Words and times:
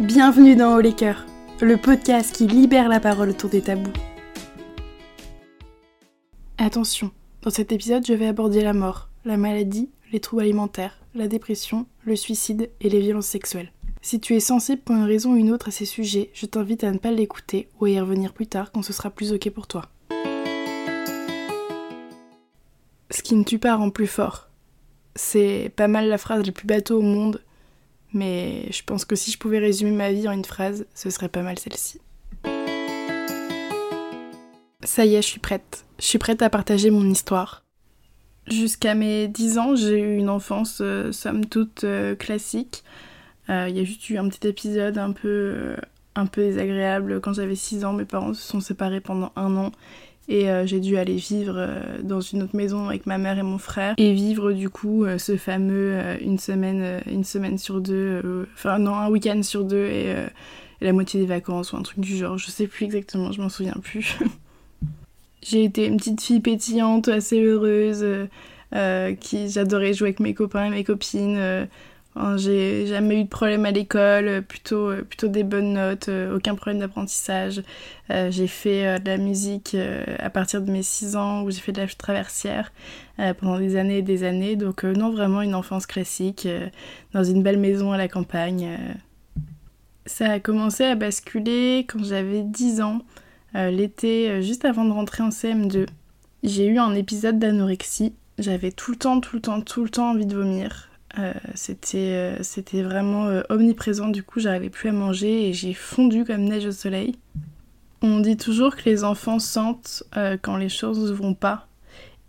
Bienvenue 0.00 0.56
dans 0.56 0.74
Haut 0.74 0.80
les 0.80 0.94
Cœurs, 0.94 1.26
le 1.60 1.76
podcast 1.76 2.34
qui 2.34 2.46
libère 2.46 2.88
la 2.88 3.00
parole 3.00 3.28
autour 3.28 3.50
des 3.50 3.60
tabous. 3.60 3.92
Attention, 6.56 7.10
dans 7.42 7.50
cet 7.50 7.70
épisode, 7.70 8.06
je 8.06 8.14
vais 8.14 8.26
aborder 8.26 8.62
la 8.62 8.72
mort, 8.72 9.10
la 9.26 9.36
maladie, 9.36 9.90
les 10.10 10.18
troubles 10.18 10.44
alimentaires, 10.44 10.98
la 11.14 11.28
dépression, 11.28 11.84
le 12.06 12.16
suicide 12.16 12.70
et 12.80 12.88
les 12.88 13.00
violences 13.00 13.26
sexuelles. 13.26 13.72
Si 14.00 14.20
tu 14.20 14.34
es 14.34 14.40
sensible 14.40 14.80
pour 14.80 14.96
une 14.96 15.04
raison 15.04 15.34
ou 15.34 15.36
une 15.36 15.52
autre 15.52 15.68
à 15.68 15.70
ces 15.70 15.84
sujets, 15.84 16.30
je 16.32 16.46
t'invite 16.46 16.82
à 16.82 16.92
ne 16.92 16.98
pas 16.98 17.10
l'écouter 17.10 17.68
ou 17.78 17.84
à 17.84 17.90
y 17.90 18.00
revenir 18.00 18.32
plus 18.32 18.46
tard 18.46 18.72
quand 18.72 18.80
ce 18.80 18.94
sera 18.94 19.10
plus 19.10 19.34
ok 19.34 19.50
pour 19.50 19.66
toi. 19.66 19.82
Ce 23.10 23.20
qui 23.22 23.34
ne 23.34 23.44
tue 23.44 23.58
pas 23.58 23.76
rend 23.76 23.90
plus 23.90 24.06
fort. 24.06 24.48
C'est 25.14 25.70
pas 25.76 25.88
mal 25.88 26.08
la 26.08 26.16
phrase 26.16 26.46
la 26.46 26.52
plus 26.52 26.66
bateau 26.66 27.00
au 27.00 27.02
monde, 27.02 27.42
mais 28.12 28.70
je 28.70 28.82
pense 28.84 29.04
que 29.04 29.16
si 29.16 29.30
je 29.30 29.38
pouvais 29.38 29.58
résumer 29.58 29.90
ma 29.90 30.12
vie 30.12 30.28
en 30.28 30.32
une 30.32 30.44
phrase, 30.44 30.86
ce 30.94 31.10
serait 31.10 31.28
pas 31.28 31.42
mal 31.42 31.58
celle-ci. 31.58 32.00
Ça 34.82 35.04
y 35.04 35.14
est, 35.14 35.22
je 35.22 35.26
suis 35.26 35.40
prête. 35.40 35.84
Je 35.98 36.06
suis 36.06 36.18
prête 36.18 36.42
à 36.42 36.50
partager 36.50 36.90
mon 36.90 37.08
histoire. 37.08 37.64
Jusqu'à 38.46 38.94
mes 38.94 39.28
10 39.28 39.58
ans, 39.58 39.76
j'ai 39.76 40.00
eu 40.00 40.16
une 40.16 40.30
enfance 40.30 40.78
euh, 40.80 41.12
somme 41.12 41.46
toute 41.46 41.84
euh, 41.84 42.16
classique. 42.16 42.82
Euh, 43.48 43.66
il 43.68 43.76
y 43.76 43.80
a 43.80 43.84
juste 43.84 44.08
eu 44.10 44.16
un 44.16 44.28
petit 44.28 44.48
épisode 44.48 44.98
un 44.98 45.12
peu, 45.12 45.76
un 46.14 46.26
peu 46.26 46.42
désagréable. 46.42 47.20
Quand 47.20 47.34
j'avais 47.34 47.54
6 47.54 47.84
ans, 47.84 47.92
mes 47.92 48.04
parents 48.04 48.34
se 48.34 48.42
sont 48.42 48.60
séparés 48.60 49.00
pendant 49.00 49.32
un 49.36 49.56
an 49.56 49.72
et 50.30 50.48
euh, 50.48 50.64
j'ai 50.64 50.78
dû 50.78 50.96
aller 50.96 51.16
vivre 51.16 51.54
euh, 51.56 51.98
dans 52.02 52.20
une 52.20 52.44
autre 52.44 52.54
maison 52.54 52.88
avec 52.88 53.04
ma 53.04 53.18
mère 53.18 53.36
et 53.38 53.42
mon 53.42 53.58
frère. 53.58 53.94
Et 53.98 54.12
vivre 54.12 54.52
du 54.52 54.70
coup 54.70 55.04
euh, 55.04 55.18
ce 55.18 55.36
fameux 55.36 55.98
une 56.20 56.38
semaine 56.38 57.02
une 57.06 57.24
semaine 57.24 57.58
sur 57.58 57.80
deux 57.80 58.46
enfin 58.54 58.78
non 58.78 58.94
un 58.94 59.10
week-end 59.10 59.42
sur 59.42 59.64
deux 59.64 59.86
et, 59.86 60.14
la 60.80 60.92
moitié 60.94 61.20
des 61.20 61.26
vacances 61.26 61.72
ou 61.72 61.76
un 61.76 61.82
truc 61.82 62.00
du 62.00 62.16
genre. 62.16 62.38
Je 62.38 62.50
sais 62.50 62.66
plus 62.66 62.86
exactement 62.86 63.32
je 63.32 63.42
m'en 63.42 63.48
souviens 63.48 63.76
plus. 63.82 64.18
J'ai 65.42 65.64
été 65.64 65.86
une 65.86 65.96
petite 65.96 66.22
fille 66.22 66.40
pétillante 66.40 67.08
assez 67.08 67.42
heureuse 67.42 68.06
qui 69.20 69.48
j'adorais 69.48 69.94
jouer 69.94 70.08
avec 70.08 70.20
mes 70.20 70.32
copains 70.32 70.66
et 70.66 70.70
mes 70.70 70.84
copines 70.84 71.66
j'ai 72.36 72.86
jamais 72.86 73.20
eu 73.20 73.24
de 73.24 73.28
problème 73.28 73.64
à 73.64 73.70
l'école, 73.70 74.28
euh, 74.28 74.40
plutôt, 74.40 74.90
euh, 74.90 75.02
plutôt 75.02 75.28
des 75.28 75.44
bonnes 75.44 75.74
notes, 75.74 76.08
euh, 76.08 76.36
aucun 76.36 76.54
problème 76.54 76.80
d'apprentissage. 76.80 77.62
j'ai 78.30 78.48
fait 78.48 78.98
de 78.98 79.08
la 79.08 79.18
musique 79.18 79.76
à 80.18 80.30
partir 80.30 80.62
de 80.62 80.70
mes 80.72 80.82
6 80.82 81.14
ans 81.14 81.42
où 81.42 81.50
j'ai 81.52 81.60
fait 81.60 81.70
de 81.70 81.80
la 81.80 81.86
traversière 81.86 82.72
pendant 83.38 83.56
des 83.56 83.76
années 83.76 83.98
et 83.98 84.02
des 84.02 84.24
années. 84.24 84.56
Donc 84.56 84.82
non, 84.82 85.10
vraiment 85.10 85.42
une 85.42 85.54
enfance 85.54 85.86
classique 85.86 86.48
dans 87.12 87.22
une 87.22 87.44
belle 87.44 87.60
maison 87.60 87.92
à 87.92 87.96
la 87.96 88.08
campagne. 88.08 88.76
Ça 90.06 90.28
a 90.28 90.40
commencé 90.40 90.82
à 90.82 90.96
basculer 90.96 91.86
quand 91.88 92.02
j'avais 92.02 92.42
10 92.42 92.80
ans, 92.80 93.02
l'été 93.54 94.42
juste 94.42 94.64
avant 94.64 94.84
de 94.84 94.90
rentrer 94.90 95.22
en 95.22 95.28
CM2. 95.28 95.86
J'ai 96.42 96.66
eu 96.66 96.78
un 96.78 96.96
épisode 96.96 97.38
d'anorexie. 97.38 98.12
J'avais 98.38 98.72
tout 98.72 98.90
le 98.90 98.96
temps, 98.96 99.20
tout 99.20 99.36
le 99.36 99.42
temps, 99.42 99.60
tout 99.60 99.84
le 99.84 99.90
temps 99.90 100.10
envie 100.10 100.26
de 100.26 100.34
vomir. 100.34 100.89
Euh, 101.18 101.32
c'était, 101.54 101.98
euh, 101.98 102.42
c'était 102.42 102.82
vraiment 102.82 103.26
euh, 103.26 103.42
omniprésent, 103.48 104.08
du 104.08 104.22
coup 104.22 104.38
j'arrivais 104.38 104.70
plus 104.70 104.88
à 104.88 104.92
manger 104.92 105.48
et 105.48 105.52
j'ai 105.52 105.74
fondu 105.74 106.24
comme 106.24 106.44
neige 106.44 106.66
au 106.66 106.72
soleil. 106.72 107.16
On 108.02 108.20
dit 108.20 108.36
toujours 108.36 108.76
que 108.76 108.88
les 108.88 109.04
enfants 109.04 109.38
sentent 109.38 110.04
quand 110.40 110.56
les 110.56 110.70
choses 110.70 111.12
vont 111.12 111.34
pas. 111.34 111.66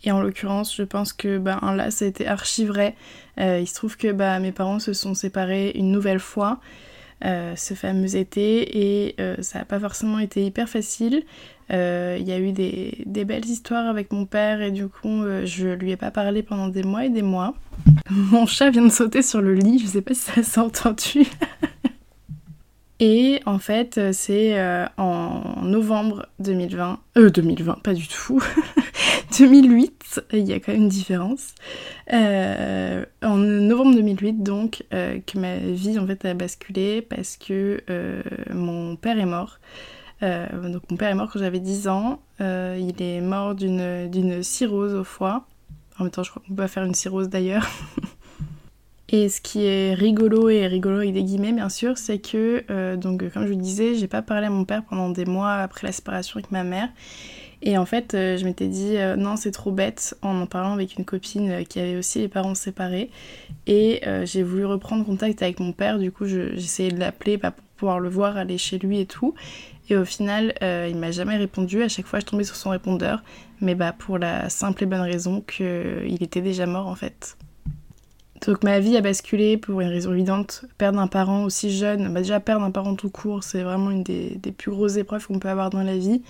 Et 0.03 0.11
en 0.11 0.21
l'occurrence, 0.21 0.75
je 0.75 0.83
pense 0.83 1.13
que 1.13 1.37
ben, 1.37 1.61
là, 1.77 1.91
ça 1.91 2.03
a 2.03 2.07
été 2.09 2.27
archi 2.27 2.65
vrai. 2.65 2.93
il 3.37 3.65
se 3.65 3.75
trouve 3.75 3.95
que 3.95 4.11
bah, 4.11 4.37
mes 4.39 4.51
parents 4.51 4.79
se 4.79 4.91
sont 4.91 5.13
séparés 5.13 5.71
une 5.75 5.89
nouvelle 5.89 6.19
fois 6.19 6.59
ce 7.23 7.73
fameux 7.73 8.17
été 8.17 9.05
et 9.05 9.15
ça 9.41 9.59
n'a 9.59 9.65
pas 9.65 9.79
forcément 9.79 10.19
été 10.19 10.45
hyper 10.45 10.67
facile. 10.67 11.23
Il 11.71 12.27
y 12.27 12.31
a 12.31 12.39
eu 12.39 12.51
des, 12.51 13.05
belles 13.25 13.45
histoires 13.45 13.87
avec 13.87 14.11
mon 14.11 14.25
père 14.25 14.61
et 14.61 14.71
du 14.71 14.87
coup, 14.87 15.23
je 15.45 15.69
lui 15.69 15.91
ai 15.91 15.97
pas 15.97 16.11
parlé 16.11 16.43
pendant 16.43 16.67
des 16.67 16.83
mois 16.83 17.05
et 17.05 17.09
des 17.09 17.21
mois. 17.21 17.53
Mon 18.09 18.45
chat 18.45 18.69
vient 18.69 18.85
de 18.85 18.91
sauter 18.91 19.21
sur 19.21 19.41
le 19.41 19.53
lit, 19.53 19.79
je 19.79 19.87
sais 19.87 20.01
pas 20.01 20.13
si 20.13 20.21
ça 20.21 20.43
s'est 20.43 20.59
entendu. 20.59 21.25
Et 23.03 23.41
en 23.47 23.57
fait, 23.57 23.99
c'est 24.13 24.59
euh, 24.59 24.85
en 24.97 25.63
novembre 25.63 26.27
2020, 26.37 26.99
euh 27.17 27.31
2020, 27.31 27.81
pas 27.81 27.95
du 27.95 28.07
tout, 28.07 28.39
2008, 29.39 30.21
il 30.33 30.47
y 30.47 30.53
a 30.53 30.59
quand 30.59 30.71
même 30.71 30.83
une 30.83 30.87
différence. 30.87 31.55
Euh, 32.13 33.03
en 33.23 33.37
novembre 33.37 33.95
2008, 33.95 34.43
donc, 34.43 34.83
euh, 34.93 35.17
que 35.25 35.39
ma 35.39 35.57
vie 35.57 35.97
en 35.97 36.05
fait 36.05 36.23
a 36.25 36.35
basculé 36.35 37.01
parce 37.01 37.37
que 37.37 37.81
mon 38.53 38.95
père 38.97 39.17
est 39.17 39.25
mort. 39.25 39.57
Donc 40.21 40.83
mon 40.89 40.97
père 40.97 41.09
est 41.09 41.15
mort 41.15 41.29
quand 41.31 41.39
j'avais 41.39 41.59
10 41.59 41.87
ans. 41.87 42.21
il 42.39 42.95
est 42.99 43.21
mort 43.21 43.55
d'une 43.55 44.43
cirrhose 44.43 44.93
au 44.93 45.03
foie. 45.03 45.45
En 45.99 46.03
même 46.03 46.11
temps, 46.11 46.23
je 46.23 46.31
crois 46.31 46.41
qu'on 46.47 46.55
peut 46.55 46.67
faire 46.67 46.83
une 46.83 46.95
cirrhose 46.95 47.29
d'ailleurs. 47.29 47.67
Et 49.13 49.27
ce 49.27 49.41
qui 49.41 49.65
est 49.65 49.93
rigolo, 49.93 50.49
et 50.49 50.67
rigolo 50.67 50.99
avec 50.99 51.13
des 51.13 51.23
guillemets 51.23 51.51
bien 51.51 51.67
sûr, 51.67 51.97
c'est 51.97 52.19
que, 52.19 52.63
euh, 52.71 52.95
donc 52.95 53.29
comme 53.33 53.45
je 53.45 53.51
vous 53.51 53.59
disais, 53.59 53.95
j'ai 53.95 54.07
pas 54.07 54.21
parlé 54.21 54.47
à 54.47 54.49
mon 54.49 54.63
père 54.63 54.83
pendant 54.83 55.09
des 55.09 55.25
mois 55.25 55.55
après 55.55 55.85
la 55.85 55.91
séparation 55.91 56.37
avec 56.37 56.49
ma 56.49 56.63
mère. 56.63 56.87
Et 57.61 57.77
en 57.77 57.85
fait, 57.85 58.13
euh, 58.13 58.37
je 58.37 58.45
m'étais 58.45 58.67
dit, 58.67 58.95
euh, 58.95 59.17
non, 59.17 59.35
c'est 59.35 59.51
trop 59.51 59.71
bête, 59.71 60.17
en 60.21 60.39
en 60.41 60.45
parlant 60.45 60.71
avec 60.71 60.97
une 60.97 61.03
copine 61.03 61.65
qui 61.65 61.81
avait 61.81 61.97
aussi 61.97 62.19
les 62.19 62.29
parents 62.29 62.55
séparés. 62.55 63.11
Et 63.67 64.01
j'ai 64.23 64.43
voulu 64.43 64.65
reprendre 64.65 65.05
contact 65.05 65.43
avec 65.43 65.59
mon 65.59 65.73
père, 65.73 65.99
du 65.99 66.11
coup, 66.11 66.25
j'essayais 66.25 66.91
de 66.91 66.99
l'appeler 66.99 67.37
pour 67.37 67.51
pouvoir 67.75 67.99
le 67.99 68.09
voir, 68.09 68.37
aller 68.37 68.57
chez 68.57 68.79
lui 68.79 68.99
et 69.01 69.05
tout. 69.05 69.35
Et 69.91 69.97
au 69.97 70.05
final, 70.05 70.53
il 70.61 70.95
m'a 70.95 71.11
jamais 71.11 71.35
répondu. 71.35 71.83
À 71.83 71.89
chaque 71.89 72.05
fois, 72.05 72.21
je 72.21 72.25
tombais 72.25 72.45
sur 72.45 72.55
son 72.55 72.69
répondeur. 72.69 73.21
Mais 73.59 73.75
bah, 73.75 73.91
pour 73.91 74.17
la 74.17 74.49
simple 74.49 74.83
et 74.83 74.85
bonne 74.85 75.01
raison 75.01 75.41
qu'il 75.41 76.23
était 76.23 76.41
déjà 76.41 76.65
mort 76.65 76.87
en 76.87 76.95
fait. 76.95 77.37
Donc 78.47 78.63
ma 78.63 78.79
vie 78.79 78.97
a 78.97 79.01
basculé 79.01 79.57
pour 79.57 79.81
une 79.81 79.89
raison 79.89 80.13
évidente. 80.13 80.65
Perdre 80.79 80.99
un 80.99 81.07
parent 81.07 81.43
aussi 81.43 81.71
jeune, 81.71 82.11
bah 82.11 82.21
déjà 82.21 82.39
perdre 82.39 82.65
un 82.65 82.71
parent 82.71 82.95
tout 82.95 83.11
court, 83.11 83.43
c'est 83.43 83.61
vraiment 83.61 83.91
une 83.91 84.01
des, 84.01 84.39
plus 84.57 84.71
grosses 84.71 84.95
épreuves 84.95 85.27
qu'on 85.27 85.37
peut 85.37 85.49
avoir 85.49 85.69
dans 85.69 85.83
la 85.83 85.95
vie. 85.95 86.23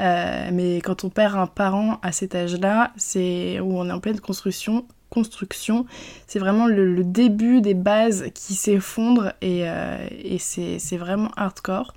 Euh, 0.00 0.50
mais 0.52 0.80
quand 0.80 1.04
on 1.04 1.08
perd 1.08 1.36
un 1.36 1.46
parent 1.46 2.00
à 2.02 2.10
cet 2.10 2.34
âge-là, 2.34 2.92
c'est 2.96 3.60
où 3.60 3.78
on 3.78 3.88
est 3.88 3.92
en 3.92 4.00
pleine 4.00 4.18
construction. 4.18 4.84
Construction, 5.08 5.86
c'est 6.26 6.38
vraiment 6.38 6.66
le, 6.66 7.04
début 7.04 7.60
des 7.60 7.74
bases 7.74 8.24
qui 8.34 8.54
s'effondrent 8.54 9.34
et, 9.42 9.68
euh, 9.68 9.98
et 10.10 10.38
c'est 10.38 10.96
vraiment 10.96 11.30
hardcore. 11.36 11.92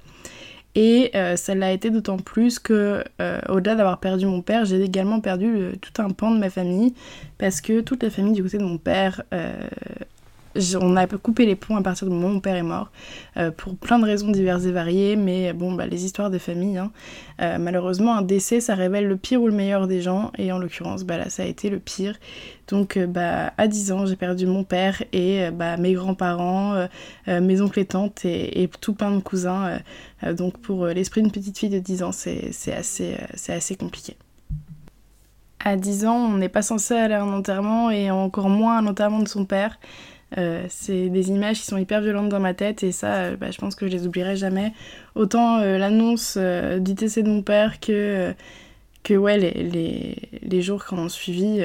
Et 0.76 1.12
euh, 1.16 1.38
ça 1.38 1.56
l'a 1.56 1.72
été 1.72 1.90
d'autant 1.90 2.18
plus 2.18 2.60
que, 2.60 3.04
euh, 3.22 3.40
au-delà 3.48 3.76
d'avoir 3.76 4.00
perdu 4.00 4.26
mon 4.26 4.42
père, 4.42 4.66
j'ai 4.66 4.82
également 4.82 5.22
perdu 5.22 5.56
euh, 5.56 5.72
tout 5.80 6.02
un 6.02 6.10
pan 6.10 6.32
de 6.32 6.38
ma 6.38 6.50
famille, 6.50 6.94
parce 7.38 7.62
que 7.62 7.80
toute 7.80 8.04
la 8.04 8.10
famille 8.10 8.34
du 8.34 8.44
côté 8.44 8.58
de 8.58 8.64
mon 8.64 8.78
père 8.78 9.24
on 10.80 10.96
a 10.96 11.08
coupé 11.08 11.46
les 11.46 11.56
ponts 11.56 11.76
à 11.76 11.82
partir 11.82 12.08
du 12.08 12.14
moment 12.14 12.28
où 12.28 12.34
mon 12.34 12.40
père 12.40 12.56
est 12.56 12.64
mort, 12.64 12.92
euh, 13.38 13.52
pour 13.52 13.76
plein 13.76 14.00
de 14.00 14.06
raisons 14.06 14.32
diverses 14.32 14.66
et 14.66 14.72
variées, 14.72 15.16
mais 15.16 15.54
bon, 15.54 15.74
bah, 15.74 15.86
les 15.86 16.06
histoires 16.06 16.30
de 16.30 16.38
famille, 16.38 16.78
hein. 16.78 16.92
euh, 17.42 17.58
malheureusement, 17.58 18.16
un 18.16 18.22
décès, 18.22 18.62
ça 18.62 18.76
révèle 18.76 19.08
le 19.08 19.18
pire 19.18 19.42
ou 19.42 19.48
le 19.48 19.54
meilleur 19.54 19.88
des 19.88 20.02
gens, 20.02 20.32
et 20.38 20.52
en 20.52 20.58
l'occurrence, 20.58 21.04
bah, 21.04 21.30
ça 21.30 21.44
a 21.44 21.46
été 21.46 21.70
le 21.70 21.80
pire. 21.80 22.18
Donc, 22.68 22.98
euh, 22.98 23.06
bah, 23.06 23.54
à 23.58 23.68
10 23.68 23.92
ans, 23.92 24.06
j'ai 24.06 24.16
perdu 24.16 24.46
mon 24.46 24.64
père 24.64 25.04
et 25.14 25.52
bah, 25.52 25.78
mes 25.78 25.94
grands-parents, 25.94 26.88
mes 27.28 27.62
oncles 27.62 27.80
et 27.80 27.86
tantes, 27.86 28.26
et, 28.26 28.70
tout 28.82 28.94
plein 28.94 29.12
de 29.12 29.22
cousins. 29.22 29.80
donc, 30.34 30.58
pour 30.58 30.88
l'esprit 30.88 31.22
d'une 31.22 31.32
petite 31.32 31.58
fille 31.58 31.70
de 31.70 31.80
10 31.80 32.04
ans, 32.04 32.12
c'est 32.12 32.74
assez, 32.74 33.16
assez 33.48 33.76
compliqué 33.76 34.16
à 35.66 35.76
10 35.76 36.06
ans, 36.06 36.16
on 36.16 36.38
n'est 36.38 36.48
pas 36.48 36.62
censé 36.62 36.94
aller 36.94 37.16
à 37.16 37.24
un 37.24 37.34
enterrement 37.34 37.90
et 37.90 38.12
encore 38.12 38.50
moins 38.50 38.78
à 38.78 38.82
un 38.82 38.88
enterrement 38.88 39.24
de 39.24 39.28
son 39.28 39.46
père. 39.46 39.80
Euh, 40.38 40.66
c'est 40.70 41.10
des 41.10 41.30
images 41.30 41.60
qui 41.60 41.66
sont 41.66 41.78
hyper 41.78 42.02
violentes 42.02 42.30
dans 42.30 42.40
ma 42.40 42.54
tête 42.54 42.84
et 42.84 42.92
ça, 42.92 43.16
euh, 43.16 43.38
bah, 43.38 43.52
je 43.52 43.58
pense 43.58 43.76
que 43.76 43.88
je 43.88 43.92
les 43.92 44.08
oublierai 44.08 44.36
jamais. 44.36 44.74
Autant 45.14 45.60
euh, 45.60 45.78
l'annonce 45.78 46.38
du 46.38 46.94
décès 46.94 47.24
de 47.24 47.30
mon 47.30 47.42
père 47.42 47.80
que, 47.80 48.34
que 49.04 49.14
ouais, 49.14 49.38
les, 49.38 49.52
les, 49.52 50.16
les 50.42 50.62
jours 50.62 50.86
qui 50.86 50.94
ont 50.94 51.10
suivi, 51.10 51.62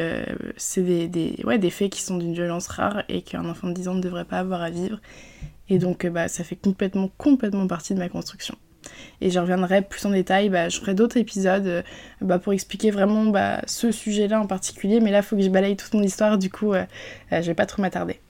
c'est 0.56 0.82
des, 0.82 1.08
des, 1.08 1.36
ouais, 1.44 1.58
des 1.58 1.70
faits 1.70 1.90
qui 1.90 2.02
sont 2.02 2.18
d'une 2.18 2.34
violence 2.34 2.68
rare 2.68 3.02
et 3.08 3.22
qu'un 3.22 3.48
enfant 3.48 3.68
de 3.68 3.72
10 3.72 3.88
ans 3.88 3.94
ne 3.94 4.02
devrait 4.02 4.24
pas 4.24 4.38
avoir 4.38 4.62
à 4.62 4.70
vivre. 4.70 5.00
Et 5.68 5.78
donc 5.78 6.06
bah, 6.06 6.28
ça 6.28 6.44
fait 6.44 6.56
complètement, 6.56 7.10
complètement 7.16 7.66
partie 7.66 7.94
de 7.94 7.98
ma 7.98 8.08
construction. 8.08 8.56
Et 9.20 9.30
je 9.30 9.38
reviendrai 9.38 9.82
plus 9.82 10.04
en 10.06 10.10
détail, 10.10 10.48
bah, 10.48 10.68
je 10.68 10.80
ferai 10.80 10.94
d'autres 10.94 11.18
épisodes 11.18 11.84
bah, 12.20 12.38
pour 12.38 12.52
expliquer 12.52 12.90
vraiment 12.90 13.26
bah, 13.26 13.60
ce 13.66 13.92
sujet-là 13.92 14.40
en 14.40 14.46
particulier, 14.46 15.00
mais 15.00 15.10
là 15.10 15.18
il 15.18 15.22
faut 15.22 15.36
que 15.36 15.42
je 15.42 15.48
balaye 15.48 15.76
toute 15.76 15.94
mon 15.94 16.02
histoire, 16.02 16.38
du 16.38 16.50
coup 16.50 16.72
je 17.30 17.40
vais 17.40 17.54
pas 17.54 17.66
trop 17.66 17.82
m'attarder 17.82 18.20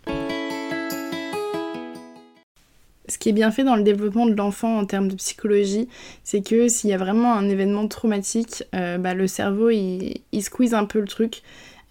ce 3.11 3.19
qui 3.19 3.29
est 3.29 3.33
bien 3.33 3.51
fait 3.51 3.65
dans 3.65 3.77
le 3.77 3.83
développement 3.83 4.27
de 4.27 4.35
l'enfant 4.35 4.79
en 4.79 4.87
termes 4.87 5.09
de 5.09 5.15
psychologie, 5.17 5.89
c'est 6.25 6.43
que 6.43 6.69
s'il 6.69 6.91
y 6.91 6.93
a 6.93 6.99
vraiment 6.99 7.35
un 7.35 7.49
événement 7.49 7.87
traumatique, 7.89 8.65
euh, 8.75 8.99
bah, 8.99 9.15
le 9.15 9.27
cerveau 9.27 9.71
il, 9.71 10.23
squeeze 10.41 10.75
un 10.75 10.85
peu 10.85 11.01
le 11.01 11.09
truc. 11.09 11.43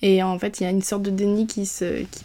Et 0.02 0.24
en 0.24 0.40
fait, 0.40 0.60
il 0.62 0.64
y 0.64 0.66
a 0.66 0.70
une 0.70 0.82
sorte 0.82 1.02
de 1.02 1.10
déni 1.10 1.46
qui, 1.46 1.70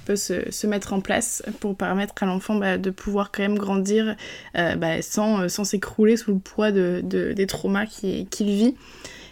peut 0.05 0.15
se, 0.15 0.67
mettre 0.69 0.93
en 0.93 1.01
place 1.01 1.43
pour 1.59 1.77
permettre 1.77 2.15
à 2.23 2.27
l'enfant 2.27 2.55
bah, 2.55 2.79
de 2.79 2.91
pouvoir 2.91 3.33
quand 3.33 3.43
même 3.43 3.59
grandir 3.59 4.15
euh, 4.57 4.77
bah, 4.77 5.03
sans, 5.03 5.49
sans 5.49 5.65
s'écrouler 5.65 6.17
sous 6.17 6.33
le 6.33 6.39
poids 6.39 6.71
de, 6.71 7.01
de 7.03 7.33
des 7.33 7.49
traumas 7.49 7.87
qu'il 7.87 8.27
vit. 8.41 8.77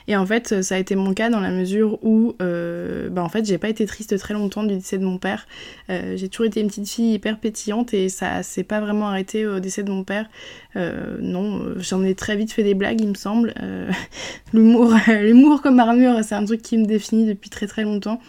Et 0.09 0.17
en 0.17 0.27
fait, 0.27 0.63
ça 0.63 0.75
a 0.75 0.79
été 0.79 0.95
mon 0.97 1.15
cas 1.15 1.31
dans 1.31 1.41
la 1.41 1.51
mesure 1.51 1.99
où, 2.05 2.35
euh, 2.43 3.09
bah 3.09 3.23
en 3.23 3.29
fait, 3.29 3.45
j'ai 3.45 3.59
pas 3.59 3.69
été 3.69 3.87
triste 3.87 4.19
très 4.19 4.35
longtemps 4.35 4.65
du 4.65 4.75
décès 4.75 4.99
de 4.99 5.05
mon 5.05 5.19
père. 5.19 5.47
Euh, 5.91 6.17
j'ai 6.17 6.29
toujours 6.29 6.47
été 6.47 6.61
une 6.61 6.69
petite 6.69 6.89
fille 6.89 7.15
hyper 7.15 7.39
pétillante 7.39 7.95
et 7.95 8.09
ça 8.09 8.43
s'est 8.43 8.65
pas 8.65 8.81
vraiment 8.81 9.09
arrêté 9.09 9.47
au 9.47 9.61
décès 9.61 9.83
de 9.83 9.91
mon 9.91 10.05
père. 10.05 10.29
Euh, 10.77 11.19
non, 11.21 11.75
j'en 11.77 12.03
ai 12.05 12.15
très 12.15 12.37
vite 12.37 12.53
fait 12.53 12.65
des 12.65 12.75
blagues, 12.75 13.01
il 13.01 13.09
me 13.09 13.15
semble. 13.15 13.55
L'humour, 14.53 14.95
l'humour 15.09 15.63
comme 15.63 15.79
armure, 15.79 16.23
c'est 16.23 16.35
un 16.35 16.45
truc 16.45 16.63
qui 16.63 16.79
me 16.79 16.87
définit 16.87 17.27
depuis 17.27 17.51
très 17.51 17.67
très 17.67 17.83
longtemps. 17.83 18.21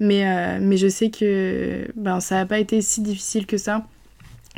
Mais, 0.00 0.58
mais 0.60 0.76
je 0.76 0.88
sais 0.88 1.10
que 1.10 1.86
ben, 1.94 2.18
ça 2.18 2.34
n'a 2.36 2.46
pas 2.46 2.58
été 2.58 2.80
si 2.80 3.00
difficile 3.00 3.46
que 3.46 3.56
ça. 3.56 3.86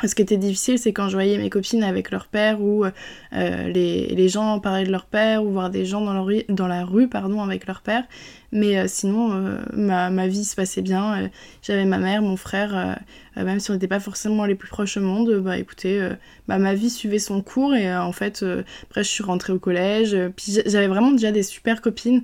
Ce 0.04 0.14
qui 0.14 0.20
était 0.20 0.36
difficile, 0.36 0.78
c'est 0.78 0.92
quand 0.92 1.08
je 1.08 1.14
voyais 1.14 1.38
mes 1.38 1.48
copines 1.48 1.82
avec 1.82 2.10
leur 2.10 2.26
père 2.26 2.60
ou 2.60 2.84
euh, 2.84 3.68
les, 3.68 4.28
gens 4.28 4.60
parler 4.60 4.84
de 4.84 4.92
leur 4.92 5.06
père 5.06 5.42
ou 5.42 5.52
voir 5.52 5.70
des 5.70 5.86
gens 5.86 6.02
dans 6.02 6.26
dans 6.48 6.66
la 6.66 6.84
rue 6.84 7.08
pardon, 7.08 7.42
avec 7.42 7.66
leur 7.66 7.80
père. 7.80 8.04
Mais 8.52 8.78
euh, 8.78 8.84
sinon, 8.88 9.32
euh, 9.32 9.58
ma, 9.72 10.10
ma, 10.10 10.28
vie 10.28 10.44
se 10.44 10.54
passait 10.54 10.82
bien. 10.82 11.24
Euh, 11.24 11.28
j'avais 11.62 11.84
ma 11.84 11.98
mère, 11.98 12.22
mon 12.22 12.36
frère, 12.36 12.98
même 13.36 13.60
si 13.60 13.70
on 13.70 13.74
n'était 13.74 13.88
pas 13.88 14.00
forcément 14.00 14.44
les 14.44 14.54
plus 14.54 14.68
proches 14.68 14.96
au 14.96 15.00
monde. 15.00 15.40
Bah 15.40 15.58
écoutez, 15.58 16.08
bah, 16.48 16.58
ma 16.58 16.74
vie 16.74 16.90
suivait 16.90 17.18
son 17.18 17.42
cours 17.42 17.74
et 17.74 17.94
en 17.94 18.12
fait, 18.12 18.44
après 18.84 19.04
je 19.04 19.08
suis 19.08 19.22
rentrée 19.22 19.52
au 19.52 19.58
collège. 19.58 20.16
puis 20.36 20.58
j'avais 20.64 20.86
vraiment 20.86 21.10
déjà 21.10 21.32
des 21.32 21.42
super 21.42 21.82
copines, 21.82 22.22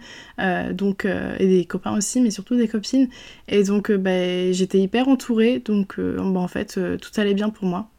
donc, 0.70 1.04
et 1.04 1.46
des 1.46 1.64
copains 1.64 1.96
aussi, 1.96 2.20
mais 2.20 2.30
surtout 2.30 2.56
des 2.56 2.68
copines. 2.68 3.08
Et 3.48 3.64
donc 3.64 3.92
bah, 3.92 4.52
j'étais 4.52 4.78
hyper 4.78 5.08
entourée, 5.08 5.58
donc 5.58 5.98
bah, 5.98 6.40
en 6.40 6.48
fait, 6.48 6.78
tout 7.00 7.20
allait 7.20 7.34
bien 7.34 7.50
pour 7.50 7.66
moi. 7.66 7.90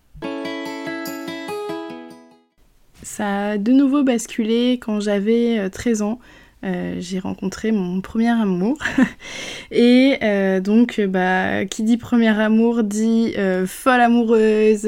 Ça 3.03 3.49
a 3.49 3.57
de 3.57 3.71
nouveau 3.73 4.03
basculé 4.03 4.79
quand 4.81 5.01
j'avais 5.01 5.69
13 5.69 6.01
ans. 6.01 6.19
Euh, 6.63 6.95
j'ai 6.99 7.19
rencontré 7.19 7.71
mon 7.71 7.99
premier 7.99 8.29
amour. 8.29 8.77
et 9.71 10.17
euh, 10.23 10.61
donc, 10.61 11.01
bah, 11.01 11.65
qui 11.65 11.83
dit 11.83 11.97
premier 11.97 12.39
amour 12.39 12.83
dit 12.83 13.33
euh, 13.37 13.65
folle 13.67 13.99
amoureuse, 13.99 14.87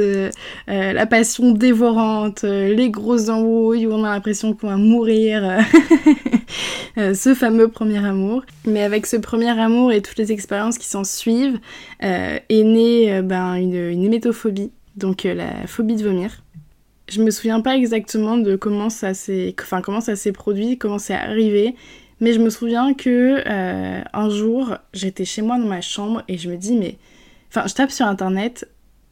la 0.68 1.06
passion 1.06 1.51
dévorante, 1.51 2.44
les 2.44 2.89
grosses 2.89 3.30
embrouilles 3.30 3.88
où 3.88 3.94
on 3.94 4.04
a 4.04 4.13
l'impression 4.13 4.54
qu'on 4.54 4.68
va 4.68 4.77
mourir. 4.77 5.60
ce 6.98 7.33
fameux 7.33 7.68
premier 7.68 8.04
amour. 8.06 8.44
Mais 8.66 8.83
avec 8.83 9.06
ce 9.06 9.18
premier 9.18 9.60
amour 9.60 9.92
et 9.92 10.01
toutes 10.01 10.18
les 10.18 10.31
expériences 10.31 10.77
qui 10.77 10.88
s'en 10.88 11.04
suivent, 11.04 11.60
est 12.00 12.44
née 12.50 13.22
ben, 13.22 13.56
une, 13.56 13.75
une 13.75 14.04
hémétophobie, 14.06 14.72
donc 14.95 15.24
la 15.24 15.68
phobie 15.68 15.95
de 15.95 16.04
vomir. 16.04 16.44
Je 17.07 17.21
me 17.21 17.29
souviens 17.31 17.61
pas 17.61 17.75
exactement 17.75 18.37
de 18.37 18.55
comment 18.55 18.89
ça 18.89 19.13
s'est, 19.13 19.55
enfin 19.61 19.81
comment 19.81 20.01
ça 20.01 20.15
s'est 20.15 20.31
produit, 20.31 20.77
comment 20.77 20.97
c'est 20.97 21.13
arrivé, 21.13 21.75
mais 22.19 22.33
je 22.33 22.39
me 22.39 22.49
souviens 22.49 22.93
que 22.93 23.43
euh, 23.45 24.01
un 24.13 24.29
jour 24.29 24.75
j'étais 24.93 25.25
chez 25.25 25.41
moi 25.41 25.57
dans 25.57 25.67
ma 25.67 25.81
chambre 25.81 26.23
et 26.27 26.37
je 26.37 26.49
me 26.49 26.57
dis 26.57 26.75
mais, 26.75 26.97
enfin 27.49 27.67
je 27.67 27.73
tape 27.73 27.91
sur 27.91 28.07
internet, 28.07 28.67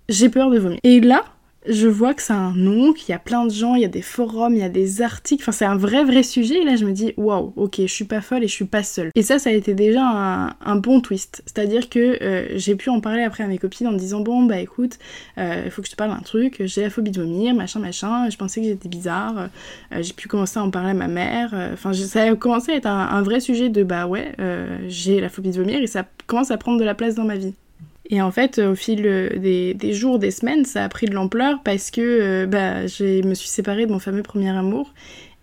j'ai 0.09 0.29
peur 0.29 0.49
de 0.49 0.57
vomir. 0.57 0.79
Et 0.83 0.99
là, 0.99 1.23
je 1.68 1.88
vois 1.88 2.13
que 2.13 2.21
a 2.31 2.36
un 2.36 2.54
nom, 2.54 2.94
qu'il 2.94 3.10
y 3.10 3.13
a 3.13 3.19
plein 3.19 3.45
de 3.45 3.51
gens, 3.51 3.75
il 3.75 3.81
y 3.81 3.86
a 3.86 3.89
des 3.89 4.01
forums, 4.01 4.54
il 4.54 4.60
y 4.60 4.63
a 4.63 4.69
des 4.69 5.01
articles, 5.01 5.44
enfin 5.44 5.51
c'est 5.51 5.65
un 5.65 5.77
vrai 5.77 6.04
vrai 6.04 6.24
sujet 6.24 6.62
et 6.62 6.65
là 6.65 6.75
je 6.75 6.86
me 6.86 6.92
dis 6.92 7.13
waouh, 7.18 7.54
ok, 7.56 7.75
je 7.81 7.88
suis 7.88 8.06
pas 8.06 8.21
folle 8.21 8.44
et 8.44 8.48
je 8.48 8.54
suis 8.54 8.65
pas 8.65 8.83
seule. 8.83 9.10
Et 9.15 9.21
ça, 9.21 9.39
ça 9.39 9.50
a 9.50 9.54
été 9.54 9.74
déjà 9.74 10.04
un, 10.04 10.56
un 10.65 10.75
bon 10.75 11.01
twist, 11.01 11.44
c'est-à-dire 11.45 11.89
que 11.89 12.21
euh, 12.21 12.57
j'ai 12.57 12.75
pu 12.75 12.89
en 12.89 13.00
parler 13.00 13.24
après 13.24 13.44
à 13.44 13.48
mes 13.48 13.57
copines 13.57 13.88
en 13.88 13.92
me 13.92 13.98
disant 13.98 14.21
bon 14.21 14.44
bah 14.44 14.60
écoute, 14.60 15.00
il 15.38 15.44
euh, 15.44 15.69
faut 15.69 15.81
que 15.81 15.88
je 15.88 15.92
te 15.92 15.98
parle 15.98 16.12
d'un 16.12 16.21
truc, 16.21 16.62
j'ai 16.65 16.81
la 16.81 16.89
phobie 16.89 17.12
de 17.12 17.21
vomir, 17.21 17.54
machin 17.54 17.80
machin, 17.80 18.30
je 18.30 18.38
pensais 18.38 18.62
que 18.62 18.68
j'étais 18.68 18.89
bizarre, 18.89 19.50
euh, 19.94 20.01
j'ai 20.01 20.13
pu 20.13 20.27
commencer 20.27 20.60
à 20.60 20.63
en 20.63 20.69
parler 20.69 20.92
à 20.92 20.95
ma 20.95 21.07
mère, 21.07 21.54
enfin 21.74 21.94
ça 21.94 22.24
a 22.24 22.36
commencé 22.36 22.71
à 22.71 22.75
être 22.75 22.88
un, 22.88 23.10
un, 23.10 23.21
vrai 23.21 23.39
sujet 23.39 23.69
de 23.69 23.83
bah 23.83 24.07
ouais, 24.07 24.33
j'ai 24.88 25.21
la 25.21 25.30
phobie 25.30 25.51
de 25.51 25.57
vomir 25.57 25.81
et 25.81 25.88
ça 25.88 26.06
commence 26.27 26.51
à 26.51 26.57
prendre 26.57 26.80
de 26.80 26.83
la 26.83 26.95
place 26.95 27.15
dans 27.15 27.25
ma 27.25 27.36
vie. 27.36 27.54
Et 28.09 28.21
en 28.21 28.31
fait, 28.31 28.59
au 28.59 28.75
fil 28.75 29.01
des, 29.01 29.73
des, 29.73 29.94
jours, 29.94 30.19
des 30.19 30.31
semaines, 30.31 30.65
ça 30.65 30.83
a 30.83 30.89
pris 30.89 31.05
de 31.05 31.13
l'ampleur 31.13 31.61
parce 31.63 31.89
que 31.89 32.01
euh, 32.01 32.45
bah, 32.45 32.85
je 32.85 33.25
me 33.25 33.33
suis 33.33 33.47
séparée 33.47 33.85
de 33.85 33.91
mon 33.91 34.00
fameux 34.00 34.23
premier 34.23 34.50
amour. 34.50 34.94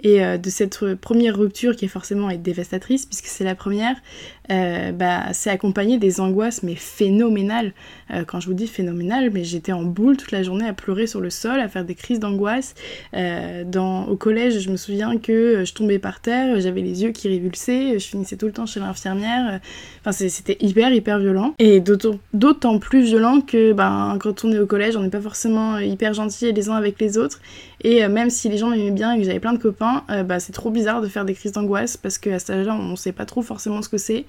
Et 0.03 0.25
euh, 0.25 0.39
de 0.39 0.49
cette 0.49 0.95
première 0.95 1.37
rupture 1.37 1.77
qui 1.77 1.85
est 1.85 1.89
forcément 1.89 2.31
est 2.31 2.39
dévastatrice 2.39 3.07
puisque 3.07 3.27
c'est 3.27 3.45
la 3.45 3.55
première, 3.55 3.97
euh, 4.51 4.93
bah, 4.93 5.33
c'est 5.33 5.51
accompagné 5.51 5.99
des 5.99 6.21
angoisses 6.21 6.63
mais 6.63 6.75
phénoménales. 6.75 7.73
Euh, 8.13 8.25
quand 8.25 8.41
je 8.41 8.47
vous 8.47 8.55
dis 8.55 8.67
phénoménales, 8.67 9.31
mais 9.33 9.45
j'étais 9.45 9.73
en 9.73 9.83
boule 9.83 10.17
toute 10.17 10.33
la 10.33 10.43
journée 10.43 10.67
à 10.67 10.73
pleurer 10.73 11.07
sur 11.07 11.21
le 11.21 11.31
sol, 11.31 11.61
à 11.61 11.69
faire 11.69 11.85
des 11.85 11.95
crises 11.95 12.19
d'angoisse. 12.19 12.75
Euh, 13.15 13.65
au 14.09 14.17
collège, 14.17 14.59
je 14.59 14.71
me 14.71 14.77
souviens 14.77 15.19
que 15.19 15.65
je 15.65 15.73
tombais 15.73 15.99
par 15.99 16.21
terre, 16.21 16.61
j'avais 16.61 16.81
les 16.81 17.03
yeux 17.03 17.11
qui 17.11 17.29
révulsaient, 17.29 17.99
je 17.99 18.07
finissais 18.07 18.37
tout 18.37 18.47
le 18.47 18.53
temps 18.53 18.67
chez 18.67 18.81
l'infirmière. 18.81 19.61
Enfin, 20.01 20.13
c'était 20.13 20.57
hyper 20.61 20.93
hyper 20.93 21.19
violent 21.19 21.55
et 21.59 21.81
d'autant 21.81 22.79
plus 22.79 23.03
violent 23.03 23.41
que 23.41 23.73
ben, 23.73 24.19
quand 24.21 24.45
on 24.45 24.53
est 24.53 24.59
au 24.59 24.67
collège, 24.67 24.97
on 24.97 25.03
n'est 25.03 25.11
pas 25.11 25.21
forcément 25.21 25.79
hyper 25.79 26.15
gentil 26.15 26.53
les 26.53 26.69
uns 26.69 26.75
avec 26.75 27.01
les 27.01 27.19
autres. 27.19 27.41
Et 27.83 28.07
même 28.09 28.29
si 28.29 28.49
les 28.49 28.59
gens 28.59 28.69
m'aimaient 28.69 28.91
bien 28.91 29.13
et 29.13 29.19
que 29.19 29.25
j'avais 29.25 29.41
plein 29.41 29.55
de 29.55 29.59
copains, 29.59 30.05
bah, 30.27 30.39
c'est 30.39 30.53
trop 30.53 30.71
bizarre 30.71 31.01
de 31.01 31.09
faire 31.09 31.25
des 31.25 31.35
crises 31.35 31.53
d'angoisse 31.53 31.97
parce 31.97 32.19
qu'à 32.19 32.39
cet 32.39 32.51
âge-là, 32.51 32.75
on 32.75 32.97
sait 32.97 33.13
pas 33.13 33.25
trop 33.25 33.43
forcément 33.43 33.81
ce 33.81 33.89
que 33.89 33.99
c'est. 33.99 34.27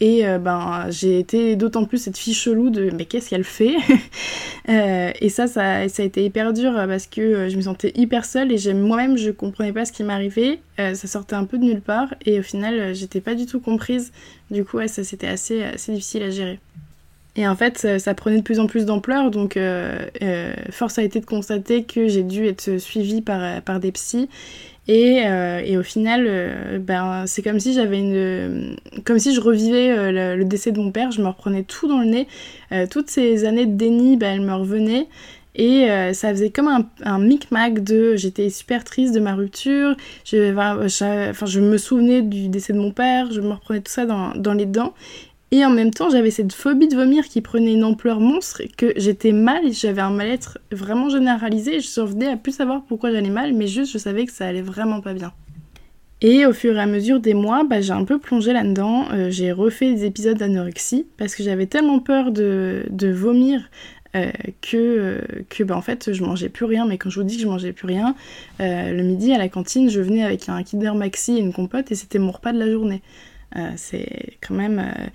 Et 0.00 0.26
euh, 0.26 0.38
ben, 0.38 0.86
j'ai 0.90 1.20
été 1.20 1.54
d'autant 1.54 1.84
plus 1.84 1.98
cette 1.98 2.18
fille 2.18 2.34
chelou 2.34 2.70
de 2.70 2.90
mais 2.90 3.04
qu'est-ce 3.04 3.30
qu'elle 3.30 3.44
fait? 3.44 3.76
Euh, 4.70 5.12
Et 5.20 5.28
ça, 5.28 5.46
ça, 5.46 5.86
ça, 5.90 6.02
a 6.02 6.06
été 6.06 6.24
hyper 6.24 6.54
dur 6.54 6.72
parce 6.88 7.06
que 7.06 7.20
euh, 7.20 7.48
je 7.50 7.56
me 7.58 7.60
sentais 7.60 7.92
hyper 7.96 8.24
seule 8.24 8.50
et 8.50 8.72
moi-même 8.72 9.18
je 9.18 9.30
comprenais 9.30 9.74
pas 9.74 9.84
ce 9.84 9.92
qui 9.92 10.04
m'arrivait. 10.04 10.58
Euh, 10.80 10.94
ça 10.94 11.06
sortait 11.06 11.36
un 11.36 11.44
peu 11.44 11.58
de 11.58 11.64
nulle 11.64 11.82
part 11.82 12.14
et 12.24 12.38
au 12.38 12.42
final 12.42 12.80
euh, 12.80 12.94
j'étais 12.94 13.20
pas 13.20 13.34
du 13.34 13.44
tout 13.44 13.60
comprise. 13.60 14.10
Du 14.50 14.64
coup, 14.64 14.78
ça 14.86 15.04
c'était 15.04 15.26
assez, 15.26 15.62
assez 15.62 15.92
difficile 15.92 16.22
à 16.22 16.30
gérer. 16.30 16.60
Et 17.36 17.46
en 17.46 17.54
fait, 17.56 17.98
ça, 17.98 18.14
prenait 18.14 18.38
de 18.38 18.42
plus 18.42 18.58
en 18.58 18.66
plus 18.66 18.86
d'ampleur, 18.86 19.30
donc 19.30 19.58
euh, 19.58 20.06
force 20.70 20.98
a 20.98 21.02
été 21.02 21.20
de 21.20 21.26
constater 21.26 21.82
que 21.82 22.08
j'ai 22.08 22.22
dû 22.22 22.46
être 22.46 22.78
suivie 22.78 23.20
par, 23.20 23.60
par 23.60 23.80
des 23.80 23.92
psys 23.92 24.30
et, 24.86 25.22
euh, 25.26 25.62
et, 25.64 25.78
au 25.78 25.82
final, 25.82 26.26
euh, 26.28 26.78
ben, 26.78 27.24
c'est 27.26 27.42
comme 27.42 27.58
si 27.58 27.72
j'avais 27.72 27.98
une. 27.98 28.76
Comme 29.04 29.18
si 29.18 29.34
je 29.34 29.40
revivais 29.40 29.90
euh, 29.90 30.36
le, 30.36 30.44
décès 30.44 30.72
de 30.72 30.78
mon 30.78 30.90
père, 30.90 31.10
je 31.10 31.22
me 31.22 31.28
reprenais 31.28 31.62
tout 31.62 31.88
dans 31.88 32.00
le 32.00 32.06
nez. 32.06 32.28
Toutes 32.90 33.08
ces 33.08 33.44
années 33.44 33.66
de 33.66 33.76
déni, 33.76 34.16
ben, 34.16 34.34
elles 34.34 34.46
me 34.46 34.54
revenaient. 34.54 35.06
Et 35.56 35.86
ça 36.12 36.30
faisait 36.30 36.50
comme 36.50 36.86
un, 37.04 37.18
micmac 37.18 37.82
de. 37.82 38.16
J'étais 38.16 38.50
super 38.50 38.82
triste 38.84 39.14
de 39.14 39.20
ma 39.20 39.34
rupture. 39.34 39.96
Je, 40.24 40.52
je 41.46 41.60
me 41.60 41.78
souvenais 41.78 42.22
du 42.22 42.48
décès 42.48 42.72
de 42.72 42.78
mon 42.78 42.90
père, 42.90 43.30
je 43.30 43.40
me 43.40 43.52
reprenais 43.52 43.80
tout 43.80 43.92
ça 43.92 44.04
dans 44.06 44.54
les 44.54 44.66
dents. 44.66 44.92
Et 45.50 45.64
en 45.64 45.70
même 45.70 45.92
temps, 45.92 46.10
j'avais 46.10 46.30
cette 46.30 46.52
phobie 46.52 46.88
de 46.88 46.96
vomir 46.96 47.24
qui 47.28 47.40
prenait 47.40 47.74
une 47.74 47.84
ampleur 47.84 48.18
monstre, 48.18 48.62
que 48.76 48.92
j'étais 48.96 49.32
mal, 49.32 49.72
j'avais 49.72 50.00
un 50.00 50.10
mal-être 50.10 50.58
vraiment 50.72 51.08
généralisé, 51.08 51.80
je 51.80 52.00
revenais 52.00 52.28
à 52.28 52.36
plus 52.36 52.52
savoir 52.52 52.82
pourquoi 52.88 53.12
j'allais 53.12 53.30
mal, 53.30 53.52
mais 53.52 53.66
juste 53.66 53.92
je 53.92 53.98
savais 53.98 54.26
que 54.26 54.32
ça 54.32 54.46
allait 54.46 54.62
vraiment 54.62 55.00
pas 55.00 55.14
bien. 55.14 55.32
Et 56.20 56.46
au 56.46 56.52
fur 56.52 56.76
et 56.76 56.80
à 56.80 56.86
mesure 56.86 57.20
des 57.20 57.34
mois, 57.34 57.64
bah, 57.64 57.80
j'ai 57.80 57.92
un 57.92 58.04
peu 58.04 58.18
plongé 58.18 58.52
là-dedans, 58.52 59.06
euh, 59.12 59.30
j'ai 59.30 59.52
refait 59.52 59.92
des 59.92 60.04
épisodes 60.06 60.36
d'anorexie, 60.36 61.06
parce 61.18 61.34
que 61.34 61.42
j'avais 61.42 61.66
tellement 61.66 62.00
peur 62.00 62.32
de, 62.32 62.84
de 62.90 63.12
vomir 63.12 63.60
euh, 64.16 64.30
que, 64.62 64.76
euh, 64.76 65.20
que 65.50 65.64
bah, 65.64 65.76
en 65.76 65.82
fait 65.82 66.12
je 66.12 66.22
mangeais 66.22 66.48
plus 66.48 66.66
rien, 66.66 66.86
mais 66.86 66.98
quand 66.98 67.10
je 67.10 67.18
vous 67.18 67.26
dis 67.26 67.36
que 67.36 67.42
je 67.42 67.48
mangeais 67.48 67.72
plus 67.72 67.88
rien, 67.88 68.14
euh, 68.60 68.92
le 68.92 69.02
midi 69.02 69.32
à 69.32 69.38
la 69.38 69.48
cantine, 69.48 69.90
je 69.90 70.00
venais 70.00 70.22
avec 70.22 70.48
un 70.48 70.62
Kinder 70.62 70.94
Maxi 70.94 71.36
et 71.36 71.40
une 71.40 71.52
compote 71.52 71.90
et 71.90 71.96
c'était 71.96 72.20
mon 72.20 72.30
repas 72.30 72.52
de 72.52 72.58
la 72.60 72.70
journée. 72.70 73.02
C'est 73.76 74.38
quand 74.40 74.54
même 74.54 75.10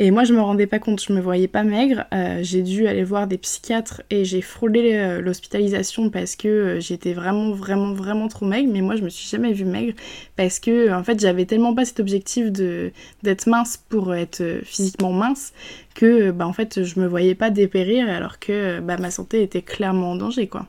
et 0.00 0.12
moi, 0.12 0.22
je 0.22 0.32
me 0.32 0.40
rendais 0.40 0.68
pas 0.68 0.78
compte, 0.78 1.02
je 1.02 1.12
me 1.12 1.20
voyais 1.20 1.48
pas 1.48 1.64
maigre. 1.64 2.04
Euh, 2.14 2.38
j'ai 2.40 2.62
dû 2.62 2.86
aller 2.86 3.02
voir 3.02 3.26
des 3.26 3.36
psychiatres 3.36 4.00
et 4.10 4.24
j'ai 4.24 4.42
frôlé 4.42 4.94
euh, 4.94 5.20
l'hospitalisation 5.20 6.08
parce 6.08 6.36
que 6.36 6.46
euh, 6.46 6.80
j'étais 6.80 7.12
vraiment, 7.14 7.50
vraiment, 7.50 7.92
vraiment 7.94 8.28
trop 8.28 8.46
maigre. 8.46 8.70
Mais 8.72 8.80
moi, 8.80 8.94
je 8.94 9.02
me 9.02 9.08
suis 9.08 9.28
jamais 9.28 9.52
vue 9.52 9.64
maigre 9.64 9.94
parce 10.36 10.60
que, 10.60 10.92
en 10.92 11.02
fait, 11.02 11.18
j'avais 11.18 11.46
tellement 11.46 11.74
pas 11.74 11.84
cet 11.84 11.98
objectif 11.98 12.52
de 12.52 12.92
d'être 13.24 13.48
mince 13.48 13.76
pour 13.88 14.14
être 14.14 14.40
euh, 14.40 14.60
physiquement 14.62 15.12
mince 15.12 15.52
que, 15.96 16.30
bah, 16.30 16.46
en 16.46 16.52
fait, 16.52 16.84
je 16.84 17.00
me 17.00 17.08
voyais 17.08 17.34
pas 17.34 17.50
dépérir 17.50 18.08
alors 18.08 18.38
que 18.38 18.78
bah, 18.78 18.98
ma 18.98 19.10
santé 19.10 19.42
était 19.42 19.62
clairement 19.62 20.12
en 20.12 20.16
danger, 20.16 20.46
quoi. 20.46 20.68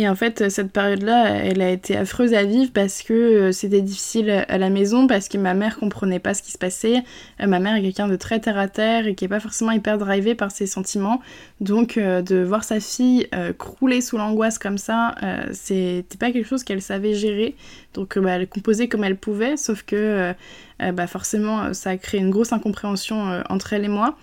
Et 0.00 0.08
en 0.08 0.14
fait, 0.14 0.48
cette 0.48 0.70
période-là, 0.70 1.28
elle 1.44 1.60
a 1.60 1.70
été 1.70 1.96
affreuse 1.96 2.32
à 2.32 2.44
vivre 2.44 2.70
parce 2.72 3.02
que 3.02 3.12
euh, 3.12 3.52
c'était 3.52 3.80
difficile 3.80 4.30
à 4.46 4.56
la 4.56 4.70
maison, 4.70 5.08
parce 5.08 5.28
que 5.28 5.38
ma 5.38 5.54
mère 5.54 5.76
comprenait 5.76 6.20
pas 6.20 6.34
ce 6.34 6.42
qui 6.42 6.52
se 6.52 6.58
passait. 6.58 7.02
Euh, 7.40 7.48
ma 7.48 7.58
mère 7.58 7.74
est 7.74 7.82
quelqu'un 7.82 8.06
de 8.06 8.14
très 8.14 8.38
terre 8.38 8.58
à 8.58 8.68
terre 8.68 9.08
et 9.08 9.16
qui 9.16 9.24
est 9.24 9.28
pas 9.28 9.40
forcément 9.40 9.72
hyper 9.72 9.98
drivé 9.98 10.36
par 10.36 10.52
ses 10.52 10.68
sentiments. 10.68 11.20
Donc, 11.60 11.96
euh, 11.96 12.22
de 12.22 12.36
voir 12.36 12.62
sa 12.62 12.78
fille 12.78 13.28
crouler 13.58 14.00
sous 14.00 14.18
l'angoisse 14.18 14.58
comme 14.58 14.78
ça, 14.78 15.14
c'était 15.52 16.16
pas 16.18 16.30
quelque 16.30 16.46
chose 16.46 16.62
qu'elle 16.62 16.82
savait 16.82 17.14
gérer. 17.14 17.56
Donc, 17.94 18.18
bah, 18.18 18.32
elle 18.32 18.46
composait 18.46 18.86
comme 18.86 19.02
elle 19.02 19.16
pouvait, 19.16 19.56
sauf 19.56 19.82
que 19.82 20.32
bah, 20.78 21.06
forcément, 21.06 21.74
ça 21.74 21.90
a 21.90 21.96
créé 21.96 22.20
une 22.20 22.30
grosse 22.30 22.52
incompréhension 22.52 23.42
entre 23.48 23.72
elle 23.72 23.84
et 23.84 23.88
moi. 23.88 24.16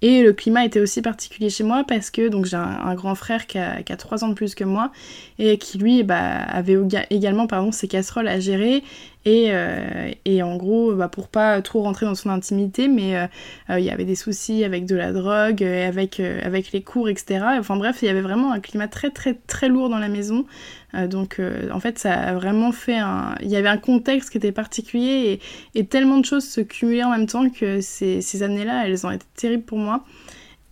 Et 0.00 0.22
le 0.22 0.32
climat 0.32 0.64
était 0.64 0.78
aussi 0.80 1.02
particulier 1.02 1.50
chez 1.50 1.64
moi 1.64 1.82
parce 1.86 2.10
que 2.10 2.28
donc 2.28 2.44
j'ai 2.44 2.56
un, 2.56 2.94
grand 2.94 3.16
frère 3.16 3.46
qui 3.48 3.58
a, 3.58 3.82
qui 3.82 3.96
3 3.96 4.22
ans 4.22 4.28
de 4.28 4.34
plus 4.34 4.54
que 4.54 4.62
moi 4.62 4.92
et 5.40 5.58
qui 5.58 5.78
lui 5.78 6.04
bah, 6.04 6.36
avait 6.36 6.76
également 7.10 7.48
pardon, 7.48 7.72
ses 7.72 7.88
casseroles 7.88 8.28
à 8.28 8.38
gérer 8.38 8.84
et, 9.24 9.48
euh, 9.50 10.10
et 10.24 10.42
en 10.42 10.56
gros, 10.56 10.94
bah, 10.94 11.08
pour 11.08 11.28
pas 11.28 11.60
trop 11.60 11.82
rentrer 11.82 12.06
dans 12.06 12.14
son 12.14 12.30
intimité, 12.30 12.88
mais 12.88 13.16
euh, 13.16 13.26
euh, 13.68 13.80
il 13.80 13.84
y 13.84 13.90
avait 13.90 14.04
des 14.04 14.14
soucis 14.14 14.64
avec 14.64 14.86
de 14.86 14.94
la 14.96 15.12
drogue, 15.12 15.62
avec, 15.62 16.18
les 16.18 16.82
cours, 16.82 17.08
etc. 17.08 17.44
Enfin 17.58 17.76
bref, 17.76 17.98
il 18.02 18.06
y 18.06 18.08
avait 18.08 18.20
vraiment 18.20 18.52
un 18.52 18.60
climat 18.60 18.88
très 18.88 19.10
très 19.10 19.34
très 19.34 19.68
lourd 19.68 19.88
dans 19.88 19.98
la 19.98 20.08
maison. 20.08 20.46
donc 20.94 21.40
en 21.72 21.80
fait, 21.80 21.98
ça 21.98 22.14
a 22.14 22.34
vraiment 22.34 22.72
fait 22.72 22.98
un... 22.98 23.34
Il 23.42 23.48
y 23.48 23.56
avait 23.56 23.68
un 23.68 23.76
contexte 23.76 24.30
qui 24.30 24.38
était 24.38 24.52
particulier 24.52 25.40
et, 25.74 25.84
tellement 25.84 26.18
de 26.18 26.24
choses 26.24 26.44
se 26.48 26.60
cumulaient 26.60 27.04
en 27.04 27.10
même 27.10 27.26
temps 27.26 27.48
que 27.50 27.80
ces, 27.80 28.42
années-là, 28.42 28.86
elles 28.86 29.06
ont 29.06 29.10
été 29.10 29.26
terribles 29.36 29.64
pour 29.64 29.78
moi. 29.78 30.04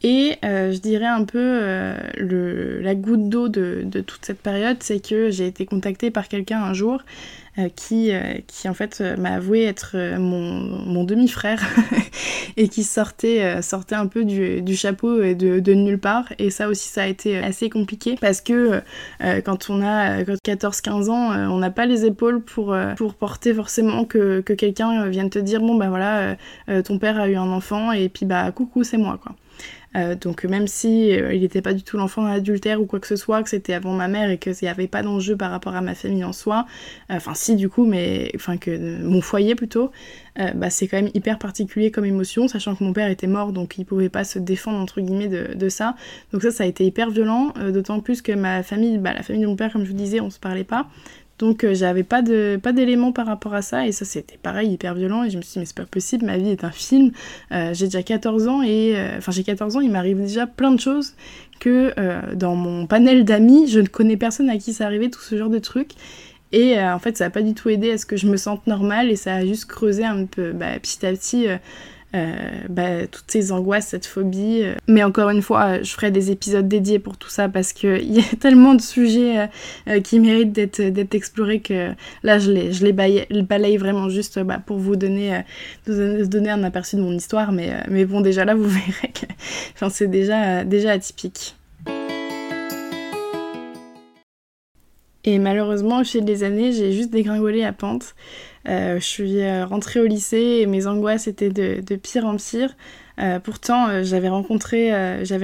Et 0.02 0.38
je 0.42 0.78
dirais 0.78 1.06
un 1.06 1.24
peu 1.24 1.60
la 2.18 2.94
goutte 2.94 3.28
d'eau 3.28 3.48
de, 3.48 4.00
toute 4.06 4.24
cette 4.24 4.40
période, 4.40 4.78
c'est 4.80 5.06
que 5.06 5.30
j'ai 5.30 5.46
été 5.46 5.66
contactée 5.66 6.10
par 6.10 6.28
quelqu'un 6.28 6.62
un 6.62 6.72
jour 6.72 7.02
qui, 7.74 8.12
euh, 8.12 8.34
qui 8.46 8.68
en 8.68 8.74
fait 8.74 8.98
euh, 9.00 9.16
m'a 9.16 9.34
avoué 9.34 9.64
être 9.64 9.96
mon, 10.18 10.60
mon 10.86 11.04
demi-frère 11.04 11.62
et 12.56 12.68
qui 12.68 12.84
sortait, 12.84 13.62
sortait 13.62 13.94
un 13.94 14.06
peu 14.06 14.24
du, 14.24 14.62
du 14.62 14.76
chapeau 14.76 15.22
et 15.22 15.34
de, 15.34 15.60
de, 15.60 15.74
nulle 15.74 15.98
part. 15.98 16.32
Et 16.38 16.50
ça 16.50 16.68
aussi, 16.68 16.88
ça 16.88 17.02
a 17.02 17.06
été 17.06 17.38
assez 17.38 17.70
compliqué 17.70 18.16
parce 18.20 18.40
que 18.40 18.82
quand 19.44 19.70
on 19.70 19.82
a 19.82 20.22
14-15 20.22 21.10
ans, 21.10 21.50
on 21.50 21.58
n'a 21.58 21.70
pas 21.70 21.86
les 21.86 22.04
épaules 22.04 22.42
pour, 22.42 22.76
pour 22.96 23.14
porter 23.14 23.54
forcément 23.54 24.04
que, 24.04 24.40
que 24.40 24.52
quelqu'un 24.52 25.08
vienne 25.08 25.30
te 25.30 25.38
dire 25.38 25.60
bon 25.60 25.76
bah 25.76 25.88
voilà, 25.88 26.36
ton 26.84 26.98
père 26.98 27.18
a 27.18 27.28
eu 27.28 27.36
un 27.36 27.50
enfant 27.50 27.92
et 27.92 28.08
puis 28.08 28.26
bah 28.26 28.50
coucou, 28.52 28.84
c'est 28.84 28.98
moi 28.98 29.18
quoi. 29.22 29.34
Euh, 29.96 30.14
donc 30.14 30.44
même 30.44 30.66
si 30.66 31.12
euh, 31.12 31.32
il 31.32 31.40
n'était 31.40 31.62
pas 31.62 31.72
du 31.72 31.82
tout 31.82 31.96
l'enfant 31.96 32.22
d'un 32.22 32.32
adultère 32.32 32.80
ou 32.80 32.86
quoi 32.86 33.00
que 33.00 33.06
ce 33.06 33.16
soit, 33.16 33.42
que 33.42 33.48
c'était 33.48 33.72
avant 33.72 33.94
ma 33.94 34.08
mère 34.08 34.30
et 34.30 34.38
qu'il 34.38 34.54
n'y 34.60 34.68
avait 34.68 34.88
pas 34.88 35.02
d'enjeu 35.02 35.36
par 35.36 35.50
rapport 35.50 35.74
à 35.74 35.80
ma 35.80 35.94
famille 35.94 36.24
en 36.24 36.32
soi, 36.32 36.66
euh, 37.10 37.14
enfin 37.14 37.34
si 37.34 37.56
du 37.56 37.68
coup, 37.68 37.86
mais 37.86 38.30
enfin 38.34 38.58
que 38.58 39.02
mon 39.02 39.20
foyer 39.20 39.54
plutôt, 39.54 39.90
bah, 40.54 40.68
c'est 40.68 40.86
quand 40.86 40.98
même 40.98 41.10
hyper 41.14 41.38
particulier 41.38 41.90
comme 41.90 42.04
émotion, 42.04 42.46
sachant 42.46 42.74
que 42.74 42.84
mon 42.84 42.92
père 42.92 43.08
était 43.08 43.26
mort 43.26 43.52
donc 43.52 43.78
il 43.78 43.86
pouvait 43.86 44.10
pas 44.10 44.22
se 44.22 44.38
défendre 44.38 44.78
entre 44.78 45.00
guillemets 45.00 45.28
de, 45.28 45.68
ça. 45.70 45.96
Donc 46.30 46.42
ça, 46.42 46.50
ça 46.50 46.64
a 46.64 46.66
été 46.66 46.84
hyper 46.84 47.08
violent, 47.10 47.54
d'autant 47.72 48.00
plus 48.00 48.20
que 48.20 48.32
ma 48.32 48.62
famille, 48.62 48.98
bah, 48.98 49.14
la 49.14 49.22
famille 49.22 49.42
de 49.42 49.46
mon 49.46 49.56
père, 49.56 49.72
comme 49.72 49.84
je 49.84 49.88
vous 49.88 49.96
disais, 49.96 50.20
on 50.20 50.28
se 50.28 50.38
parlait 50.38 50.64
pas. 50.64 50.88
Donc 51.38 51.64
euh, 51.64 51.74
j'avais 51.74 52.02
pas 52.02 52.22
de 52.22 52.60
d'éléments 52.74 53.12
par 53.12 53.26
rapport 53.26 53.54
à 53.54 53.62
ça 53.62 53.86
et 53.86 53.92
ça 53.92 54.04
c'était 54.04 54.38
pareil 54.42 54.70
hyper 54.70 54.94
violent 54.94 55.24
et 55.24 55.30
je 55.30 55.36
me 55.36 55.42
suis 55.42 55.54
dit 55.54 55.58
mais 55.60 55.64
c'est 55.64 55.76
pas 55.76 55.84
possible 55.84 56.24
ma 56.24 56.38
vie 56.38 56.50
est 56.50 56.64
un 56.64 56.70
film. 56.70 57.12
Euh, 57.52 57.72
j'ai 57.74 57.86
déjà 57.86 58.02
14 58.02 58.48
ans 58.48 58.62
et 58.62 58.94
euh, 58.96 59.18
enfin 59.18 59.32
j'ai 59.32 59.44
14 59.44 59.76
ans 59.76 59.80
il 59.80 59.90
m'arrive 59.90 60.18
déjà 60.18 60.46
plein 60.46 60.72
de 60.72 60.80
choses 60.80 61.14
que 61.58 61.94
dans 62.34 62.54
mon 62.54 62.86
panel 62.86 63.24
d'amis 63.24 63.66
je 63.68 63.80
ne 63.80 63.86
connais 63.86 64.18
personne 64.18 64.50
à 64.50 64.58
qui 64.58 64.74
ça 64.74 64.84
arrivait 64.84 65.08
tout 65.08 65.20
ce 65.20 65.36
genre 65.36 65.48
de 65.48 65.58
trucs. 65.58 65.92
Et 66.52 66.78
en 66.78 66.98
fait 66.98 67.16
ça 67.16 67.26
a 67.26 67.30
pas 67.30 67.42
du 67.42 67.54
tout 67.54 67.70
aidé 67.70 67.90
à 67.90 67.98
ce 67.98 68.04
que 68.04 68.16
je 68.16 68.26
me 68.26 68.36
sente 68.36 68.66
normale 68.66 69.10
et 69.10 69.16
ça 69.16 69.34
a 69.34 69.44
juste 69.44 69.64
creusé 69.64 70.04
un 70.04 70.26
peu 70.26 70.52
bah, 70.52 70.78
petit 70.80 71.04
à 71.06 71.12
petit 71.12 71.46
bah, 72.12 73.06
toutes 73.06 73.30
ces 73.30 73.52
angoisses, 73.52 73.88
cette 73.88 74.06
phobie. 74.06 74.62
Euh. 74.62 74.74
Mais 74.88 75.02
encore 75.02 75.30
une 75.30 75.42
fois, 75.42 75.82
je 75.82 75.90
ferai 75.92 76.10
des 76.10 76.30
épisodes 76.30 76.66
dédiés 76.66 76.98
pour 76.98 77.16
tout 77.16 77.28
ça 77.28 77.48
parce 77.48 77.72
qu'il 77.72 78.12
y 78.12 78.20
a 78.20 78.36
tellement 78.40 78.74
de 78.74 78.80
sujets 78.80 79.48
euh, 79.88 80.00
qui 80.00 80.20
méritent 80.20 80.52
d'être 80.52 81.14
explorés 81.14 81.60
que 81.60 81.90
là, 82.22 82.38
je 82.38 82.50
les, 82.50 82.72
je 82.72 82.84
les 82.84 82.92
balaye, 82.92 83.76
vraiment 83.76 84.08
juste 84.08 84.38
bah, 84.38 84.60
pour 84.64 84.78
vous 84.78 84.96
donner, 84.96 85.42
donner 85.86 86.50
un 86.50 86.62
aperçu 86.64 86.96
de 86.96 87.02
mon 87.02 87.12
histoire. 87.12 87.52
Mais, 87.52 87.70
mais 87.88 88.04
bon, 88.04 88.20
déjà 88.20 88.44
là, 88.44 88.54
vous 88.54 88.64
verrez 88.68 89.12
que 89.12 89.26
c'est 89.90 90.10
déjà, 90.10 90.64
déjà 90.64 90.92
atypique. 90.92 91.54
Et 95.26 95.40
malheureusement, 95.40 96.00
au 96.00 96.04
fil 96.04 96.24
des 96.24 96.44
années, 96.44 96.70
j'ai 96.70 96.92
juste 96.92 97.10
dégringolé 97.10 97.64
à 97.64 97.72
pente. 97.72 98.14
Euh, 98.68 99.00
je 99.00 99.04
suis 99.04 99.40
euh, 99.40 99.66
rentrée 99.66 100.00
au 100.00 100.06
lycée 100.06 100.60
et 100.60 100.66
mes 100.66 100.86
angoisses 100.86 101.26
étaient 101.26 101.50
de, 101.50 101.96
pire 101.96 102.24
en 102.26 102.36
pire. 102.36 102.76
Euh, 103.18 103.40
pourtant, 103.40 104.04
j'avais 104.04 104.28
rencontré, 104.28 104.92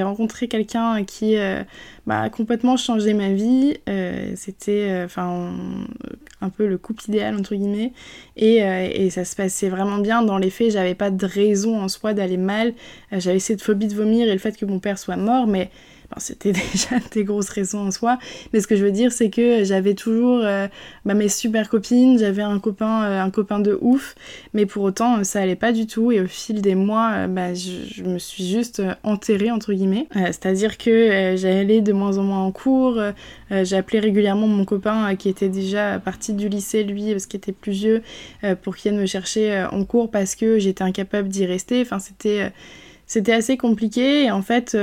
rencontré 0.03 0.47
quelqu'un 0.47 1.03
qui 1.05 1.37
bah, 2.07 2.21
a 2.21 2.31
complètement 2.31 2.77
changé 2.77 3.13
ma 3.13 3.33
vie. 3.33 3.77
C'était 4.37 5.03
enfin 5.05 5.53
un 6.41 6.49
peu 6.49 6.67
le 6.67 6.79
couple 6.79 7.03
idéal 7.09 7.37
entre 7.37 7.55
guillemets 7.55 7.93
et, 8.37 8.57
et, 8.59 9.11
ça 9.11 9.25
se 9.25 9.35
passait 9.35 9.69
vraiment 9.69 9.99
bien. 9.99 10.23
Dans 10.23 10.39
les 10.39 10.51
faits, 10.51 10.73
j'avais 10.73 10.95
pas 10.95 11.11
de 11.11 11.27
raison 11.27 11.81
en 11.81 11.89
soi 11.89 12.13
d'aller 12.15 12.37
mal. 12.37 12.75
j'avais 13.11 13.39
cette 13.39 13.63
phobie 13.63 13.89
de 13.89 13.95
vomir 13.95 14.29
et 14.29 14.33
le 14.33 14.39
fait 14.39 14.57
que 14.57 14.67
mon 14.67 14.79
père 14.79 14.99
soit 14.99 15.17
mort, 15.17 15.47
mais 15.47 15.71
c'était 16.19 16.53
déjà 16.73 16.97
des 17.13 17.25
grosses 17.25 17.49
raisons 17.49 17.87
en 17.87 17.91
soi, 17.91 18.19
mais 18.53 18.61
ce 18.61 18.67
que 18.67 18.77
je 18.77 18.85
veux 18.85 18.91
dire, 18.91 19.13
c'est 19.13 19.31
que 19.31 19.65
j'avais 19.65 19.95
toujours 19.95 20.41
euh, 20.45 20.69
bah, 21.05 21.15
mes 21.15 21.29
super 21.29 21.69
copines, 21.69 22.19
j'avais 22.19 22.43
un 22.43 22.59
copain, 22.59 23.05
euh, 23.05 23.21
un 23.21 23.31
copain 23.31 23.61
de 23.61 23.79
ouf, 23.81 24.15
mais 24.55 24.67
pour 24.67 24.83
autant, 24.85 25.25
ça 25.25 25.41
allait 25.41 25.57
pas 25.57 25.73
du 25.73 25.87
tout, 25.87 26.13
et 26.13 26.21
au 26.21 26.27
fil 26.27 26.63
des 26.63 26.75
mois, 26.75 27.13
euh, 27.13 27.27
bah, 27.27 27.55
je, 27.55 28.03
me 28.03 28.19
suis 28.19 28.47
juste 28.47 28.83
enterrée, 29.03 29.51
entre 29.51 29.73
guillemets. 29.73 30.09
C'est-à-dire 30.15 30.77
que 30.77 31.35
j'allais 31.37 31.81
de 31.81 31.93
moins 31.93 32.19
en 32.19 32.25
moins 32.25 32.45
en 32.45 32.51
cours, 32.51 33.01
j'appelais 33.51 34.01
régulièrement 34.01 34.49
mon 34.49 34.65
copain 34.65 35.15
qui 35.15 35.29
était 35.29 35.49
déjà 35.49 35.99
parti 35.99 36.33
du 36.33 36.49
lycée, 36.49 36.83
lui, 36.83 37.13
parce 37.13 37.27
qu'il 37.27 37.39
était 37.39 37.53
plus 37.53 37.73
vieux, 37.73 38.03
pour 38.63 38.77
qu'il 38.77 38.91
vienne 38.91 39.01
me 39.01 39.07
chercher 39.07 39.67
en 39.71 39.85
cours 39.85 40.11
parce 40.11 40.35
que 40.35 40.59
j'étais 40.59 40.83
incapable 40.83 41.29
d'y 41.29 41.47
rester. 41.47 41.81
Enfin, 41.81 41.99
c'était 41.99 42.51
c'était 43.07 43.33
assez 43.33 43.57
compliqué. 43.57 44.25
Et 44.25 44.31
en 44.31 44.43
fait 44.43 44.77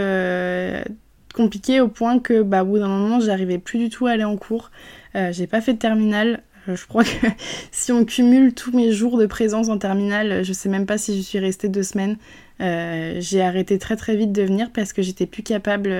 compliqué 1.33 1.81
au 1.81 1.88
point 1.88 2.19
que 2.19 2.41
bah, 2.41 2.63
au 2.63 2.67
bout 2.67 2.79
d'un 2.79 2.88
moment 2.88 3.19
j'arrivais 3.19 3.57
plus 3.57 3.79
du 3.79 3.89
tout 3.89 4.07
à 4.07 4.12
aller 4.12 4.24
en 4.24 4.38
cours. 4.38 4.71
Euh, 5.15 5.31
j'ai 5.31 5.48
pas 5.48 5.62
fait 5.62 5.74
de 5.74 5.79
terminale. 5.79 6.43
Euh, 6.67 6.75
je 6.75 6.86
crois 6.86 7.03
que 7.03 7.27
si 7.71 7.91
on 7.91 8.05
cumule 8.05 8.53
tous 8.53 8.71
mes 8.71 8.91
jours 8.91 9.17
de 9.17 9.25
présence 9.25 9.69
en 9.69 9.77
terminale, 9.77 10.43
je 10.43 10.53
sais 10.53 10.69
même 10.69 10.86
pas 10.86 10.98
si 10.98 11.17
je 11.17 11.21
suis 11.21 11.39
restée 11.39 11.69
deux 11.69 11.83
semaines. 11.83 12.17
Euh, 12.62 13.15
j'ai 13.19 13.41
arrêté 13.41 13.79
très 13.79 13.95
très 13.95 14.17
vite 14.17 14.33
de 14.33 14.41
venir 14.41 14.69
parce 14.74 14.91
que 14.91 15.01
j'étais 15.01 15.25
plus 15.25 15.43
capable, 15.43 15.93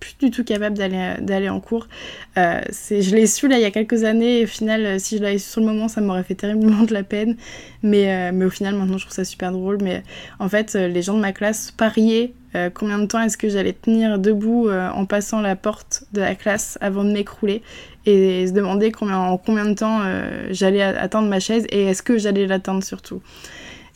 plus 0.00 0.16
du 0.18 0.30
tout 0.30 0.42
capable 0.42 0.78
d'aller 0.78 1.50
en 1.50 1.60
cours. 1.60 1.86
je 2.34 3.14
l'ai 3.14 3.26
su 3.26 3.46
là 3.46 3.58
il 3.58 3.62
y 3.62 3.66
a 3.66 3.70
quelques 3.70 4.04
années 4.04 4.40
et 4.40 4.44
au 4.44 4.46
final, 4.46 4.98
si 5.00 5.18
je 5.18 5.22
l'avais 5.22 5.36
su 5.36 5.50
sur 5.50 5.60
le 5.60 5.66
moment, 5.66 5.86
ça 5.86 6.00
m'aurait 6.00 6.22
fait 6.22 6.34
terriblement 6.34 6.84
de 6.84 6.94
la 6.94 7.02
peine. 7.02 7.36
Mais, 7.82 8.32
mais 8.32 8.46
au 8.46 8.50
final, 8.50 8.74
maintenant, 8.74 8.96
je 8.96 9.04
trouve 9.04 9.14
ça 9.14 9.24
super 9.24 9.52
drôle. 9.52 9.78
Mais 9.82 10.02
en 10.38 10.48
fait, 10.48 10.74
les 10.74 11.02
gens 11.02 11.14
de 11.14 11.20
ma 11.20 11.32
classe 11.32 11.72
pariaient 11.72 12.32
euh, 12.54 12.70
combien 12.72 12.98
de 12.98 13.06
temps 13.06 13.20
est-ce 13.20 13.36
que 13.36 13.48
j'allais 13.48 13.72
tenir 13.72 14.18
debout 14.18 14.68
euh, 14.68 14.88
en 14.90 15.04
passant 15.04 15.40
la 15.40 15.56
porte 15.56 16.04
de 16.12 16.20
la 16.20 16.34
classe 16.34 16.78
avant 16.80 17.04
de 17.04 17.12
m'écrouler 17.12 17.62
et 18.06 18.46
se 18.46 18.52
demander 18.52 18.90
combien, 18.90 19.18
en 19.18 19.36
combien 19.36 19.66
de 19.66 19.74
temps 19.74 20.00
euh, 20.02 20.48
j'allais 20.50 20.82
atteindre 20.82 21.28
ma 21.28 21.40
chaise 21.40 21.66
et 21.70 21.84
est-ce 21.84 22.02
que 22.02 22.16
j'allais 22.16 22.46
l'atteindre 22.46 22.82
surtout. 22.82 23.20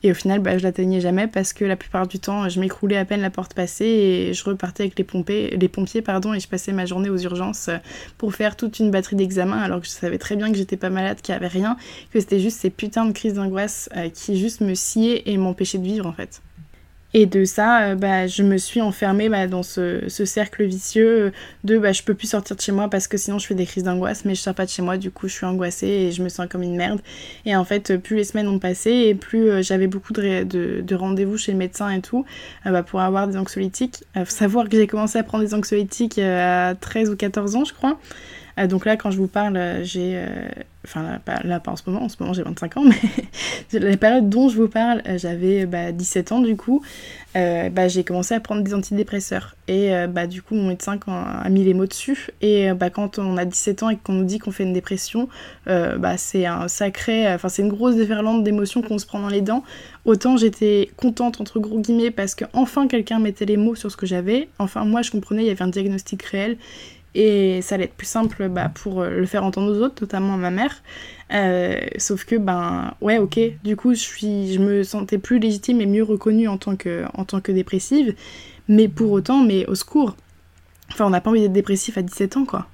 Et 0.04 0.10
au 0.10 0.14
final, 0.14 0.40
bah, 0.40 0.58
je 0.58 0.64
l'atteignais 0.64 1.00
jamais 1.00 1.28
parce 1.28 1.52
que 1.52 1.64
la 1.64 1.76
plupart 1.76 2.08
du 2.08 2.18
temps, 2.18 2.48
je 2.48 2.58
m'écroulais 2.58 2.96
à 2.96 3.04
peine 3.04 3.20
la 3.20 3.30
porte 3.30 3.54
passée 3.54 3.84
et 3.84 4.34
je 4.34 4.44
repartais 4.44 4.82
avec 4.82 4.98
les, 4.98 5.04
pompiers, 5.68 6.02
pardon, 6.02 6.34
et 6.34 6.40
je 6.40 6.48
passais 6.48 6.72
ma 6.72 6.86
journée 6.86 7.08
aux 7.08 7.18
urgences 7.18 7.70
pour 8.18 8.34
faire 8.34 8.56
toute 8.56 8.80
une 8.80 8.90
batterie 8.90 9.14
d'examens 9.14 9.62
alors 9.62 9.80
que 9.80 9.86
je 9.86 9.92
savais 9.92 10.18
très 10.18 10.34
bien 10.34 10.50
que 10.50 10.58
j'étais 10.58 10.76
pas 10.76 10.90
malade, 10.90 11.20
qu'il 11.22 11.32
n'y 11.32 11.36
avait 11.36 11.46
rien, 11.46 11.76
que 12.12 12.18
c'était 12.18 12.40
juste 12.40 12.58
ces 12.58 12.70
putains 12.70 13.04
de 13.04 13.12
crises 13.12 13.34
d'angoisse 13.34 13.88
qui 14.12 14.36
juste 14.36 14.60
me 14.60 14.74
sciaient 14.74 15.22
et 15.26 15.36
m'empêchaient 15.36 15.78
de 15.78 15.84
vivre 15.84 16.06
en 16.06 16.12
fait. 16.12 16.42
Et 17.14 17.26
de 17.26 17.44
ça, 17.44 17.82
euh, 17.82 17.94
bah, 17.94 18.26
je 18.26 18.42
me 18.42 18.56
suis 18.56 18.80
enfermée 18.80 19.28
bah, 19.28 19.46
dans 19.46 19.62
ce, 19.62 20.08
cercle 20.08 20.64
vicieux 20.64 21.32
de 21.64 21.78
bah, 21.78 21.92
je 21.92 22.02
peux 22.02 22.14
plus 22.14 22.28
sortir 22.28 22.56
de 22.56 22.60
chez 22.60 22.72
moi 22.72 22.88
parce 22.88 23.06
que 23.06 23.18
sinon 23.18 23.38
je 23.38 23.46
fais 23.46 23.54
des 23.54 23.66
crises 23.66 23.84
d'angoisse, 23.84 24.24
mais 24.24 24.34
je 24.34 24.40
sors 24.40 24.54
pas 24.54 24.64
de 24.64 24.70
chez 24.70 24.82
moi, 24.82 24.96
du 24.96 25.10
coup 25.10 25.28
je 25.28 25.34
suis 25.34 25.46
angoissée 25.46 25.88
et 25.88 26.12
je 26.12 26.22
me 26.22 26.28
sens 26.30 26.46
comme 26.48 26.62
une 26.62 26.76
merde. 26.76 27.00
Et 27.44 27.54
en 27.54 27.64
fait, 27.64 27.98
plus 27.98 28.16
les 28.16 28.24
semaines 28.24 28.48
ont 28.48 28.58
passé 28.58 28.90
et 28.90 29.14
plus 29.14 29.50
euh, 29.50 29.62
j'avais 29.62 29.88
beaucoup 29.88 30.14
de, 30.14 30.44
de, 30.44 30.94
rendez-vous 30.94 31.36
chez 31.36 31.52
le 31.52 31.58
médecin 31.58 31.90
et 31.90 32.00
tout 32.00 32.24
euh, 32.66 32.70
bah, 32.70 32.82
pour 32.82 33.00
avoir 33.00 33.28
des 33.28 33.36
anxiolytiques. 33.36 34.04
faut 34.14 34.24
savoir 34.24 34.68
que 34.68 34.76
j'ai 34.76 34.86
commencé 34.86 35.18
à 35.18 35.22
prendre 35.22 35.44
des 35.44 35.54
anxiolytiques 35.54 36.18
à 36.18 36.74
13 36.80 37.10
ou 37.10 37.16
14 37.16 37.56
ans, 37.56 37.64
je 37.64 37.74
crois. 37.74 37.98
Donc 38.68 38.84
là, 38.84 38.96
quand 38.96 39.10
je 39.10 39.18
vous 39.18 39.28
parle, 39.28 39.80
j'ai 39.82 40.22
enfin 40.84 41.20
là 41.44 41.60
pas, 41.60 41.72
en 41.72 41.76
ce 41.76 41.82
moment, 41.86 42.04
en 42.04 42.08
ce 42.08 42.16
moment 42.18 42.32
j'ai 42.32 42.42
25 42.42 42.76
ans, 42.76 42.84
mais 43.72 43.78
la 43.78 43.96
période 43.96 44.28
dont 44.28 44.48
je 44.48 44.56
vous 44.56 44.68
parle, 44.68 45.02
euh, 45.06 45.18
j'avais 45.18 45.66
bah, 45.66 45.92
17 45.92 46.32
ans 46.32 46.40
du 46.40 46.56
coup, 46.56 46.82
euh, 47.36 47.70
bah, 47.70 47.88
j'ai 47.88 48.04
commencé 48.04 48.34
à 48.34 48.40
prendre 48.40 48.62
des 48.62 48.74
antidépresseurs. 48.74 49.56
Et 49.68 49.94
euh, 49.94 50.06
bah, 50.06 50.26
du 50.26 50.42
coup 50.42 50.54
mon 50.54 50.68
médecin 50.68 50.98
a 51.06 51.48
mis 51.48 51.64
les 51.64 51.72
mots 51.72 51.86
dessus. 51.86 52.30
Et 52.40 52.72
bah, 52.72 52.90
quand 52.90 53.18
on 53.18 53.36
a 53.36 53.44
17 53.44 53.82
ans 53.84 53.90
et 53.90 53.96
qu'on 53.96 54.12
nous 54.12 54.24
dit 54.24 54.38
qu'on 54.38 54.50
fait 54.50 54.64
une 54.64 54.72
dépression, 54.72 55.28
bah, 55.66 56.16
c'est 56.16 56.46
un 56.46 56.68
sacré, 56.68 57.32
enfin 57.32 57.48
c'est 57.48 57.62
une 57.62 57.68
grosse 57.68 57.96
déferlante 57.96 58.42
d'émotions 58.42 58.82
qu'on 58.82 58.98
se 58.98 59.06
prend 59.06 59.20
dans 59.20 59.28
les 59.28 59.40
dents. 59.40 59.62
Autant 60.04 60.36
j'étais 60.36 60.90
contente 60.96 61.40
entre 61.40 61.60
gros 61.60 61.78
guillemets 61.78 62.10
parce 62.10 62.34
que 62.34 62.44
enfin 62.52 62.88
quelqu'un 62.88 63.20
mettait 63.20 63.44
les 63.44 63.56
mots 63.56 63.76
sur 63.76 63.90
ce 63.90 63.96
que 63.96 64.06
j'avais. 64.06 64.48
Enfin 64.58 64.84
moi 64.84 65.02
je 65.02 65.12
comprenais, 65.12 65.42
il 65.42 65.48
y 65.48 65.50
avait 65.50 65.62
un 65.62 65.68
diagnostic 65.68 66.22
réel 66.24 66.56
et 67.14 67.60
ça 67.62 67.74
allait 67.74 67.84
être 67.84 67.94
plus 67.94 68.06
simple 68.06 68.48
bah, 68.48 68.70
pour 68.74 69.02
euh, 69.02 69.10
le 69.10 69.26
faire 69.26 69.44
entendre 69.44 69.72
aux 69.72 69.82
autres, 69.82 70.02
notamment 70.02 70.34
à 70.34 70.38
ma 70.38 70.50
mère. 70.50 70.82
Euh, 71.32 71.78
sauf 71.98 72.24
que, 72.24 72.36
ben, 72.36 72.94
ouais, 73.00 73.18
ok, 73.18 73.38
du 73.62 73.76
coup, 73.76 73.94
je, 73.94 74.00
suis, 74.00 74.52
je 74.52 74.58
me 74.58 74.82
sentais 74.82 75.18
plus 75.18 75.38
légitime 75.38 75.80
et 75.80 75.86
mieux 75.86 76.02
reconnue 76.02 76.48
en 76.48 76.58
tant 76.58 76.76
que, 76.76 77.04
en 77.14 77.24
tant 77.24 77.40
que 77.40 77.52
dépressive. 77.52 78.14
Mais 78.68 78.88
pour 78.88 79.10
autant, 79.12 79.42
mais 79.42 79.66
au 79.66 79.74
secours. 79.74 80.16
Enfin, 80.90 81.06
on 81.06 81.10
n'a 81.10 81.20
pas 81.20 81.30
envie 81.30 81.40
d'être 81.40 81.52
dépressif 81.52 81.98
à 81.98 82.02
17 82.02 82.36
ans, 82.36 82.44
quoi. 82.44 82.66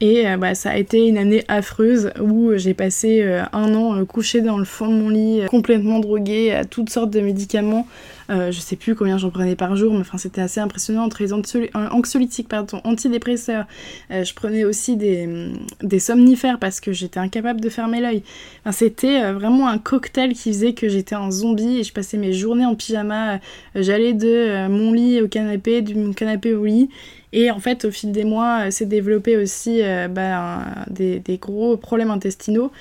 Et 0.00 0.26
euh, 0.26 0.36
bah, 0.36 0.54
ça 0.54 0.70
a 0.70 0.76
été 0.76 1.06
une 1.06 1.18
année 1.18 1.44
affreuse 1.48 2.10
où 2.20 2.52
j'ai 2.56 2.74
passé 2.74 3.22
un 3.52 3.74
an 3.74 4.04
couché 4.04 4.40
dans 4.40 4.58
le 4.58 4.64
fond 4.64 4.88
de 4.88 4.94
mon 4.94 5.08
lit, 5.08 5.42
complètement 5.48 6.00
droguée 6.00 6.52
à 6.52 6.64
toutes 6.64 6.90
sortes 6.90 7.10
de 7.10 7.20
médicaments 7.20 7.86
euh, 8.30 8.52
je 8.52 8.60
sais 8.60 8.76
plus 8.76 8.94
combien 8.94 9.18
j'en 9.18 9.30
prenais 9.30 9.56
par 9.56 9.74
jour, 9.74 9.92
mais 9.92 10.00
enfin 10.00 10.16
c'était 10.16 10.40
assez 10.40 10.60
impressionnant 10.60 11.04
entre 11.04 11.20
les 11.20 11.32
anxiolytiques, 11.32 12.48
pardon, 12.48 12.80
antidépresseurs. 12.84 13.66
Euh, 14.12 14.22
je 14.22 14.34
prenais 14.34 14.64
aussi 14.64 14.96
des, 14.96 15.52
des, 15.82 15.98
somnifères 15.98 16.58
parce 16.60 16.80
que 16.80 16.92
j'étais 16.92 17.18
incapable 17.18 17.60
de 17.60 17.68
fermer 17.68 18.00
l'œil. 18.00 18.22
c'était 18.70 19.20
euh, 19.20 19.32
vraiment 19.32 19.66
un 19.68 19.78
cocktail 19.78 20.34
qui 20.34 20.52
faisait 20.52 20.74
que 20.74 20.88
j'étais 20.88 21.16
un 21.16 21.30
zombie 21.30 21.78
et 21.78 21.82
je 21.82 21.92
passais 21.92 22.18
mes 22.18 22.32
journées 22.32 22.66
en 22.66 22.76
pyjama. 22.76 23.40
J'allais 23.74 24.12
de 24.12 24.68
mon 24.68 24.92
lit 24.92 25.20
au 25.20 25.28
canapé, 25.28 25.82
du 25.82 26.14
canapé 26.14 26.54
au 26.54 26.64
lit. 26.64 26.88
Et 27.32 27.50
en 27.50 27.58
fait, 27.60 27.84
au 27.84 27.90
fil 27.90 28.12
des 28.12 28.24
mois, 28.24 28.70
s'est 28.70 28.86
développé 28.86 29.36
aussi 29.36 29.82
bah, 30.10 30.64
des, 30.88 31.22
gros 31.40 31.76
problèmes 31.76 32.10
intestinaux, 32.10 32.72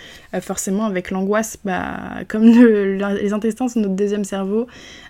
forcément 0.41 0.85
avec 0.85 1.11
l'angoisse, 1.11 1.57
bah, 1.63 2.23
comme 2.27 2.45
les 2.45 3.33
intestins 3.33 3.67
sont 3.67 3.79
notre 3.79 3.95
deuxième 3.95 4.23
cerveau, 4.23 4.67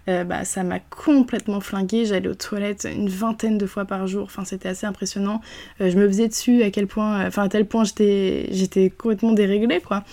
euh, 0.09 0.23
bah, 0.23 0.43
ça 0.43 0.63
m'a 0.63 0.79
complètement 0.79 1.59
flingué. 1.59 2.05
J'allais 2.05 2.29
aux 2.29 2.35
toilettes 2.35 2.87
une 2.91 3.09
vingtaine 3.09 3.57
de 3.57 3.65
fois 3.65 3.85
par 3.85 4.07
jour. 4.07 4.23
Enfin, 4.23 4.43
c'était 4.43 4.69
assez 4.69 4.87
impressionnant. 4.87 5.41
Euh, 5.81 5.91
je 5.91 5.97
me 5.97 6.07
faisais 6.07 6.27
dessus 6.27 6.63
à 6.63 6.71
quel 6.71 6.87
point, 6.87 7.27
enfin, 7.27 7.47
tel 7.47 7.65
point 7.65 7.83
j'étais, 7.83 8.91
complètement 8.97 9.33
déréglée, 9.33 9.81
quoi. 9.81 10.03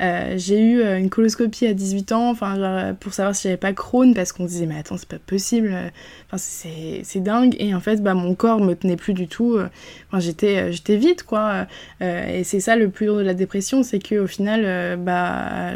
Euh, 0.00 0.34
j'ai 0.36 0.60
eu 0.60 0.82
une 0.82 1.10
coloscopie 1.10 1.66
à 1.66 1.74
18 1.74 2.12
ans, 2.12 2.30
enfin, 2.30 2.94
pour 2.98 3.12
savoir 3.12 3.34
si 3.34 3.44
j'avais 3.44 3.56
pas 3.56 3.72
Crohn, 3.72 4.14
parce 4.14 4.32
qu'on 4.32 4.44
se 4.44 4.52
disait, 4.52 4.66
mais 4.66 4.78
attends, 4.78 4.96
c'est 4.96 5.08
pas 5.08 5.18
possible. 5.18 5.74
C'est 6.36 7.20
dingue. 7.20 7.54
Et 7.58 7.74
en 7.74 7.80
fait, 7.80 8.02
bah, 8.02 8.14
mon 8.14 8.34
corps 8.34 8.60
me 8.60 8.71
tenait 8.74 8.96
plus 8.96 9.14
du 9.14 9.28
tout. 9.28 9.58
Enfin, 10.08 10.20
j'étais, 10.20 10.72
j'étais 10.72 10.96
vide, 10.96 11.22
quoi. 11.22 11.66
et 12.00 12.44
c'est 12.44 12.60
ça 12.60 12.76
le 12.76 12.88
plus 12.88 13.06
dur 13.06 13.16
de 13.16 13.22
la 13.22 13.34
dépression, 13.34 13.82
c'est 13.82 13.98
qu'au 13.98 14.26
final, 14.26 14.96
bah, 14.98 15.72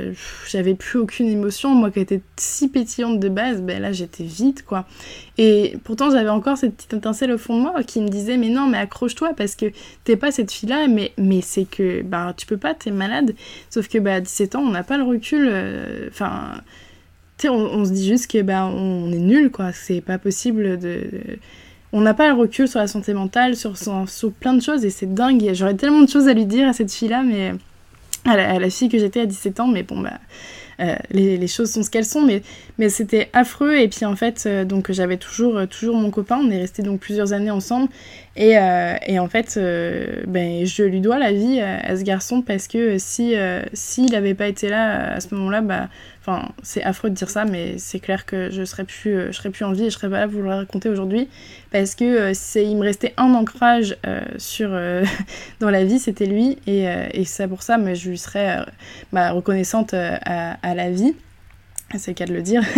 j'avais 0.49 0.75
plus 0.75 0.99
aucune 0.99 1.29
émotion. 1.29 1.75
Moi 1.75 1.91
qui 1.91 2.01
étais 2.01 2.21
si 2.37 2.69
pétillante 2.69 3.21
de 3.21 3.29
base, 3.29 3.63
ben 3.63 3.81
là 3.81 3.93
j'étais 3.93 4.25
vide 4.25 4.63
quoi. 4.63 4.87
Et 5.39 5.77
pourtant 5.85 6.11
j'avais 6.11 6.29
encore 6.29 6.57
cette 6.57 6.77
petite 6.77 6.95
étincelle 6.95 7.33
au 7.33 7.39
fond 7.39 7.57
de 7.57 7.63
moi 7.63 7.83
qui 7.83 8.01
me 8.01 8.09
disait 8.09 8.37
mais 8.37 8.49
non 8.49 8.67
mais 8.67 8.79
accroche-toi 8.79 9.35
parce 9.35 9.55
que 9.55 9.67
t'es 10.05 10.17
pas 10.17 10.31
cette 10.31 10.51
fille 10.51 10.69
là 10.69 10.87
mais, 10.89 11.13
mais 11.19 11.41
c'est 11.41 11.65
que 11.65 12.03
bah 12.03 12.35
tu 12.37 12.47
peux 12.47 12.57
pas, 12.57 12.75
t'es 12.75 12.91
malade. 12.91 13.35
Sauf 13.71 13.89
que 13.89 13.99
bah 13.99 14.15
à 14.15 14.21
17 14.21 14.55
ans 14.57 14.63
on 14.63 14.71
n'a 14.71 14.83
pas 14.83 14.99
le 14.99 15.05
recul, 15.05 15.49
euh, 15.51 16.09
enfin... 16.09 16.61
tu 17.39 17.43
sais, 17.43 17.49
on, 17.49 17.85
se 17.85 17.91
dit 17.91 18.07
juste 18.07 18.31
que 18.31 18.43
bah, 18.43 18.67
on 18.67 19.13
est 19.13 19.19
nul, 19.19 19.51
quoi. 19.51 19.73
C'est 19.73 20.01
pas 20.01 20.19
possible 20.19 20.79
de. 20.79 21.01
On 21.93 22.01
n'a 22.01 22.15
pas 22.15 22.29
le 22.29 22.35
recul 22.35 22.69
sur 22.69 22.79
la 22.79 22.87
santé 22.87 23.15
mentale, 23.15 23.57
sur, 23.57 23.75
plein 24.41 24.55
de 24.55 24.63
choses, 24.63 24.85
et 24.85 24.91
c'est 24.91 25.13
dingue. 25.13 25.51
J'aurais 25.55 25.75
tellement 25.75 26.03
de 26.03 26.09
choses 26.09 26.29
à 26.29 26.35
lui 26.35 26.47
dire 26.47 26.69
à 26.69 26.73
cette 26.73 26.93
fille-là, 26.93 27.23
mais. 27.23 27.53
À 28.29 28.37
la, 28.37 28.55
à 28.55 28.71
fille 28.71 28.89
que 28.89 28.99
j'étais 28.99 29.21
à 29.21 29.27
17 29.27 29.61
ans, 29.61 29.69
mais 29.69 29.85
bon, 29.85 30.01
bah. 30.01 30.19
Euh, 30.79 30.95
les, 31.11 31.47
choses 31.47 31.71
sont 31.71 31.83
ce 31.83 31.91
qu'elles 31.91 32.05
sont, 32.05 32.27
mais, 32.79 32.89
c'était 32.89 33.31
affreux. 33.33 33.77
Et 33.77 33.89
puis 33.89 34.05
en 34.05 34.17
fait, 34.17 34.45
euh, 34.47 34.65
donc 34.65 34.93
j'avais 34.93 35.17
toujours, 35.17 35.57
euh, 35.57 35.67
toujours 35.67 35.97
mon 35.97 36.11
copain, 36.11 36.39
on 36.43 36.51
est 36.51 36.59
resté 36.59 36.83
donc 36.83 37.01
plusieurs 37.01 37.33
années 37.33 37.51
ensemble. 37.51 37.89
Et, 38.37 38.59
en 38.59 39.29
fait, 39.29 39.59
ben, 40.27 40.67
je 40.67 40.83
lui 40.83 41.01
dois 41.01 41.19
la 41.19 41.33
vie 41.33 41.61
à, 41.61 41.97
ce 41.97 42.03
garçon 42.03 42.43
parce 42.43 42.69
que 42.69 42.99
si 42.99 43.35
s'il 43.73 44.11
n'avait 44.11 44.35
pas 44.35 44.49
été 44.49 44.69
là 44.69 45.15
à 45.15 45.21
ce 45.21 45.35
moment-là, 45.35 45.63
bah, 45.63 45.89
Enfin, 46.27 46.49
c'est 46.63 46.83
affreux 46.83 47.09
de 47.09 47.15
dire 47.15 47.31
ça, 47.31 47.45
mais 47.45 47.79
c'est 47.79 48.01
clair 48.01 48.27
que 48.27 48.51
je 48.51 48.65
serais 48.65 48.83
plus, 48.83 49.27
je 49.27 49.33
serais 49.33 49.51
plus 49.51 49.65
en 49.65 49.73
vie 49.73 49.85
et 49.85 49.91
je 49.91 49.95
serais 49.95 50.11
pas 50.11 50.19
là 50.21 50.27
pour 50.27 50.41
vous 50.41 50.43
le 50.43 50.55
raconter 50.55 50.89
aujourd'hui. 50.89 51.29
Parce 51.71 51.95
que 51.95 52.35
c'est, 52.35 52.67
il 52.67 52.77
me 52.77 52.83
restait 52.83 53.15
un 53.17 53.33
ancrage 53.35 53.97
sur, 54.37 54.71
dans 55.61 55.71
la 55.71 55.85
vie, 55.85 56.01
c'était 56.01 56.27
lui. 56.27 56.59
Et, 56.67 56.85
et 56.85 57.25
pour 57.49 57.63
ça, 57.63 57.79
mais 57.79 57.95
je 57.95 58.11
lui 58.11 58.19
serais 58.19 58.59
bah, 59.13 59.31
reconnaissante 59.31 59.95
à, 59.95 60.75
la 60.75 60.91
vie. 60.91 61.15
C'est 61.97 62.11
le 62.11 62.15
cas 62.15 62.27
de 62.27 62.35
le 62.35 62.43
dire. 62.43 62.63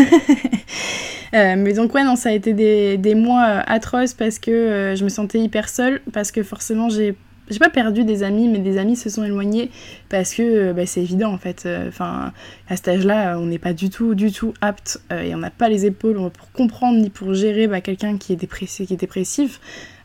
Euh, 1.35 1.57
mais 1.59 1.75
donc 1.75 1.95
ouais, 1.95 2.05
non, 2.05 2.17
ça 2.17 2.31
a 2.31 2.33
été 2.33 2.55
des, 2.55 2.97
des 2.97 3.15
mois 3.15 3.47
euh, 3.47 3.63
atroces 3.67 4.15
parce 4.15 4.39
que 4.39 4.51
euh, 4.51 4.97
je 4.97 5.05
me 5.05 5.09
sentais 5.09 5.39
hyper 5.39 5.69
seule, 5.69 6.01
parce 6.13 6.33
que 6.33 6.43
forcément 6.43 6.89
j'ai 6.89 7.17
j'ai 7.51 7.59
pas 7.59 7.71
perdu 7.71 8.05
des 8.05 8.23
amis, 8.23 8.49
mais 8.49 8.59
des 8.59 8.79
amis 8.79 8.97
se 8.97 9.11
sont 9.11 9.25
éloignés 9.25 9.71
parce 10.09 10.35
que 10.35 10.73
bah, 10.73 10.87
c'est 10.87 11.03
évident 11.03 11.33
en 11.33 11.39
fait. 11.39 11.69
Enfin, 11.89 12.33
à 12.69 12.77
cet 12.77 12.89
âge-là, 12.89 13.39
on 13.39 13.47
n'est 13.47 13.59
pas 13.59 13.73
du 13.73 13.91
tout, 13.91 14.15
du 14.15 14.33
tout 14.33 14.55
apte 14.61 15.01
et 15.11 15.35
on 15.35 15.39
n'a 15.39 15.51
pas 15.51 15.69
les 15.69 15.87
épaules 15.87 16.17
pour 16.31 16.53
comprendre 16.53 16.99
ni 16.99 17.11
pour 17.11 17.35
gérer 17.35 17.67
bah, 17.67 17.81
quelqu'un 17.81 18.17
qui 18.19 18.33
est 18.33 18.37
dépressif. 18.37 19.61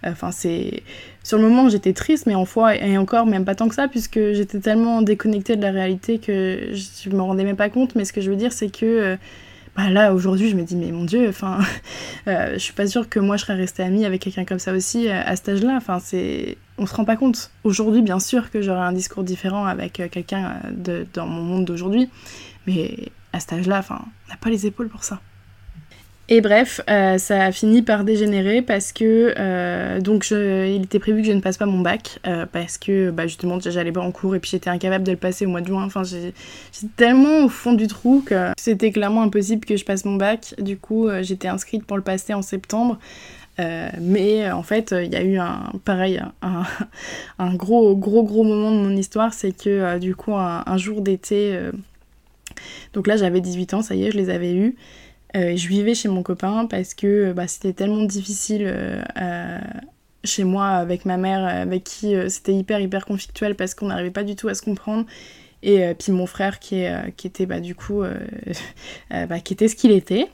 Enfin, 0.05 0.31
c'est 0.31 0.83
sur 1.23 1.37
le 1.37 1.47
moment 1.47 1.69
j'étais 1.69 1.93
triste, 1.93 2.25
mais 2.27 2.35
en 2.35 2.45
foi 2.45 2.75
et 2.75 2.97
encore 2.97 3.25
même 3.25 3.45
pas 3.45 3.55
tant 3.55 3.69
que 3.69 3.75
ça, 3.75 3.87
puisque 3.87 4.19
j'étais 4.33 4.59
tellement 4.59 5.01
déconnectée 5.01 5.55
de 5.55 5.61
la 5.61 5.71
réalité 5.71 6.19
que 6.19 6.71
je 6.73 7.09
me 7.09 7.21
rendais 7.21 7.45
même 7.45 7.55
pas 7.55 7.69
compte. 7.69 7.95
Mais 7.95 8.03
ce 8.05 8.11
que 8.11 8.21
je 8.21 8.29
veux 8.29 8.35
dire, 8.35 8.51
c'est 8.51 8.69
que 8.69 8.85
euh, 8.85 9.15
bah 9.75 9.89
là 9.89 10.13
aujourd'hui, 10.13 10.49
je 10.49 10.55
me 10.55 10.63
dis 10.63 10.75
mais 10.75 10.91
mon 10.91 11.05
Dieu, 11.05 11.29
enfin, 11.29 11.59
euh, 12.27 12.53
je 12.53 12.59
suis 12.59 12.73
pas 12.73 12.87
sûre 12.87 13.07
que 13.07 13.19
moi 13.19 13.37
je 13.37 13.43
serais 13.43 13.55
restée 13.55 13.83
amie 13.83 14.05
avec 14.05 14.21
quelqu'un 14.21 14.43
comme 14.45 14.59
ça 14.59 14.73
aussi 14.73 15.07
euh, 15.07 15.21
à 15.25 15.35
cet 15.37 15.49
âge-là. 15.49 15.75
Enfin, 15.77 15.99
c'est, 15.99 16.57
on 16.77 16.85
se 16.85 16.95
rend 16.95 17.05
pas 17.05 17.15
compte. 17.15 17.51
Aujourd'hui, 17.63 18.01
bien 18.01 18.19
sûr 18.19 18.51
que 18.51 18.61
j'aurais 18.61 18.81
un 18.81 18.93
discours 18.93 19.23
différent 19.23 19.65
avec 19.65 19.93
quelqu'un 20.11 20.59
dans 21.13 21.27
mon 21.27 21.41
monde 21.41 21.65
d'aujourd'hui, 21.65 22.09
mais 22.67 23.09
à 23.31 23.39
cet 23.39 23.53
âge-là, 23.53 23.83
on 23.89 23.93
n'a 24.29 24.37
pas 24.39 24.49
les 24.49 24.65
épaules 24.65 24.89
pour 24.89 25.03
ça. 25.03 25.19
Et 26.29 26.39
bref, 26.39 26.79
euh, 26.89 27.17
ça 27.17 27.43
a 27.43 27.51
fini 27.51 27.81
par 27.81 28.05
dégénérer 28.05 28.61
parce 28.61 28.93
que 28.93 29.33
euh, 29.37 29.99
donc 29.99 30.31
il 30.31 30.81
était 30.83 30.99
prévu 30.99 31.21
que 31.21 31.27
je 31.27 31.33
ne 31.33 31.41
passe 31.41 31.57
pas 31.57 31.65
mon 31.65 31.81
bac 31.81 32.19
euh, 32.25 32.45
parce 32.49 32.77
que 32.77 33.11
bah, 33.11 33.27
justement 33.27 33.59
j'allais 33.59 33.91
pas 33.91 33.99
en 33.99 34.11
cours 34.13 34.33
et 34.33 34.39
puis 34.39 34.51
j'étais 34.51 34.69
incapable 34.69 35.03
de 35.03 35.11
le 35.11 35.17
passer 35.17 35.45
au 35.45 35.49
mois 35.49 35.59
de 35.59 35.67
juin. 35.67 35.83
Enfin, 35.83 36.03
j'étais 36.03 36.33
tellement 36.95 37.43
au 37.43 37.49
fond 37.49 37.73
du 37.73 37.87
trou 37.87 38.23
que 38.25 38.51
c'était 38.57 38.91
clairement 38.91 39.21
impossible 39.21 39.65
que 39.65 39.75
je 39.75 39.83
passe 39.83 40.05
mon 40.05 40.15
bac. 40.15 40.55
Du 40.59 40.77
coup, 40.77 41.09
j'étais 41.21 41.49
inscrite 41.49 41.85
pour 41.85 41.97
le 41.97 42.03
passer 42.03 42.33
en 42.33 42.41
septembre. 42.41 42.99
Mais 43.57 44.51
en 44.51 44.63
fait, 44.63 44.93
il 44.97 45.11
y 45.11 45.15
a 45.15 45.23
eu 45.23 45.37
un 45.37 45.71
pareil, 45.85 46.21
un, 47.39 47.55
gros, 47.55 47.95
gros, 47.95 48.23
gros 48.23 48.43
moment 48.43 48.71
de 48.71 48.77
mon 48.77 48.95
histoire, 48.95 49.33
c'est 49.33 49.51
que 49.55 49.97
du 49.99 50.15
coup, 50.15 50.33
un, 50.35 50.77
jour 50.77 51.01
d'été, 51.01 51.59
donc 52.93 53.07
là 53.07 53.17
j'avais 53.17 53.41
18 53.41 53.73
ans, 53.75 53.81
ça 53.81 53.95
y 53.95 54.05
est, 54.05 54.11
je 54.11 54.17
les 54.17 54.29
avais 54.29 54.53
eus. 54.53 54.75
Euh, 55.35 55.55
je 55.57 55.67
vivais 55.67 55.95
chez 55.95 56.09
mon 56.09 56.21
copain 56.21 56.67
parce 56.67 56.93
que 56.93 57.33
bah, 57.33 57.47
c'était 57.47 57.73
tellement 57.73 58.03
difficile 58.03 58.65
euh, 58.67 59.59
chez 60.23 60.43
moi 60.43 60.67
avec 60.67 61.05
ma 61.05 61.17
mère, 61.17 61.43
avec 61.43 61.83
qui 61.83 62.15
euh, 62.15 62.29
c'était 62.29 62.53
hyper 62.53 62.79
hyper 62.79 63.05
conflictuel 63.05 63.55
parce 63.55 63.73
qu'on 63.73 63.87
n'arrivait 63.87 64.11
pas 64.11 64.23
du 64.23 64.35
tout 64.35 64.47
à 64.47 64.53
se 64.53 64.61
comprendre. 64.61 65.05
Et 65.63 65.93
puis 65.97 66.11
mon 66.11 66.25
frère 66.25 66.59
qui, 66.59 66.81
est, 66.81 67.15
qui 67.15 67.25
était 67.25 67.45
bah, 67.45 67.61
du 67.61 67.73
coup 67.73 68.03
bah, 69.09 69.39
qui 69.39 69.53
était 69.53 69.69
ce 69.69 69.77
qu'il 69.77 69.91
était. 69.91 70.27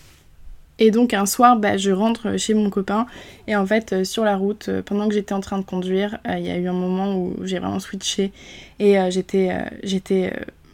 Et 0.80 0.92
donc 0.92 1.14
un 1.14 1.26
soir, 1.26 1.58
bah, 1.58 1.78
je 1.78 1.92
rentre 1.92 2.38
chez 2.38 2.54
mon 2.54 2.70
copain 2.70 3.06
et 3.48 3.56
en 3.56 3.66
fait 3.66 4.04
sur 4.04 4.24
la 4.24 4.36
route, 4.36 4.70
pendant 4.86 5.08
que 5.08 5.14
j'étais 5.14 5.34
en 5.34 5.42
train 5.42 5.60
de 5.60 5.66
conduire, 5.66 6.20
il 6.28 6.46
y 6.46 6.50
a 6.50 6.58
eu 6.58 6.68
un 6.68 6.74
moment 6.74 7.16
où 7.18 7.36
j'ai 7.44 7.60
vraiment 7.60 7.80
switché 7.80 8.32
et 8.80 8.98
j'étais 9.12 10.34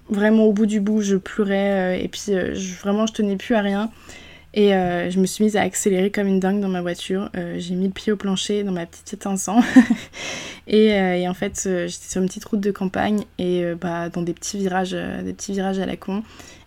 vraiment 0.10 0.46
au 0.46 0.54
bout 0.54 0.68
du 0.68 0.80
bout, 0.80 1.02
je 1.02 1.16
pleurais 1.16 2.00
et 2.04 2.08
puis 2.08 2.34
vraiment 2.82 3.08
je 3.08 3.14
tenais 3.14 3.36
plus 3.36 3.56
à 3.56 3.62
rien. 3.62 3.90
Et 4.56 4.74
euh, 4.74 5.12
je 5.12 5.20
me 5.20 5.26
suis 5.26 5.44
mise 5.44 5.58
à 5.58 5.62
accélérer 5.62 6.12
comme 6.12 6.28
une 6.28 6.40
dingue 6.40 6.62
dans 6.62 6.70
ma 6.70 6.82
voiture. 6.82 7.30
Euh, 7.36 7.58
j'ai 7.60 7.76
mis 7.76 7.88
le 7.88 7.92
pied 7.92 8.14
au 8.14 8.16
plancher 8.16 8.64
dans 8.64 8.72
ma 8.72 8.86
petite 8.86 9.22
500. 9.22 9.60
et, 10.68 10.94
euh, 10.94 11.18
et, 11.18 11.28
en 11.28 11.34
fait, 11.34 11.62
j'étais 11.88 12.10
sur 12.10 12.22
une 12.22 12.30
petite 12.30 12.46
route 12.46 12.62
de 12.62 12.72
campagne 12.72 13.26
et 13.38 13.66
bah, 13.80 14.08
dans 14.08 14.22
des 14.22 14.34
petits 14.34 14.58
virages, 14.58 14.94
des 15.24 15.34
petits 15.34 15.52
virages 15.52 15.80
à 15.80 15.86
la 15.86 15.98
con. 15.98 16.24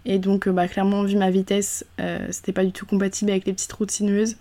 Et 0.09 0.19
donc, 0.19 0.49
bah, 0.49 0.67
clairement, 0.67 1.05
vu 1.05 1.17
ma 1.17 1.31
vitesse, 1.31 1.85
c'était 2.31 2.53
pas 2.53 2.65
du 2.65 2.73
tout 2.73 2.87
compatible 2.87 3.31
avec 3.31 3.47
les 3.47 3.53
petites 3.53 3.73
routes 3.73 3.93
sinueuses. 3.93 4.37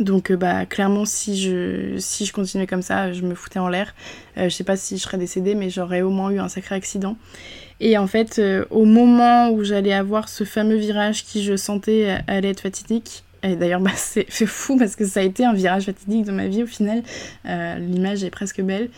Donc 0.00 0.32
bah 0.32 0.64
clairement 0.64 1.04
si 1.04 1.36
je 1.36 2.32
continuais 2.32 2.66
comme 2.66 2.80
ça, 2.80 3.12
je 3.12 3.20
me 3.20 3.34
foutais 3.34 3.58
en 3.58 3.68
l'air. 3.68 3.94
je 4.38 4.48
sais 4.48 4.64
pas 4.64 4.78
si 4.78 4.96
je 4.96 5.02
serais 5.02 5.18
décédée 5.18 5.54
mais 5.54 5.68
j'aurais 5.68 6.00
au 6.00 6.08
moins 6.08 6.30
eu 6.30 6.38
un 6.38 6.48
sacré 6.48 6.74
accident. 6.74 7.18
Et 7.78 7.98
en 7.98 8.06
fait 8.06 8.40
au 8.70 8.86
moment 8.86 9.50
où 9.50 9.64
j'allais 9.64 9.92
avoir 9.92 10.30
ce 10.30 10.44
fameux 10.44 10.76
virage 10.76 11.24
qui 11.26 11.44
je 11.44 11.56
sentais 11.56 12.18
allait 12.26 12.48
être 12.48 12.62
fatidique, 12.62 13.22
et 13.42 13.56
d'ailleurs, 13.56 13.80
bah, 13.80 13.90
c'est 13.96 14.46
fou 14.46 14.78
parce 14.78 14.96
que 14.96 15.04
ça 15.04 15.20
a 15.20 15.22
été 15.22 15.44
un 15.44 15.52
virage 15.52 15.84
fatidique 15.84 16.24
de 16.24 16.32
ma 16.32 16.46
vie 16.46 16.62
au 16.62 16.66
final. 16.66 17.02
Euh, 17.46 17.78
l'image 17.78 18.24
est 18.24 18.30
presque 18.30 18.60
belle. 18.60 18.88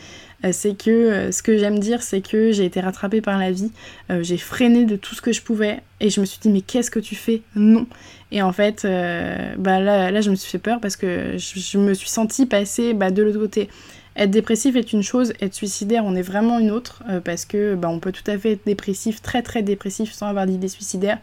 Euh, 0.45 0.51
c'est 0.53 0.77
que 0.77 0.91
euh, 0.91 1.33
ce 1.33 1.43
que 1.43 1.59
j'aime 1.59 1.79
dire, 1.79 2.03
c'est 2.03 2.21
que 2.21 2.53
j'ai 2.53 2.65
été 2.65 2.81
rattrapée 2.81 3.21
par 3.21 3.39
la 3.39 3.51
vie. 3.51 3.73
j'ai 4.21 4.37
freiné 4.37 4.85
de 4.85 4.97
tout 4.97 5.15
ce 5.15 5.23
que 5.23 5.33
je 5.33 5.43
pouvais 5.43 5.81
et 6.01 6.11
je 6.11 6.21
me 6.21 6.27
suis 6.27 6.39
dit, 6.41 6.51
mais 6.51 6.61
qu'est-ce 6.61 6.91
que 6.91 7.01
tu 7.01 7.15
fais? 7.15 7.43
Non. 7.57 7.87
Et 8.31 8.43
en 8.43 8.53
fait, 8.53 8.83
bah, 8.85 9.81
là, 9.81 10.11
là, 10.11 10.21
je 10.21 10.31
me 10.31 10.35
suis 10.35 10.51
fait 10.51 10.59
peur 10.59 10.81
parce 10.81 10.97
que 10.97 11.37
je, 11.37 11.79
me 11.79 11.95
suis 11.95 12.09
sentie 12.09 12.47
passer 12.47 12.95
bah, 12.95 13.11
de 13.11 13.23
l'autre 13.23 13.39
côté. 13.39 13.69
Être 14.17 14.31
dépressif 14.31 14.77
est 14.77 14.93
une 14.93 15.03
chose, 15.03 15.33
être 15.41 15.55
suicidaire 15.55 16.05
on 16.05 16.15
est 16.15 16.23
vraiment 16.23 16.61
une 16.61 16.71
autre, 16.71 17.03
parce 17.25 17.45
que 17.45 17.75
bah, 17.75 17.89
on 17.89 17.99
peut 17.99 18.13
tout 18.13 18.29
à 18.31 18.39
fait 18.39 18.53
être 18.53 18.65
dépressif, 18.67 19.23
très 19.23 19.43
très 19.43 19.63
dépressif 19.63 20.13
sans 20.13 20.27
avoir 20.27 20.47
d'idée 20.47 20.69
suicidaire. 20.69 21.19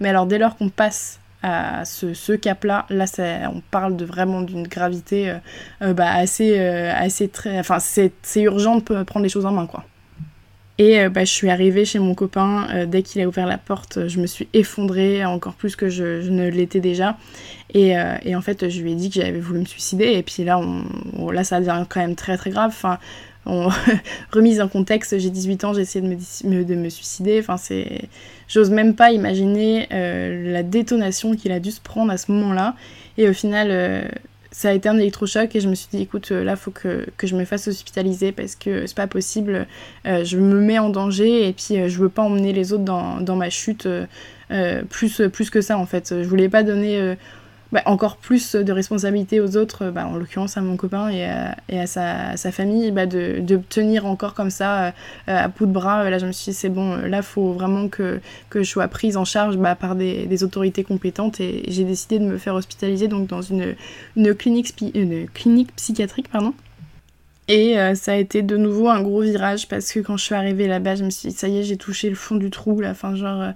Mais 0.00 0.08
alors 0.08 0.26
dès 0.26 0.38
lors 0.38 0.56
qu'on 0.56 0.68
passe 0.68 1.20
à 1.42 1.84
ce, 1.84 2.32
cap-là, 2.36 2.86
là, 2.88 3.06
on 3.52 3.60
parle 3.70 3.96
de 3.96 4.04
vraiment 4.04 4.42
d'une 4.42 4.66
gravité 4.66 5.30
euh, 5.30 5.38
euh, 5.82 5.92
bah, 5.92 6.12
assez, 6.12 6.58
euh, 6.58 6.92
assez 6.94 7.28
très, 7.28 7.58
enfin 7.58 7.78
c'est 7.80 8.12
urgent 8.36 8.76
de 8.76 9.02
prendre 9.02 9.24
les 9.24 9.28
choses 9.28 9.46
en 9.46 9.52
main 9.52 9.66
quoi. 9.66 9.84
Et 10.78 11.08
bah, 11.10 11.24
je 11.24 11.30
suis 11.30 11.50
arrivée 11.50 11.84
chez 11.84 12.00
mon 12.00 12.14
copain, 12.14 12.86
dès 12.86 13.02
qu'il 13.02 13.20
a 13.20 13.28
ouvert 13.28 13.46
la 13.46 13.58
porte, 13.58 14.08
je 14.08 14.18
me 14.18 14.26
suis 14.26 14.48
effondrée 14.52 15.24
encore 15.24 15.52
plus 15.52 15.76
que 15.76 15.88
je, 15.88 16.28
ne 16.28 16.48
l'étais 16.48 16.80
déjà. 16.80 17.18
Et, 17.72 17.94
en 17.94 18.40
fait, 18.40 18.68
je 18.68 18.80
lui 18.80 18.92
ai 18.92 18.94
dit 18.96 19.08
que 19.10 19.20
j'avais 19.20 19.38
voulu 19.38 19.60
me 19.60 19.64
suicider. 19.64 20.06
Et 20.06 20.22
puis 20.24 20.42
là, 20.44 20.58
on, 20.58 21.30
là, 21.30 21.44
ça 21.44 21.60
devient 21.60 21.84
quand 21.88 22.00
même 22.00 22.16
très 22.16 22.36
très 22.36 22.50
grave. 22.50 22.70
Enfin, 22.70 22.98
remise 24.32 24.60
en 24.60 24.66
contexte, 24.66 25.18
j'ai 25.18 25.30
18 25.30 25.64
ans, 25.64 25.74
j'ai 25.74 25.82
essayé 25.82 26.00
de 26.04 26.48
me, 26.48 26.64
de 26.64 26.74
me 26.74 26.88
suicider. 26.88 27.38
Enfin, 27.38 27.58
c'est, 27.58 28.08
j'ose 28.52 28.70
même 28.70 28.94
pas 28.94 29.12
imaginer 29.12 29.88
euh, 29.92 30.52
la 30.52 30.62
détonation 30.62 31.34
qu'il 31.34 31.52
a 31.52 31.60
dû 31.60 31.70
se 31.70 31.80
prendre 31.80 32.12
à 32.12 32.18
ce 32.18 32.30
moment-là. 32.32 32.76
Et 33.16 33.28
au 33.28 33.32
final, 33.32 33.68
euh, 33.70 34.02
ça 34.50 34.68
a 34.68 34.72
été 34.72 34.90
un 34.90 34.98
électrochoc 34.98 35.56
et 35.56 35.60
je 35.60 35.68
me 35.68 35.74
suis 35.74 35.88
dit, 35.90 36.02
écoute, 36.02 36.30
euh, 36.32 36.44
là, 36.44 36.56
faut 36.56 36.70
que, 36.70 37.06
que 37.16 37.26
je 37.26 37.34
me 37.34 37.46
fasse 37.46 37.66
hospitaliser 37.68 38.30
parce 38.30 38.54
que 38.54 38.86
c'est 38.86 38.96
pas 38.96 39.06
possible. 39.06 39.66
je 40.04 40.36
me 40.36 40.60
mets 40.60 40.78
en 40.78 40.90
danger 40.90 41.48
et 41.48 41.52
puis 41.54 41.88
je 41.88 41.98
veux 41.98 42.10
pas 42.10 42.22
emmener 42.22 42.52
les 42.52 42.74
autres 42.74 42.84
dans, 42.84 43.20
dans 43.20 43.36
ma 43.36 43.48
chute 43.48 43.88
plus, 44.90 45.22
plus 45.32 45.48
que 45.48 45.62
ça 45.62 45.78
en 45.78 45.86
fait. 45.86 46.22
Je 46.22 46.28
voulais 46.28 46.50
pas 46.50 46.62
donner 46.62 47.16
bah, 47.72 47.82
encore 47.86 48.18
plus 48.18 48.54
de 48.54 48.70
responsabilité 48.70 49.40
aux 49.40 49.56
autres, 49.56 49.90
bah, 49.90 50.06
en 50.06 50.16
l'occurrence 50.16 50.58
à 50.58 50.60
mon 50.60 50.76
copain 50.76 51.08
et 51.08 51.24
à, 51.24 51.86
sa, 51.86 52.52
famille, 52.52 52.90
bah, 52.90 53.06
de, 53.06 53.60
tenir 53.70 54.04
encore 54.04 54.34
comme 54.34 54.50
ça 54.50 54.88
euh, 54.88 54.90
à 55.26 55.48
bout 55.48 55.64
de 55.64 55.72
bras. 55.72 56.08
Là, 56.10 56.18
je 56.18 56.26
me 56.26 56.32
suis 56.32 56.52
dit, 56.52 56.56
c'est 56.56 56.68
bon, 56.68 56.96
là, 56.96 57.22
faut 57.22 57.52
vraiment 57.52 57.88
que, 57.88 58.20
que 58.50 58.62
je 58.62 58.68
sois 58.68 58.88
prise 58.88 59.16
en 59.16 59.24
charge 59.24 59.56
par 59.78 59.94
des, 59.94 60.44
autorités 60.44 60.84
compétentes 60.84 61.40
et 61.40 61.64
j'ai 61.68 61.84
décidé 61.84 62.18
de 62.18 62.24
me 62.24 62.36
faire 62.36 62.54
hospitaliser 62.54 63.08
donc, 63.08 63.26
dans 63.28 63.42
une, 63.42 63.74
clinique, 64.34 65.74
psychiatrique. 65.74 66.28
Pardon. 66.30 66.52
Et 67.48 67.78
euh, 67.78 67.94
ça 67.94 68.12
a 68.12 68.16
été 68.16 68.42
de 68.42 68.56
nouveau 68.56 68.88
un 68.88 69.02
gros 69.02 69.22
virage 69.22 69.66
parce 69.66 69.92
que 69.92 70.00
quand 70.00 70.16
je 70.18 70.24
suis 70.24 70.34
arrivée 70.34 70.66
là-bas, 70.66 70.94
je 70.96 71.04
me 71.04 71.10
suis 71.10 71.30
dit, 71.30 71.34
ça 71.34 71.48
y 71.48 71.58
est, 71.58 71.62
j'ai 71.62 71.76
touché 71.78 72.10
le 72.10 72.16
fond 72.16 72.36
du 72.36 72.50
trou, 72.50 72.80
la 72.80 72.92
fin, 72.92 73.14
genre. 73.16 73.52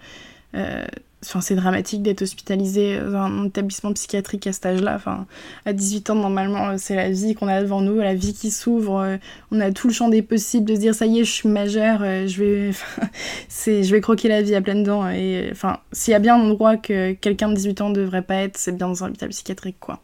Euh, 0.54 0.84
Enfin, 1.26 1.40
c'est 1.40 1.54
dramatique 1.54 2.02
d'être 2.02 2.22
hospitalisé 2.22 2.98
dans 3.00 3.18
un 3.18 3.46
établissement 3.46 3.92
psychiatrique 3.92 4.46
à 4.46 4.52
cet 4.52 4.66
âge-là. 4.66 4.94
Enfin, 4.96 5.26
à 5.64 5.72
18 5.72 6.10
ans, 6.10 6.14
normalement, 6.14 6.68
euh, 6.68 6.74
c'est 6.78 6.94
la 6.94 7.10
vie 7.10 7.34
qu'on 7.34 7.48
a 7.48 7.60
devant 7.62 7.80
nous, 7.80 7.96
la 7.96 8.14
vie 8.14 8.32
qui 8.34 8.50
s'ouvre. 8.50 9.00
Euh, 9.00 9.16
on 9.50 9.60
a 9.60 9.72
tout 9.72 9.88
le 9.88 9.92
champ 9.92 10.08
des 10.08 10.22
possibles 10.22 10.66
de 10.66 10.74
se 10.74 10.80
dire 10.80 10.94
ça 10.94 11.06
y 11.06 11.20
est, 11.20 11.24
je 11.24 11.32
suis 11.32 11.48
majeure, 11.48 12.00
euh, 12.02 12.26
je 12.26 12.42
vais, 12.42 12.70
c'est, 13.48 13.82
je 13.82 13.90
vais 13.92 14.00
croquer 14.00 14.28
la 14.28 14.42
vie 14.42 14.54
à 14.54 14.60
pleines 14.60 14.84
dents. 14.84 15.08
Et 15.10 15.48
enfin, 15.50 15.78
s'il 15.92 16.12
y 16.12 16.14
a 16.14 16.18
bien 16.18 16.36
un 16.36 16.40
endroit 16.40 16.76
que 16.76 17.12
quelqu'un 17.12 17.48
de 17.48 17.54
18 17.54 17.80
ans 17.80 17.88
ne 17.90 17.94
devrait 17.94 18.22
pas 18.22 18.36
être, 18.36 18.56
c'est 18.56 18.72
bien 18.72 18.88
dans 18.88 19.04
un 19.04 19.08
hôpital 19.08 19.28
psychiatrique, 19.30 19.76
quoi. 19.80 20.00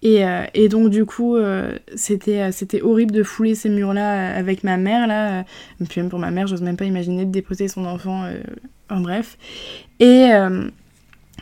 Et, 0.00 0.22
et, 0.54 0.68
donc 0.68 0.90
du 0.90 1.04
coup, 1.04 1.36
c'était, 1.96 2.52
horrible 2.82 3.10
de 3.10 3.24
fouler 3.24 3.56
ces 3.56 3.68
murs-là 3.68 4.32
avec 4.36 4.62
ma 4.62 4.76
mère, 4.76 5.08
là. 5.08 5.44
Puis 5.88 6.00
même 6.00 6.08
pour 6.08 6.20
ma 6.20 6.30
mère, 6.30 6.46
j'ose 6.46 6.62
même 6.62 6.76
pas 6.76 6.84
imaginer 6.84 7.24
de 7.24 7.32
déposer 7.32 7.66
son 7.66 7.84
enfant 7.84 8.30
en 8.90 9.00
bref. 9.00 9.38
Et, 10.00 10.32
euh, 10.32 10.68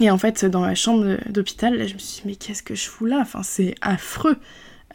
et 0.01 0.11
en 0.11 0.19
fait, 0.19 0.45
dans 0.45 0.65
la 0.65 0.75
chambre 0.75 1.17
d'hôpital, 1.31 1.87
je 1.87 1.95
me 1.95 1.99
suis 1.99 2.23
dit, 2.23 2.23
mais 2.27 2.37
qu'est-ce 2.37 2.63
que 2.63 2.75
je 2.75 2.89
fous 2.89 3.07
là? 3.07 3.19
Enfin, 3.21 3.43
c'est 3.43 3.75
affreux. 3.81 4.37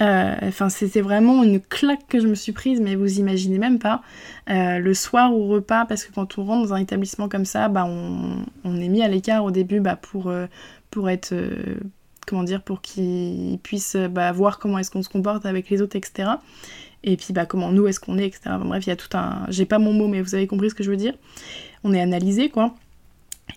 Euh, 0.01 0.35
enfin, 0.43 0.69
c'était 0.69 1.01
vraiment 1.01 1.43
une 1.43 1.59
claque 1.59 2.07
que 2.07 2.19
je 2.19 2.27
me 2.27 2.35
suis 2.35 2.53
prise, 2.53 2.81
mais 2.81 2.95
vous 2.95 3.19
imaginez 3.19 3.59
même 3.59 3.77
pas. 3.79 4.01
Euh, 4.49 4.79
le 4.79 4.93
soir 4.93 5.33
au 5.33 5.47
repas, 5.47 5.85
parce 5.85 6.05
que 6.05 6.13
quand 6.13 6.37
on 6.37 6.45
rentre 6.45 6.67
dans 6.69 6.73
un 6.73 6.79
établissement 6.79 7.29
comme 7.29 7.45
ça, 7.45 7.67
bah, 7.67 7.85
on, 7.85 8.43
on 8.63 8.79
est 8.79 8.87
mis 8.87 9.03
à 9.03 9.07
l'écart 9.07 9.43
au 9.43 9.51
début 9.51 9.79
bah, 9.79 9.95
pour, 9.95 10.31
pour 10.89 11.09
être. 11.09 11.35
comment 12.25 12.43
dire 12.43 12.63
Pour 12.63 12.81
qu'ils 12.81 13.59
puissent 13.61 13.95
bah, 13.95 14.31
voir 14.31 14.57
comment 14.59 14.79
est-ce 14.79 14.89
qu'on 14.89 15.03
se 15.03 15.09
comporte 15.09 15.45
avec 15.45 15.69
les 15.69 15.81
autres, 15.81 15.95
etc. 15.95 16.29
Et 17.03 17.17
puis, 17.17 17.33
bah, 17.33 17.45
comment 17.45 17.71
nous 17.71 17.87
est-ce 17.87 17.99
qu'on 17.99 18.17
est, 18.17 18.27
etc. 18.27 18.51
bref, 18.63 18.85
il 18.85 18.89
y 18.89 18.93
a 18.93 18.95
tout 18.95 19.15
un. 19.17 19.45
J'ai 19.49 19.65
pas 19.65 19.79
mon 19.79 19.93
mot, 19.93 20.07
mais 20.07 20.21
vous 20.21 20.35
avez 20.35 20.47
compris 20.47 20.69
ce 20.69 20.75
que 20.75 20.83
je 20.83 20.91
veux 20.91 20.97
dire 20.97 21.13
on 21.83 21.93
est 21.93 22.01
analysé 22.01 22.49
quoi. 22.49 22.75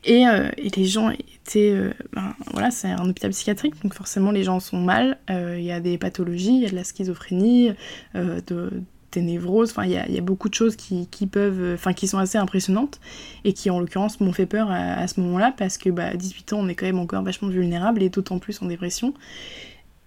Et, 0.05 0.27
euh, 0.27 0.51
et, 0.57 0.71
les 0.71 0.85
gens 0.87 1.11
étaient. 1.11 1.71
Euh, 1.71 1.93
ben, 2.13 2.35
voilà, 2.53 2.71
c'est 2.71 2.89
un 2.89 3.09
hôpital 3.09 3.31
psychiatrique, 3.31 3.81
donc 3.83 3.95
forcément 3.95 4.33
les 4.33 4.43
gens 4.43 4.61
sont 4.61 4.79
mal. 4.79 5.19
Euh, 5.31 5.57
il 5.59 5.65
y 5.65 5.73
a 5.73 5.81
des 5.81 5.99
pathologies, 5.99 6.57
il 6.57 6.63
y 6.63 6.67
a 6.67 6.71
de 6.71 6.75
la 6.75 6.85
schizophrénie, 6.85 7.73
de, 8.15 8.71
des 9.13 9.23
névroses, 9.23 9.71
enfin 9.71 9.85
il 9.85 9.91
y, 9.91 10.15
y 10.15 10.19
a, 10.19 10.21
beaucoup 10.21 10.49
de 10.49 10.55
choses 10.55 10.75
qui, 10.75 11.07
qui 11.07 11.27
peuvent. 11.27 11.75
Enfin 11.75 11.93
qui 11.93 12.09
sont 12.09 12.19
assez 12.19 12.39
impressionnantes 12.39 12.99
et 13.45 13.53
qui 13.53 13.71
en 13.71 13.79
l'occurrence 13.79 14.21
m'ont 14.21 14.33
fait 14.33 14.47
peur 14.47 14.69
à, 14.71 15.07
ce 15.07 15.21
moment-là 15.21 15.55
parce 15.57 15.79
que 15.79 15.91
bah, 15.91 16.07
à 16.07 16.17
18 16.17 16.55
ans 16.55 16.59
on 16.61 16.69
est 16.69 16.75
quand 16.75 16.87
même 16.87 16.99
encore 16.99 17.23
vachement 17.23 17.49
vulnérable 17.49 18.03
et 18.03 18.09
d'autant 18.09 18.39
plus 18.39 18.61
en 18.63 18.67
dépression. 18.67 19.15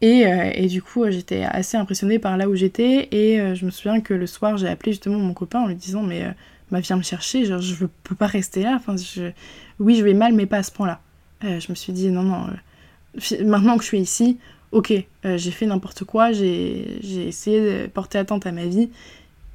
Et, 0.01 0.25
et, 0.53 0.67
du 0.67 0.83
coup, 0.83 1.09
j'étais 1.09 1.43
assez 1.43 1.75
impressionnée 1.75 2.19
par 2.19 2.37
là 2.37 2.47
où 2.47 2.55
j'étais. 2.55 3.07
Et 3.11 3.55
je 3.55 3.65
me 3.65 3.71
souviens 3.71 3.99
que 3.99 4.13
le 4.13 4.27
soir, 4.27 4.55
j'ai 4.57 4.67
appelé 4.67 4.91
justement 4.91 5.17
mon 5.17 5.33
copain 5.33 5.61
en 5.61 5.67
lui 5.67 5.75
disant 5.75 6.03
Mais 6.03 6.23
bah, 6.71 6.81
viens 6.81 6.97
me 6.97 7.01
chercher, 7.01 7.45
genre, 7.45 7.61
je 7.61 7.85
peux 8.03 8.15
pas 8.15 8.27
rester 8.27 8.61
là. 8.61 8.75
Enfin, 8.75 8.95
je... 8.95 9.31
Oui, 9.79 9.95
je 9.95 10.03
vais 10.03 10.13
mal, 10.13 10.33
mais 10.33 10.45
pas 10.45 10.57
à 10.57 10.63
ce 10.63 10.71
point-là. 10.71 11.01
Euh, 11.43 11.59
je 11.59 11.67
me 11.69 11.75
suis 11.75 11.93
dit, 11.93 12.09
non, 12.09 12.23
non, 12.23 12.47
euh, 12.47 13.43
maintenant 13.45 13.77
que 13.77 13.83
je 13.83 13.87
suis 13.87 13.99
ici, 13.99 14.37
ok, 14.71 14.91
euh, 15.25 15.37
j'ai 15.37 15.51
fait 15.51 15.65
n'importe 15.65 16.03
quoi, 16.03 16.31
j'ai 16.31 16.99
essayé 17.03 17.59
de 17.61 17.87
porter 17.87 18.17
attente 18.17 18.47
à 18.47 18.51
ma 18.51 18.65
vie, 18.65 18.89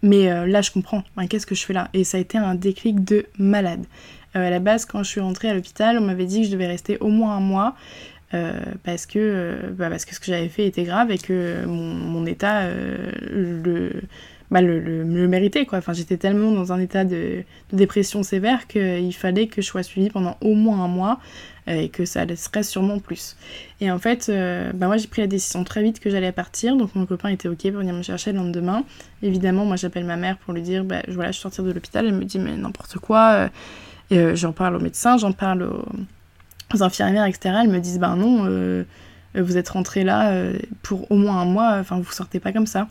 mais 0.02 0.26
là, 0.48 0.62
je 0.62 0.72
comprends, 0.72 1.04
qu'est-ce 1.28 1.46
que 1.46 1.54
je 1.54 1.64
fais 1.64 1.72
là? 1.72 1.88
Et 1.92 2.02
ça 2.02 2.18
a 2.18 2.20
été 2.20 2.36
un 2.36 2.56
déclic 2.56 3.04
de 3.04 3.24
malade. 3.38 3.84
à 4.34 4.50
la 4.50 4.58
base, 4.58 4.84
quand 4.84 5.04
je 5.04 5.08
suis 5.08 5.20
rentrée 5.20 5.48
à 5.48 5.54
l'hôpital, 5.54 5.96
on 5.96 6.00
m'avait 6.00 6.24
dit 6.24 6.40
que 6.40 6.46
je 6.48 6.52
devais 6.52 6.66
rester 6.66 6.98
au 6.98 7.06
moins 7.06 7.36
un 7.36 7.40
mois. 7.40 7.76
Parce 8.82 9.06
que 9.06 9.72
bah, 9.76 9.90
parce 9.90 10.04
que 10.04 10.14
ce 10.14 10.20
que 10.20 10.26
j'avais 10.26 10.48
fait 10.48 10.66
était 10.66 10.84
grave 10.84 11.10
et 11.10 11.18
que 11.18 11.64
mon, 11.66 12.24
état 12.26 12.68
le 12.68 13.92
bah, 14.52 14.60
le, 14.60 14.78
le, 14.78 15.28
méritais 15.28 15.64
quoi. 15.64 15.78
Enfin, 15.78 15.94
j'étais 15.94 16.18
tellement 16.18 16.52
dans 16.52 16.74
un 16.74 16.78
état 16.78 17.04
de, 17.04 17.42
dépression 17.72 18.22
sévère 18.22 18.66
qu'il 18.66 19.14
fallait 19.14 19.46
que 19.46 19.62
je 19.62 19.66
sois 19.66 19.82
suivie 19.82 20.10
pendant 20.10 20.36
au 20.42 20.54
moins 20.54 20.84
un 20.84 20.88
mois 20.88 21.20
euh, 21.68 21.80
et 21.80 21.88
que 21.88 22.04
ça 22.04 22.26
serait 22.36 22.62
sûrement 22.62 22.98
plus. 22.98 23.36
Et 23.80 23.90
en 23.90 23.98
fait, 23.98 24.28
euh, 24.28 24.70
bah, 24.74 24.88
moi 24.88 24.98
j'ai 24.98 25.08
pris 25.08 25.22
la 25.22 25.26
décision 25.26 25.64
très 25.64 25.82
vite 25.82 26.00
que 26.00 26.10
j'allais 26.10 26.32
partir, 26.32 26.76
donc 26.76 26.94
mon 26.94 27.06
copain 27.06 27.30
était 27.30 27.48
ok 27.48 27.62
pour 27.70 27.80
venir 27.80 27.94
me 27.94 28.02
chercher 28.02 28.32
le 28.32 28.38
lendemain. 28.38 28.84
Évidemment, 29.22 29.64
moi 29.64 29.76
j'appelle 29.76 30.04
ma 30.04 30.16
mère 30.16 30.36
pour 30.36 30.52
lui 30.52 30.60
dire, 30.60 30.84
bah 30.84 31.00
voilà, 31.08 31.30
je 31.30 31.36
suis 31.36 31.42
sortir 31.42 31.64
de 31.64 31.72
l'hôpital, 31.72 32.04
elle 32.06 32.14
me 32.14 32.24
dit 32.24 32.38
mais 32.38 32.54
n'importe 32.54 32.98
quoi. 32.98 33.48
Euh, 34.12 34.36
j'en 34.36 34.52
parle 34.52 34.76
au 34.76 34.80
médecin, 34.80 35.16
j'en 35.16 35.32
parle 35.32 35.66
aux, 36.74 36.82
infirmières, 36.82 37.26
etc. 37.26 37.56
Elles 37.62 37.70
me 37.70 37.80
disent 37.80 37.98
bah 37.98 38.14
non, 38.16 38.84
vous 39.34 39.56
êtes 39.56 39.68
rentré 39.70 40.04
là 40.04 40.32
pour 40.82 41.10
au 41.10 41.16
moins 41.16 41.40
un 41.40 41.44
mois, 41.44 41.76
enfin 41.78 41.98
vous 41.98 42.12
sortez 42.12 42.40
pas 42.40 42.52
comme 42.52 42.66
ça. 42.66 42.88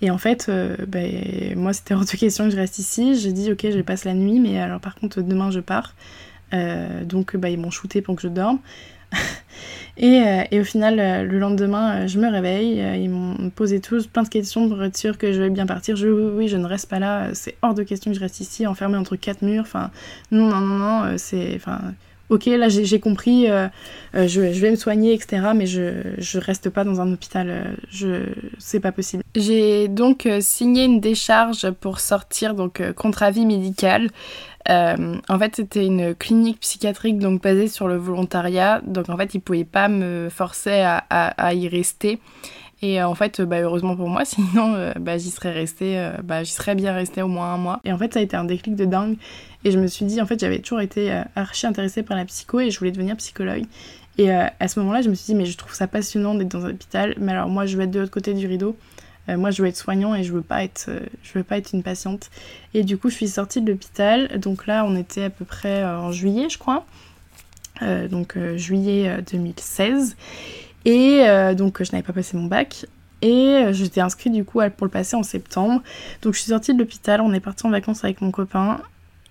Et 0.00 0.10
en 0.10 0.18
fait, 0.18 0.46
euh, 0.48 0.76
ben, 0.86 1.54
moi, 1.56 1.72
c'était 1.72 1.94
hors 1.94 2.04
de 2.04 2.10
question 2.10 2.44
que 2.44 2.50
je 2.50 2.56
reste 2.56 2.78
ici. 2.78 3.18
J'ai 3.18 3.32
dit, 3.32 3.50
ok, 3.50 3.66
je 3.70 3.80
passe 3.80 4.04
la 4.04 4.14
nuit, 4.14 4.38
mais 4.38 4.60
alors 4.60 4.80
par 4.80 4.94
contre, 4.94 5.22
demain, 5.22 5.50
je 5.50 5.60
pars. 5.60 5.94
Euh, 6.54 7.04
donc, 7.04 7.36
bah, 7.36 7.50
ils 7.50 7.58
m'ont 7.58 7.70
shooté 7.70 8.00
pour 8.00 8.16
que 8.16 8.22
je 8.22 8.28
dorme. 8.28 8.60
et, 9.96 10.22
euh, 10.22 10.42
et, 10.50 10.60
au 10.60 10.64
final, 10.64 11.26
le 11.26 11.38
lendemain, 11.38 12.06
je 12.06 12.18
me 12.20 12.30
réveille. 12.30 13.02
ils 13.02 13.10
m'ont 13.10 13.50
posé 13.50 13.80
tous 13.80 14.06
plein 14.06 14.22
de 14.22 14.28
questions 14.28 14.68
pour 14.68 14.82
être 14.84 14.96
sûr 14.96 15.18
que 15.18 15.32
je 15.32 15.42
vais 15.42 15.50
bien 15.50 15.66
partir. 15.66 15.96
Je 15.96 16.06
oui, 16.06 16.32
oui, 16.34 16.48
je 16.48 16.56
ne 16.56 16.66
reste 16.66 16.88
pas 16.88 17.00
là. 17.00 17.30
C'est 17.34 17.56
hors 17.62 17.74
de 17.74 17.82
question 17.82 18.12
que 18.12 18.16
je 18.16 18.20
reste 18.20 18.38
ici, 18.40 18.66
enfermée 18.66 18.98
entre 18.98 19.16
quatre 19.16 19.42
murs. 19.42 19.62
Enfin, 19.62 19.90
non, 20.30 20.48
non, 20.48 20.60
non, 20.60 20.78
non. 20.78 21.18
c'est, 21.18 21.56
enfin, 21.56 21.80
ok, 22.30 22.46
là 22.46 22.68
j'ai 22.68 23.00
compris, 23.00 23.46
je, 24.14 24.40
vais 24.40 24.70
me 24.70 24.76
soigner, 24.76 25.14
etc. 25.14 25.48
Mais 25.54 25.66
je, 25.66 26.38
reste 26.38 26.70
pas 26.70 26.84
dans 26.84 27.00
un 27.00 27.12
hôpital, 27.12 27.76
je 27.90 28.24
c'est 28.58 28.80
pas 28.80 28.92
possible. 28.92 29.22
J'ai 29.34 29.88
donc 29.88 30.28
signé 30.40 30.84
une 30.84 31.00
décharge 31.00 31.70
pour 31.70 32.00
sortir, 32.00 32.54
donc 32.54 32.82
contre 32.92 33.22
avis 33.22 33.46
médical. 33.46 34.10
en 34.68 35.38
fait, 35.38 35.56
c'était 35.56 35.86
une 35.86 36.14
clinique 36.14 36.60
psychiatrique 36.60 37.18
donc 37.18 37.42
basée 37.42 37.68
sur 37.68 37.88
le 37.88 37.96
volontariat. 37.96 38.80
Donc 38.86 39.08
en 39.08 39.16
fait, 39.16 39.34
ils 39.34 39.40
pouvaient 39.40 39.64
pas 39.64 39.88
me 39.88 40.28
forcer 40.30 40.82
à 40.84 41.54
y 41.54 41.68
rester. 41.68 42.20
Et 42.80 43.00
euh, 43.00 43.08
en 43.08 43.14
fait, 43.14 43.40
bah, 43.40 43.60
heureusement 43.60 43.96
pour 43.96 44.08
moi, 44.08 44.24
sinon 44.24 44.74
euh, 44.74 44.92
bah, 44.98 45.18
j'y 45.18 45.30
serais 45.30 45.52
restée, 45.52 45.98
euh, 45.98 46.12
bah, 46.22 46.44
j'y 46.44 46.52
serais 46.52 46.74
bien 46.74 46.92
restée 46.92 47.22
au 47.22 47.28
moins 47.28 47.54
un 47.54 47.58
mois. 47.58 47.80
Et 47.84 47.92
en 47.92 47.98
fait, 47.98 48.12
ça 48.12 48.20
a 48.20 48.22
été 48.22 48.36
un 48.36 48.44
déclic 48.44 48.76
de 48.76 48.84
dingue. 48.84 49.16
Et 49.64 49.70
je 49.70 49.78
me 49.78 49.86
suis 49.86 50.04
dit, 50.04 50.20
en 50.20 50.26
fait, 50.26 50.38
j'avais 50.38 50.60
toujours 50.60 50.80
été 50.80 51.22
archi 51.34 51.66
intéressée 51.66 52.04
par 52.04 52.16
la 52.16 52.24
psycho 52.24 52.60
et 52.60 52.70
je 52.70 52.78
voulais 52.78 52.92
devenir 52.92 53.16
psychologue. 53.16 53.64
Et 54.16 54.30
à 54.30 54.68
ce 54.68 54.78
moment-là, 54.80 55.02
je 55.02 55.10
me 55.10 55.14
suis 55.14 55.26
dit, 55.26 55.34
mais 55.34 55.46
je 55.46 55.56
trouve 55.56 55.74
ça 55.74 55.88
passionnant 55.88 56.36
d'être 56.36 56.48
dans 56.48 56.64
un 56.64 56.70
hôpital. 56.70 57.16
Mais 57.18 57.32
alors, 57.32 57.48
moi, 57.48 57.66
je 57.66 57.76
veux 57.76 57.82
être 57.82 57.90
de 57.90 57.98
l'autre 57.98 58.12
côté 58.12 58.34
du 58.34 58.46
rideau. 58.46 58.76
moi, 59.26 59.50
je 59.50 59.60
veux 59.60 59.68
être 59.68 59.76
soignant 59.76 60.14
et 60.14 60.22
je 60.22 60.32
veux 60.32 60.42
pas 60.42 60.62
être, 60.62 60.90
je 61.24 61.32
veux 61.34 61.42
pas 61.42 61.58
être 61.58 61.72
une 61.72 61.82
patiente. 61.82 62.30
Et 62.72 62.84
du 62.84 62.98
coup, 62.98 63.10
je 63.10 63.16
suis 63.16 63.26
sortie 63.26 63.60
de 63.60 63.72
l'hôpital. 63.72 64.38
Donc 64.38 64.68
là, 64.68 64.84
on 64.84 64.94
était 64.94 65.24
à 65.24 65.30
peu 65.30 65.44
près 65.44 65.84
en 65.84 66.12
juillet, 66.12 66.48
je 66.48 66.58
crois. 66.58 66.86
donc 67.82 68.38
juillet 68.56 69.22
2016. 69.28 70.16
Et 70.84 71.22
euh, 71.24 71.54
donc 71.54 71.82
je 71.82 71.92
n'avais 71.92 72.02
pas 72.02 72.12
passé 72.12 72.36
mon 72.36 72.46
bac. 72.46 72.86
Et 73.20 73.32
euh, 73.32 73.72
j'étais 73.72 74.00
inscrite 74.00 74.32
du 74.32 74.44
coup 74.44 74.60
pour 74.76 74.86
le 74.86 74.90
passer 74.90 75.16
en 75.16 75.22
septembre. 75.22 75.82
Donc 76.22 76.34
je 76.34 76.40
suis 76.40 76.50
sortie 76.50 76.72
de 76.72 76.78
l'hôpital, 76.78 77.20
on 77.20 77.32
est 77.32 77.40
parti 77.40 77.66
en 77.66 77.70
vacances 77.70 78.04
avec 78.04 78.20
mon 78.20 78.30
copain. 78.30 78.80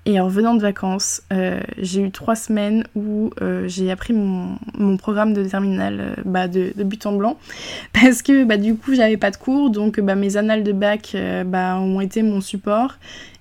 Et 0.05 0.21
en 0.21 0.25
revenant 0.25 0.55
de 0.55 0.61
vacances, 0.61 1.21
euh, 1.33 1.59
j'ai 1.77 2.01
eu 2.01 2.11
trois 2.11 2.35
semaines 2.35 2.85
où 2.95 3.29
j'ai 3.65 3.91
appris 3.91 4.13
mon, 4.13 4.57
programme 4.97 5.33
de 5.33 5.43
terminale 5.43 6.15
bah, 6.23 6.47
de, 6.47 6.71
but 6.77 7.05
en 7.05 7.17
blanc. 7.17 7.37
Parce 7.93 8.21
que 8.21 8.45
bah, 8.45 8.55
du 8.55 8.75
coup, 8.75 8.93
j'avais 8.93 9.17
pas 9.17 9.31
de 9.31 9.37
cours, 9.37 9.69
donc 9.69 9.99
bah, 9.99 10.15
mes 10.15 10.37
annales 10.37 10.63
de 10.63 10.71
bac 10.71 11.13
bah, 11.45 11.77
ont 11.77 11.99
été 11.99 12.23
mon 12.23 12.39
support. 12.39 12.95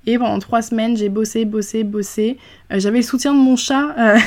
Et 0.06 0.18
pendant 0.18 0.38
trois 0.38 0.62
semaines, 0.62 0.96
j'ai 0.96 1.08
bossé, 1.08 1.44
bossé, 1.44 1.82
bossé. 1.82 2.38
Euh, 2.72 2.78
j'avais 2.78 2.98
le 2.98 3.02
soutien 3.04 3.34
de 3.34 3.38
mon 3.38 3.56
chat. 3.56 3.94
Euh, 3.98 4.18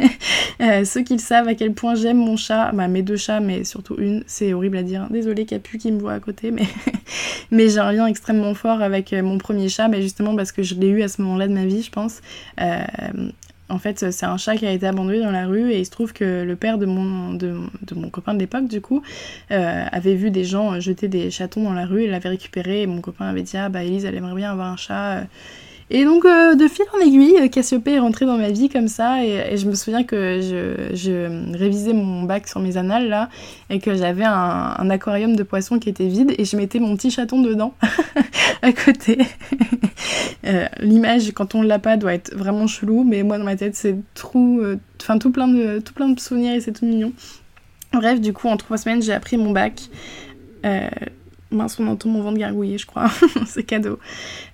euh, 0.60 0.84
ceux 0.84 1.02
qui 1.02 1.12
le 1.12 1.20
savent 1.20 1.46
à 1.46 1.54
quel 1.54 1.74
point 1.74 1.94
j'aime 1.94 2.18
mon 2.18 2.36
chat, 2.36 2.72
bah, 2.72 2.88
mes 2.88 3.02
deux 3.02 3.16
chats, 3.16 3.38
mais 3.38 3.62
surtout 3.62 3.94
une, 3.98 4.24
c'est 4.26 4.52
horrible 4.52 4.76
à 4.76 4.82
dire. 4.82 5.06
Désolée 5.10 5.46
Capu 5.46 5.78
qui 5.78 5.92
me 5.92 6.00
voit 6.00 6.14
à 6.14 6.20
côté, 6.20 6.50
mais, 6.50 6.66
mais 7.52 7.68
j'ai 7.68 7.78
un 7.78 7.92
lien 7.92 8.06
extrêmement 8.06 8.54
fort 8.54 8.82
avec 8.82 9.12
mon 9.12 9.38
premier 9.38 9.68
chat, 9.68 9.86
mais 9.86 10.02
justement 10.02 10.34
parce 10.34 10.50
que 10.50 10.64
je 10.64 10.74
l'ai 10.74 10.88
eu 10.88 11.02
à 11.02 11.08
ce 11.08 11.22
moment-là 11.22 11.46
de 11.46 11.54
ma 11.54 11.66
vie, 11.66 11.82
je 11.82 11.90
pense. 11.90 12.20
En 13.68 13.78
fait, 13.78 14.10
c'est 14.10 14.26
un 14.26 14.36
chat 14.36 14.56
qui 14.56 14.66
a 14.66 14.72
été 14.72 14.86
abandonné 14.86 15.20
dans 15.20 15.30
la 15.30 15.46
rue 15.46 15.72
et 15.72 15.80
il 15.80 15.84
se 15.84 15.90
trouve 15.90 16.12
que 16.12 16.42
le 16.42 16.56
père 16.56 16.78
de 16.78 16.86
mon, 16.86 17.34
de, 17.34 17.54
mon 17.94 18.08
copain 18.10 18.34
de 18.34 18.38
l'époque, 18.38 18.66
du 18.66 18.80
coup, 18.80 19.02
avait 19.50 20.14
vu 20.14 20.30
des 20.30 20.44
gens 20.44 20.80
jeter 20.80 21.08
des 21.08 21.30
chatons 21.30 21.64
dans 21.64 21.74
la 21.74 21.84
rue 21.86 22.04
et 22.04 22.06
l'avait 22.06 22.30
récupéré. 22.30 22.82
Et 22.82 22.86
mon 22.86 23.00
copain 23.00 23.26
avait 23.26 23.42
dit 23.42 23.56
Ah, 23.56 23.68
bah, 23.68 23.84
Elise, 23.84 24.04
elle 24.04 24.14
aimerait 24.14 24.34
bien 24.34 24.52
avoir 24.52 24.72
un 24.72 24.76
chat. 24.76 25.24
Et 25.90 26.04
donc, 26.04 26.26
euh, 26.26 26.54
de 26.54 26.68
fil 26.68 26.84
en 26.94 27.00
aiguille, 27.00 27.48
Cassiopée 27.50 27.92
est 27.92 27.98
rentré 27.98 28.26
dans 28.26 28.36
ma 28.36 28.50
vie 28.50 28.68
comme 28.68 28.88
ça. 28.88 29.24
Et, 29.24 29.56
je 29.56 29.66
me 29.66 29.74
souviens 29.74 30.04
que 30.04 30.40
je, 30.42 31.56
révisais 31.56 31.94
mon 31.94 32.24
bac 32.24 32.46
sur 32.46 32.60
mes 32.60 32.76
annales, 32.76 33.08
là, 33.08 33.30
et 33.70 33.78
que 33.78 33.94
j'avais 33.94 34.24
un, 34.24 34.90
aquarium 34.90 35.34
de 35.34 35.42
poissons 35.42 35.78
qui 35.78 35.88
était 35.88 36.08
vide, 36.08 36.34
et 36.36 36.44
je 36.44 36.56
mettais 36.56 36.78
mon 36.78 36.94
petit 36.96 37.10
chaton 37.10 37.40
dedans, 37.40 37.74
à 38.62 38.72
côté. 38.72 39.18
Euh, 40.46 40.66
l'image, 40.78 41.32
quand 41.32 41.54
on 41.54 41.62
l'a 41.62 41.78
pas, 41.78 41.96
doit 41.96 42.14
être 42.14 42.34
vraiment 42.34 42.66
chelou, 42.66 43.04
mais 43.04 43.22
moi, 43.22 43.36
dans 43.36 43.44
ma 43.44 43.56
tête, 43.56 43.74
c'est 43.74 43.92
euh, 43.94 44.76
tout, 45.18 45.30
plein 45.30 45.48
de, 45.48 45.80
tout 45.80 45.92
plein 45.92 46.08
de 46.08 46.18
souvenirs, 46.18 46.54
et 46.54 46.60
c'est 46.60 46.72
tout 46.72 46.86
mignon. 46.86 47.12
Bref, 47.92 48.20
du 48.20 48.32
coup, 48.32 48.48
en 48.48 48.56
trois 48.56 48.78
semaines, 48.78 49.02
j'ai 49.02 49.12
appris 49.12 49.36
mon 49.36 49.50
bac. 49.50 49.90
Mince, 51.50 51.80
on 51.80 51.86
entend 51.86 52.10
mon 52.10 52.20
ventre 52.20 52.36
gargouiller, 52.36 52.76
je 52.76 52.84
crois. 52.84 53.10
c'est 53.46 53.62
cadeau. 53.62 53.98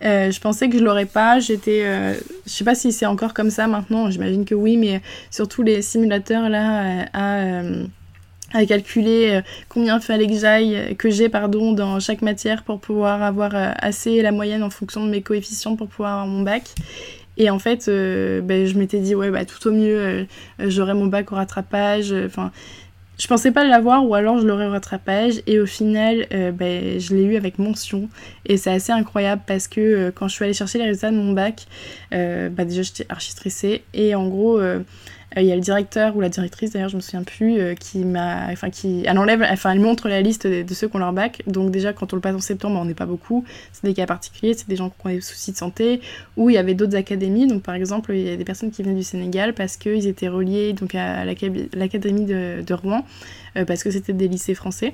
Euh, 0.05 0.31
je 0.31 0.41
pensais 0.41 0.69
que 0.69 0.79
je 0.79 0.85
l'aurais 0.85 1.07
pas. 1.07 1.41
J'étais. 1.41 1.83
Euh, 1.85 2.15
je 2.47 2.53
sais 2.53 2.65
pas 2.65 2.77
si 2.77 2.93
c'est 2.93 3.07
encore 3.07 3.35
comme 3.35 3.51
ça 3.51 3.67
maintenant. 3.67 4.11
J'imagine 4.11 4.45
que 4.45 4.55
oui, 4.55 4.77
mais 4.77 5.03
surtout 5.31 5.63
les 5.63 5.83
simulateurs 5.83 6.49
là 6.49 7.03
euh, 7.13 7.85
à, 8.53 8.59
à 8.59 8.67
calculer 8.67 9.41
combien 9.69 9.99
fallait 9.99 10.29
que 10.29 10.39
j'aille, 10.39 10.95
que 10.97 11.11
j'ai, 11.11 11.29
pardon, 11.29 11.73
dans 11.73 11.99
chaque 11.99 12.23
matière 12.23 12.63
pour 12.63 12.79
pouvoir 12.79 13.23
avoir 13.23 13.51
assez 13.55 14.23
la 14.23 14.31
moyenne 14.31 14.63
en 14.63 14.71
fonction 14.71 15.05
de 15.05 15.11
mes 15.11 15.23
coefficients 15.23 15.75
pour 15.75 15.89
pouvoir 15.89 16.13
avoir 16.13 16.27
mon 16.29 16.43
bac. 16.43 16.63
Et 17.37 17.51
en 17.51 17.59
fait, 17.59 17.87
ben, 17.89 18.65
je 18.65 18.79
m'étais 18.79 19.01
dit, 19.01 19.17
ouais, 19.17 19.33
bah, 19.33 19.45
tout 19.45 19.67
au 19.67 19.73
mieux, 19.73 20.29
j'aurai 20.61 20.95
mon 20.95 21.07
bac 21.07 21.33
au 21.33 21.35
rattrapage. 21.35 22.13
Enfin 22.13 22.53
je 23.19 23.27
pensais 23.27 23.53
pas 23.53 23.65
l'avoir 23.65 24.07
ou 24.07 24.15
alors 24.15 24.41
je 24.41 24.47
l'aurais 24.47 24.67
au 24.67 24.71
rattrapage 24.71 25.43
et 25.47 25.61
au 25.61 25.67
final 25.67 26.27
euh, 26.33 26.51
ben, 26.51 26.99
je 26.99 27.15
l'ai 27.15 27.25
eu 27.25 27.37
avec 27.37 27.59
mention. 27.59 28.09
Et 28.47 28.57
c'est 28.57 28.73
assez 28.73 28.93
incroyable 28.93 29.43
parce 29.47 29.69
que 29.69 29.81
euh, 29.81 30.11
quand 30.13 30.29
je 30.29 30.35
suis 30.35 30.45
allée 30.45 30.55
chercher 30.55 30.79
les 30.79 30.85
résultats 30.85 31.11
de 31.11 31.17
mon 31.17 31.33
bac 31.33 31.67
bah, 32.11 32.65
déjà 32.65 32.83
j'étais 32.83 33.07
archi 33.09 33.31
stressée. 33.31 33.83
Et 33.93 34.15
en 34.15 34.29
gros 34.29 34.61
il 35.37 35.47
y 35.47 35.53
a 35.53 35.55
le 35.55 35.61
directeur 35.61 36.17
ou 36.17 36.21
la 36.21 36.29
directrice, 36.29 36.73
d'ailleurs, 36.73 36.89
je 36.89 36.97
me 36.97 37.01
souviens 37.01 37.25
plus, 37.25 37.59
euh, 37.59 37.75
qui 37.75 37.99
m'a. 37.99 38.55
Qui. 38.71 39.03
Elle 39.05 39.19
enlève. 39.19 39.43
Enfin, 39.51 39.73
elle 39.73 39.81
montre 39.81 40.09
la 40.09 40.21
liste 40.21 40.47
de, 40.47 40.75
ceux 40.75 40.89
qui 40.89 40.97
ont 40.97 41.01
leur 41.01 41.13
bac. 41.13 41.43
Donc, 41.47 41.71
déjà, 41.71 41.93
quand 41.93 42.13
on 42.13 42.17
le 42.17 42.23
passe 42.23 42.35
en 42.37 42.41
septembre, 42.41 42.79
on 42.81 42.85
n'est 42.85 42.95
pas 42.95 43.07
beaucoup. 43.07 43.45
C'est 43.73 43.85
des 43.85 43.95
cas 43.95 44.07
particuliers, 44.07 44.55
c'est 44.55 44.69
des 44.69 44.77
gens 44.77 44.91
qui 44.91 44.97
ont 45.05 45.11
des 45.11 45.21
soucis 45.21 45.53
de 45.53 45.57
santé. 45.57 46.01
Ou 46.37 46.51
il 46.51 46.55
y 46.55 46.59
avait 46.59 46.75
d'autres 46.75 46.97
académies. 46.97 47.47
Donc, 47.47 47.63
par 47.63 47.75
exemple, 47.75 48.13
il 48.15 48.23
y 48.23 48.31
a 48.31 48.37
des 48.37 48.45
personnes 48.45 48.71
qui 48.71 48.83
venaient 48.83 48.95
du 48.95 49.03
Sénégal 49.03 49.55
parce 49.55 49.77
qu'ils 49.77 50.07
étaient 50.07 50.29
reliés 50.29 50.73
donc, 50.73 50.95
à 50.95 51.25
l'académie 51.25 52.25
de, 52.25 52.63
de, 52.63 52.75
Rouen, 52.75 53.05
euh, 53.57 53.65
parce 53.65 53.83
que 53.83 53.91
c'était 53.91 54.13
des 54.13 54.29
lycées 54.29 54.55
français. 54.55 54.93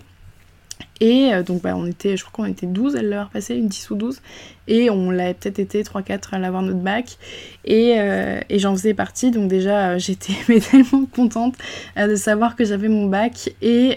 Et 1.00 1.32
euh, 1.32 1.42
donc 1.42 1.62
bah, 1.62 1.74
on 1.76 1.86
était, 1.86 2.16
je 2.16 2.24
crois 2.24 2.44
qu'on 2.44 2.50
était 2.50 2.66
12 2.66 2.96
à 2.96 3.02
l'heure 3.02 3.30
passée, 3.30 3.54
une 3.56 3.68
10 3.68 3.90
ou 3.90 3.94
12. 3.94 4.20
Et 4.68 4.90
on 4.90 5.10
l'a 5.10 5.34
peut-être 5.34 5.58
été 5.58 5.82
3-4 5.82 6.32
à 6.32 6.38
l'avoir 6.38 6.62
notre 6.62 6.78
bac. 6.78 7.16
Et, 7.64 7.96
euh, 7.98 8.40
et 8.48 8.58
j'en 8.58 8.74
faisais 8.76 8.94
partie, 8.94 9.30
donc 9.30 9.48
déjà 9.48 9.90
euh, 9.90 9.98
j'étais 9.98 10.34
tellement 10.60 11.06
contente 11.06 11.54
de 11.96 12.14
savoir 12.16 12.56
que 12.56 12.64
j'avais 12.64 12.88
mon 12.88 13.06
bac. 13.06 13.50
Et, 13.62 13.96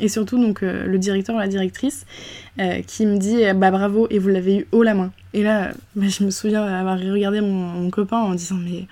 et 0.00 0.08
surtout 0.08 0.38
donc 0.38 0.62
le 0.62 0.98
directeur 0.98 1.36
ou 1.36 1.38
la 1.38 1.48
directrice 1.48 2.06
qui 2.86 3.06
me 3.06 3.16
dit 3.16 3.42
bah 3.54 3.70
bravo 3.70 4.06
et 4.10 4.18
vous 4.18 4.28
l'avez 4.28 4.58
eu 4.58 4.66
haut 4.72 4.82
la 4.82 4.94
main. 4.94 5.12
Et 5.32 5.42
là 5.42 5.70
bah, 5.94 6.06
je 6.08 6.24
me 6.24 6.30
souviens 6.30 6.64
avoir 6.64 6.98
regardé 6.98 7.40
mon, 7.40 7.46
mon 7.48 7.90
copain 7.90 8.18
en 8.18 8.34
disant 8.34 8.56
mais 8.56 8.86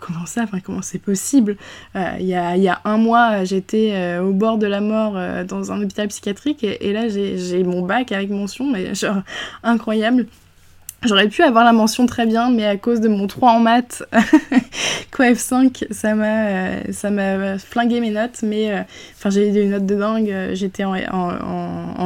comment 0.00 0.26
ça 0.26 0.42
enfin, 0.42 0.60
Comment 0.60 0.82
c'est 0.82 0.98
possible? 0.98 1.56
Euh, 1.96 2.16
Il 2.18 2.26
y, 2.26 2.34
a, 2.34 2.80
un 2.84 2.96
mois, 2.96 3.44
j'étais 3.44 3.92
euh, 3.94 4.22
au 4.22 4.32
bord 4.32 4.58
de 4.58 4.66
la 4.66 4.80
mort 4.80 5.14
euh, 5.16 5.44
dans 5.44 5.72
un 5.72 5.82
hôpital 5.82 6.08
psychiatrique 6.08 6.64
et, 6.64 6.92
là, 6.92 7.08
j'ai 7.08 7.62
mon 7.64 7.82
bac 7.82 8.12
avec 8.12 8.30
mention, 8.30 8.70
mais 8.70 8.94
genre 8.94 9.22
incroyable. 9.62 10.26
J'aurais 11.02 11.28
pu 11.28 11.42
avoir 11.42 11.64
la 11.64 11.72
mention 11.72 12.04
très 12.06 12.26
bien, 12.26 12.50
mais 12.50 12.66
à 12.66 12.76
cause 12.76 13.00
de 13.00 13.08
mon 13.08 13.26
3 13.26 13.52
en 13.52 13.60
maths, 13.60 14.02
f 14.12 15.38
5 15.38 15.86
ça 15.90 16.14
m'a 16.14 16.92
ça 16.92 17.10
m'a 17.10 17.58
flingué 17.58 18.00
mes 18.00 18.10
notes. 18.10 18.42
Mais 18.42 18.86
enfin, 19.16 19.30
j'ai 19.30 19.48
eu 19.48 19.52
des 19.52 19.66
notes 19.66 19.86
de 19.86 19.94
dingue. 19.94 20.50
J'étais 20.52 20.84
en, 20.84 20.96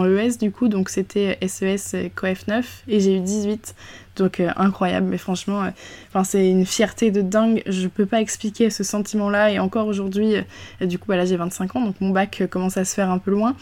ES 0.05 0.39
du 0.39 0.53
coup, 0.53 0.69
donc 0.69 0.91
c'était 0.91 1.39
SES 1.47 2.11
COEF 2.15 2.47
9 2.47 2.85
et 2.87 3.01
j'ai 3.01 3.17
eu 3.17 3.21
18. 3.21 3.75
Donc 4.17 4.39
euh, 4.39 4.51
incroyable, 4.57 5.09
mais 5.11 5.19
franchement, 5.19 5.65
euh, 5.65 6.23
c'est 6.25 6.49
une 6.49 6.67
fierté 6.67 7.11
de 7.11 7.21
dingue. 7.21 7.63
Je 7.67 7.89
peux 7.89 8.07
pas 8.07 8.21
expliquer 8.21 8.71
ce 8.71 8.85
sentiment-là. 8.85 9.51
Et 9.51 9.59
encore 9.59 9.87
aujourd'hui, 9.87 10.37
euh, 10.37 10.87
du 10.87 10.99
coup, 10.99 11.07
bah, 11.09 11.25
j'ai 11.25 11.37
25 11.37 11.77
ans, 11.77 11.81
donc 11.81 11.97
mon 12.01 12.11
bac 12.11 12.45
commence 12.51 12.77
à 12.77 12.85
se 12.85 12.95
faire 12.95 13.11
un 13.11 13.19
peu 13.19 13.31
loin. 13.33 13.57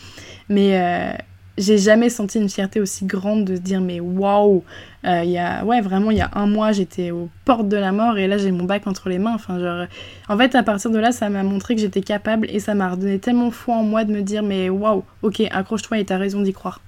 Mais 0.48 1.16
j'ai 1.58 1.78
jamais 1.78 2.08
senti 2.08 2.38
une 2.38 2.48
fierté 2.48 2.80
aussi 2.80 3.04
grande 3.04 3.44
de 3.44 3.56
se 3.56 3.60
dire 3.60 3.80
mais 3.80 4.00
waouh 4.00 4.64
il 5.04 5.30
y 5.30 5.38
a 5.38 5.64
ouais 5.64 5.80
vraiment 5.80 6.10
il 6.10 6.16
y 6.16 6.22
a 6.22 6.30
un 6.34 6.46
mois 6.46 6.72
j'étais 6.72 7.10
aux 7.10 7.28
portes 7.44 7.68
de 7.68 7.76
la 7.76 7.92
mort 7.92 8.16
et 8.16 8.26
là 8.26 8.38
j'ai 8.38 8.52
mon 8.52 8.64
bac 8.64 8.86
entre 8.86 9.08
les 9.08 9.18
mains 9.18 9.34
enfin 9.34 9.58
genre 9.58 9.86
en 10.28 10.38
fait 10.38 10.54
à 10.54 10.62
partir 10.62 10.90
de 10.90 10.98
là 10.98 11.12
ça 11.12 11.28
m'a 11.28 11.42
montré 11.42 11.74
que 11.74 11.80
j'étais 11.80 12.00
capable 12.00 12.46
et 12.50 12.60
ça 12.60 12.74
m'a 12.74 12.90
redonné 12.90 13.18
tellement 13.18 13.50
foi 13.50 13.76
en 13.76 13.82
moi 13.82 14.04
de 14.04 14.12
me 14.12 14.22
dire 14.22 14.42
mais 14.42 14.70
waouh 14.70 15.04
ok 15.22 15.42
accroche-toi 15.50 15.98
et 15.98 16.04
t'as 16.04 16.18
raison 16.18 16.40
d'y 16.40 16.52
croire 16.52 16.80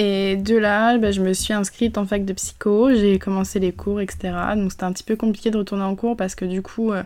Et 0.00 0.36
de 0.36 0.56
là, 0.56 0.96
bah, 0.96 1.10
je 1.10 1.20
me 1.20 1.32
suis 1.32 1.52
inscrite 1.52 1.98
en 1.98 2.06
fac 2.06 2.24
de 2.24 2.32
psycho, 2.32 2.94
j'ai 2.94 3.18
commencé 3.18 3.58
les 3.58 3.72
cours, 3.72 4.00
etc. 4.00 4.32
Donc 4.54 4.70
c'était 4.70 4.84
un 4.84 4.92
petit 4.92 5.02
peu 5.02 5.16
compliqué 5.16 5.50
de 5.50 5.58
retourner 5.58 5.82
en 5.82 5.96
cours 5.96 6.16
parce 6.16 6.36
que 6.36 6.44
du 6.44 6.62
coup, 6.62 6.92
euh, 6.92 6.98
euh, 6.98 7.02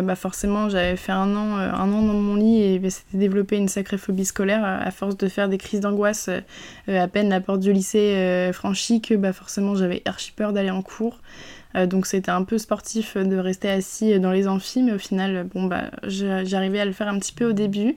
bah 0.00 0.14
forcément, 0.14 0.68
j'avais 0.68 0.96
fait 0.96 1.12
un 1.12 1.36
an, 1.36 1.58
euh, 1.58 1.70
un 1.70 1.92
an 1.92 2.02
dans 2.02 2.14
mon 2.14 2.36
lit 2.36 2.62
et 2.62 2.78
bah, 2.78 2.88
c'était 2.88 3.18
développé 3.18 3.56
une 3.56 3.68
sacrée 3.68 3.98
phobie 3.98 4.24
scolaire 4.24 4.64
à 4.64 4.90
force 4.90 5.16
de 5.16 5.28
faire 5.28 5.48
des 5.48 5.58
crises 5.58 5.80
d'angoisse 5.80 6.30
à 6.88 7.08
peine 7.08 7.28
la 7.28 7.40
porte 7.40 7.60
du 7.60 7.72
lycée 7.72 8.50
franchie 8.52 9.00
que 9.00 9.14
bah, 9.14 9.32
forcément 9.32 9.74
j'avais 9.74 10.02
archi 10.04 10.32
peur 10.32 10.52
d'aller 10.52 10.70
en 10.70 10.82
cours. 10.82 11.18
donc 11.74 12.06
c'était 12.06 12.30
un 12.30 12.44
peu 12.44 12.58
sportif 12.58 13.16
de 13.16 13.36
rester 13.36 13.68
assis 13.68 14.18
dans 14.20 14.32
les 14.32 14.48
amphis, 14.48 14.82
mais 14.82 14.92
au 14.92 14.98
final, 14.98 15.46
bon 15.52 15.68
j'arrivais 16.04 16.80
à 16.80 16.84
le 16.84 16.92
faire 16.92 17.08
un 17.08 17.18
petit 17.18 17.32
peu 17.32 17.46
au 17.46 17.52
début. 17.52 17.96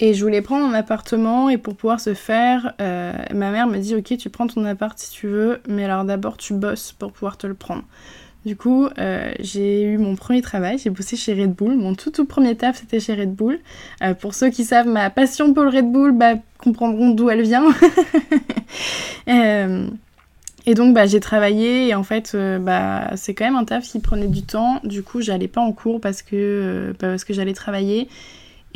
Et 0.00 0.12
je 0.12 0.22
voulais 0.24 0.42
prendre 0.42 0.66
un 0.66 0.74
appartement 0.74 1.48
et 1.48 1.56
pour 1.56 1.76
pouvoir 1.76 2.00
se 2.00 2.14
faire, 2.14 2.74
euh, 2.80 3.12
ma 3.32 3.50
mère 3.52 3.68
me 3.68 3.78
dit 3.78 3.94
ok 3.94 4.16
tu 4.18 4.28
prends 4.28 4.48
ton 4.48 4.64
appart 4.64 4.98
si 4.98 5.10
tu 5.12 5.28
veux, 5.28 5.60
mais 5.68 5.84
alors 5.84 6.04
d'abord 6.04 6.36
tu 6.36 6.52
bosses 6.52 6.92
pour 6.92 7.12
pouvoir 7.12 7.36
te 7.36 7.46
le 7.46 7.54
prendre. 7.54 7.84
Du 8.44 8.56
coup, 8.56 8.88
euh, 8.98 9.32
j'ai 9.40 9.82
eu 9.84 9.96
mon 9.96 10.16
premier 10.16 10.42
travail, 10.42 10.76
j'ai 10.78 10.90
bossé 10.90 11.16
chez 11.16 11.32
Red 11.32 11.54
Bull. 11.54 11.76
Mon 11.76 11.94
tout 11.94 12.10
tout 12.10 12.26
premier 12.26 12.54
taf, 12.54 12.78
c'était 12.78 13.00
chez 13.00 13.14
Red 13.14 13.34
Bull. 13.34 13.58
Euh, 14.02 14.12
pour 14.12 14.34
ceux 14.34 14.50
qui 14.50 14.64
savent 14.64 14.86
ma 14.86 15.08
passion 15.08 15.54
pour 15.54 15.62
le 15.62 15.70
Red 15.70 15.90
Bull, 15.90 16.12
bah, 16.12 16.34
comprendront 16.58 17.10
d'où 17.10 17.30
elle 17.30 17.42
vient. 17.42 17.64
et 20.66 20.74
donc, 20.74 20.94
bah, 20.94 21.06
j'ai 21.06 21.20
travaillé 21.20 21.88
et 21.88 21.94
en 21.94 22.02
fait, 22.02 22.36
bah, 22.60 23.12
c'est 23.16 23.32
quand 23.32 23.46
même 23.46 23.56
un 23.56 23.64
taf 23.64 23.84
qui 23.84 23.98
prenait 23.98 24.28
du 24.28 24.42
temps. 24.42 24.78
Du 24.84 25.02
coup, 25.02 25.22
j'allais 25.22 25.48
pas 25.48 25.62
en 25.62 25.72
cours 25.72 26.00
parce 26.00 26.20
que, 26.20 26.94
parce 26.98 27.24
que 27.24 27.32
j'allais 27.32 27.54
travailler. 27.54 28.08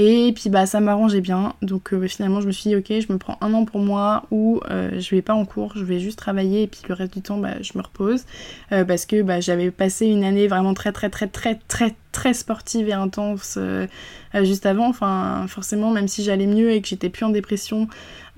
Et 0.00 0.32
puis 0.32 0.48
bah 0.48 0.64
ça 0.64 0.78
m'arrangeait 0.78 1.20
bien, 1.20 1.54
donc 1.60 1.92
euh, 1.92 2.06
finalement 2.06 2.40
je 2.40 2.46
me 2.46 2.52
suis 2.52 2.70
dit 2.70 2.76
ok 2.76 2.86
je 2.88 3.12
me 3.12 3.18
prends 3.18 3.36
un 3.40 3.52
an 3.52 3.64
pour 3.64 3.80
moi 3.80 4.26
où 4.30 4.60
euh, 4.70 5.00
je 5.00 5.10
vais 5.10 5.22
pas 5.22 5.34
en 5.34 5.44
cours, 5.44 5.72
je 5.74 5.82
vais 5.82 5.98
juste 5.98 6.16
travailler 6.16 6.62
et 6.62 6.66
puis 6.68 6.82
le 6.88 6.94
reste 6.94 7.14
du 7.14 7.20
temps 7.20 7.36
bah, 7.36 7.60
je 7.60 7.72
me 7.76 7.82
repose. 7.82 8.24
Euh, 8.70 8.84
parce 8.84 9.06
que 9.06 9.22
bah, 9.22 9.40
j'avais 9.40 9.72
passé 9.72 10.06
une 10.06 10.22
année 10.22 10.46
vraiment 10.46 10.72
très 10.72 10.92
très 10.92 11.10
très 11.10 11.26
très 11.26 11.58
très 11.66 11.96
très 12.12 12.32
sportive 12.32 12.88
et 12.88 12.92
intense 12.92 13.58
juste 14.34 14.66
avant, 14.66 14.88
enfin 14.88 15.46
forcément 15.48 15.90
même 15.90 16.06
si 16.06 16.22
j'allais 16.22 16.46
mieux 16.46 16.70
et 16.70 16.80
que 16.80 16.86
j'étais 16.86 17.08
plus 17.08 17.24
en 17.24 17.30
dépression 17.30 17.88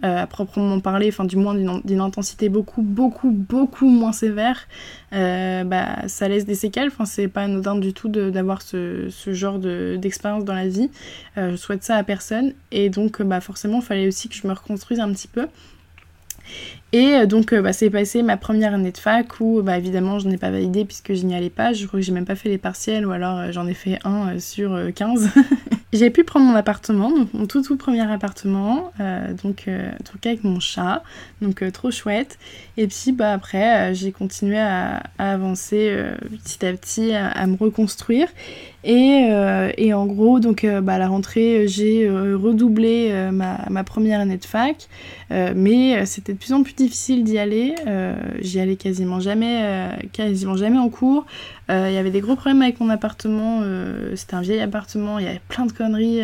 à 0.03 0.27
proprement 0.27 0.81
parler, 0.81 1.09
enfin 1.09 1.25
du 1.25 1.37
moins 1.37 1.55
d'une 1.55 2.01
intensité 2.01 2.49
beaucoup 2.49 2.83
beaucoup 2.83 3.31
beaucoup 3.31 3.89
moins 3.89 4.13
sévère, 4.13 4.67
bah 5.13 6.07
ça 6.07 6.29
laisse 6.29 6.47
des 6.47 6.55
séquelles, 6.55 6.89
enfin 6.89 7.05
c'est 7.05 7.29
pas 7.29 7.43
anodin 7.43 7.77
du 7.77 7.93
tout 7.93 8.09
d'avoir 8.09 8.63
ce, 8.63 9.11
genre 9.29 9.59
d'expérience 9.59 10.45
dans 10.45 10.55
la 10.55 10.69
vie 10.69 10.91
je 11.37 11.57
souhaite 11.57 11.83
ça 11.83 11.97
à 11.97 12.05
personne. 12.05 12.53
Et 12.71 12.91
donc, 12.91 13.23
bah, 13.23 13.41
forcément, 13.41 13.79
il 13.79 13.85
fallait 13.85 14.07
aussi 14.07 14.29
que 14.29 14.35
je 14.35 14.47
me 14.47 14.53
reconstruise 14.53 15.01
un 15.01 15.13
petit 15.13 15.29
peu. 15.29 15.47
Et 16.93 17.15
euh, 17.15 17.27
donc, 17.27 17.53
euh, 17.53 17.63
bah, 17.63 17.73
c'est 17.73 17.91
passé 17.91 18.23
ma 18.23 18.37
première 18.37 18.75
année 18.75 18.91
de 18.91 18.99
fac 18.99 19.41
où, 19.41 19.63
bah, 19.63 19.79
évidemment, 19.79 20.19
je 20.19 20.29
n'ai 20.29 20.39
pas 20.39 20.51
validé 20.51 20.85
puisque 20.85 21.15
je 21.15 21.25
n'y 21.25 21.35
allais 21.35 21.51
pas. 21.51 21.73
Je 21.73 21.87
crois 21.87 22.01
que 22.01 22.07
j'ai 22.07 22.13
même 22.13 22.25
pas 22.25 22.35
fait 22.35 22.49
les 22.49 22.59
partiels 22.59 23.07
ou 23.07 23.13
alors 23.13 23.39
euh, 23.39 23.53
j'en 23.53 23.67
ai 23.67 23.75
fait 23.75 23.99
un 24.05 24.39
sur 24.41 24.77
15. 24.95 25.31
j'ai 25.93 26.11
pu 26.11 26.25
prendre 26.25 26.47
mon 26.47 26.57
appartement, 26.57 27.13
mon 27.33 27.47
tout 27.47 27.63
tout 27.63 27.77
premier 27.77 28.11
appartement, 28.11 28.93
donc, 29.43 29.69
donc 29.69 30.27
avec 30.27 30.45
mon 30.45 30.61
chat, 30.61 31.03
donc 31.43 31.65
trop 31.73 31.91
chouette. 31.91 32.39
Et 32.77 32.87
puis, 32.87 33.13
bah, 33.13 33.33
après, 33.33 33.95
j'ai 33.95 34.13
continué 34.13 34.59
à, 34.59 35.03
avancer 35.19 35.97
petit 36.45 36.65
à 36.65 36.73
petit, 36.73 37.13
à 37.13 37.47
me 37.47 37.57
reconstruire. 37.57 38.29
Euh, 38.87 39.73
et, 39.77 39.93
en 39.93 40.07
gros, 40.07 40.41
donc 40.41 40.65
euh, 40.65 40.81
bah, 40.81 40.95
à 40.95 40.99
la 40.99 41.09
rentrée, 41.09 41.69
j'ai 41.69 42.07
euh, 42.07 42.37
redoublé 42.37 43.13
ma, 43.33 43.85
première 43.85 44.21
année 44.21 44.37
de 44.37 44.45
fac, 44.45 44.89
mais 45.31 46.05
c'était 46.07 46.33
de 46.33 46.39
plus 46.39 46.53
en 46.53 46.63
plus 46.63 46.75
difficile 46.85 47.25
d'y 47.25 47.39
aller. 47.39 47.75
J'y 48.41 48.61
allais 48.61 48.77
quasiment 48.77 49.21
jamais, 49.21 49.91
quasiment 50.13 50.57
jamais 50.57 50.79
en 50.79 50.89
cours. 50.89 51.27
Il 51.69 51.93
y 51.93 51.97
avait 51.97 52.11
des 52.11 52.21
gros 52.21 52.37
problèmes 52.37 52.63
avec 52.63 52.81
mon 52.81 52.91
appartement. 52.91 53.63
c'était 54.17 54.35
un 54.35 54.41
vieil 54.41 54.61
appartement, 54.61 55.19
il 55.19 55.25
y 55.27 55.29
avait 55.29 55.41
plein 55.49 55.67
de 55.67 55.73
conneries 55.73 56.21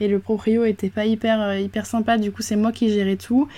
et 0.00 0.08
le 0.08 0.18
proprio 0.18 0.64
était 0.64 0.90
pas 0.90 1.06
hyper, 1.06 1.58
hyper 1.58 1.86
sympa. 1.86 2.18
Du 2.18 2.32
coup, 2.32 2.42
c'est 2.42 2.56
moi 2.56 2.72
qui 2.72 2.90
gérais 2.90 3.16
tout. 3.16 3.48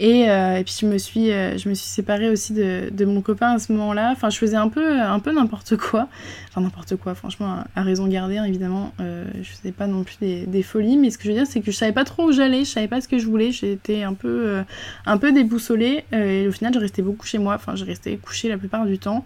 Euh, 0.00 0.56
et, 0.56 0.64
puis 0.64 0.76
je 0.80 0.86
me 0.86 0.98
suis, 0.98 1.30
euh, 1.30 1.56
séparée 1.74 2.28
aussi 2.28 2.52
de, 2.52 3.04
mon 3.04 3.20
copain 3.20 3.52
à 3.52 3.58
ce 3.58 3.72
moment-là. 3.72 4.10
Enfin, 4.12 4.30
je 4.30 4.38
faisais 4.38 4.56
un 4.56 4.68
peu, 4.68 5.00
un 5.00 5.18
peu 5.20 5.32
n'importe 5.32 5.76
quoi. 5.76 6.08
Enfin, 6.48 6.60
n'importe 6.60 6.96
quoi, 6.96 7.14
franchement, 7.14 7.64
à, 7.74 7.82
raison 7.82 8.06
garder, 8.06 8.38
hein, 8.38 8.44
évidemment. 8.44 8.92
Euh, 9.00 9.24
je 9.40 9.50
faisais 9.50 9.72
pas 9.72 9.86
non 9.86 10.02
plus 10.02 10.16
des, 10.20 10.62
folies, 10.62 10.96
mais 10.96 11.10
ce 11.10 11.18
que 11.18 11.24
je 11.24 11.28
veux 11.28 11.34
dire, 11.34 11.46
c'est 11.46 11.60
que 11.60 11.70
je 11.70 11.76
savais 11.76 11.92
pas 11.92 12.04
trop 12.04 12.28
où 12.28 12.32
j'allais, 12.32 12.60
je 12.60 12.70
savais 12.70 12.88
pas 12.88 13.00
ce 13.00 13.08
que 13.08 13.18
je 13.18 13.26
voulais. 13.26 13.52
J'étais 13.52 14.02
un 14.02 14.14
peu, 14.14 14.62
un 15.06 15.18
peu 15.18 15.32
déboussolée. 15.32 16.04
et 16.12 16.48
au 16.48 16.52
final, 16.52 16.74
je 16.74 16.78
restais 16.78 17.02
beaucoup 17.02 17.26
chez 17.26 17.38
moi. 17.38 17.54
Enfin, 17.54 17.76
je 17.76 17.84
restais 17.84 18.16
couchée 18.16 18.48
la 18.48 18.58
plupart 18.58 18.86
du 18.86 18.98
temps. 18.98 19.24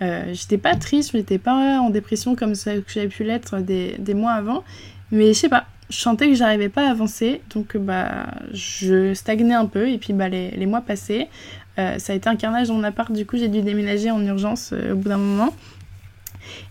j'étais 0.00 0.58
pas 0.58 0.76
triste, 0.76 1.12
j'étais 1.12 1.38
pas 1.38 1.80
en 1.80 1.90
dépression 1.90 2.34
comme 2.34 2.54
ça 2.54 2.72
j'avais 2.88 3.08
pu 3.08 3.24
l'être 3.24 3.58
des, 3.60 3.96
des 3.98 4.14
mois 4.14 4.32
avant. 4.32 4.64
Mais 5.10 5.28
je 5.28 5.38
sais 5.38 5.48
pas, 5.48 5.66
je 5.92 6.00
sentais 6.00 6.28
que 6.28 6.34
j'arrivais 6.34 6.70
pas 6.70 6.86
à 6.86 6.90
avancer, 6.90 7.42
donc 7.54 7.76
bah 7.76 8.26
je 8.52 9.12
stagnais 9.12 9.52
un 9.52 9.66
peu 9.66 9.88
et 9.88 9.98
puis 9.98 10.14
bah 10.14 10.28
les, 10.28 10.66
mois 10.66 10.80
passaient. 10.80 11.28
Euh, 11.78 11.98
ça 11.98 12.12
a 12.12 12.16
été 12.16 12.28
un 12.28 12.36
carnage 12.36 12.68
dans 12.68 12.74
mon 12.74 12.84
appart, 12.84 13.12
du 13.12 13.26
coup 13.26 13.36
j'ai 13.36 13.48
dû 13.48 13.60
déménager 13.60 14.10
en 14.10 14.24
urgence 14.24 14.70
euh, 14.72 14.92
au 14.92 14.96
bout 14.96 15.08
d'un 15.10 15.18
moment. 15.18 15.54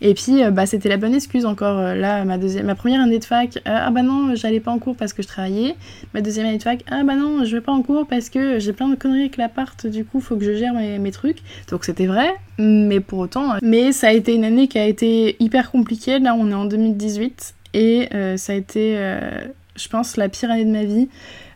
Et 0.01 0.15
puis 0.15 0.43
euh, 0.43 0.49
bah 0.49 0.65
c'était 0.65 0.89
la 0.89 0.97
bonne 0.97 1.13
excuse 1.13 1.45
encore 1.45 1.79
là 1.79 2.25
ma 2.25 2.37
deuxième 2.37 2.65
ma 2.65 2.75
première 2.75 3.01
année 3.01 3.19
de 3.19 3.23
fac 3.23 3.59
ah 3.63 3.89
bah 3.89 4.01
non 4.01 4.35
j'allais 4.35 4.59
pas 4.59 4.71
en 4.71 4.79
cours 4.79 4.97
parce 4.97 5.13
que 5.13 5.21
je 5.21 5.27
travaillais 5.27 5.75
ma 6.13 6.19
deuxième 6.21 6.45
année 6.45 6.57
de 6.57 6.63
fac 6.63 6.83
ah 6.91 7.03
bah 7.03 7.15
non 7.15 7.45
je 7.45 7.55
vais 7.55 7.61
pas 7.61 7.71
en 7.71 7.81
cours 7.81 8.05
parce 8.05 8.29
que 8.29 8.59
j'ai 8.59 8.73
plein 8.73 8.89
de 8.89 8.95
conneries 8.95 9.21
avec 9.21 9.37
l'appart 9.37 9.87
du 9.87 10.03
coup 10.03 10.19
faut 10.19 10.35
que 10.35 10.43
je 10.43 10.55
gère 10.55 10.73
mes 10.73 11.11
trucs 11.11 11.37
donc 11.69 11.85
c'était 11.85 12.05
vrai 12.05 12.33
mais 12.59 12.99
pour 12.99 13.19
autant 13.19 13.55
mais 13.61 13.93
ça 13.93 14.09
a 14.09 14.11
été 14.11 14.35
une 14.35 14.43
année 14.43 14.67
qui 14.67 14.77
a 14.77 14.85
été 14.85 15.37
hyper 15.39 15.71
compliquée 15.71 16.19
là 16.19 16.35
on 16.37 16.51
est 16.51 16.53
en 16.53 16.65
2018 16.65 17.55
et 17.73 18.09
euh, 18.13 18.37
ça 18.37 18.53
a 18.53 18.55
été, 18.55 18.97
euh, 18.97 19.47
je 19.75 19.87
pense, 19.87 20.17
la 20.17 20.29
pire 20.29 20.51
année 20.51 20.65
de 20.65 20.71
ma 20.71 20.83
vie. 20.83 21.09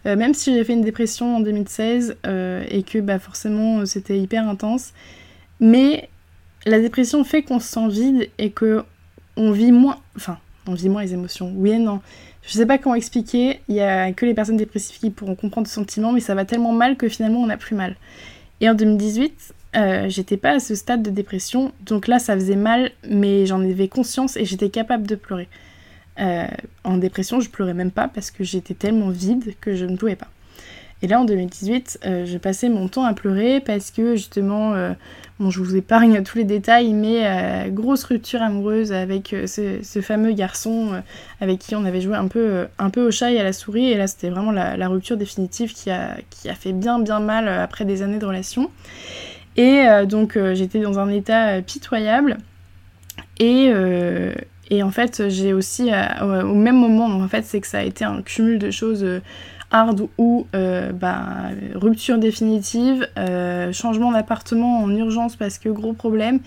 Euh, 0.06 0.15
même 0.15 0.34
si 0.34 0.54
j'ai 0.54 0.63
fait 0.63 0.73
une 0.73 0.84
dépression 0.84 1.38
en 1.38 1.39
2016 1.39 2.17
et 2.69 2.84
que 2.84 2.99
bah, 2.99 3.19
forcément 3.19 3.86
c'était 3.86 4.19
hyper 4.19 4.47
intense. 4.47 4.93
Mais 5.60 6.10
la 6.65 6.80
dépression 6.80 7.23
fait 7.23 7.41
qu'on 7.41 7.60
se 7.60 7.67
sent 7.67 7.88
vide 7.89 8.30
et 8.38 8.51
que 8.51 8.84
on 9.36 9.51
vit 9.51 9.71
moins. 9.71 9.97
Enfin, 10.15 10.38
on 10.67 10.73
vit 10.73 10.89
moins 10.89 11.01
les 11.01 11.13
émotions. 11.13 11.51
Oui 11.56 11.71
et 11.71 11.80
non. 11.80 12.01
Je 12.43 12.54
sais 12.54 12.67
pas 12.67 12.78
comment 12.78 12.93
expliquer, 12.93 13.62
il 13.67 13.75
y 13.75 13.82
a 13.82 14.13
que 14.13 14.23
les 14.28 14.36
personnes 14.36 14.58
dépressives 14.58 14.99
qui 14.99 15.10
pourront 15.10 15.34
comprendre 15.34 15.67
ce 15.67 15.73
sentiment, 15.73 16.12
mais 16.12 16.19
ça 16.19 16.36
va 16.36 16.45
tellement 16.45 16.73
mal 16.73 16.95
que 16.95 17.10
finalement 17.10 17.39
on 17.39 17.49
a 17.49 17.58
plus 17.58 17.75
mal. 17.75 17.95
Et 18.62 18.69
en 18.69 18.75
2018, 18.75 19.54
j'étais 20.08 20.38
pas 20.38 20.51
à 20.51 20.60
ce 20.60 20.75
stade 20.75 21.01
de 21.01 21.10
dépression, 21.10 21.71
donc 21.84 22.08
là 22.08 22.19
ça 22.19 22.36
faisait 22.36 22.56
mal, 22.56 22.91
mais 23.10 23.47
j'en 23.47 23.62
avais 23.62 23.88
conscience 23.88 24.38
et 24.38 24.45
j'étais 24.45 24.69
capable 24.69 25.08
de 25.08 25.15
pleurer. 25.15 25.49
Euh, 26.19 26.47
en 26.84 26.97
dépression, 26.97 27.41
je 27.41 27.49
pleurais 27.49 27.73
même 27.73 27.91
pas 27.91 28.08
parce 28.08 28.32
que 28.32 28.43
j'étais 28.43 28.73
tellement 28.73 29.10
vide 29.10 29.54
que 29.60 29.75
je 29.75 29.86
ne 29.86 29.97
pouvais 29.97 30.15
pas. 30.15 30.28
Et 31.01 31.08
là, 31.08 31.19
en 31.19 31.25
2018, 31.25 31.99
euh, 32.06 32.25
je 32.25 32.38
passais 32.38 32.69
mon 32.69 32.88
temps 32.88 33.04
à 33.04 33.13
pleurer 33.13 33.60
parce 33.60 33.91
que 33.91 34.15
justement, 34.15 34.73
euh, 34.73 34.93
bon, 35.39 35.49
je 35.49 35.60
vous 35.60 35.75
épargne 35.75 36.23
tous 36.23 36.38
les 36.38 36.45
détails, 36.45 36.93
mais 36.93 37.69
grosse 37.71 38.06
rupture 38.06 38.41
amoureuse 38.41 38.93
avec 38.93 39.36
ce, 39.45 40.01
fameux 40.01 40.32
garçon 40.32 41.04
avec 41.41 41.60
qui 41.60 41.75
on 41.75 41.84
avait 41.84 41.99
joué 41.99 42.15
un 42.15 42.28
peu, 42.28 42.67
un 42.80 42.89
peu 42.89 43.06
au 43.06 43.12
chat 43.12 43.32
et 43.32 43.39
à 43.39 43.43
la 43.43 43.51
souris. 43.51 43.91
Et 43.91 43.97
là, 43.97 44.08
c'était 44.08 44.30
vraiment 44.30 44.51
la, 44.51 44.88
rupture 44.88 45.17
définitive 45.17 45.73
qui 45.73 45.91
a, 45.91 46.15
qui 46.30 46.47
a 46.49 46.56
fait 46.56 46.71
bien, 46.71 46.99
bien 46.99 47.19
mal 47.19 47.49
après 47.49 47.84
des 47.84 48.01
années 48.01 48.19
de 48.19 48.25
relation. 48.25 48.71
Et 49.58 49.86
donc, 50.08 50.39
j'étais 50.54 50.80
dans 50.80 50.97
un 50.97 51.10
état 51.10 51.62
pitoyable. 51.62 52.38
Et, 53.39 53.69
et 54.69 54.84
en 54.84 54.91
fait, 54.91 55.30
j'ai 55.30 55.54
aussi, 55.54 55.91
euh, 55.91 56.43
au 56.43 56.56
même 56.56 56.78
moment, 56.78 57.06
en 57.06 57.28
fait, 57.28 57.43
c'est 57.45 57.62
que 57.62 57.67
ça 57.67 57.80
a 57.80 57.84
été 57.84 58.04
un 58.04 58.21
cumul 58.21 58.58
de 58.58 58.71
choses 58.71 59.04
euh, 59.04 59.21
hard 59.71 60.08
ou 60.17 60.47
euh, 60.56 60.91
bah, 60.91 61.49
rupture 61.75 62.17
définitive, 62.17 63.08
changement 63.71 64.12
d'appartement 64.12 64.80
en 64.80 64.89
urgence 64.95 65.36
parce 65.36 65.58
que 65.58 65.69
gros 65.69 65.93
problème. 65.93 66.39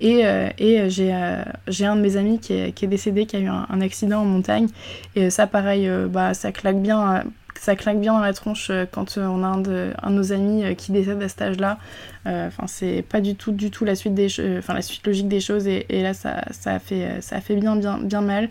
Et, 0.00 0.22
et 0.58 0.90
j'ai 0.90 1.12
un 1.12 1.96
de 1.96 2.00
mes 2.00 2.16
amis 2.16 2.38
qui 2.38 2.52
est, 2.52 2.72
qui 2.72 2.84
est, 2.84 2.88
décédé, 2.88 3.26
qui 3.26 3.36
a 3.36 3.38
eu 3.38 3.46
un, 3.46 3.80
accident 3.80 4.20
en 4.20 4.24
montagne. 4.24 4.66
Et 5.14 5.30
ça, 5.30 5.46
pareil, 5.46 5.88
bah, 6.10 6.34
ça 6.34 6.52
claque 6.52 6.80
bien 6.80 7.24
ça 7.60 7.76
claque 7.76 8.00
bien 8.00 8.12
dans 8.12 8.20
la 8.20 8.34
tronche 8.34 8.70
quand 8.90 9.16
on 9.16 9.42
a 9.44 9.46
un 9.46 9.58
de, 9.58 9.92
un 10.02 10.10
de 10.10 10.16
nos 10.16 10.32
amis 10.32 10.74
qui 10.76 10.92
décède 10.92 11.22
à 11.22 11.28
cet 11.28 11.40
âge-là. 11.40 11.78
Euh, 12.26 12.46
enfin, 12.48 12.66
c'est 12.66 13.02
pas 13.02 13.20
du 13.20 13.34
tout, 13.34 13.52
du 13.52 13.70
tout 13.70 13.84
la 13.84 13.94
suite 13.94 14.14
des, 14.14 14.28
enfin 14.58 14.72
la 14.72 14.82
suite 14.82 15.06
logique 15.06 15.28
des 15.28 15.40
choses. 15.40 15.66
Et, 15.66 15.84
là, 15.90 16.14
ça, 16.14 16.42
ça 16.50 16.74
a 16.74 16.78
fait, 16.78 17.20
ça 17.20 17.36
a 17.36 17.40
fait 17.40 17.56
bien, 17.56 17.76
bien, 17.76 17.98
bien 17.98 18.20
mal. 18.20 18.48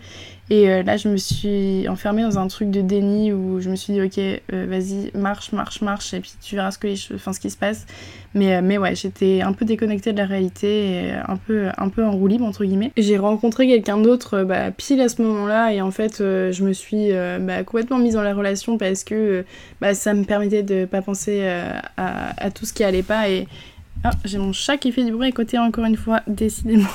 Et 0.50 0.70
euh, 0.70 0.84
là, 0.84 0.98
je 0.98 1.08
me 1.08 1.16
suis 1.16 1.88
enfermée 1.88 2.22
dans 2.22 2.38
un 2.38 2.48
truc 2.48 2.70
de 2.70 2.82
déni 2.82 3.32
où 3.32 3.62
je 3.62 3.70
me 3.70 3.76
suis 3.76 3.94
dit, 3.94 4.02
ok, 4.02 4.18
euh, 4.18 4.66
vas-y, 4.68 5.10
marche, 5.18 5.54
marche, 5.54 5.82
marche, 5.82 6.14
et 6.14 6.20
puis 6.20 6.34
tu 6.42 6.56
verras 6.56 6.72
ce, 6.72 6.78
que 6.78 7.16
enfin, 7.16 7.32
ce 7.32 7.40
qui 7.40 7.50
se 7.50 7.58
passe. 7.58 7.86
Mais, 8.36 8.62
mais 8.62 8.78
ouais, 8.78 8.94
j'étais 8.96 9.42
un 9.42 9.54
peu 9.54 9.64
déconnectée 9.64 10.12
de 10.12 10.18
la 10.18 10.26
réalité, 10.26 11.14
un 11.28 11.38
peu, 11.38 11.68
un 11.78 11.90
peu 11.90 12.04
en 12.04 12.12
roue 12.12 12.28
libre, 12.28 12.46
entre 12.46 12.66
guillemets. 12.66 12.92
J'ai 12.98 13.18
rencontré 13.18 13.68
quelqu'un 13.68 13.98
d'autre 13.98 14.44
bah, 14.44 14.72
pile 14.72 15.02
à 15.02 15.10
ce 15.10 15.22
moment-là, 15.22 15.72
et 15.72 15.82
en 15.82 15.92
fait, 15.92 16.18
je 16.18 16.64
me 16.64 16.74
suis 16.74 17.12
bah, 17.40 17.64
complètement 17.64 18.00
mise 18.00 18.16
dans 18.16 18.24
la 18.24 18.34
relation 18.34 18.78
parce 18.78 19.04
que 19.04 19.46
bah, 19.82 19.94
ça 19.94 20.16
me 20.16 20.24
permettait 20.24 20.64
de 20.64 20.86
pas 20.86 21.04
penser 21.04 21.48
à, 21.48 22.34
à, 22.44 22.50
tout 22.50 22.66
ce 22.66 22.74
qui 22.74 22.84
allait 22.84 23.04
pas. 23.04 23.30
Et, 23.30 23.48
ah, 24.06 24.12
j'ai 24.26 24.38
mon 24.38 24.52
chat 24.52 24.78
qui 24.78 24.92
fait 24.92 25.06
du 25.06 25.14
bruit 25.14 25.30
à 25.30 25.32
côté 25.32 25.58
encore 25.58 25.86
une 25.86 25.96
fois, 25.96 26.22
décidément. 26.28 26.88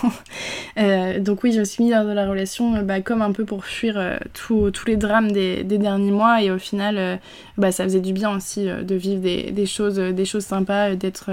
Euh, 0.79 1.21
donc 1.21 1.43
oui, 1.43 1.53
je 1.53 1.61
me 1.61 1.65
suis 1.65 1.85
mis 1.85 1.91
dans 1.91 2.05
la 2.05 2.29
relation 2.29 2.75
euh, 2.75 2.83
bah, 2.83 3.01
comme 3.01 3.23
un 3.23 3.33
peu 3.33 3.47
pour 3.47 3.65
fuir 3.65 3.95
euh, 3.97 4.19
tous 4.35 4.85
les 4.87 4.97
drames 4.97 5.33
des, 5.33 5.65
derniers 5.65 6.11
mois 6.11 6.43
et 6.43 6.51
au 6.51 6.59
final, 6.59 7.19
bah, 7.57 7.73
ça 7.73 7.85
faisait 7.85 8.01
du 8.01 8.13
bien 8.13 8.37
aussi 8.37 8.67
de 8.67 8.95
vivre 8.95 9.23
des, 9.23 9.67
choses, 9.67 9.97
des 9.97 10.25
choses 10.25 10.45
sympas, 10.45 10.95
d'être 10.97 11.31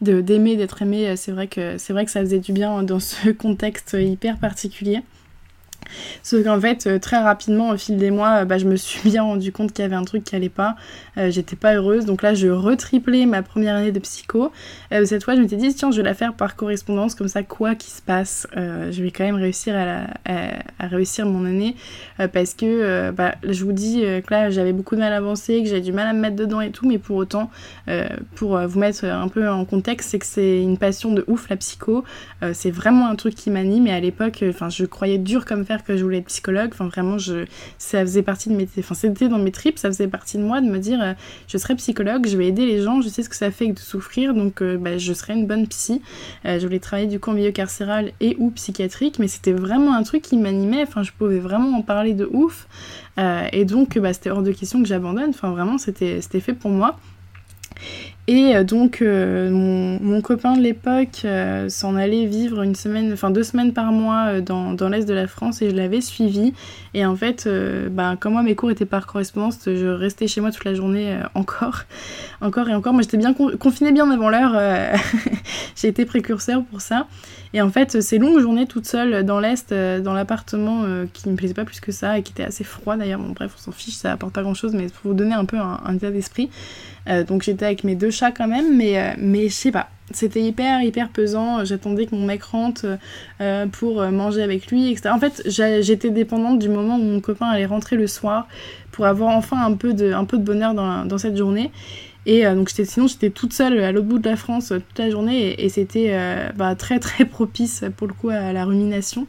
d'aimer, 0.00 0.56
d'être 0.56 0.82
aimé. 0.82 1.14
C'est 1.16 1.32
vrai 1.32 1.48
c'est 1.78 1.92
vrai 1.92 2.04
que 2.04 2.10
ça 2.10 2.20
faisait 2.20 2.40
du 2.40 2.52
bien 2.52 2.82
dans 2.82 3.00
ce 3.00 3.30
contexte 3.30 3.96
hyper 3.98 4.38
particulier. 4.38 5.02
Sauf 6.22 6.44
qu'en 6.44 6.60
fait, 6.60 6.86
euh, 6.86 6.98
très 6.98 7.18
rapidement, 7.18 7.70
au 7.70 7.76
fil 7.76 7.96
des 7.96 8.10
mois, 8.10 8.42
euh, 8.42 8.44
bah, 8.44 8.58
je 8.58 8.66
me 8.66 8.76
suis 8.76 9.00
bien 9.08 9.22
rendu 9.22 9.52
compte 9.52 9.72
qu'il 9.72 9.82
y 9.82 9.86
avait 9.86 9.96
un 9.96 10.04
truc 10.04 10.24
qui 10.24 10.36
allait 10.36 10.48
pas. 10.48 10.76
Euh, 11.18 11.30
j'étais 11.30 11.56
pas 11.56 11.74
heureuse. 11.74 12.04
Donc 12.04 12.22
là, 12.22 12.34
je 12.34 12.48
retriplais 12.48 13.26
ma 13.26 13.42
première 13.42 13.76
année 13.76 13.92
de 13.92 14.00
psycho. 14.00 14.52
cette 14.90 15.24
fois, 15.24 15.34
je 15.36 15.40
m'étais 15.40 15.56
dit, 15.56 15.74
tiens, 15.74 15.90
je 15.90 15.98
vais 15.98 16.02
la 16.02 16.14
faire 16.14 16.34
par 16.34 16.56
correspondance. 16.56 17.14
Comme 17.14 17.28
ça, 17.28 17.42
quoi 17.42 17.74
qu'il 17.74 17.92
se 17.92 18.02
passe, 18.02 18.46
je 18.54 19.02
vais 19.02 19.10
quand 19.10 19.24
même 19.24 19.36
réussir 19.36 19.74
à, 19.76 20.06
à, 20.32 20.86
réussir 20.86 21.26
mon 21.26 21.44
année. 21.44 21.76
parce 22.32 22.54
que, 22.54 23.10
bah, 23.10 23.34
je 23.48 23.64
vous 23.64 23.72
dis 23.72 24.02
que 24.02 24.30
là, 24.30 24.50
j'avais 24.50 24.72
beaucoup 24.72 24.94
de 24.94 25.00
mal 25.00 25.12
à 25.12 25.16
avancer, 25.16 25.62
que 25.62 25.68
j'avais 25.68 25.80
du 25.80 25.92
mal 25.92 26.06
à 26.06 26.12
me 26.12 26.20
mettre 26.20 26.36
dedans 26.36 26.60
et 26.60 26.70
tout. 26.70 26.86
Mais 26.86 26.98
pour 26.98 27.16
autant, 27.16 27.50
pour 28.34 28.58
vous 28.58 28.78
mettre 28.78 29.04
un 29.04 29.28
peu 29.28 29.48
en 29.48 29.64
contexte, 29.64 30.10
c'est 30.10 30.18
que 30.18 30.26
c'est 30.26 30.60
une 30.60 30.78
passion 30.78 31.12
de 31.12 31.24
ouf, 31.26 31.48
la 31.48 31.56
psycho. 31.56 32.04
c'est 32.52 32.70
vraiment 32.70 33.08
un 33.08 33.16
truc 33.16 33.34
qui 33.34 33.50
m'anime. 33.50 33.86
Et 33.86 33.92
à 33.92 34.00
l'époque, 34.00 34.44
je 34.68 34.84
croyais 34.84 35.18
dur 35.18 35.44
comme 35.44 35.64
faire 35.64 35.75
que 35.84 35.96
je 35.96 36.02
voulais 36.04 36.18
être 36.18 36.26
psychologue. 36.26 36.70
Enfin, 36.72 36.86
vraiment, 36.86 37.18
je, 37.18 37.46
ça 37.78 38.00
faisait 38.00 38.22
partie 38.22 38.48
de 38.48 38.54
mes. 38.54 38.68
Enfin, 38.78 38.94
c'était 38.94 39.28
dans 39.28 39.38
mes 39.38 39.52
tripes, 39.52 39.78
ça 39.78 39.88
faisait 39.88 40.08
partie 40.08 40.38
de 40.38 40.42
moi 40.42 40.60
de 40.60 40.66
me 40.66 40.78
dire 40.78 41.00
euh, 41.02 41.12
je 41.48 41.58
serai 41.58 41.74
psychologue, 41.76 42.26
je 42.26 42.36
vais 42.36 42.46
aider 42.46 42.66
les 42.66 42.82
gens, 42.82 43.00
je 43.00 43.08
sais 43.08 43.22
ce 43.22 43.28
que 43.28 43.36
ça 43.36 43.50
fait 43.50 43.68
de 43.68 43.78
souffrir, 43.78 44.34
donc 44.34 44.62
euh, 44.62 44.76
bah, 44.76 44.98
je 44.98 45.12
serai 45.12 45.34
une 45.34 45.46
bonne 45.46 45.66
psy. 45.66 46.02
Euh, 46.44 46.58
je 46.58 46.66
voulais 46.66 46.78
travailler 46.78 47.08
du 47.08 47.20
coup 47.20 47.30
en 47.30 47.34
milieu 47.34 47.52
carcéral 47.52 48.12
et 48.20 48.36
ou 48.38 48.50
psychiatrique, 48.50 49.18
mais 49.18 49.28
c'était 49.28 49.52
vraiment 49.52 49.94
un 49.94 50.02
truc 50.02 50.22
qui 50.22 50.36
m'animait. 50.36 50.82
Enfin, 50.82 51.02
je 51.02 51.12
pouvais 51.12 51.38
vraiment 51.38 51.76
en 51.76 51.82
parler 51.82 52.14
de 52.14 52.28
ouf. 52.30 52.66
et 53.18 53.64
donc, 53.64 53.98
bah, 53.98 54.12
c'était 54.12 54.30
hors 54.30 54.42
de 54.42 54.52
question 54.52 54.82
que 54.82 54.88
j'abandonne. 54.88 55.30
Enfin, 55.30 55.50
vraiment, 55.50 55.78
c'était 55.78 56.20
fait 56.20 56.52
pour 56.52 56.70
moi. 56.70 56.98
Et 58.28 58.56
euh, 58.56 58.64
donc 58.64 59.02
euh, 59.02 59.50
mon, 59.50 60.20
copain 60.20 60.56
de 60.56 60.60
l'époque 60.60 61.22
euh, 61.24 61.68
s'en 61.68 61.94
allait 61.94 62.26
vivre 62.26 62.62
une 62.62 62.74
semaine, 62.74 63.12
enfin 63.12 63.30
deux 63.30 63.44
semaines 63.44 63.72
par 63.72 63.92
mois 63.92 64.40
dans, 64.40 64.74
l'est 64.88 65.04
de 65.04 65.14
la 65.14 65.28
France 65.28 65.62
et 65.62 65.70
je 65.70 65.76
l'avais 65.76 66.00
suivi. 66.00 66.52
Et 66.94 67.06
en 67.06 67.14
fait, 67.14 67.48
bah, 67.90 68.16
comme 68.18 68.32
moi 68.32 68.42
mes 68.42 68.54
cours 68.54 68.70
étaient 68.70 68.86
par 68.86 69.06
correspondance, 69.06 69.60
je 69.66 69.86
restais 69.86 70.26
chez 70.26 70.40
moi 70.40 70.50
toute 70.50 70.64
la 70.64 70.74
journée 70.74 71.16
encore, 71.34 71.82
encore 72.40 72.68
et 72.68 72.74
encore. 72.74 72.94
Moi 72.94 73.02
j'étais 73.02 73.18
bien 73.18 73.34
confinée 73.34 73.92
bien 73.92 74.10
avant 74.10 74.30
l'heure. 74.30 74.54
J'ai 75.76 75.88
été 75.88 76.04
précurseur 76.06 76.64
pour 76.64 76.80
ça. 76.80 77.06
Et 77.52 77.62
en 77.62 77.70
fait, 77.70 78.00
ces 78.00 78.18
longues 78.18 78.40
journées 78.40 78.66
toute 78.66 78.86
seule 78.86 79.24
dans 79.24 79.38
l'Est, 79.38 79.72
dans 79.72 80.14
l'appartement 80.14 80.84
qui 81.12 81.28
me 81.28 81.36
plaisait 81.36 81.54
pas 81.54 81.64
plus 81.64 81.80
que 81.80 81.92
ça 81.92 82.18
et 82.18 82.22
qui 82.22 82.32
était 82.32 82.44
assez 82.44 82.64
froid 82.64 82.96
d'ailleurs, 82.96 83.20
bon 83.20 83.32
bref, 83.32 83.52
on 83.56 83.60
s'en 83.60 83.72
fiche, 83.72 83.94
ça 83.94 84.12
apporte 84.12 84.32
pas 84.32 84.42
grand 84.42 84.54
chose, 84.54 84.72
mais 84.74 84.86
pour 84.86 85.12
vous 85.12 85.14
donner 85.14 85.34
un 85.34 85.44
peu 85.44 85.58
un, 85.58 85.80
un 85.84 85.94
état 85.94 86.10
d'esprit, 86.10 86.50
euh, 87.08 87.24
donc 87.24 87.42
j'étais 87.42 87.64
avec 87.64 87.84
mes 87.84 87.94
deux 87.94 88.10
chats 88.10 88.32
quand 88.32 88.48
même, 88.48 88.76
mais, 88.76 88.98
euh, 88.98 89.10
mais 89.18 89.48
je 89.48 89.54
sais 89.54 89.72
pas. 89.72 89.88
C'était 90.12 90.40
hyper 90.40 90.82
hyper 90.82 91.08
pesant, 91.08 91.64
j'attendais 91.64 92.06
que 92.06 92.14
mon 92.14 92.24
mec 92.24 92.42
rentre 92.44 92.86
euh, 93.40 93.66
pour 93.66 94.02
manger 94.02 94.40
avec 94.42 94.68
lui, 94.68 94.92
etc. 94.92 95.10
En 95.12 95.18
fait, 95.18 95.42
j'étais 95.46 96.10
dépendante 96.10 96.60
du 96.60 96.68
moment 96.68 96.94
où 96.94 97.02
mon 97.02 97.20
copain 97.20 97.46
allait 97.46 97.66
rentrer 97.66 97.96
le 97.96 98.06
soir 98.06 98.46
pour 98.92 99.06
avoir 99.06 99.36
enfin 99.36 99.60
un 99.64 99.74
peu 99.74 99.94
de, 99.94 100.12
un 100.12 100.24
peu 100.24 100.38
de 100.38 100.44
bonheur 100.44 100.74
dans, 100.74 101.04
dans 101.04 101.18
cette 101.18 101.36
journée. 101.36 101.72
Et 102.24 102.44
donc 102.44 102.70
sinon 102.70 103.06
j'étais 103.06 103.30
toute 103.30 103.52
seule 103.52 103.78
à 103.80 103.92
l'autre 103.92 104.06
bout 104.06 104.18
de 104.18 104.28
la 104.28 104.34
France 104.34 104.68
toute 104.68 104.98
la 104.98 105.10
journée 105.10 105.64
et, 105.64 105.68
c'était 105.68 106.12
bah, 106.56 106.74
très 106.74 106.98
très 106.98 107.24
propice 107.24 107.84
pour 107.96 108.08
le 108.08 108.14
coup 108.14 108.30
à 108.30 108.52
la 108.52 108.64
rumination. 108.64 109.28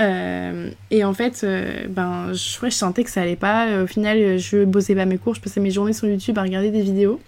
Euh, 0.00 0.70
et 0.90 1.04
en 1.04 1.12
fait, 1.12 1.42
euh, 1.44 1.86
ben, 1.88 2.32
je, 2.32 2.70
sentais 2.70 3.04
que 3.04 3.10
ça 3.10 3.22
allait 3.22 3.36
pas. 3.36 3.82
Au 3.82 3.86
final, 3.86 4.38
je 4.38 4.64
bossais 4.64 4.94
pas 4.94 5.04
mes 5.04 5.18
cours, 5.18 5.34
je 5.34 5.40
passais 5.40 5.60
mes 5.60 5.70
journées 5.70 5.92
sur 5.92 6.08
YouTube 6.08 6.38
à 6.38 6.42
regarder 6.42 6.70
des 6.70 6.82
vidéos. 6.82 7.20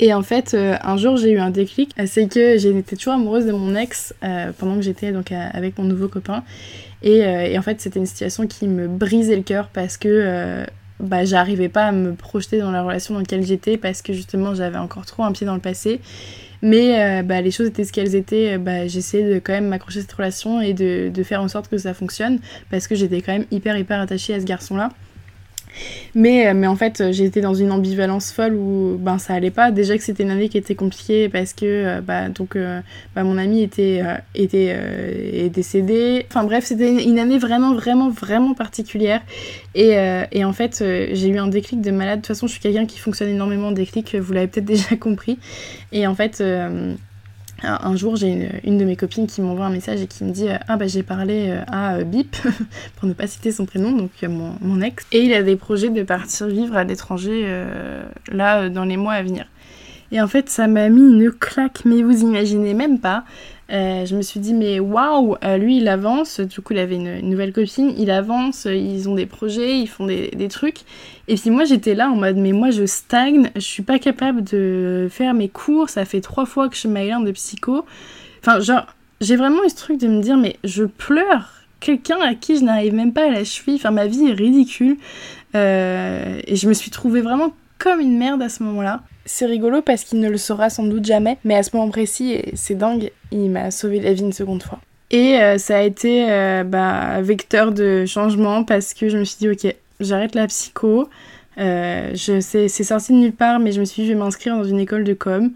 Et 0.00 0.14
en 0.14 0.22
fait, 0.22 0.54
euh, 0.54 0.76
un 0.82 0.96
jour, 0.96 1.16
j'ai 1.16 1.32
eu 1.32 1.38
un 1.38 1.50
déclic. 1.50 1.92
C'est 2.06 2.28
que 2.28 2.56
j'étais 2.58 2.96
toujours 2.96 3.14
amoureuse 3.14 3.46
de 3.46 3.52
mon 3.52 3.74
ex 3.74 4.14
pendant 4.58 4.76
que 4.76 4.82
j'étais 4.82 5.12
donc 5.12 5.32
avec 5.32 5.78
mon 5.78 5.84
nouveau 5.84 6.08
copain. 6.08 6.44
Et, 7.02 7.18
et 7.18 7.58
en 7.58 7.62
fait, 7.62 7.80
c'était 7.80 8.00
une 8.00 8.06
situation 8.06 8.46
qui 8.46 8.66
me 8.66 8.88
brisait 8.88 9.36
le 9.36 9.42
cœur 9.42 9.68
parce 9.72 9.96
que 9.96 10.64
bah, 11.00 11.24
j'arrivais 11.24 11.68
pas 11.68 11.86
à 11.86 11.92
me 11.92 12.14
projeter 12.14 12.58
dans 12.58 12.72
la 12.72 12.82
relation 12.82 13.14
dans 13.14 13.20
laquelle 13.20 13.44
j'étais 13.44 13.76
parce 13.76 14.02
que 14.02 14.12
justement, 14.12 14.54
j'avais 14.54 14.78
encore 14.78 15.06
trop 15.06 15.22
un 15.22 15.32
pied 15.32 15.46
dans 15.46 15.54
le 15.54 15.60
passé. 15.60 16.00
Mais 16.62 17.20
euh, 17.20 17.22
bah, 17.22 17.40
les 17.40 17.50
choses 17.50 17.68
étaient 17.68 17.84
ce 17.84 17.92
qu'elles 17.92 18.14
étaient. 18.14 18.54
Euh, 18.54 18.58
bah, 18.58 18.86
J'essayais 18.86 19.34
de 19.34 19.38
quand 19.38 19.52
même 19.52 19.68
m'accrocher 19.68 20.00
à 20.00 20.02
cette 20.02 20.12
relation 20.12 20.60
et 20.60 20.74
de, 20.74 21.10
de, 21.12 21.22
faire 21.22 21.42
en 21.42 21.48
sorte 21.48 21.68
que 21.68 21.78
ça 21.78 21.94
fonctionne 21.94 22.38
parce 22.70 22.86
que 22.88 22.94
j'étais 22.94 23.20
quand 23.20 23.32
même 23.32 23.46
hyper 23.50 23.76
hyper 23.76 24.00
attachée 24.00 24.34
à 24.34 24.40
ce 24.40 24.44
garçon-là. 24.44 24.90
Mais, 26.14 26.48
euh, 26.48 26.54
mais 26.54 26.66
en 26.66 26.76
fait, 26.76 27.00
euh, 27.00 27.12
j'étais 27.12 27.40
dans 27.40 27.54
une 27.54 27.70
ambivalence 27.70 28.32
folle 28.32 28.54
où 28.54 28.96
ben, 28.98 29.18
ça 29.18 29.34
allait 29.34 29.50
pas. 29.50 29.70
Déjà 29.70 29.96
que 29.96 30.02
c'était 30.02 30.22
une 30.22 30.30
année 30.30 30.48
qui 30.48 30.58
était 30.58 30.74
compliquée 30.74 31.28
parce 31.28 31.52
que 31.52 31.64
euh, 31.64 32.00
bah, 32.00 32.28
donc, 32.28 32.56
bah, 33.14 33.24
mon 33.24 33.38
ami 33.38 33.62
était, 33.62 34.02
était 34.34 34.76
est 35.32 35.50
décédé. 35.50 36.26
Enfin 36.28 36.44
bref, 36.44 36.64
c'était 36.64 37.04
une 37.04 37.18
année 37.18 37.38
vraiment, 37.38 37.74
vraiment, 37.74 38.10
vraiment 38.10 38.54
particulière. 38.54 39.22
Et, 39.74 39.96
et 40.32 40.44
en 40.44 40.52
fait, 40.52 40.82
j'ai 41.12 41.28
eu 41.28 41.38
un 41.38 41.48
déclic 41.48 41.80
de 41.80 41.90
malade. 41.90 42.20
De 42.20 42.22
toute 42.22 42.28
façon, 42.28 42.46
je 42.46 42.52
suis 42.52 42.60
quelqu'un 42.60 42.86
qui 42.86 42.98
fonctionne 42.98 43.28
énormément 43.28 43.68
en 43.68 43.72
déclic, 43.72 44.14
vous 44.16 44.32
l'avez 44.32 44.48
peut-être 44.48 44.64
déjà 44.64 44.96
compris. 45.00 45.38
Et 45.92 46.06
en 46.06 46.14
fait, 46.14 46.42
un 47.62 47.96
jour, 47.96 48.16
j'ai 48.16 48.60
une, 48.64 48.78
de 48.78 48.84
mes 48.84 48.96
copines 48.96 49.26
qui 49.26 49.40
m'envoie 49.40 49.66
un 49.66 49.70
message 49.70 50.00
et 50.00 50.06
qui 50.06 50.24
me 50.24 50.30
dit 50.30 50.48
euh, 50.48 50.58
Ah, 50.68 50.76
bah 50.76 50.86
j'ai 50.86 51.02
parlé 51.02 51.48
euh, 51.48 51.62
à 51.66 51.96
euh, 51.96 52.04
Bip, 52.04 52.36
pour 52.96 53.08
ne 53.08 53.12
pas 53.12 53.26
citer 53.26 53.50
son 53.50 53.66
prénom, 53.66 53.92
donc 53.92 54.10
mon, 54.22 54.54
mon, 54.60 54.80
ex, 54.80 55.04
et 55.10 55.22
il 55.22 55.32
a 55.34 55.42
des 55.42 55.56
projets 55.56 55.88
de 55.88 56.02
partir 56.02 56.46
vivre 56.46 56.76
à 56.76 56.84
l'étranger 56.84 57.46
là 58.30 58.68
dans 58.68 58.84
les 58.84 58.96
mois 58.96 59.14
à 59.14 59.22
venir. 59.22 59.46
Et 60.12 60.20
en 60.20 60.26
fait, 60.26 60.48
ça 60.48 60.68
m'a 60.68 60.88
mis 60.88 61.00
une 61.00 61.32
claque, 61.32 61.84
mais 61.84 62.02
vous 62.02 62.22
imaginez 62.22 62.74
même 62.74 62.98
pas. 62.98 63.24
Euh, 63.70 64.06
je 64.06 64.16
me 64.16 64.22
suis 64.22 64.40
dit, 64.40 64.54
mais 64.54 64.80
waouh, 64.80 65.36
euh, 65.44 65.58
lui 65.58 65.78
il 65.78 65.88
avance. 65.88 66.40
Du 66.40 66.60
coup, 66.60 66.72
il 66.72 66.78
avait 66.78 66.96
une, 66.96 67.20
nouvelle 67.20 67.52
copine, 67.52 67.92
il 67.98 68.10
avance, 68.10 68.66
ils 68.66 69.08
ont 69.08 69.14
des 69.14 69.26
projets, 69.26 69.78
ils 69.78 69.86
font 69.86 70.06
des, 70.06 70.48
trucs. 70.48 70.80
Et 71.28 71.34
puis 71.34 71.50
moi, 71.50 71.64
j'étais 71.64 71.94
là 71.94 72.10
en 72.10 72.16
mode, 72.16 72.36
mais 72.36 72.52
moi 72.52 72.70
je 72.70 72.86
stagne, 72.86 73.50
je 73.54 73.60
suis 73.60 73.82
pas 73.82 73.98
capable 73.98 74.42
de 74.42 75.08
faire 75.10 75.34
mes 75.34 75.48
cours. 75.48 75.90
Ça 75.90 76.04
fait 76.04 76.20
trois 76.20 76.46
fois 76.46 76.68
que 76.68 76.76
je 76.76 76.88
m'aille 76.88 77.12
de 77.22 77.32
psycho. 77.32 77.84
Enfin, 78.40 78.60
genre, 78.60 78.86
j'ai 79.20 79.36
vraiment 79.36 79.64
eu 79.64 79.68
ce 79.68 79.76
truc 79.76 79.98
de 79.98 80.08
me 80.08 80.22
dire, 80.22 80.36
mais 80.36 80.56
je 80.64 80.84
pleure. 80.84 81.52
Quelqu'un 81.80 82.18
à 82.20 82.34
qui 82.34 82.58
je 82.58 82.64
n'arrive 82.64 82.94
même 82.94 83.12
pas 83.12 83.26
à 83.26 83.30
la 83.30 83.44
cheville. 83.44 83.76
Enfin, 83.76 83.90
ma 83.90 84.06
vie 84.06 84.26
est 84.28 84.32
ridicule. 84.32 84.96
Euh, 85.54 86.40
et 86.46 86.56
je 86.56 86.68
me 86.68 86.74
suis 86.74 86.90
trouvée 86.90 87.20
vraiment 87.20 87.52
comme 87.78 88.00
une 88.00 88.18
merde 88.18 88.42
à 88.42 88.48
ce 88.48 88.62
moment-là. 88.64 89.02
C'est 89.24 89.46
rigolo 89.46 89.82
parce 89.82 90.04
qu'il 90.04 90.20
ne 90.20 90.28
le 90.28 90.38
saura 90.38 90.70
sans 90.70 90.84
doute 90.84 91.04
jamais, 91.04 91.38
mais 91.44 91.54
à 91.54 91.62
ce 91.62 91.76
moment 91.76 91.90
précis, 91.90 92.40
c'est 92.54 92.74
dingue, 92.74 93.10
il 93.30 93.50
m'a 93.50 93.70
sauvé 93.70 94.00
la 94.00 94.12
vie 94.12 94.22
une 94.22 94.32
seconde 94.32 94.62
fois. 94.62 94.80
Et 95.10 95.40
euh, 95.40 95.58
ça 95.58 95.78
a 95.78 95.82
été 95.82 96.30
euh, 96.30 96.64
bah, 96.64 97.20
vecteur 97.22 97.72
de 97.72 98.04
changement 98.06 98.64
parce 98.64 98.92
que 98.94 99.08
je 99.08 99.18
me 99.18 99.24
suis 99.24 99.38
dit, 99.38 99.48
ok, 99.48 99.74
j'arrête 100.00 100.34
la 100.34 100.46
psycho. 100.46 101.08
Euh, 101.58 102.14
c'est 102.14 102.68
sorti 102.68 103.12
de 103.12 103.18
nulle 103.18 103.32
part, 103.32 103.58
mais 103.58 103.72
je 103.72 103.80
me 103.80 103.84
suis 103.84 104.02
dit, 104.02 104.08
je 104.08 104.12
vais 104.12 104.18
m'inscrire 104.18 104.56
dans 104.56 104.64
une 104.64 104.78
école 104.78 105.04
de 105.04 105.14
com. 105.14 105.52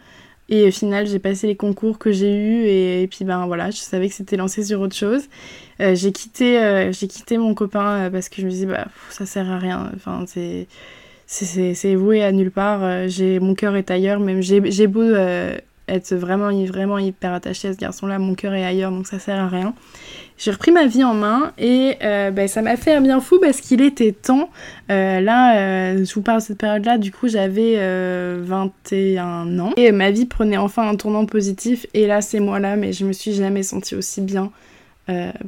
Et 0.49 0.69
au 0.69 0.71
final, 0.71 1.07
j'ai 1.07 1.19
passé 1.19 1.47
les 1.47 1.57
concours 1.57 1.99
que 1.99 2.13
j'ai 2.13 2.35
eus 2.35 2.67
et, 2.67 3.09
puis 3.11 3.25
ben 3.25 3.47
voilà, 3.47 3.71
je 3.71 3.79
savais 3.79 4.09
que 4.09 4.15
c'était 4.15 4.37
lancé 4.37 4.63
sur 4.65 4.81
autre 4.81 4.95
chose. 4.95 5.23
j'ai 5.79 6.13
quitté, 6.13 6.91
j'ai 6.93 7.07
quitté 7.07 7.39
mon 7.39 7.55
copain 7.55 8.11
parce 8.11 8.29
que 8.29 8.43
je 8.43 8.47
me 8.47 8.51
disais, 8.51 8.67
bah 8.67 8.89
ça 9.09 9.25
sert 9.25 9.51
à 9.51 9.59
rien. 9.59 9.91
Enfin, 9.95 10.25
c'est 10.27 10.67
c'est 11.33 11.95
voué 11.95 12.23
à 12.23 12.31
nulle 12.31 12.51
part. 12.51 12.81
Euh, 12.83 13.09
j'ai 13.09 13.41
mon 13.41 13.55
cœur 13.55 13.75
est 13.77 13.91
ailleurs. 13.91 14.21
Même 14.21 14.43
j'ai 14.43 14.87
beau 14.87 15.01
euh, 15.01 15.57
être 15.89 16.15
vraiment 16.15 16.51
vraiment 16.67 16.99
hyper 16.99 17.33
attachée 17.33 17.69
à 17.69 17.73
ce 17.73 17.79
garçon-là, 17.79 18.19
mon 18.19 18.35
cœur 18.35 18.55
est 18.55 18.65
ailleurs, 18.65 18.91
donc 18.91 19.07
ça 19.07 19.19
sert 19.19 19.39
à 19.39 19.49
rien. 19.49 19.75
J'ai 20.37 20.51
repris 20.51 20.73
ma 20.73 20.87
vie 20.87 21.05
en 21.05 21.15
main 21.15 21.53
et 21.59 21.97
euh, 22.03 22.31
ben, 22.31 22.49
ça 22.49 22.63
m'a 22.63 22.77
fait 22.77 22.93
un 22.95 23.01
bien 23.01 23.21
fou 23.21 23.39
parce 23.41 23.61
qu'il 23.61 23.81
était 23.81 24.13
temps. 24.13 24.51
là, 24.89 25.95
je 25.97 26.15
vous 26.15 26.23
parle 26.23 26.41
de 26.41 26.45
cette 26.45 26.59
période-là, 26.59 26.99
du 26.99 27.13
coup 27.13 27.29
j'avais 27.29 27.77
21 28.39 29.59
ans 29.59 29.73
et 29.77 29.91
ma 29.93 30.11
vie 30.11 30.27
prenait 30.27 30.59
enfin 30.59 30.89
un 30.89 30.97
tournant 30.97 31.25
positif. 31.25 31.87
Et 31.95 32.07
là, 32.07 32.21
c'est 32.21 32.41
moi 32.41 32.61
là, 32.61 32.77
mais 32.77 32.93
je 32.93 33.07
me 33.07 33.13
suis 33.13 33.33
jamais 33.33 33.63
sentie 33.63 33.95
aussi 33.95 34.21
bien 34.21 34.51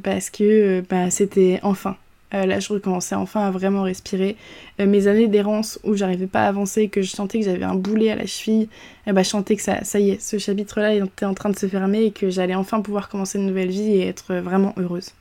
parce 0.03 0.29
que 0.31 0.81
bah, 0.89 1.09
c'était 1.09 1.59
enfin 1.63 1.95
euh, 2.35 2.45
là, 2.45 2.59
je 2.59 2.71
recommençais 2.71 3.15
enfin 3.15 3.47
à 3.47 3.51
vraiment 3.51 3.83
respirer. 3.83 4.35
Euh, 4.79 4.85
mes 4.85 5.07
années 5.07 5.27
d'errance 5.27 5.79
où 5.83 5.95
j'arrivais 5.95 6.27
pas 6.27 6.43
à 6.43 6.47
avancer, 6.47 6.89
que 6.89 7.01
je 7.01 7.11
sentais 7.11 7.39
que 7.39 7.45
j'avais 7.45 7.63
un 7.63 7.75
boulet 7.75 8.11
à 8.11 8.15
la 8.15 8.25
cheville, 8.25 8.67
eh 9.07 9.13
ben, 9.13 9.23
je 9.23 9.29
sentais 9.29 9.55
que 9.55 9.61
ça, 9.61 9.83
ça 9.83 9.99
y 9.99 10.11
est, 10.11 10.21
ce 10.21 10.37
chapitre-là 10.37 10.93
était 10.95 11.25
en 11.25 11.33
train 11.33 11.49
de 11.49 11.57
se 11.57 11.67
fermer 11.67 12.03
et 12.03 12.11
que 12.11 12.29
j'allais 12.29 12.55
enfin 12.55 12.81
pouvoir 12.81 13.07
commencer 13.09 13.39
une 13.39 13.45
nouvelle 13.45 13.69
vie 13.69 13.93
et 13.93 14.07
être 14.07 14.35
vraiment 14.35 14.73
heureuse. 14.77 15.11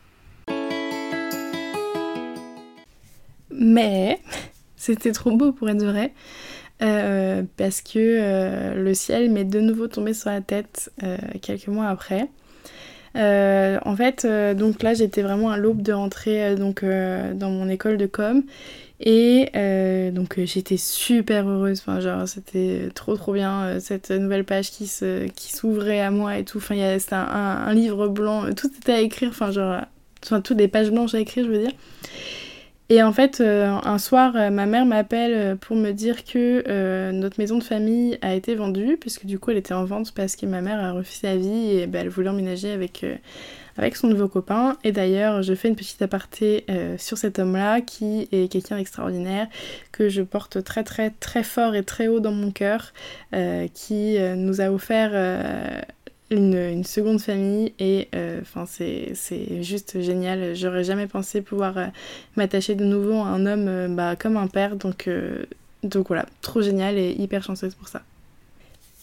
Mais 3.51 4.19
c'était 4.77 5.13
trop 5.13 5.37
beau 5.37 5.53
pour 5.53 5.71
être 5.71 5.85
vrai. 5.85 6.13
Euh, 6.83 7.45
parce 7.57 7.81
que 7.81 8.75
le 8.75 8.95
ciel 8.95 9.31
m'est 9.31 9.45
de 9.45 9.61
nouveau 9.61 9.87
tombé 9.87 10.13
sur 10.13 10.31
la 10.31 10.41
tête 10.41 10.91
quelques 11.41 11.69
mois 11.69 11.87
après. 11.87 12.29
Euh, 13.17 13.79
en 13.85 13.97
fait, 13.97 14.25
euh, 14.25 14.55
donc 14.55 14.83
là, 14.83 14.95
j'étais 14.95 15.23
vraiment 15.23 15.51
à 15.51 15.57
l'aube 15.57 15.83
de 15.83 15.93
rentrer 15.93 16.45
euh, 16.45 16.57
donc, 16.57 16.85
dans 16.85 17.51
mon 17.51 17.69
école 17.69 17.97
de 17.97 18.07
com. 18.07 18.43
Et 19.01 19.51
donc 20.13 20.41
j'étais 20.45 20.77
super 20.77 21.47
heureuse, 21.49 21.81
enfin 21.81 22.01
genre 22.01 22.27
c'était 22.27 22.89
trop 22.95 23.17
trop 23.17 23.33
bien 23.33 23.79
cette 23.81 24.11
nouvelle 24.13 24.45
page 24.45 24.71
qui 24.71 24.87
s'ouvrait 24.87 26.01
à 26.01 26.11
moi 26.11 26.39
et 26.39 26.45
tout. 26.45 26.59
Enfin 26.59 26.77
c'était 26.99 27.15
un, 27.17 27.65
un, 27.67 27.75
livre 27.75 28.09
blanc, 28.09 28.55
tout 28.55 28.71
était 28.79 28.93
à 28.93 29.01
écrire, 29.01 29.29
enfin 29.31 29.51
genre 29.51 29.83
enfin, 30.25 30.41
toutes 30.41 30.59
les 30.59 30.69
pages 30.69 30.91
blanches 30.91 31.15
à 31.15 31.21
écrire, 31.21 31.45
je 31.45 31.51
veux 31.51 31.59
dire. 31.59 31.73
Et 32.91 33.03
en 33.03 33.13
fait, 33.13 33.41
un 33.41 33.99
soir, 33.99 34.35
ma 34.53 34.67
mère 34.67 34.85
m'appelle 34.85 35.57
pour 35.57 35.75
me 35.75 35.93
dire 35.93 36.25
que 36.25 37.11
notre 37.13 37.41
maison 37.41 37.57
de 37.59 37.63
famille 37.63 38.19
a 38.21 38.35
été 38.35 38.55
vendue, 38.55 38.99
puisque 39.01 39.25
du 39.25 39.39
coup, 39.39 39.51
elle 39.51 39.57
était 39.57 39.75
en 39.75 39.85
vente 39.85 40.13
parce 40.13 40.37
que 40.37 40.45
ma 40.45 40.61
mère 40.61 40.79
a 40.79 40.93
refusé 40.93 41.29
sa 41.29 41.37
vie 41.37 41.79
et 41.79 41.87
bah, 41.87 42.01
elle 42.01 42.11
voulait 42.11 42.29
emménager 42.29 42.73
avec 42.73 43.97
son 43.97 44.09
nouveau 44.09 44.29
copain. 44.29 44.77
Et 44.85 44.93
d'ailleurs, 44.93 45.43
je 45.43 45.55
fais 45.55 45.69
une 45.69 45.77
petite 45.77 46.01
aparté 46.03 46.65
euh, 46.71 46.97
sur 46.99 47.19
cet 47.19 47.39
homme-là 47.39 47.81
qui 47.81 48.29
est 48.33 48.51
quelqu'un 48.51 48.77
d'extraordinaire, 48.77 49.49
que 49.93 50.09
je 50.09 50.23
porte 50.23 50.63
très 50.63 50.85
très 50.85 51.11
très 51.11 51.43
fort 51.43 51.75
et 51.75 51.83
très 51.83 52.09
haut 52.09 52.21
dans 52.21 52.33
mon 52.33 52.51
cœur, 52.51 52.93
euh, 53.35 53.67
qui 53.73 54.19
euh, 54.19 54.35
nous 54.37 54.61
a 54.61 54.71
offert 54.71 55.13
une, 56.31 56.85
seconde 56.85 57.21
famille 57.21 57.73
et 57.79 58.09
enfin 58.41 58.67
c'est 58.67 59.63
juste 59.63 60.01
génial. 60.01 60.55
J'aurais 60.55 60.85
jamais 60.85 61.07
pensé 61.07 61.41
pouvoir 61.43 61.75
m'attacher 62.37 62.75
de 62.75 62.85
nouveau 62.85 63.15
à 63.15 63.27
un 63.27 63.47
homme 63.47 63.95
bah, 63.95 64.17
comme 64.17 64.37
un 64.37 64.49
père, 64.49 64.77
donc, 64.77 65.09
donc 65.83 66.09
voilà, 66.09 66.27
trop 66.41 66.63
génial 66.63 66.99
et 66.99 67.13
hyper 67.13 67.43
chanceuse 67.43 67.75
pour 67.75 67.89
ça. 67.89 68.03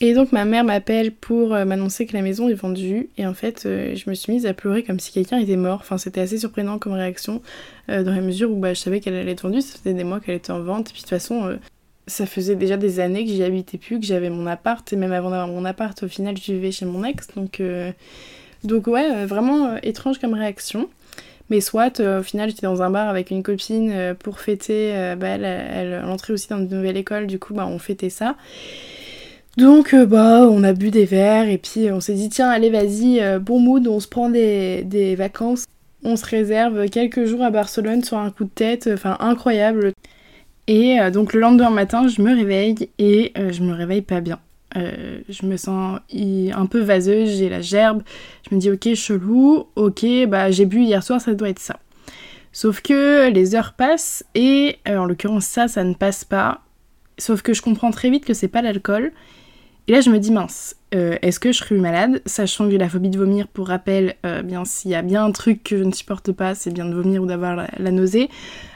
Et 0.04 0.16
donc 0.16 0.32
ma 0.32 0.46
mère 0.46 0.64
m'appelle 0.64 1.12
pour 1.12 1.54
euh, 1.54 1.64
m'annoncer 1.64 2.08
que 2.08 2.14
la 2.14 2.24
maison 2.24 2.50
est 2.50 2.56
vendue 2.56 3.10
et 3.20 3.28
en 3.28 3.36
fait 3.36 3.68
euh, 3.68 3.96
je 3.96 4.10
me 4.10 4.16
suis 4.16 4.34
mise 4.34 4.48
à 4.48 4.54
pleurer 4.56 4.84
comme 4.84 5.00
si 5.00 5.12
quelqu'un 5.12 5.38
était 5.38 5.58
mort. 5.58 5.78
Enfin 5.80 6.00
c'était 6.00 6.22
assez 6.22 6.40
surprenant 6.40 6.80
comme 6.80 6.94
réaction 6.94 7.44
euh, 7.90 8.02
dans 8.02 8.12
la 8.12 8.22
mesure 8.22 8.50
où 8.50 8.56
bah, 8.56 8.74
je 8.74 8.80
savais 8.80 9.00
qu'elle 9.00 9.14
allait 9.14 9.34
être 9.34 9.44
vendue, 9.44 9.62
ça 9.62 9.78
faisait 9.78 9.94
des 9.94 10.04
mois 10.04 10.20
qu'elle 10.20 10.34
était 10.34 10.52
en 10.52 10.60
vente 10.60 10.90
et 10.90 10.94
puis 10.94 11.04
de 11.04 11.08
toute 11.08 11.10
façon 11.10 11.56
ça 12.08 12.26
faisait 12.26 12.56
déjà 12.56 12.78
des 12.78 13.00
années 13.00 13.26
que 13.26 13.32
j'y 13.32 13.44
habitais 13.44 13.78
plus, 13.78 14.00
que 14.00 14.06
j'avais 14.06 14.30
mon 14.30 14.48
appart 14.48 14.92
et 14.92 14.96
même 14.96 15.12
avant 15.12 15.30
d'avoir 15.30 15.48
mon 15.48 15.66
appart 15.66 16.02
au 16.04 16.08
final 16.08 16.36
je 16.38 16.52
vivais 16.54 16.72
chez 16.72 16.86
mon 16.86 17.04
ex 17.04 17.28
donc 17.36 17.62
donc 18.64 18.88
ouais 18.88 19.26
vraiment 19.26 19.78
étrange 19.84 20.20
comme 20.20 20.34
réaction. 20.34 20.90
Mais 21.50 21.60
soit, 21.60 22.00
au 22.00 22.24
final, 22.24 22.50
j'étais 22.50 22.66
dans 22.66 22.82
un 22.82 22.90
bar 22.90 23.10
avec 23.10 23.30
une 23.30 23.44
copine 23.44 24.16
pour 24.20 24.40
fêter. 24.40 24.94
bah, 25.20 25.28
elle, 25.28 25.44
elle, 25.44 26.06
entrait 26.06 26.32
aussi 26.32 26.48
dans 26.48 26.60
une 26.60 26.70
nouvelle 26.70 26.96
école, 26.96 27.28
du 27.28 27.40
coup, 27.40 27.54
bah, 27.54 27.68
on 27.68 27.78
fêtait 27.78 28.10
ça. 28.10 28.38
Donc 29.58 29.94
euh, 29.94 30.06
bah 30.06 30.48
on 30.50 30.64
a 30.64 30.72
bu 30.72 30.92
des 30.92 31.06
verres 31.06 31.50
et 31.50 31.58
puis 31.58 31.92
on 31.92 32.00
s'est 32.00 32.14
dit 32.14 32.30
tiens 32.30 32.50
allez 32.50 32.70
vas-y 32.70 33.20
euh, 33.20 33.38
bon 33.38 33.60
mood 33.60 33.86
on 33.88 34.00
se 34.00 34.08
prend 34.08 34.30
des, 34.30 35.16
vacances 35.18 35.66
on 36.04 36.16
se 36.16 36.26
réserve 36.26 36.88
quelques 36.90 37.26
jours 37.26 37.44
à 37.44 37.52
Barcelone 37.52 38.02
sur 38.02 38.18
un 38.18 38.32
coup 38.32 38.46
de 38.46 38.50
tête 38.50 38.90
enfin 38.94 39.18
incroyable 39.20 39.92
et 40.72 41.00
euh, 41.00 41.12
donc 41.12 41.34
le 41.34 41.42
lendemain 41.42 41.70
matin 41.70 42.08
je 42.08 42.22
me 42.22 42.34
réveille 42.34 42.90
et 42.98 43.34
je 43.36 43.62
me 43.62 43.74
réveille 43.74 44.02
pas 44.02 44.22
bien. 44.22 44.40
Je 44.74 45.46
me 45.46 45.58
sens 45.58 46.00
un 46.14 46.66
peu 46.66 46.80
vaseuse 46.80 47.38
j'ai 47.38 47.50
la 47.50 47.62
gerbe. 47.62 48.04
Je 48.50 48.56
me 48.56 48.60
dis 48.60 48.72
ok 48.72 48.94
chelou 48.96 49.68
ok 49.76 50.06
bah 50.28 50.50
j'ai 50.50 50.66
bu 50.66 50.84
hier 50.84 51.04
soir 51.04 51.20
ça 51.20 51.34
doit 51.34 51.50
être 51.50 51.60
ça. 51.60 51.78
Sauf 52.54 52.82
que 52.82 53.30
les 53.30 53.54
heures 53.56 53.74
passent 53.74 54.24
et 54.34 54.78
en 54.88 55.06
l'occurrence 55.06 55.46
ça 55.46 55.68
ça 55.68 55.84
ne 55.84 55.94
passe 55.94 56.24
pas. 56.24 56.62
Sauf 57.18 57.42
que 57.42 57.54
je 57.54 57.62
comprends 57.62 57.92
très 57.92 58.10
vite 58.10 58.24
que 58.24 58.34
c'est 58.34 58.48
pas 58.48 58.62
l'alcool. 58.62 59.12
Et 59.88 59.94
là, 59.94 60.02
je 60.02 60.10
me 60.10 60.20
dis, 60.20 60.32
mince, 60.32 60.76
euh, 60.94 61.18
est-ce 61.22 61.40
que 61.40 61.52
je 61.52 61.58
serais 61.58 61.76
malade? 61.76 62.22
Sachant 62.26 62.70
que 62.70 62.76
la 62.76 62.88
phobie 62.88 63.10
de 63.10 63.18
vomir, 63.18 63.48
pour 63.48 63.68
rappel, 63.68 64.16
euh, 64.26 64.42
bien 64.42 64.64
s'il 64.64 64.92
y 64.92 64.96
a 64.96 65.02
bien 65.02 65.26
un 65.26 65.32
truc 65.32 65.64
que 65.64 65.78
je 65.78 65.84
ne 65.84 65.92
supporte 65.92 66.32
pas, 66.32 66.54
c'est 66.54 66.72
bien 66.72 66.86
de 66.86 66.94
vomir 66.94 67.24
ou 67.24 67.26
d'avoir 67.26 67.56
la, 67.56 67.92
nausée. 67.92 68.30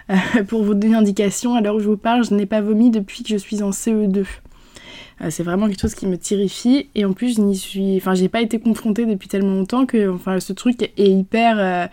Euh, 0.10 0.44
pour 0.48 0.64
vous 0.64 0.74
donner 0.74 0.88
une 0.88 0.96
indication, 0.96 1.56
à 1.56 1.62
l'heure 1.62 1.76
où 1.76 1.80
je 1.80 1.88
vous 1.88 1.98
parle, 1.98 2.24
je 2.24 2.34
n'ai 2.34 2.46
pas 2.46 2.62
vomi 2.62 2.92
depuis 2.92 3.24
que 3.24 3.30
je 3.30 3.38
suis 3.38 3.64
en 3.64 3.72
CE2. 3.72 4.26
c'est 5.30 5.44
vraiment 5.44 5.68
quelque 5.68 5.82
chose 5.82 5.96
qui 5.96 6.08
me 6.08 6.18
terrifie 6.18 6.90
et 6.94 7.06
en 7.06 7.14
plus 7.14 7.38
je 7.38 7.42
n'y 7.42 7.56
suis 7.56 7.96
enfin 7.96 8.16
j'ai 8.16 8.28
pas 8.28 8.42
été 8.42 8.60
confrontée 8.60 9.06
depuis 9.06 9.30
tellement 9.30 9.54
longtemps 9.54 9.86
que 9.86 10.10
enfin 10.10 10.42
ce 10.42 10.52
truc 10.52 10.84
est 10.84 11.08
hyper 11.08 11.90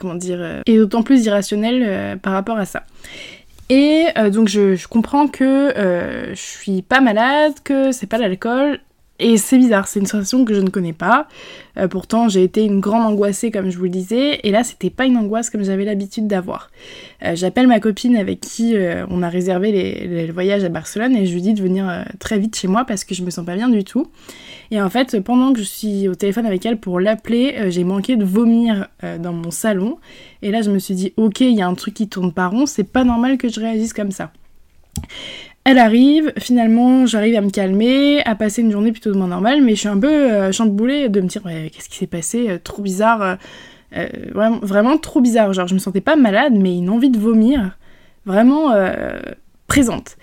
comment 0.00 0.16
dire 0.16 0.62
et 0.66 0.76
d'autant 0.76 1.04
plus 1.04 1.24
irrationnel 1.26 2.18
par 2.18 2.32
rapport 2.32 2.56
à 2.56 2.64
ça 2.64 2.82
et 3.70 4.06
euh, 4.18 4.30
donc 4.30 4.48
je, 4.48 4.86
comprends 4.86 5.26
que 5.28 5.44
euh, 5.44 6.34
je 6.34 6.40
suis 6.40 6.82
pas 6.82 7.00
malade, 7.00 7.54
que 7.64 7.92
c'est 7.92 8.06
pas 8.06 8.18
l'alcool. 8.18 8.80
Et 9.20 9.36
c'est 9.36 9.58
bizarre, 9.58 9.86
c'est 9.86 10.00
une 10.00 10.06
sensation 10.06 10.44
que 10.44 10.54
je 10.54 10.60
ne 10.60 10.70
connais 10.70 10.92
pas. 10.92 11.28
Euh, 11.78 11.86
pourtant, 11.86 12.28
j'ai 12.28 12.42
été 12.42 12.64
une 12.64 12.80
grande 12.80 13.02
angoissée, 13.02 13.50
comme 13.52 13.70
je 13.70 13.78
vous 13.78 13.84
le 13.84 13.90
disais, 13.90 14.40
et 14.42 14.50
là, 14.50 14.64
c'était 14.64 14.90
pas 14.90 15.06
une 15.06 15.16
angoisse 15.16 15.50
comme 15.50 15.62
j'avais 15.62 15.84
l'habitude 15.84 16.26
d'avoir. 16.26 16.70
J'appelle 17.34 17.66
ma 17.66 17.80
copine 17.80 18.16
avec 18.16 18.40
qui 18.40 18.74
on 19.08 19.22
a 19.22 19.30
réservé 19.30 19.72
les, 19.72 20.06
les, 20.06 20.30
voyages 20.30 20.62
à 20.62 20.68
Barcelone 20.68 21.16
et 21.16 21.24
je 21.24 21.32
lui 21.32 21.40
dis 21.40 21.54
de 21.54 21.62
venir 21.62 22.04
très 22.18 22.38
vite 22.38 22.54
chez 22.54 22.68
moi 22.68 22.84
parce 22.84 23.02
que 23.02 23.14
je 23.14 23.22
me 23.22 23.30
sens 23.30 23.46
pas 23.46 23.54
bien 23.54 23.70
du 23.70 23.82
tout. 23.82 24.08
Et 24.70 24.80
en 24.80 24.90
fait, 24.90 25.20
pendant 25.20 25.52
que 25.52 25.60
je 25.60 25.64
suis 25.64 26.08
au 26.08 26.14
téléphone 26.14 26.46
avec 26.46 26.64
elle 26.66 26.78
pour 26.78 27.00
l'appeler, 27.00 27.54
euh, 27.58 27.70
j'ai 27.70 27.84
manqué 27.84 28.16
de 28.16 28.24
vomir 28.24 28.88
euh, 29.02 29.18
dans 29.18 29.32
mon 29.32 29.50
salon. 29.50 29.98
Et 30.42 30.50
là, 30.50 30.62
je 30.62 30.70
me 30.70 30.78
suis 30.78 30.94
dit, 30.94 31.12
ok, 31.16 31.40
il 31.40 31.54
y 31.54 31.62
a 31.62 31.66
un 31.68 31.74
truc 31.74 31.94
qui 31.94 32.08
tourne 32.08 32.32
pas 32.32 32.48
rond, 32.48 32.66
c'est 32.66 32.84
pas 32.84 33.04
normal 33.04 33.38
que 33.38 33.48
je 33.48 33.60
réagisse 33.60 33.92
comme 33.92 34.10
ça. 34.10 34.32
Elle 35.64 35.78
arrive, 35.78 36.32
finalement 36.38 37.06
j'arrive 37.06 37.36
à 37.36 37.40
me 37.40 37.50
calmer, 37.50 38.22
à 38.24 38.34
passer 38.34 38.62
une 38.62 38.70
journée 38.70 38.92
plutôt 38.92 39.14
moins 39.14 39.28
normale, 39.28 39.62
mais 39.62 39.74
je 39.74 39.80
suis 39.80 39.88
un 39.88 39.98
peu 39.98 40.08
euh, 40.10 40.50
de 40.50 41.20
me 41.20 41.26
dire 41.26 41.42
qu'est-ce 41.42 41.88
qui 41.88 41.96
s'est 41.96 42.06
passé, 42.06 42.58
trop 42.62 42.82
bizarre, 42.82 43.38
vraiment, 44.32 44.58
vraiment, 44.60 44.98
trop 44.98 45.20
bizarre, 45.20 45.52
genre 45.52 45.66
je 45.66 45.74
me 45.74 45.78
sentais 45.78 46.00
pas 46.00 46.16
malade 46.16 46.52
mais 46.54 46.76
une 46.76 46.90
envie 46.90 47.10
de 47.10 47.18
vomir, 47.18 47.78
vraiment 48.26 48.72
présente. 49.66 50.16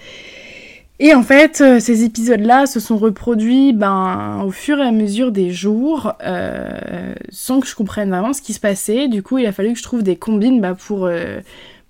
Et 1.03 1.15
en 1.15 1.23
fait, 1.23 1.61
euh, 1.61 1.79
ces 1.79 2.03
épisodes-là 2.03 2.67
se 2.67 2.79
sont 2.79 2.95
reproduits 2.95 3.73
ben, 3.73 4.43
au 4.45 4.51
fur 4.51 4.77
et 4.77 4.83
à 4.83 4.91
mesure 4.91 5.31
des 5.31 5.49
jours, 5.49 6.13
euh, 6.23 7.15
sans 7.29 7.59
que 7.59 7.65
je 7.65 7.73
comprenne 7.73 8.11
vraiment 8.11 8.33
ce 8.33 8.41
qui 8.43 8.53
se 8.53 8.59
passait. 8.59 9.07
Du 9.07 9.23
coup, 9.23 9.39
il 9.39 9.47
a 9.47 9.51
fallu 9.51 9.73
que 9.73 9.79
je 9.79 9.83
trouve 9.83 10.03
des 10.03 10.15
combines 10.15 10.61
bah, 10.61 10.75
pour, 10.75 11.07
euh, 11.07 11.39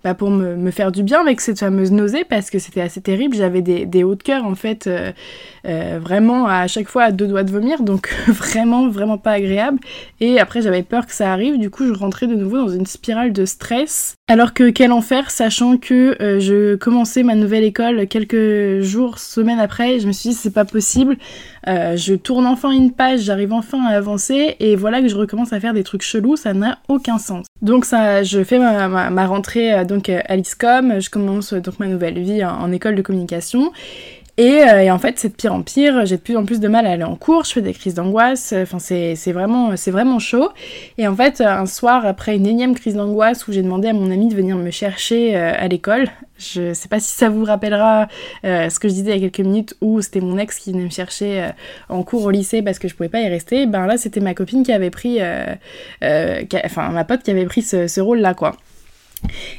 bah, 0.03 0.13
pour 0.13 0.29
me, 0.29 0.55
me, 0.55 0.71
faire 0.71 0.91
du 0.91 1.03
bien 1.03 1.21
avec 1.21 1.41
cette 1.41 1.59
fameuse 1.59 1.91
nausée, 1.91 2.23
parce 2.23 2.49
que 2.49 2.59
c'était 2.59 2.81
assez 2.81 3.01
terrible. 3.01 3.35
J'avais 3.35 3.61
des, 3.61 3.85
des 3.85 4.03
hauts 4.03 4.15
de 4.15 4.23
cœur, 4.23 4.45
en 4.45 4.55
fait, 4.55 4.89
vraiment 5.63 6.47
à 6.47 6.67
chaque 6.67 6.87
fois 6.87 7.03
à 7.03 7.11
deux 7.11 7.27
doigts 7.27 7.43
de 7.43 7.51
vomir, 7.51 7.83
donc 7.83 8.13
vraiment, 8.27 8.89
vraiment 8.89 9.17
pas 9.17 9.31
agréable. 9.31 9.79
Et 10.19 10.39
après, 10.39 10.61
j'avais 10.61 10.83
peur 10.83 11.05
que 11.05 11.13
ça 11.13 11.31
arrive. 11.31 11.57
Du 11.57 11.69
coup, 11.69 11.85
je 11.85 11.93
rentrais 11.93 12.27
de 12.27 12.35
nouveau 12.35 12.57
dans 12.57 12.69
une 12.69 12.85
spirale 12.85 13.33
de 13.33 13.45
stress 13.45 14.15
alors 14.31 14.53
que 14.53 14.69
quel 14.69 14.93
enfer, 14.93 15.29
sachant 15.29 15.75
que 15.75 16.15
euh, 16.21 16.39
je 16.39 16.75
commençais 16.75 17.21
ma 17.21 17.35
nouvelle 17.35 17.65
école 17.65 18.07
quelques 18.07 18.79
jours, 18.79 19.19
semaines 19.19 19.59
après, 19.59 19.99
je 19.99 20.07
me 20.07 20.13
suis 20.13 20.29
dit 20.29 20.35
c'est 20.35 20.53
pas 20.53 20.63
possible. 20.63 21.17
Euh, 21.67 21.97
je 21.97 22.13
tourne 22.13 22.47
enfin 22.47 22.71
une 22.71 22.93
page, 22.93 23.23
j'arrive 23.23 23.51
enfin 23.51 23.83
à 23.83 23.89
avancer, 23.89 24.55
et 24.61 24.77
voilà 24.77 25.01
que 25.01 25.09
je 25.09 25.17
recommence 25.17 25.51
à 25.51 25.59
faire 25.59 25.73
des 25.73 25.83
trucs 25.83 26.01
chelous, 26.01 26.37
ça 26.37 26.53
n'a 26.53 26.79
aucun 26.87 27.17
sens. 27.17 27.45
Donc 27.61 27.83
ça, 27.83 28.23
je 28.23 28.41
fais 28.45 28.57
ma, 28.57 29.25
rentrée 29.25 29.73
euh, 29.73 29.83
donc 29.83 30.07
à 30.07 30.35
l'ISCOM, 30.37 31.01
je 31.01 31.09
commence 31.09 31.51
donc 31.51 31.79
ma 31.79 31.87
nouvelle 31.87 32.17
vie 32.17 32.45
en 32.45 32.71
école 32.71 32.95
de 32.95 33.01
communication, 33.01 33.73
euh, 34.39 34.79
et, 34.79 34.91
en 34.91 34.99
fait, 34.99 35.19
c'est 35.19 35.29
de 35.29 35.33
pire 35.33 35.53
en 35.53 35.61
pire. 35.61 36.05
J'ai 36.05 36.17
de 36.17 36.21
plus 36.21 36.37
en 36.37 36.45
plus 36.45 36.59
de 36.59 36.67
mal 36.67 36.85
à 36.85 36.91
aller 36.91 37.03
en 37.03 37.15
cours. 37.15 37.43
Je 37.43 37.51
fais 37.53 37.61
des 37.61 37.73
crises 37.73 37.95
d'angoisse. 37.95 38.53
Enfin, 38.53 38.79
c'est 38.79 39.31
vraiment, 39.31 39.73
vraiment 39.87 40.19
chaud. 40.19 40.49
Et 40.97 41.07
en 41.07 41.15
fait, 41.15 41.41
un 41.41 41.65
soir, 41.65 42.05
après 42.05 42.35
une 42.35 42.47
énième 42.47 42.75
crise 42.75 42.95
d'angoisse 42.95 43.47
où 43.47 43.51
j'ai 43.51 43.61
demandé 43.61 43.89
à 43.89 43.93
mon 43.93 44.09
ami 44.11 44.29
de 44.29 44.35
venir 44.35 44.57
me 44.57 44.71
chercher 44.71 45.35
euh, 45.35 45.53
à 45.57 45.67
l'école, 45.67 46.07
je 46.37 46.73
sais 46.73 46.87
pas 46.87 46.99
si 46.99 47.13
ça 47.13 47.29
vous 47.29 47.43
rappellera 47.43 48.07
euh, 48.45 48.69
ce 48.69 48.79
que 48.79 48.87
je 48.87 48.93
disais 48.93 49.15
il 49.15 49.21
y 49.21 49.25
a 49.25 49.29
quelques 49.29 49.45
minutes 49.45 49.75
où 49.79 50.01
c'était 50.01 50.21
mon 50.21 50.39
ex 50.39 50.57
qui 50.57 50.71
venait 50.71 50.85
me 50.85 50.89
chercher 50.89 51.51
en 51.87 52.01
cours 52.01 52.23
au 52.23 52.31
lycée 52.31 52.63
parce 52.63 52.79
que 52.79 52.87
je 52.87 52.95
pouvais 52.95 53.09
pas 53.09 53.21
y 53.21 53.27
rester. 53.27 53.67
Ben 53.67 53.85
là, 53.85 53.97
c'était 53.97 54.21
ma 54.21 54.33
copine 54.33 54.63
qui 54.63 54.71
avait 54.71 54.89
pris, 54.89 55.19
enfin 56.01 56.89
ma 56.89 57.03
pote 57.03 57.21
qui 57.21 57.31
avait 57.31 57.45
pris 57.45 57.61
ce, 57.61 57.87
ce 57.87 58.01
rôle-là, 58.01 58.33
quoi. 58.33 58.55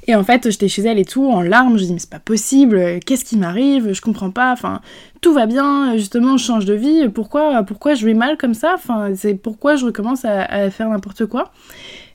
Et 0.06 0.14
en 0.14 0.24
fait, 0.24 0.50
j'étais 0.50 0.68
chez 0.68 0.82
elle 0.82 0.98
et 0.98 1.04
tout, 1.04 1.26
en 1.26 1.42
larmes, 1.42 1.78
je 1.78 1.84
dis 1.84 1.92
mais 1.92 1.98
c'est 1.98 2.10
pas 2.10 2.18
possible, 2.18 3.00
qu'est-ce 3.00 3.24
qui 3.24 3.36
m'arrive, 3.36 3.92
je 3.92 4.00
comprends 4.00 4.30
pas, 4.30 4.52
enfin, 4.52 4.80
tout 5.20 5.32
va 5.32 5.46
bien, 5.46 5.96
justement, 5.96 6.36
je 6.36 6.44
change 6.44 6.64
de 6.64 6.74
vie, 6.74 7.08
pourquoi, 7.08 7.62
pourquoi 7.62 7.94
je 7.94 8.04
vais 8.04 8.14
mal 8.14 8.36
comme 8.36 8.54
ça, 8.54 8.72
enfin, 8.74 9.12
c'est 9.14 9.34
pourquoi 9.34 9.76
je 9.76 9.86
recommence 9.86 10.24
à, 10.24 10.70
faire 10.70 10.88
n'importe 10.88 11.26
quoi. 11.26 11.52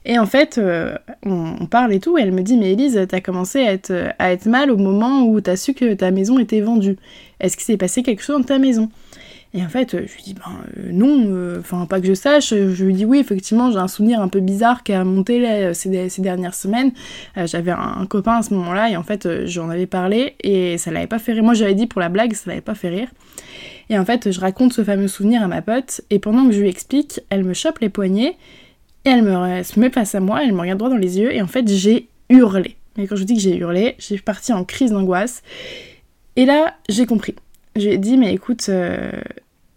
Et 0.04 0.18
en 0.18 0.26
fait, 0.26 0.58
euh, 0.58 0.96
on, 1.24 1.66
parle 1.66 1.92
et 1.92 2.00
tout, 2.00 2.18
et 2.18 2.22
elle 2.22 2.32
me 2.32 2.42
dit 2.42 2.56
mais 2.56 2.72
Elise, 2.72 3.06
t'as 3.08 3.20
commencé 3.20 3.60
à 3.60 3.72
être, 3.72 3.92
à 4.18 4.32
être 4.32 4.46
mal 4.46 4.70
au 4.70 4.76
moment 4.76 5.24
où 5.24 5.40
t'as 5.40 5.56
su 5.56 5.74
que 5.74 5.94
ta 5.94 6.10
maison 6.10 6.38
était 6.38 6.60
vendue. 6.60 6.96
Est-ce 7.40 7.56
qu'il 7.56 7.64
s'est 7.66 7.76
passé 7.76 8.02
quelque 8.02 8.22
chose 8.22 8.38
dans 8.38 8.44
ta 8.44 8.58
maison? 8.58 8.90
Et 9.54 9.62
en 9.62 9.68
fait, 9.68 9.92
je 9.92 10.14
lui 10.14 10.22
dis, 10.22 10.34
ben 10.34 10.42
euh, 10.76 10.90
non, 10.92 11.24
euh, 11.28 11.60
enfin 11.60 11.86
pas 11.86 12.00
que 12.00 12.06
je 12.06 12.12
sache, 12.12 12.50
je 12.50 12.84
lui 12.84 12.92
dis 12.92 13.06
oui, 13.06 13.18
effectivement, 13.18 13.70
j'ai 13.70 13.78
un 13.78 13.88
souvenir 13.88 14.20
un 14.20 14.28
peu 14.28 14.40
bizarre 14.40 14.82
qui 14.82 14.92
a 14.92 15.04
monté 15.04 15.72
ces, 15.72 16.10
dernières 16.20 16.54
semaines. 16.54 16.92
Euh, 17.38 17.46
j'avais 17.46 17.70
un, 17.70 18.04
copain 18.06 18.36
à 18.36 18.42
ce 18.42 18.52
moment-là 18.54 18.90
et 18.90 18.96
en 18.96 19.02
fait, 19.02 19.46
j'en 19.46 19.70
avais 19.70 19.86
parlé 19.86 20.34
et 20.42 20.76
ça 20.76 20.90
l'avait 20.90 21.06
pas 21.06 21.18
fait 21.18 21.32
rire. 21.32 21.42
Moi, 21.42 21.54
j'avais 21.54 21.74
dit 21.74 21.86
pour 21.86 22.00
la 22.00 22.10
blague, 22.10 22.34
ça 22.34 22.44
l'avait 22.46 22.60
pas 22.60 22.74
fait 22.74 22.90
rire. 22.90 23.08
Et 23.88 23.98
en 23.98 24.04
fait, 24.04 24.30
je 24.30 24.38
raconte 24.38 24.74
ce 24.74 24.84
fameux 24.84 25.08
souvenir 25.08 25.42
à 25.42 25.48
ma 25.48 25.62
pote 25.62 26.02
et 26.10 26.18
pendant 26.18 26.46
que 26.46 26.52
je 26.52 26.60
lui 26.60 26.68
explique, 26.68 27.20
elle 27.30 27.44
me 27.44 27.54
chope 27.54 27.78
les 27.78 27.88
poignets 27.88 28.36
et 29.06 29.10
elle 29.10 29.22
me 29.22 29.62
se 29.62 29.80
met 29.80 29.88
face 29.88 30.14
à 30.14 30.20
moi, 30.20 30.44
elle 30.44 30.52
me 30.52 30.60
regarde 30.60 30.78
droit 30.78 30.90
dans 30.90 30.96
les 30.96 31.18
yeux 31.18 31.34
et 31.34 31.40
en 31.40 31.46
fait, 31.46 31.66
j'ai 31.68 32.08
hurlé. 32.28 32.76
Mais 32.98 33.06
quand 33.06 33.16
je 33.16 33.24
dis 33.24 33.34
que 33.34 33.40
j'ai 33.40 33.56
hurlé, 33.56 33.94
j'ai 33.98 34.18
parti 34.18 34.52
en 34.52 34.64
crise 34.64 34.90
d'angoisse. 34.90 35.42
Et 36.36 36.44
là, 36.44 36.74
j'ai 36.90 37.06
compris. 37.06 37.34
J'ai 37.78 37.98
dit, 37.98 38.16
mais 38.16 38.34
écoute, 38.34 38.70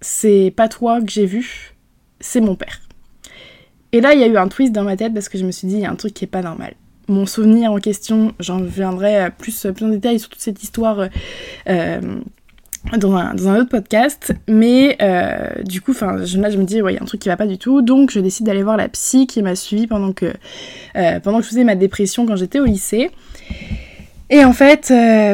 c'est 0.02 0.54
pas 0.56 0.68
toi 0.68 1.00
que 1.02 1.12
j'ai 1.12 1.26
vu, 1.26 1.74
c'est 2.20 2.42
mon 2.42 2.56
père. 2.56 2.82
Et 3.94 4.02
là, 4.02 4.14
il 4.14 4.20
y 4.20 4.24
a 4.24 4.28
eu 4.28 4.38
un 4.38 4.48
twist 4.48 4.72
dans 4.72 4.84
ma 4.84 4.96
tête 4.96 5.14
parce 5.14 5.30
que 5.30 5.38
je 5.38 5.46
me 5.46 5.52
suis 5.52 5.68
dit, 5.68 5.76
il 5.76 5.82
y 5.82 5.86
a 5.86 5.92
un 5.92 5.96
truc 5.96 6.14
qui 6.14 6.26
est 6.26 6.28
pas 6.28 6.42
normal. 6.42 6.74
Mon 7.08 7.26
souvenir 7.26 7.72
en 7.72 7.80
question, 7.80 8.34
j'en 8.40 8.62
viendrai 8.62 9.30
plus, 9.38 9.68
plus 9.76 9.86
en 9.86 9.90
détail 9.90 10.20
sur 10.20 10.30
toute 10.30 10.40
cette 10.40 10.64
histoire 10.64 11.10
euh, 11.68 12.02
dans, 12.98 13.16
un, 13.16 13.34
dans, 13.34 13.50
un, 13.50 13.60
autre 13.60 13.70
podcast. 13.70 14.34
Mais 14.48 14.98
euh, 15.02 15.62
du 15.64 15.82
coup, 15.82 15.94
là, 16.00 16.24
je 16.24 16.38
me 16.38 16.64
dis, 16.64 16.82
ouais, 16.82 16.94
il 16.94 16.96
y 16.96 17.00
a 17.00 17.04
un 17.04 17.06
truc 17.06 17.20
qui 17.20 17.28
va 17.28 17.36
pas 17.36 17.48
du 17.48 17.58
tout. 17.58 17.82
Donc, 17.82 18.12
je 18.12 18.20
décide 18.20 18.46
d'aller 18.46 18.64
voir 18.64 18.78
la 18.78 18.88
psy 18.88 19.28
qui 19.28 19.42
m'a 19.42 19.56
suivi 19.56 19.88
pendant 19.88 20.14
que, 20.14 20.34
euh, 20.96 21.20
pendant 21.20 21.40
que 21.40 21.44
je 21.44 21.50
faisais 21.50 21.66
ma 21.66 21.76
dépression 21.76 22.26
quand 22.26 22.38
j'étais 22.38 22.60
au 22.60 22.66
lycée. 22.66 23.12
Et 24.32 24.46
en 24.46 24.54
fait, 24.54 24.94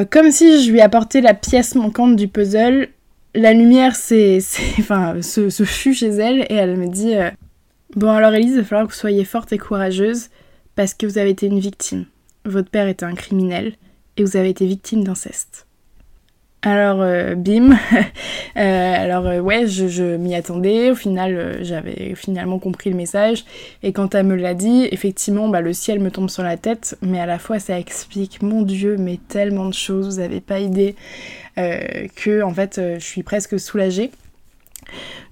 comme 0.10 0.32
si 0.32 0.66
je 0.66 0.72
lui 0.72 0.82
apportais 0.82 1.22
la 1.22 1.36
pièce 1.36 1.76
manquante 1.76 2.16
du 2.16 2.28
puzzle, 2.28 2.90
la 3.36 3.54
lumière 3.54 3.96
enfin, 4.80 5.22
ce, 5.22 5.64
fut 5.64 5.94
chez 5.94 6.08
elle 6.08 6.42
et 6.50 6.56
elle 6.56 6.78
me 6.78 6.88
dit 6.88 7.14
Bon 7.96 8.10
alors 8.10 8.34
Elise, 8.34 8.54
il 8.54 8.58
va 8.58 8.64
falloir 8.64 8.88
que 8.88 8.94
vous 8.94 9.00
soyez 9.00 9.24
forte 9.24 9.54
et 9.54 9.60
courageuse 9.60 10.30
parce 10.76 10.96
que 10.96 11.06
vous 11.06 11.20
avez 11.20 11.30
été 11.30 11.46
une 11.46 11.60
victime. 11.60 12.06
Votre 12.44 12.72
père 12.72 12.88
était 12.88 13.06
un 13.06 13.14
criminel 13.14 13.74
et 14.18 14.24
vous 14.24 14.36
avez 14.36 14.50
été 14.50 14.66
victime 14.66 15.04
d'inceste. 15.04 15.67
Alors, 16.64 17.02
euh, 17.02 17.36
bim. 17.36 17.72
euh, 18.58 18.94
alors, 18.96 19.28
euh, 19.28 19.40
ouais, 19.40 19.68
je, 19.68 20.16
m'y 20.18 20.34
attendais. 20.34 20.90
Au 20.92 20.96
final, 20.96 21.60
j'avais 21.62 22.16
finalement 22.16 22.58
compris 22.58 22.90
le 22.90 22.96
message. 22.96 23.46
Et 23.84 23.94
quand 23.94 24.16
elle 24.16 24.26
me 24.26 24.36
l'a 24.36 24.56
dit, 24.56 24.88
effectivement, 24.92 25.50
bah, 25.50 25.62
le 25.62 25.74
ciel 25.74 26.00
me 26.00 26.10
tombe 26.10 26.30
sur 26.30 26.44
la 26.44 26.58
tête. 26.58 26.98
Mais 27.02 27.20
à 27.20 27.26
la 27.28 27.38
fois, 27.38 27.60
ça 27.60 27.78
explique, 27.80 28.42
mon 28.42 28.64
Dieu, 28.64 28.98
mais 28.98 29.20
tellement 29.28 29.66
de 29.66 29.74
choses. 29.74 30.16
Vous 30.16 30.22
n'avez 30.22 30.42
pas 30.42 30.60
idée 30.60 30.96
que, 31.56 32.44
en 32.44 32.54
fait, 32.54 32.80
je 33.00 33.04
suis 33.04 33.24
presque 33.24 33.60
soulagée. 33.60 34.12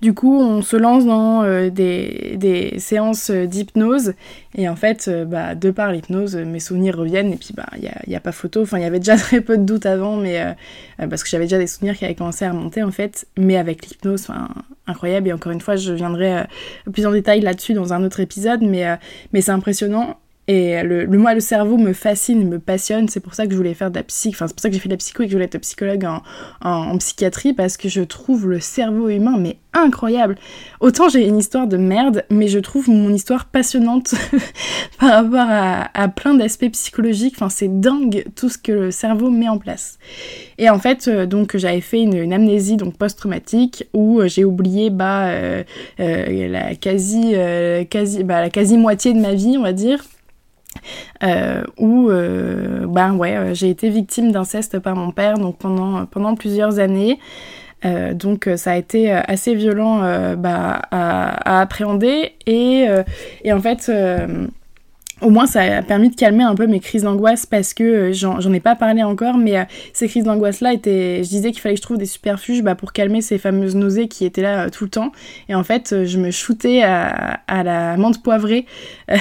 Du 0.01 0.13
coup, 0.13 0.39
on 0.39 0.61
se 0.61 0.75
lance 0.75 1.05
dans 1.05 1.43
euh, 1.43 1.69
des, 1.69 2.75
séances 2.77 3.31
d'hypnose 3.31 4.13
et 4.55 4.69
en 4.69 4.75
fait, 4.75 5.07
euh, 5.07 5.25
bah, 5.25 5.55
de 5.55 5.71
par 5.71 5.91
l'hypnose, 5.91 6.35
mes 6.35 6.59
souvenirs 6.59 6.97
reviennent 6.97 7.33
et 7.33 7.37
puis 7.37 7.53
bah 7.55 7.65
il 7.77 7.89
n'y 8.07 8.15
a, 8.15 8.19
pas 8.19 8.31
photo. 8.31 8.61
Enfin, 8.61 8.77
il 8.77 8.83
y 8.83 8.85
avait 8.85 8.99
déjà 8.99 9.15
très 9.17 9.41
peu 9.41 9.57
de 9.57 9.63
doutes 9.63 9.85
avant, 9.85 10.17
mais 10.17 10.41
euh, 10.41 11.07
parce 11.07 11.23
que 11.23 11.29
j'avais 11.29 11.45
déjà 11.45 11.57
des 11.57 11.67
souvenirs 11.67 11.97
qui 11.97 12.05
avaient 12.05 12.15
commencé 12.15 12.45
à 12.45 12.51
remonter 12.51 12.83
en 12.83 12.91
fait. 12.91 13.27
Mais 13.37 13.57
avec 13.57 13.85
l'hypnose, 13.87 14.27
incroyable. 14.87 15.29
Et 15.29 15.33
encore 15.33 15.51
une 15.51 15.61
fois, 15.61 15.75
je 15.75 15.93
viendrai 15.93 16.45
plus 16.91 17.05
en 17.05 17.11
détail 17.11 17.41
là-dessus 17.41 17.73
dans 17.73 17.93
un 17.93 18.03
autre 18.03 18.19
épisode, 18.19 18.61
mais, 18.61 18.97
mais 19.33 19.41
c'est 19.41 19.51
impressionnant. 19.51 20.17
Et 20.47 20.83
le, 20.83 21.05
le, 21.05 21.17
moi, 21.17 21.33
le 21.33 21.39
cerveau 21.39 21.77
me 21.77 21.93
fascine, 21.93 22.47
me 22.47 22.59
passionne. 22.59 23.07
C'est 23.07 23.19
pour 23.19 23.33
ça 23.33 23.45
que 23.45 23.51
je 23.51 23.57
voulais 23.57 23.73
faire 23.73 23.89
de 23.89 23.95
la 23.95 24.03
psy. 24.03 24.29
Enfin, 24.29 24.47
c'est 24.47 24.53
pour 24.53 24.61
ça 24.61 24.69
que 24.69 24.75
j'ai 24.75 24.79
fait 24.79 24.89
de 24.89 24.93
la 24.93 24.97
psycho 24.97 25.23
et 25.23 25.25
que 25.25 25.31
je 25.31 25.35
voulais 25.35 25.45
être 25.45 25.57
psychologue 25.57 26.07
en, 26.61 26.97
psychiatrie 26.99 27.53
parce 27.53 27.77
que 27.77 27.89
je 27.89 28.01
trouve 28.01 28.47
le 28.47 28.59
cerveau 28.59 29.09
humain 29.09 29.37
mais 29.39 29.57
incroyable. 29.73 30.37
Autant 30.79 31.09
j'ai 31.09 31.27
une 31.27 31.37
histoire 31.37 31.67
de 31.67 31.77
merde, 31.77 32.23
mais 32.29 32.47
je 32.47 32.59
trouve 32.59 32.89
mon 32.89 33.11
histoire 33.13 33.45
passionnante 33.45 34.13
par 34.99 35.23
rapport 35.23 35.47
à, 35.93 36.07
plein 36.09 36.35
d'aspects 36.35 36.71
psychologiques. 36.71 37.33
Enfin, 37.37 37.49
c'est 37.49 37.79
dingue 37.79 38.25
tout 38.35 38.49
ce 38.49 38.57
que 38.57 38.71
le 38.71 38.91
cerveau 38.91 39.31
met 39.31 39.49
en 39.49 39.57
place. 39.57 39.97
Et 40.57 40.69
en 40.69 40.79
fait, 40.79 41.07
euh, 41.07 41.25
donc 41.25 41.57
j'avais 41.57 41.81
fait 41.81 42.01
une, 42.01 42.33
amnésie 42.33 42.77
donc 42.77 42.97
post-traumatique 42.97 43.87
où 43.93 44.19
euh, 44.19 44.27
j'ai 44.27 44.45
oublié 44.45 44.89
bah 44.89 45.27
euh, 45.27 45.63
la 45.97 46.75
quasi 46.75 47.33
quasi 47.89 48.23
bah, 48.23 48.41
la 48.41 48.49
quasi 48.49 48.77
moitié 48.77 49.13
de 49.13 49.19
ma 49.19 49.33
vie, 49.33 49.57
on 49.57 49.63
va 49.63 49.73
dire 49.73 50.03
euh, 51.23 51.63
où 51.77 52.09
euh, 52.09 52.85
ben 52.87 53.13
ouais, 53.13 53.35
euh, 53.35 53.53
j'ai 53.53 53.69
été 53.69 53.89
victime 53.89 54.31
d'inceste 54.31 54.79
par 54.79 54.95
mon 54.95 55.11
père 55.11 55.37
donc 55.37 55.57
pendant, 55.57 56.05
pendant 56.05 56.35
plusieurs 56.35 56.79
années. 56.79 57.19
Euh, 57.83 58.13
donc 58.13 58.49
ça 58.55 58.71
a 58.71 58.77
été 58.77 59.11
assez 59.11 59.53
violent 59.53 59.99
bah, 60.37 60.81
à, 60.91 61.57
à, 61.57 61.61
appréhender 61.61 62.33
et, 62.47 62.85
et 63.43 63.53
en 63.53 63.59
fait 63.59 63.91
au 65.21 65.29
moins 65.29 65.45
ça 65.45 65.61
a 65.61 65.81
permis 65.81 66.09
de 66.09 66.15
calmer 66.15 66.43
un 66.43 66.55
peu 66.55 66.67
mes 66.67 66.81
crises 66.81 67.03
d'angoisse 67.03 67.45
parce 67.45 67.73
que 67.73 67.83
euh, 67.83 68.13
j'en 68.13 68.51
ai 68.51 68.59
pas 68.59 68.75
parlé 68.75 69.01
encore 69.01 69.37
mais 69.37 69.57
euh, 69.57 69.63
ces 69.93 70.09
crises 70.09 70.25
d'angoisse 70.25 70.59
là 70.59 70.73
étaient 70.73 71.23
je 71.23 71.29
disais 71.29 71.51
qu'il 71.51 71.61
fallait 71.61 71.75
que 71.75 71.79
je 71.79 71.83
trouve 71.85 71.97
des 71.97 72.05
superfuges 72.05 72.61
bah, 72.61 72.75
pour 72.75 72.91
calmer 72.91 73.21
ces 73.21 73.37
fameuses 73.37 73.75
nausées 73.75 74.09
qui 74.09 74.25
étaient 74.25 74.41
là 74.41 74.65
euh, 74.65 74.69
tout 74.69 74.83
le 74.83 74.89
temps. 74.89 75.13
Et 75.47 75.55
en 75.55 75.63
fait 75.63 76.03
je 76.05 76.17
me 76.17 76.31
shootais 76.31 76.83
à, 76.83 77.39
la 77.47 77.95
menthe 77.95 78.21
poivrée. 78.21 78.65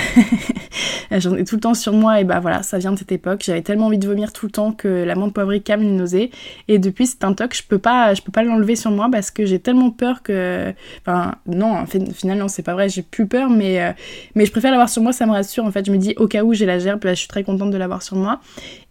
J'en 1.12 1.36
ai 1.36 1.45
tout 1.45 1.55
le 1.55 1.61
temps 1.61 1.74
sur 1.74 1.92
moi 1.92 2.20
et 2.20 2.24
bah 2.24 2.40
voilà 2.40 2.62
ça 2.64 2.78
vient 2.78 2.92
de 2.92 2.99
cette 2.99 3.12
époque. 3.12 3.42
J'avais 3.45 3.62
tellement 3.62 3.86
envie 3.86 3.99
de 3.99 4.07
vomir 4.09 4.32
tout 4.32 4.47
le 4.47 4.53
temps 4.53 4.72
que 4.72 4.88
la 4.88 5.14
menthe 5.14 5.32
poivrée 5.32 5.61
calme 5.61 5.82
les 5.82 5.90
nausées. 5.90 6.30
Et 6.66 6.78
depuis 6.78 7.07
c'est 7.07 7.24
un 7.24 7.34
toc 7.34 7.55
je 7.55 7.62
peux 7.62 7.78
pas 7.78 8.14
je 8.14 8.22
peux 8.22 8.32
pas 8.32 8.42
l'enlever 8.42 8.74
sur 8.74 8.90
moi 8.90 9.09
parce 9.12 9.30
que 9.30 9.47
j'ai 9.47 9.61
tellement 9.61 9.90
peur 9.90 10.22
que 10.22 10.72
enfin 11.01 11.36
non 11.47 11.84
finalement 11.86 12.49
c'est 12.49 12.62
pas 12.62 12.74
vrai 12.74 12.88
j'ai 12.88 13.03
plus 13.03 13.26
peur 13.26 13.49
mais 13.49 13.95
mais 14.34 14.45
je 14.45 14.51
préfère 14.51 14.72
l'avoir 14.72 14.88
sur 14.88 15.03
moi 15.03 15.12
ça 15.12 15.26
me 15.26 15.32
rassure 15.32 15.64
en 15.64 15.70
fait 15.70 15.84
je 15.87 15.93
me 15.93 15.99
dis 15.99 16.14
au 16.16 16.26
cas 16.26 16.43
où 16.43 16.55
j'ai 16.55 16.66
la 16.66 16.78
gerbe, 16.78 17.01
je 17.05 17.14
suis 17.14 17.28
très 17.28 17.45
contente 17.45 17.70
de 17.70 17.76
l'avoir 17.76 18.03
sur 18.03 18.16
moi. 18.16 18.41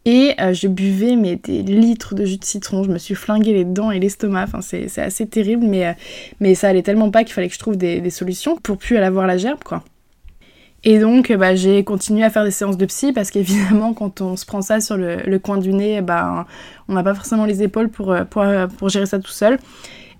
Et 0.05 0.33
euh, 0.41 0.53
je 0.53 0.67
buvais 0.67 1.15
mais 1.15 1.37
des 1.37 1.61
litres 1.63 2.13
de 2.13 2.25
jus 2.25 2.37
de 2.37 2.43
citron, 2.43 2.83
je 2.83 2.89
me 2.89 2.97
suis 2.97 3.15
flingué 3.15 3.53
les 3.53 3.63
dents 3.63 3.89
et 3.89 3.99
l'estomac, 3.99 4.43
enfin 4.43 4.59
c'est 4.61 4.97
assez 4.99 5.25
terrible, 5.25 5.65
mais, 5.65 5.87
euh, 5.87 5.93
mais 6.41 6.55
ça 6.55 6.67
allait 6.67 6.81
tellement 6.81 7.09
pas 7.09 7.23
qu'il 7.23 7.33
fallait 7.33 7.47
que 7.47 7.53
je 7.53 7.59
trouve 7.59 7.77
des, 7.77 8.09
solutions 8.09 8.57
pour 8.57 8.77
plus 8.77 8.97
aller 8.97 9.05
avoir 9.05 9.27
la 9.27 9.37
gerbe 9.37 9.63
quoi. 9.63 9.83
Et 10.85 10.99
donc, 10.99 11.31
bah, 11.31 11.55
j'ai 11.55 11.85
continué 11.85 12.25
à 12.25 12.29
faire 12.29 12.43
des 12.43 12.51
séances 12.51 12.75
de 12.75 12.85
psy 12.85 13.13
parce 13.13 13.31
qu'évidemment, 13.31 13.93
quand 13.93 14.19
on 14.19 14.35
se 14.35 14.45
prend 14.45 14.61
ça 14.61 14.81
sur 14.81 14.97
le, 14.97 15.37
coin 15.37 15.57
du 15.57 15.71
nez, 15.71 16.01
bah, 16.01 16.45
on 16.89 16.93
n'a 16.93 17.03
pas 17.03 17.13
forcément 17.13 17.45
les 17.45 17.63
épaules 17.63 17.87
pour, 17.87 18.11
euh, 18.11 18.25
pour, 18.25 18.43
pour, 18.77 18.89
gérer 18.89 19.05
ça 19.05 19.19
tout 19.19 19.31
seul. 19.31 19.57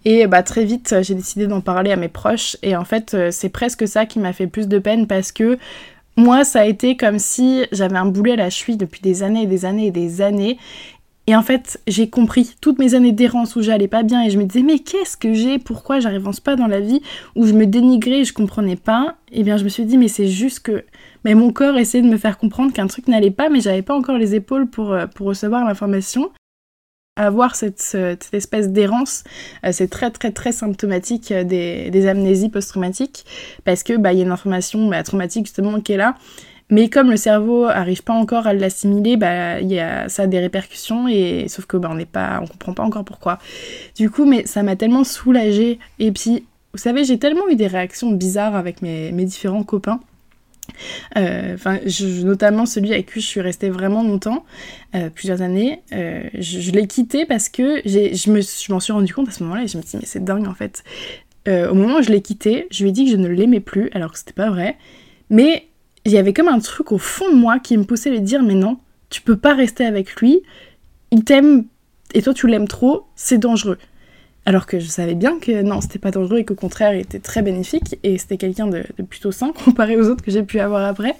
Et 0.05 0.26
bah, 0.26 0.41
très 0.41 0.63
vite, 0.63 0.95
j'ai 1.01 1.15
décidé 1.15 1.47
d'en 1.47 1.59
parler 1.59 1.91
à 1.91 1.97
mes 1.97 2.07
proches. 2.07 2.55
Et 2.63 2.78
en 2.78 2.86
fait, 2.86 3.15
c'est 3.32 3.49
presque 3.49 3.86
ça 3.89 4.05
qui 4.05 4.19
m'a 4.19 4.32
fait 4.32 4.47
plus 4.47 4.69
de 4.69 4.80
peine 4.80 5.05
parce 5.05 5.34
que 5.34 5.57
moi, 6.16 6.43
ça 6.43 6.61
a 6.61 6.66
été 6.66 6.95
comme 6.95 7.20
si 7.20 7.64
j'avais 7.72 7.97
un 7.97 8.05
boulet 8.05 8.34
à 8.34 8.36
la 8.36 8.49
cheville 8.49 8.78
depuis 8.78 9.01
des 9.01 9.24
années 9.24 9.43
et 9.43 9.47
des 9.47 9.66
années 9.66 9.88
et 9.88 9.91
des 9.91 10.22
années. 10.22 10.57
Et 11.26 11.36
en 11.36 11.41
fait, 11.41 11.82
j'ai 11.88 12.09
compris 12.09 12.53
toutes 12.59 12.80
mes 12.80 12.95
années 12.95 13.14
d'errance 13.14 13.55
où 13.55 13.61
j'allais 13.61 13.88
pas 13.88 14.03
bien 14.03 14.24
et 14.24 14.30
je 14.30 14.38
me 14.38 14.43
disais 14.43 14.61
mais 14.61 14.80
qu'est-ce 14.80 15.16
que 15.16 15.34
j'ai? 15.34 15.57
Pourquoi 15.57 16.01
j'arrive 16.01 16.30
pas 16.43 16.57
dans 16.57 16.68
la 16.68 16.82
vie? 16.82 17.01
Où 17.36 17.45
je 17.45 17.53
me 17.53 17.66
dénigrais 17.66 18.20
et 18.20 18.26
je 18.26 18.34
comprenais 18.34 18.76
pas? 18.76 19.16
Et 19.32 19.39
eh 19.39 19.43
bien 19.43 19.55
je 19.55 19.64
me 19.64 19.70
suis 19.70 19.86
dit 19.86 19.97
mais 19.97 20.09
c'est 20.09 20.28
juste 20.28 20.59
que 20.59 20.84
mais 21.24 21.34
mon 21.34 21.53
corps 21.53 21.78
essayait 21.78 22.03
de 22.03 22.09
me 22.09 22.18
faire 22.18 22.38
comprendre 22.38 22.74
qu'un 22.74 22.88
truc 22.88 23.07
n'allait 23.07 23.32
pas 23.32 23.47
mais 23.47 23.61
j'avais 23.61 23.82
pas 23.82 23.95
encore 23.95 24.18
les 24.18 24.36
épaules 24.36 24.70
pour, 24.70 24.91
euh, 24.91 25.07
pour 25.07 25.28
recevoir 25.28 25.66
l'information 25.66 26.30
avoir 27.16 27.55
cette, 27.55 27.95
espèce 28.34 28.70
d'errance, 28.70 29.24
euh, 29.66 29.70
c'est 29.72 29.88
très 29.88 30.09
très 30.09 30.32
très 30.32 30.51
symptomatique 30.51 31.32
euh, 31.32 31.43
des, 31.43 32.07
amnésies 32.07 32.49
post-traumatiques 32.49 33.26
parce 33.66 33.84
que 33.84 33.97
bah 33.97 34.14
y 34.14 34.20
a 34.20 34.24
une 34.24 34.32
information 34.32 34.89
bah, 34.89 35.03
traumatique 35.03 35.45
justement 35.45 35.80
qui 35.80 35.93
est 35.93 35.97
là. 35.97 36.16
Mais 36.70 36.89
comme 36.89 37.11
le 37.11 37.18
cerveau 37.18 37.66
arrive 37.66 38.03
pas 38.03 38.14
encore 38.14 38.47
à 38.47 38.53
l'assimiler, 38.53 39.16
bah 39.16 39.59
ça 40.09 40.24
a 40.24 40.28
des 40.28 40.39
répercussions 40.39 41.07
et 41.07 41.45
sauf 41.49 41.66
que 41.66 41.78
bah 41.78 41.89
on 41.91 41.95
n'est 41.95 42.05
pas, 42.05 42.39
on 42.41 42.47
comprend 42.47 42.74
pas 42.74 42.84
encore 42.84 43.05
pourquoi. 43.05 43.38
Du 43.95 44.09
coup, 44.09 44.26
mais 44.26 44.47
ça 44.47 44.64
m'a 44.64 44.76
tellement 44.76 45.03
soulagée 45.03 45.78
et 45.99 46.11
puis 46.11 46.45
vous 46.72 46.80
savez 46.80 47.03
j'ai 47.03 47.20
tellement 47.20 47.47
eu 47.49 47.55
des 47.55 47.68
réactions 47.68 48.11
bizarres 48.11 48.55
avec 48.55 48.82
mes 48.82 49.11
différents 49.11 49.64
copains 49.64 49.99
euh, 51.17 51.55
enfin, 51.55 51.80
notamment 52.24 52.65
celui 52.65 52.93
avec 52.93 53.11
qui 53.11 53.21
je 53.21 53.26
suis 53.26 53.41
restée 53.41 53.69
vraiment 53.69 54.03
longtemps, 54.03 54.45
euh, 54.95 55.09
plusieurs 55.09 55.41
années. 55.41 55.82
Euh, 55.93 56.24
je, 56.34 56.71
l'ai 56.71 56.88
quitté 56.88 57.26
parce 57.26 57.49
que 57.49 57.82
je 57.86 58.71
m'en 58.71 58.80
suis 58.80 58.93
rendu 58.93 59.13
compte 59.13 59.30
à 59.30 59.32
ce 59.32 59.43
moment-là 59.43 59.63
et 59.63 59.67
je 59.67 59.78
me 59.78 59.84
suis 59.84 59.91
dit 59.91 59.97
mais 60.01 60.05
c'est 60.05 60.24
dingue 60.24 60.47
en 60.47 60.53
fait. 60.53 60.84
au 61.47 61.74
moment 61.74 61.99
où 61.99 62.01
je 62.01 62.09
l'ai 62.09 62.21
quitté, 62.21 62.67
je 62.71 62.84
lui 62.84 62.89
ai 62.89 62.93
dit 62.93 63.05
que 63.05 63.11
je 63.11 63.17
ne 63.17 63.28
l'aimais 63.28 63.59
plus 63.59 63.89
alors 63.93 64.11
que 64.11 64.17
c'était 64.17 64.34
pas 64.34 64.49
vrai. 64.49 64.78
Mais 65.30 65.67
il 66.05 66.11
y 66.11 66.17
avait 66.17 66.34
comme 66.34 66.47
un 66.47 66.59
truc 66.59 66.91
au 66.91 66.97
fond 66.97 67.30
de 67.30 67.36
moi 67.36 67.59
qui 67.59 67.78
me 67.78 67.84
poussait 67.84 68.09
à 68.09 68.13
lui 68.13 68.21
dire 68.21 68.43
mais 68.43 68.55
non, 68.55 68.78
tu 69.09 69.21
peux 69.21 69.38
pas 69.38 69.53
rester 69.53 69.86
avec 69.86 70.15
lui. 70.15 70.41
Il 71.11 71.24
t'aime 71.24 71.65
et 72.13 72.21
toi 72.21 72.34
tu 72.34 72.47
l'aimes 72.47 72.67
trop, 72.67 73.07
c'est 73.15 73.38
dangereux. 73.38 73.78
Alors 74.46 74.66
que 74.66 74.80
je 74.80 74.88
savais 74.88 75.16
bien 75.16 75.39
que 75.39 75.62
non, 75.62 75.80
c'était 75.80 76.00
pas 76.00 76.12
dangereux 76.12 76.39
et 76.39 76.46
qu'au 76.46 76.56
contraire, 76.56 76.94
il 76.94 77.00
était 77.00 77.20
très 77.20 77.41
bénéfique 77.41 77.98
et 78.04 78.18
c'était 78.18 78.36
quelqu'un 78.36 78.68
de, 78.68 78.84
plutôt 79.10 79.32
sain 79.32 79.54
comparé 79.66 79.96
aux 79.96 80.10
autres 80.10 80.24
que 80.24 80.32
j'ai 80.32 80.44
pu 80.44 80.60
avoir 80.60 80.84
après. 80.86 81.16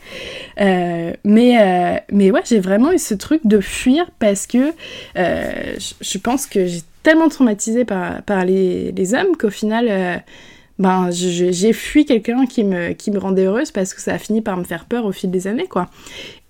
Euh, 0.60 1.14
mais, 1.24 1.62
euh, 1.62 2.00
mais 2.12 2.32
ouais, 2.32 2.42
j'ai 2.46 2.60
vraiment 2.60 2.92
eu 2.92 3.00
ce 3.00 3.14
truc 3.14 3.42
de 3.46 3.62
fuir 3.62 4.12
parce 4.20 4.46
que 4.46 4.74
euh, 5.18 5.76
je, 6.02 6.18
pense 6.18 6.48
que 6.48 6.66
j'ai 6.66 6.82
tellement 7.02 7.30
traumatisé 7.30 7.86
par, 7.86 8.22
les 8.46 9.14
hommes 9.14 9.38
qu'au 9.38 9.50
final 9.50 10.24
ben 10.80 11.12
j'ai 11.12 11.74
fui 11.74 12.04
quelqu'un 12.06 12.46
qui 12.48 12.64
me, 12.64 12.94
qui 12.94 13.12
me 13.12 13.20
rendait 13.20 13.46
heureuse 13.46 13.72
parce 13.72 13.94
que 13.94 14.02
ça 14.02 14.14
a 14.14 14.18
fini 14.18 14.42
par 14.42 14.58
me 14.58 14.64
faire 14.64 14.86
peur 14.86 15.06
au 15.06 15.12
fil 15.12 15.30
des 15.30 15.48
années 15.48 15.68
quoi. 15.68 15.88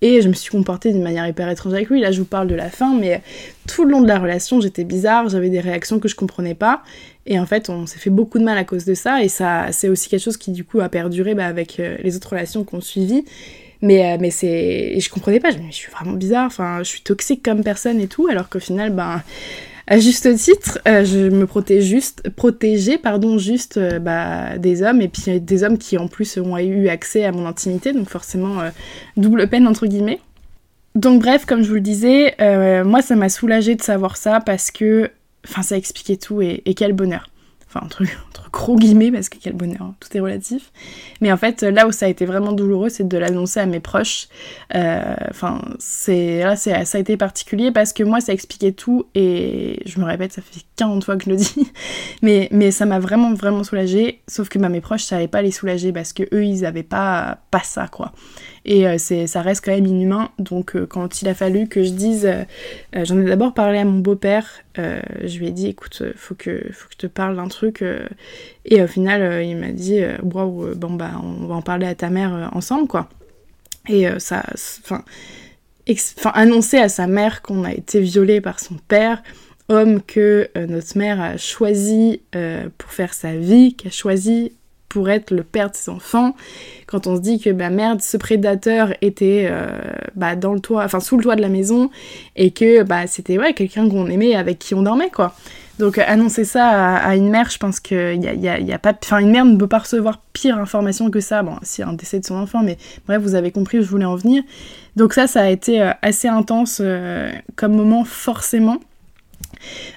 Et 0.04 0.20
je 0.20 0.28
me 0.28 0.34
suis 0.34 0.50
comportée 0.50 0.92
d'une 0.92 1.02
manière 1.02 1.26
hyper 1.26 1.48
étrange 1.48 1.72
avec 1.72 1.88
lui. 1.88 1.98
Là 1.98 2.12
je 2.12 2.18
vous 2.18 2.26
parle 2.26 2.46
de 2.46 2.54
la 2.54 2.68
fin, 2.68 2.94
mais 2.94 3.22
tout 3.66 3.86
le 3.86 3.90
long 3.92 4.02
de 4.02 4.06
la 4.06 4.18
relation 4.18 4.60
j'étais 4.60 4.84
bizarre, 4.84 5.30
j'avais 5.30 5.48
des 5.48 5.60
réactions 5.60 5.98
que 5.98 6.08
je 6.08 6.14
comprenais 6.14 6.54
pas. 6.54 6.82
Et 7.24 7.38
en 7.38 7.46
fait 7.46 7.70
on 7.70 7.86
s'est 7.86 7.98
fait 7.98 8.10
beaucoup 8.10 8.38
de 8.38 8.44
mal 8.44 8.58
à 8.58 8.64
cause 8.64 8.84
de 8.84 8.92
ça 8.92 9.22
et 9.22 9.28
ça 9.28 9.68
c'est 9.72 9.88
aussi 9.88 10.10
quelque 10.10 10.20
chose 10.20 10.36
qui 10.36 10.50
du 10.50 10.62
coup 10.62 10.80
a 10.80 10.90
perduré 10.90 11.34
bah, 11.34 11.46
avec 11.46 11.80
euh, 11.80 11.96
les 12.02 12.16
autres 12.16 12.28
relations 12.28 12.64
qu'on 12.64 12.82
suivit. 12.82 13.24
Mais, 13.80 14.12
euh, 14.12 14.18
mais 14.20 14.30
c'est. 14.30 15.00
je 15.00 15.08
comprenais 15.08 15.40
pas, 15.40 15.52
je 15.52 15.58
me 15.58 15.70
suis 15.70 15.90
vraiment 15.90 16.12
bizarre, 16.12 16.46
enfin, 16.46 16.80
je 16.80 16.88
suis 16.88 17.00
toxique 17.00 17.42
comme 17.42 17.62
personne 17.62 17.98
et 17.98 18.06
tout, 18.06 18.28
alors 18.28 18.50
qu'au 18.50 18.60
final, 18.60 18.90
ben. 18.90 19.22
À 19.86 19.98
juste 19.98 20.34
titre, 20.36 20.78
euh, 20.88 21.04
je 21.04 21.28
me 21.28 21.46
protège 21.46 21.84
juste, 21.84 22.30
protégeais 22.30 22.96
pardon, 22.96 23.36
juste 23.36 23.76
euh, 23.76 23.98
bah, 23.98 24.56
des 24.56 24.82
hommes, 24.82 25.02
et 25.02 25.08
puis 25.08 25.40
des 25.40 25.62
hommes 25.62 25.76
qui 25.76 25.98
en 25.98 26.08
plus 26.08 26.38
ont 26.38 26.56
eu 26.56 26.88
accès 26.88 27.24
à 27.24 27.32
mon 27.32 27.46
intimité, 27.46 27.92
donc 27.92 28.08
forcément 28.08 28.60
euh, 28.60 28.70
double 29.16 29.48
peine 29.48 29.66
entre 29.66 29.86
guillemets. 29.86 30.20
Donc 30.94 31.20
bref, 31.20 31.44
comme 31.44 31.62
je 31.62 31.68
vous 31.68 31.74
le 31.74 31.80
disais, 31.80 32.36
moi 32.84 33.02
ça 33.02 33.16
m'a 33.16 33.28
soulagé 33.28 33.74
de 33.74 33.82
savoir 33.82 34.16
ça 34.16 34.40
parce 34.40 34.70
que, 34.70 35.10
enfin 35.44 35.62
ça 35.62 35.76
expliquait 35.76 36.16
tout 36.16 36.40
et 36.40 36.62
quel 36.76 36.92
bonheur 36.92 37.28
enfin 37.74 37.84
entre, 37.84 38.02
entre 38.28 38.50
gros 38.50 38.76
guillemets 38.76 39.10
parce 39.10 39.28
que 39.28 39.38
quel 39.40 39.54
bonheur, 39.54 39.82
hein, 39.82 39.94
tout 40.00 40.16
est 40.16 40.20
relatif. 40.20 40.70
Mais 41.20 41.32
en 41.32 41.36
fait, 41.36 41.62
là 41.62 41.86
où 41.86 41.92
ça 41.92 42.06
a 42.06 42.08
été 42.08 42.24
vraiment 42.24 42.52
douloureux, 42.52 42.88
c'est 42.88 43.06
de 43.06 43.18
l'annoncer 43.18 43.60
à 43.60 43.66
mes 43.66 43.80
proches. 43.80 44.28
Euh, 44.74 45.14
enfin, 45.30 45.60
là, 46.08 46.56
ça 46.56 46.76
a 46.76 46.98
été 46.98 47.16
particulier 47.16 47.72
parce 47.72 47.92
que 47.92 48.04
moi, 48.04 48.20
ça 48.20 48.32
expliquait 48.32 48.72
tout 48.72 49.06
et 49.14 49.82
je 49.86 49.98
me 49.98 50.04
répète, 50.04 50.32
ça 50.32 50.42
fait 50.42 50.60
40 50.76 51.04
fois 51.04 51.16
que 51.16 51.24
je 51.24 51.30
le 51.30 51.36
dis, 51.36 51.72
mais, 52.22 52.70
ça 52.70 52.86
m'a 52.86 52.98
vraiment 52.98 53.34
vraiment 53.34 53.64
soulagée. 53.64 54.22
Sauf 54.28 54.48
que 54.48 54.58
bah, 54.58 54.68
mes 54.68 54.80
proches, 54.80 55.04
ça 55.04 55.16
n'allait 55.16 55.28
pas 55.28 55.42
les 55.42 55.50
soulager 55.50 55.92
parce 55.92 56.12
que 56.12 56.22
eux, 56.32 56.44
ils 56.44 56.64
avaient 56.64 56.82
pas 56.82 57.38
pas 57.50 57.62
ça 57.62 57.88
quoi. 57.88 58.12
Et 58.64 58.86
euh, 58.86 58.96
c'est, 58.98 59.26
ça 59.26 59.42
reste 59.42 59.64
quand 59.64 59.72
même 59.72 59.86
inhumain. 59.86 60.30
Donc 60.38 60.74
euh, 60.74 60.86
quand 60.86 61.20
il 61.20 61.28
a 61.28 61.34
fallu 61.34 61.68
que 61.68 61.82
je 61.82 61.90
dise, 61.90 62.26
euh, 62.26 62.44
j'en 63.04 63.20
ai 63.20 63.24
d'abord 63.24 63.52
parlé 63.52 63.78
à 63.78 63.84
mon 63.84 63.98
beau-père, 63.98 64.48
je 64.76 65.38
lui 65.38 65.48
ai 65.48 65.50
dit 65.50 65.68
écoute, 65.68 66.02
faut 66.16 66.34
que, 66.34 66.64
faut 66.72 66.88
que 66.88 66.94
je 66.94 66.98
te 66.98 67.06
parle 67.06 67.36
d'un 67.36 67.48
truc. 67.48 67.84
et 68.64 68.82
au 68.82 68.86
final, 68.86 69.44
il 69.44 69.56
m'a 69.56 69.70
dit 69.70 70.00
waouh, 70.22 70.74
bon 70.74 70.94
bah 70.94 71.12
on 71.22 71.46
va 71.46 71.54
en 71.54 71.62
parler 71.62 71.86
à 71.86 71.94
ta 71.94 72.10
mère 72.10 72.50
ensemble 72.54 72.88
quoi. 72.88 73.08
Et 73.88 74.06
ça, 74.18 74.42
enfin, 74.82 75.04
annoncer 76.32 76.78
à 76.78 76.88
sa 76.88 77.06
mère 77.06 77.42
qu'on 77.42 77.62
a 77.62 77.72
été 77.72 78.00
violé 78.00 78.40
par 78.40 78.58
son 78.58 78.74
père 78.88 79.22
homme 79.68 80.02
que 80.02 80.50
notre 80.56 80.98
mère 80.98 81.20
a 81.20 81.36
choisi 81.36 82.22
pour 82.78 82.90
faire 82.90 83.14
sa 83.14 83.36
vie, 83.36 83.74
qui 83.74 83.86
a 83.86 83.90
choisi 83.90 84.52
pour 84.94 85.10
être 85.10 85.32
le 85.32 85.42
père 85.42 85.72
de 85.72 85.74
ses 85.74 85.90
enfants, 85.90 86.36
quand 86.86 87.08
on 87.08 87.16
se 87.16 87.20
dit 87.20 87.40
que 87.40 87.50
bah 87.50 87.68
merde, 87.68 88.00
ce 88.00 88.16
prédateur 88.16 88.94
était 89.02 89.48
euh, 89.50 89.66
bah, 90.14 90.36
dans 90.36 90.54
le 90.54 90.60
toit, 90.60 90.84
enfin 90.84 91.00
sous 91.00 91.16
le 91.16 91.24
toit 91.24 91.34
de 91.34 91.40
la 91.40 91.48
maison, 91.48 91.90
et 92.36 92.52
que 92.52 92.84
bah 92.84 93.08
c'était 93.08 93.36
ouais, 93.36 93.54
quelqu'un 93.54 93.88
qu'on 93.88 94.06
aimait, 94.06 94.36
avec 94.36 94.60
qui 94.60 94.72
on 94.72 94.82
dormait 94.82 95.10
quoi. 95.10 95.34
Donc 95.80 95.98
annoncer 95.98 96.44
ça 96.44 96.94
à, 96.94 97.16
une 97.16 97.28
mère, 97.28 97.50
je 97.50 97.58
pense 97.58 97.80
qu'il 97.80 98.22
y 98.22 98.28
a, 98.28 98.34
y, 98.34 98.64
y 98.64 98.72
a, 98.72 98.78
pas, 98.78 98.94
enfin 99.02 99.18
une 99.18 99.32
mère 99.32 99.44
ne 99.44 99.56
peut 99.56 99.66
pas 99.66 99.80
recevoir 99.80 100.20
pire 100.32 100.58
information 100.58 101.10
que 101.10 101.18
ça. 101.18 101.42
Bon, 101.42 101.56
si 101.62 101.82
un 101.82 101.94
décès 101.94 102.20
de 102.20 102.24
son 102.24 102.36
enfant, 102.36 102.62
mais 102.62 102.78
bref, 103.08 103.20
vous 103.20 103.34
avez 103.34 103.50
compris 103.50 103.80
où 103.80 103.82
je 103.82 103.88
voulais 103.88 104.04
en 104.04 104.14
venir. 104.14 104.44
Donc 104.94 105.12
ça, 105.12 105.26
ça 105.26 105.42
a 105.42 105.48
été 105.48 105.82
euh, 105.82 105.90
assez 106.02 106.28
intense 106.28 106.78
euh, 106.80 107.32
comme 107.56 107.74
moment 107.74 108.04
forcément. 108.04 108.78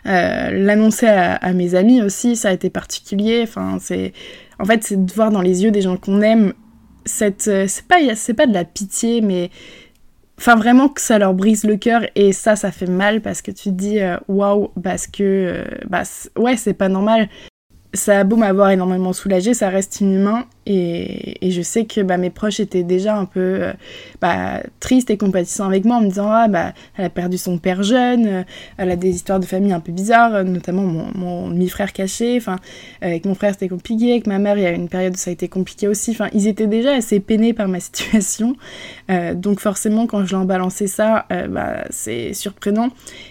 L'annoncer 0.06 1.08
à, 1.08 1.36
à, 1.36 1.54
mes 1.54 1.76
amis 1.76 2.02
aussi, 2.02 2.36
ça 2.36 2.50
a 2.50 2.54
été 2.54 2.72
particulier. 2.72 3.42
Enfin, 3.44 3.78
c'est 3.80 4.14
en 4.60 4.66
fait, 4.66 4.84
c'est 4.84 5.06
de 5.06 5.14
voir 5.14 5.32
dans 5.32 5.42
les 5.42 5.64
yeux 5.64 5.72
des 5.72 5.82
gens 5.82 5.98
qu'on 5.98 6.22
aime 6.22 6.54
cette. 7.06 7.48
Euh, 7.48 7.66
c'est 7.68 7.88
pas, 7.88 7.98
pas 8.36 8.48
de 8.48 8.54
la 8.54 8.66
pitié, 8.66 9.22
mais. 9.22 9.52
Enfin, 10.40 10.56
vraiment 10.56 10.88
que 10.88 11.02
ça 11.02 11.18
leur 11.18 11.34
brise 11.34 11.64
le 11.64 11.78
cœur 11.78 12.04
et 12.14 12.32
ça, 12.32 12.56
ça 12.56 12.72
fait 12.72 12.86
mal 12.86 13.22
parce 13.22 13.42
que 13.42 13.50
tu 13.50 13.70
te 13.70 13.70
dis 13.70 14.00
euh, 14.00 14.18
waouh, 14.28 14.70
parce 14.84 15.08
que. 15.08 15.24
Euh, 15.24 15.66
bah, 15.90 16.04
ouais, 16.38 16.58
c'est 16.58 16.76
pas 16.76 16.90
normal 16.90 17.28
ça 17.94 18.20
a 18.20 18.24
beau 18.24 18.36
m'avoir 18.36 18.70
énormément 18.70 19.14
soulagée, 19.14 19.54
ça 19.54 19.70
reste 19.70 20.02
inhumain 20.02 20.46
et, 20.70 21.50
je 21.50 21.62
sais 21.62 21.86
que 21.86 22.02
bah, 22.02 22.18
mes 22.18 22.30
proches 22.30 22.60
étaient 22.60 22.84
déjà 22.84 23.16
un 23.16 23.24
peu 23.24 23.40
euh, 23.40 23.74
bah, 24.22 24.62
tristes 24.82 25.10
et 25.10 25.18
compatissants 25.18 25.66
avec 25.66 25.86
moi 25.86 25.96
en 25.96 26.02
me 26.02 26.10
disant 26.10 26.30
ah 26.30 26.50
bah 26.50 26.74
elle 26.98 27.06
a 27.06 27.10
perdu 27.10 27.38
son 27.38 27.58
père 27.58 27.84
jeune, 27.84 28.28
euh, 28.28 28.44
elle 28.76 28.92
a 28.92 28.98
des 28.98 29.10
histoires 29.10 29.40
de 29.40 29.46
famille 29.46 29.72
un 29.72 29.80
peu 29.80 29.94
bizarres, 29.94 30.36
euh, 30.36 30.44
notamment 30.44 30.84
mon, 30.84 31.48
demi-frère 31.48 31.94
caché, 31.94 32.36
enfin 32.38 32.58
avec 33.02 33.26
mon 33.26 33.34
frère 33.34 33.54
c'était 33.54 33.70
compliqué, 33.70 34.12
avec 34.12 34.28
ma 34.28 34.40
mère 34.40 34.58
il 34.58 34.64
y 34.64 34.66
a 34.66 34.72
eu 34.72 34.76
une 34.76 34.90
période 34.90 35.14
où 35.14 35.18
ça 35.18 35.30
a 35.30 35.34
été 35.34 35.48
compliqué 35.48 35.88
aussi, 35.88 36.12
enfin 36.12 36.28
ils 36.34 36.48
étaient 36.48 36.68
déjà 36.68 36.94
assez 36.94 37.22
peinés 37.22 37.54
par 37.54 37.70
ma 37.70 37.80
situation, 37.88 38.56
donc 39.36 39.62
forcément 39.62 40.06
quand 40.06 40.26
je 40.26 40.36
leur 40.36 40.46
balancé 40.46 40.88
ça, 40.88 41.26
bah, 41.50 41.86
c'est 41.90 42.34
surprenant. 42.34 42.90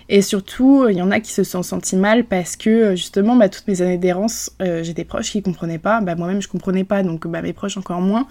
Et 0.09 0.23
surtout 0.23 0.89
il 0.89 0.97
y 0.97 1.03
en 1.03 1.11
a 1.11 1.21
qui 1.21 1.33
se 1.33 1.45
sont 1.45 1.63
sentis 1.63 1.97
mal 1.97 2.25
parce 2.25 2.57
que 2.57 2.97
justement 2.97 3.39
toutes 3.49 3.69
mes 3.69 3.83
années 3.83 3.99
d'errance 3.99 4.51
j'ai 4.61 4.95
des 4.95 5.05
proches 5.05 5.33
qui 5.33 5.43
comprenaient 5.43 5.79
pas, 5.79 6.01
moi-même 6.01 6.41
je 6.41 6.49
comprenais 6.49 6.85
pas, 6.85 7.03
donc 7.03 7.26
bah, 7.27 7.43
mes 7.43 7.53
proches 7.53 7.77
encore 7.77 8.01
moins, 8.01 8.27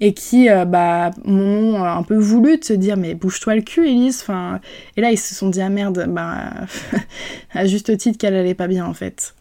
et 0.00 0.14
qui 0.14 0.48
euh, 0.48 0.64
bah, 0.64 1.10
m'ont 1.24 1.82
un 1.82 2.02
peu 2.02 2.16
voulu 2.16 2.58
de 2.58 2.64
se 2.64 2.72
dire 2.72 2.96
mais 2.96 3.14
bouge-toi 3.14 3.56
le 3.56 3.62
cul 3.62 3.88
Elise, 3.88 4.20
enfin, 4.22 4.60
et 4.96 5.00
là 5.00 5.10
ils 5.10 5.18
se 5.18 5.34
sont 5.34 5.48
dit 5.48 5.60
ah 5.60 5.68
merde, 5.68 6.06
bah, 6.08 6.50
à 7.52 7.66
juste 7.66 7.96
titre 7.96 8.18
qu'elle 8.18 8.34
allait 8.34 8.54
pas 8.54 8.68
bien 8.68 8.86
en 8.86 8.94
fait. 8.94 9.34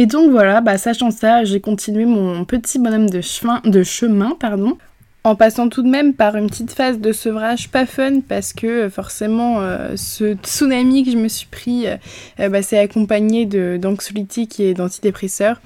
Et 0.00 0.06
donc 0.06 0.30
voilà, 0.30 0.60
bah, 0.60 0.78
sachant 0.78 1.10
ça, 1.10 1.42
j'ai 1.42 1.60
continué 1.60 2.04
mon 2.04 2.44
petit 2.44 2.78
bonhomme 2.78 3.10
de 3.10 3.20
chemin, 3.20 3.60
de 3.64 3.82
chemin 3.82 4.36
pardon, 4.38 4.78
en 5.24 5.34
passant 5.34 5.68
tout 5.68 5.82
de 5.82 5.88
même 5.88 6.14
par 6.14 6.36
une 6.36 6.48
petite 6.48 6.72
phase 6.72 7.00
de 7.00 7.12
sevrage 7.12 7.68
pas 7.68 7.86
fun 7.86 8.20
parce 8.20 8.52
que 8.52 8.66
euh, 8.66 8.90
forcément 8.90 9.60
euh, 9.60 9.96
ce 9.96 10.34
tsunami 10.34 11.04
que 11.04 11.10
je 11.10 11.16
me 11.16 11.28
suis 11.28 11.46
pris 11.46 11.86
euh, 11.86 12.48
bah, 12.48 12.62
c'est 12.62 12.78
accompagné 12.78 13.44
d'anxiolytiques 13.78 14.60
et 14.60 14.74
d'antidépresseurs 14.74 15.60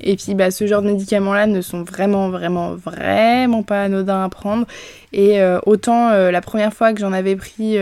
et 0.00 0.16
puis 0.16 0.34
bah, 0.34 0.50
ce 0.50 0.66
genre 0.66 0.82
de 0.82 0.88
médicaments 0.88 1.34
là 1.34 1.46
ne 1.46 1.60
sont 1.60 1.82
vraiment 1.82 2.30
vraiment 2.30 2.74
vraiment 2.74 3.62
pas 3.62 3.82
anodins 3.82 4.24
à 4.24 4.28
prendre 4.28 4.66
et 5.12 5.40
autant 5.64 6.10
la 6.10 6.40
première 6.42 6.74
fois 6.74 6.92
que 6.92 7.00
j'en 7.00 7.14
avais 7.14 7.34
pris 7.34 7.78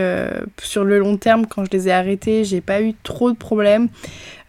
sur 0.61 0.85
le 0.85 0.97
long 0.97 1.17
terme 1.17 1.45
quand 1.45 1.65
je 1.65 1.71
les 1.71 1.89
ai 1.89 1.91
arrêtés 1.91 2.45
j'ai 2.45 2.61
pas 2.61 2.81
eu 2.81 2.93
trop 3.03 3.31
de 3.31 3.35
problèmes 3.35 3.89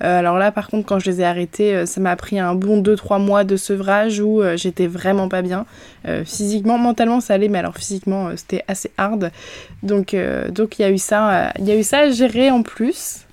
euh, 0.03 0.19
alors 0.19 0.39
là, 0.39 0.53
par 0.53 0.69
contre, 0.69 0.87
quand 0.87 0.99
je 0.99 1.11
les 1.11 1.21
ai 1.21 1.25
arrêtés, 1.25 1.75
euh, 1.75 1.87
ça 1.87 2.01
m'a 2.01 2.15
pris 2.17 2.39
un 2.39 2.55
bon 2.55 2.81
2-3 2.81 3.21
mois 3.21 3.45
de 3.45 3.57
sevrage 3.57 4.21
où 4.21 4.43
euh, 4.43 4.57
j'étais 4.57 4.87
vraiment 4.87 5.29
pas 5.29 5.43
bien. 5.43 5.67
physiquement, 6.25 6.79
mentalement, 6.79 7.21
ça 7.21 7.35
allait, 7.35 7.49
mais 7.49 7.59
alors 7.59 7.77
physiquement, 7.77 8.31
c'était 8.35 8.65
assez 8.67 8.91
hard. 8.97 9.31
Donc, 9.83 10.17
donc 10.49 10.79
il 10.79 10.83
y 10.83 10.85
a 10.87 10.91
eu 10.91 10.97
ça, 10.97 11.53
il 11.59 11.67
y 11.67 11.71
a 11.71 11.77
eu 11.77 11.83
ça 11.83 11.99
à 11.99 12.11
gérer 12.11 12.51
en 12.51 12.63
plus. 12.63 13.27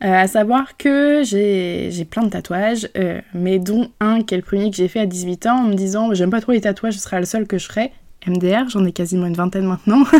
À 0.00 0.26
savoir 0.26 0.76
que 0.76 1.22
j'ai 1.24 2.04
plein 2.10 2.22
de 2.22 2.30
tatouages, 2.30 2.88
mais 3.34 3.58
dont 3.58 3.88
un 4.00 4.22
qui 4.22 4.34
est 4.34 4.38
le 4.38 4.42
premier 4.42 4.70
que 4.70 4.76
j'ai 4.76 4.88
fait 4.88 5.00
à 5.00 5.06
18 5.06 5.46
ans 5.46 5.64
en 5.64 5.68
me 5.68 5.74
disant 5.74 6.14
j'aime 6.14 6.30
pas 6.30 6.40
trop 6.40 6.52
les 6.52 6.60
tatouages, 6.60 6.94
ce 6.94 7.00
sera 7.00 7.20
le 7.20 7.26
seul 7.26 7.46
que 7.46 7.58
je 7.58 7.66
ferai. 7.66 7.92
MDR, 8.26 8.68
j'en 8.68 8.84
ai 8.84 8.92
quasiment 8.92 9.26
une 9.26 9.34
vingtaine 9.34 9.64
maintenant. 9.64 10.04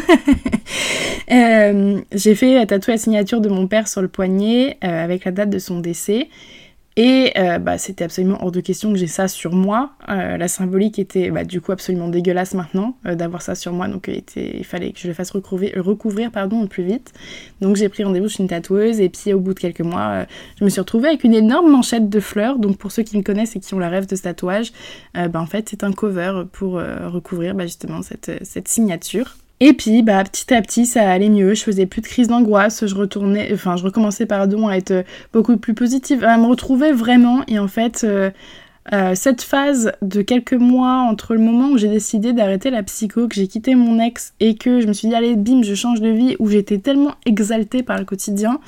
Euh, 1.32 2.00
j'ai 2.12 2.34
fait 2.34 2.66
tatouer 2.66 2.94
la 2.94 2.98
signature 2.98 3.40
de 3.40 3.48
mon 3.48 3.68
père 3.68 3.86
sur 3.86 4.02
le 4.02 4.08
poignet 4.08 4.78
euh, 4.82 5.04
avec 5.04 5.24
la 5.24 5.30
date 5.30 5.48
de 5.48 5.60
son 5.60 5.78
décès. 5.78 6.28
Et 6.96 7.32
euh, 7.38 7.58
bah, 7.58 7.78
c'était 7.78 8.04
absolument 8.04 8.42
hors 8.42 8.50
de 8.50 8.60
question 8.60 8.92
que 8.92 8.98
j'ai 8.98 9.06
ça 9.06 9.28
sur 9.28 9.52
moi. 9.52 9.92
la 10.08 10.48
symbolique 10.48 10.98
était 10.98 11.30
bah, 11.30 11.44
du 11.44 11.60
coup 11.60 11.72
absolument 11.72 12.08
dégueulasse 12.08 12.54
maintenant 12.54 12.96
d'avoir 13.04 13.42
ça 13.42 13.54
sur 13.54 13.72
moi, 13.72 13.86
donc 13.86 14.10
il 14.36 14.64
fallait 14.64 14.90
que 14.92 14.98
je 14.98 15.06
le 15.06 15.14
fasse 15.14 15.30
recouvrir, 15.30 15.72
recouvrir 15.84 16.30
pardon, 16.30 16.66
plus 16.66 16.82
vite. 16.82 17.12
Donc 17.60 17.76
j'ai 17.76 17.88
pris 17.88 18.02
rendez-vous 18.02 18.28
chez 18.28 18.42
une 18.42 18.48
tatoueuse 18.48 19.00
et 19.00 19.08
puis 19.08 19.32
au 19.32 19.40
bout 19.40 19.54
de 19.54 19.60
quelques 19.60 19.80
mois, 19.80 20.26
je 20.58 20.64
me 20.64 20.68
suis 20.68 20.80
retrouvée 20.80 21.08
avec 21.08 21.24
une 21.24 21.34
énorme 21.34 21.70
manchette 21.70 22.08
de 22.08 22.20
fleurs. 22.20 22.58
Donc 22.58 22.76
pour 22.76 22.90
ceux 22.90 23.04
qui 23.04 23.16
me 23.16 23.22
connaissent 23.22 23.54
et 23.54 23.60
qui 23.60 23.72
ont 23.74 23.78
la 23.78 23.88
rêve 23.88 24.06
de 24.06 24.16
ce 24.16 24.22
tatouage, 24.22 24.72
bah, 25.14 25.40
en 25.40 25.46
fait 25.46 25.68
c'est 25.68 25.84
un 25.84 25.92
cover 25.92 26.42
pour 26.52 26.72
recouvrir 26.72 27.58
justement 27.60 28.02
cette, 28.02 28.44
cette 28.44 28.68
signature. 28.68 29.36
Et 29.62 29.74
puis, 29.74 30.02
bah, 30.02 30.24
petit 30.24 30.54
à 30.54 30.62
petit, 30.62 30.86
ça 30.86 31.08
allait 31.08 31.28
mieux. 31.28 31.54
Je 31.54 31.62
faisais 31.62 31.84
plus 31.84 32.00
de 32.00 32.06
crise 32.06 32.28
d'angoisse. 32.28 32.86
Je 32.86 32.94
retournais, 32.94 33.50
enfin, 33.52 33.76
je 33.76 33.84
recommençais, 33.84 34.24
pardon, 34.24 34.68
à 34.68 34.76
être 34.76 35.04
beaucoup 35.34 35.58
plus 35.58 35.74
positive, 35.74 36.24
à 36.24 36.38
me 36.38 36.46
retrouver 36.46 36.92
vraiment. 36.92 37.42
Et 37.46 37.58
en 37.58 37.68
fait, 37.68 38.02
euh, 38.04 38.30
euh, 38.94 39.14
cette 39.14 39.42
phase 39.42 39.92
de 40.00 40.22
quelques 40.22 40.54
mois 40.54 41.06
entre 41.08 41.34
le 41.34 41.40
moment 41.40 41.68
où 41.68 41.78
j'ai 41.78 41.88
décidé 41.88 42.32
d'arrêter 42.32 42.70
la 42.70 42.82
psycho, 42.82 43.28
que 43.28 43.34
j'ai 43.34 43.46
quitté 43.46 43.74
mon 43.74 44.00
ex 44.00 44.32
et 44.40 44.54
que 44.54 44.80
je 44.80 44.86
me 44.86 44.94
suis 44.94 45.08
dit, 45.08 45.14
allez, 45.14 45.36
bim, 45.36 45.62
je 45.62 45.74
change 45.74 46.00
de 46.00 46.08
vie, 46.08 46.36
où 46.38 46.48
j'étais 46.48 46.78
tellement 46.78 47.14
exaltée 47.26 47.82
par 47.82 47.98
le 47.98 48.06
quotidien, 48.06 48.60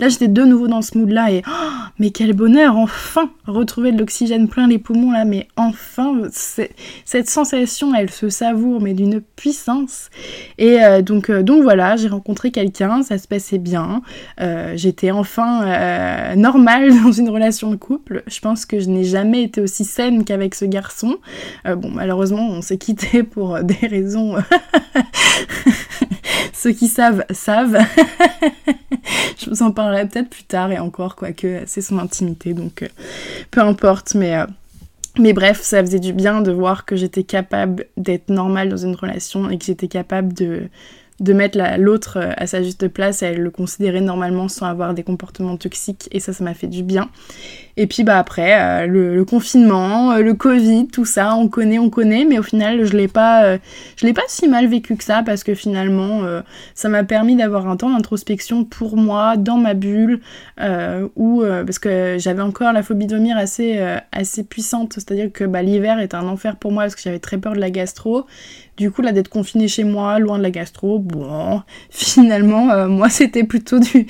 Là, 0.00 0.08
j'étais 0.08 0.28
de 0.28 0.44
nouveau 0.44 0.68
dans 0.68 0.82
ce 0.82 0.96
mood-là 0.96 1.32
et 1.32 1.42
oh, 1.46 1.78
mais 1.98 2.10
quel 2.10 2.32
bonheur, 2.32 2.76
enfin 2.76 3.30
retrouver 3.46 3.90
de 3.90 3.98
l'oxygène 3.98 4.48
plein 4.48 4.68
les 4.68 4.78
poumons 4.78 5.10
là, 5.10 5.24
mais 5.24 5.48
enfin 5.56 6.14
cette 7.04 7.28
sensation, 7.28 7.94
elle 7.94 8.10
se 8.10 8.28
savoure 8.28 8.80
mais 8.80 8.94
d'une 8.94 9.20
puissance. 9.20 10.10
Et 10.58 10.82
euh, 10.82 11.02
donc 11.02 11.30
euh, 11.30 11.42
donc 11.42 11.62
voilà, 11.62 11.96
j'ai 11.96 12.08
rencontré 12.08 12.52
quelqu'un, 12.52 13.02
ça 13.02 13.18
se 13.18 13.26
passait 13.26 13.58
bien, 13.58 14.02
euh, 14.40 14.74
j'étais 14.76 15.10
enfin 15.10 16.36
normale 16.36 16.92
dans 17.02 17.10
une 17.12 17.30
relation 17.30 17.70
de 17.70 17.76
couple. 17.76 18.22
Je 18.28 18.38
pense 18.40 18.66
que 18.66 18.78
je 18.78 18.88
n'ai 18.88 19.04
jamais 19.04 19.42
été 19.42 19.60
aussi 19.60 19.84
saine 19.84 20.24
qu'avec 20.24 20.54
ce 20.54 20.64
garçon. 20.64 21.16
bon, 21.64 21.90
malheureusement, 21.90 22.48
on 22.50 22.62
s'est 22.62 22.78
quitté 22.78 23.22
pour 23.22 23.60
des 23.62 23.86
raisons 23.86 24.36
Ceux 26.52 26.72
qui 26.72 26.88
savent, 26.88 27.24
savent. 27.30 27.78
je 29.38 29.50
vous 29.50 29.62
en 29.62 29.70
parlerai 29.70 30.06
peut-être 30.06 30.30
plus 30.30 30.44
tard 30.44 30.72
et 30.72 30.78
encore, 30.78 31.16
quoique 31.16 31.62
c'est 31.66 31.82
son 31.82 31.98
intimité, 31.98 32.54
donc 32.54 32.82
euh, 32.82 32.88
peu 33.50 33.60
importe, 33.60 34.14
mais... 34.14 34.36
Euh, 34.36 34.46
mais 35.20 35.32
bref, 35.32 35.60
ça 35.62 35.80
faisait 35.80 35.98
du 35.98 36.12
bien 36.12 36.42
de 36.42 36.52
voir 36.52 36.84
que 36.84 36.94
j'étais 36.94 37.24
capable 37.24 37.86
d'être 37.96 38.28
normale 38.28 38.68
dans 38.68 38.76
une 38.76 38.94
relation 38.94 39.50
et 39.50 39.58
que 39.58 39.64
j'étais 39.64 39.88
capable 39.88 40.32
de, 40.32 40.68
de 41.20 41.32
mettre 41.32 41.58
l'autre 41.78 42.18
à 42.36 42.46
sa 42.46 42.62
juste 42.62 42.88
place 42.88 43.22
et 43.22 43.34
le 43.34 43.50
considérer 43.50 44.00
normalement 44.00 44.48
sans 44.48 44.66
avoir 44.66 44.94
des 44.94 45.02
comportements 45.02 45.56
toxiques 45.56 46.08
et 46.12 46.20
ça 46.20 46.32
ça 46.32 46.44
m'a 46.44 46.54
fait 46.54 46.68
du 46.68 46.82
bien 46.82 47.08
et 47.78 47.86
puis 47.86 48.02
bah 48.02 48.18
après, 48.18 48.60
euh, 48.60 48.86
le, 48.88 49.24
confinement, 49.24 50.10
euh, 50.10 50.18
le 50.18 50.34
Covid, 50.34 50.88
tout 50.88 51.04
ça, 51.04 51.36
on 51.36 51.46
connaît, 51.46 51.78
on 51.78 51.90
connaît, 51.90 52.24
mais 52.24 52.36
au 52.40 52.42
final, 52.42 52.84
je 52.84 52.96
l'ai 52.96 53.06
pas, 53.06 53.44
euh, 53.44 53.58
je 53.94 54.04
l'ai 54.04 54.12
pas 54.12 54.22
si 54.26 54.48
mal 54.48 54.66
vécu 54.66 54.96
que 54.96 55.04
ça 55.04 55.22
parce 55.24 55.44
que 55.44 55.54
finalement, 55.54 56.22
ça 56.74 56.88
m'a 56.88 57.04
permis 57.04 57.36
d'avoir 57.36 57.68
un 57.68 57.76
temps 57.76 57.90
d'introspection 57.90 58.64
pour 58.64 58.96
moi, 58.96 59.36
dans 59.36 59.58
ma 59.58 59.74
bulle, 59.74 60.20
où 61.14 61.42
parce 61.42 61.78
que 61.78 62.16
j'avais 62.18 62.42
encore 62.42 62.72
la 62.72 62.82
phobie 62.82 63.06
de 63.06 63.18
assez, 63.36 63.78
assez 64.10 64.42
puissante, 64.42 64.94
c'est-à-dire 64.94 65.30
que 65.32 65.44
bah, 65.44 65.62
l'hiver 65.62 66.00
était 66.00 66.16
un 66.16 66.26
enfer 66.26 66.56
pour 66.56 66.72
moi 66.72 66.84
parce 66.84 66.96
que 66.96 67.02
j'avais 67.02 67.18
très 67.20 67.38
peur 67.38 67.52
de 67.52 67.60
la 67.60 67.70
gastro. 67.70 68.26
Du 68.78 68.90
coup, 68.90 69.02
là, 69.02 69.12
d'être 69.12 69.28
confinée 69.28 69.68
chez 69.68 69.84
moi, 69.84 70.18
loin 70.18 70.38
de 70.38 70.42
la 70.42 70.50
gastro, 70.50 70.98
bon, 70.98 71.62
finalement, 71.90 72.88
moi, 72.88 73.10
c'était 73.10 73.44
plutôt 73.44 73.78
du, 73.78 74.06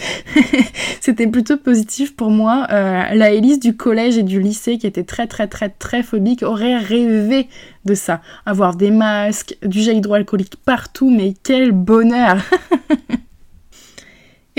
c'était 1.01 1.27
plutôt 1.27 1.57
positif 1.57 2.15
pour 2.15 2.31
moi. 2.31 2.67
la 2.71 3.31
hélice 3.33 3.59
du 3.59 3.77
collège 3.77 4.19
et 4.19 4.23
du 4.23 4.41
lycée 4.41 4.79
qui 4.79 4.87
était 4.87 5.05
très 5.05 5.27
très 5.27 5.49
très 5.49 5.69
très 5.69 6.03
phobique 6.03 6.43
aurait 6.43 6.77
rêvé 6.77 7.49
de 7.85 7.95
ça. 7.95 8.21
Avoir 8.47 8.77
des 8.77 8.91
masques, 8.91 9.57
du 9.63 9.81
gel 9.81 9.97
hydroalcoolique 9.97 10.57
partout, 10.65 11.11
mais 11.11 11.35
quel 11.43 11.73
bonheur 11.73 12.39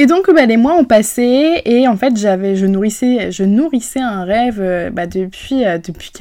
Et 0.01 0.05
donc 0.05 0.33
bah, 0.33 0.45
les 0.45 0.55
mois 0.55 0.75
ont 0.75 0.85
passé 0.85 1.61
et 1.65 1.85
en 1.89 1.97
fait 1.97 2.15
j'avais 2.15 2.55
je 2.55 2.65
nourrissais 2.65 3.33
je 3.33 3.43
nourrissais 3.43 3.99
un 3.99 4.23
rêve 4.23 4.61
euh, 4.61 4.89
bah, 4.89 5.07
depuis 5.07 5.65
euh, 5.65 5.77
depuis 5.77 6.13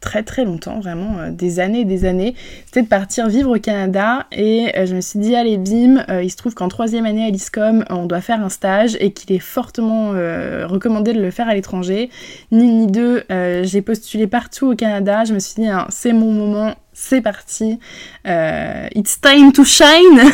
très 0.00 0.24
très 0.24 0.44
longtemps 0.44 0.80
vraiment 0.80 1.16
euh, 1.20 1.30
des 1.30 1.60
années 1.60 1.82
et 1.82 1.84
des 1.84 2.06
années. 2.06 2.34
C'était 2.66 2.82
de 2.82 2.88
partir 2.88 3.28
vivre 3.28 3.56
au 3.56 3.60
Canada 3.60 4.26
et 4.32 4.72
je 4.84 4.96
me 4.96 5.00
suis 5.00 5.20
dit 5.20 5.36
allez 5.36 5.58
bim 5.58 6.04
il 6.20 6.28
se 6.28 6.36
trouve 6.36 6.54
qu'en 6.54 6.66
troisième 6.66 7.06
année 7.06 7.24
à 7.24 7.30
l'ISCOM 7.30 7.84
on 7.88 8.06
doit 8.06 8.20
faire 8.20 8.42
un 8.42 8.48
stage 8.48 8.96
et 8.98 9.12
qu'il 9.12 9.32
est 9.32 9.38
fortement 9.38 10.08
recommandé 10.08 11.12
de 11.12 11.20
le 11.20 11.30
faire 11.30 11.48
à 11.48 11.54
l'étranger. 11.54 12.10
Ni 12.50 12.64
ni 12.64 12.88
deux 12.88 13.22
j'ai 13.62 13.80
postulé 13.80 14.26
partout 14.26 14.72
au 14.72 14.74
Canada. 14.74 15.24
Je 15.24 15.34
me 15.34 15.38
suis 15.38 15.62
dit 15.62 15.68
hein, 15.68 15.86
c'est 15.88 16.12
mon 16.12 16.32
moment 16.32 16.74
c'est 17.00 17.22
parti, 17.22 17.78
euh, 18.26 18.86
it's 18.94 19.20
time 19.20 19.52
to 19.52 19.64
shine. 19.64 19.86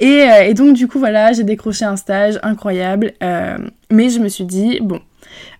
Euh, 0.00 0.42
et, 0.42 0.54
donc 0.54 0.74
du 0.74 0.86
coup 0.86 0.98
voilà, 0.98 1.32
j'ai 1.32 1.44
décroché 1.44 1.84
un 1.84 1.96
stage 1.96 2.38
incroyable, 2.42 3.12
euh, 3.22 3.58
mais 3.90 4.10
je 4.10 4.18
me 4.20 4.28
suis 4.28 4.44
dit 4.44 4.78
bon, 4.80 5.00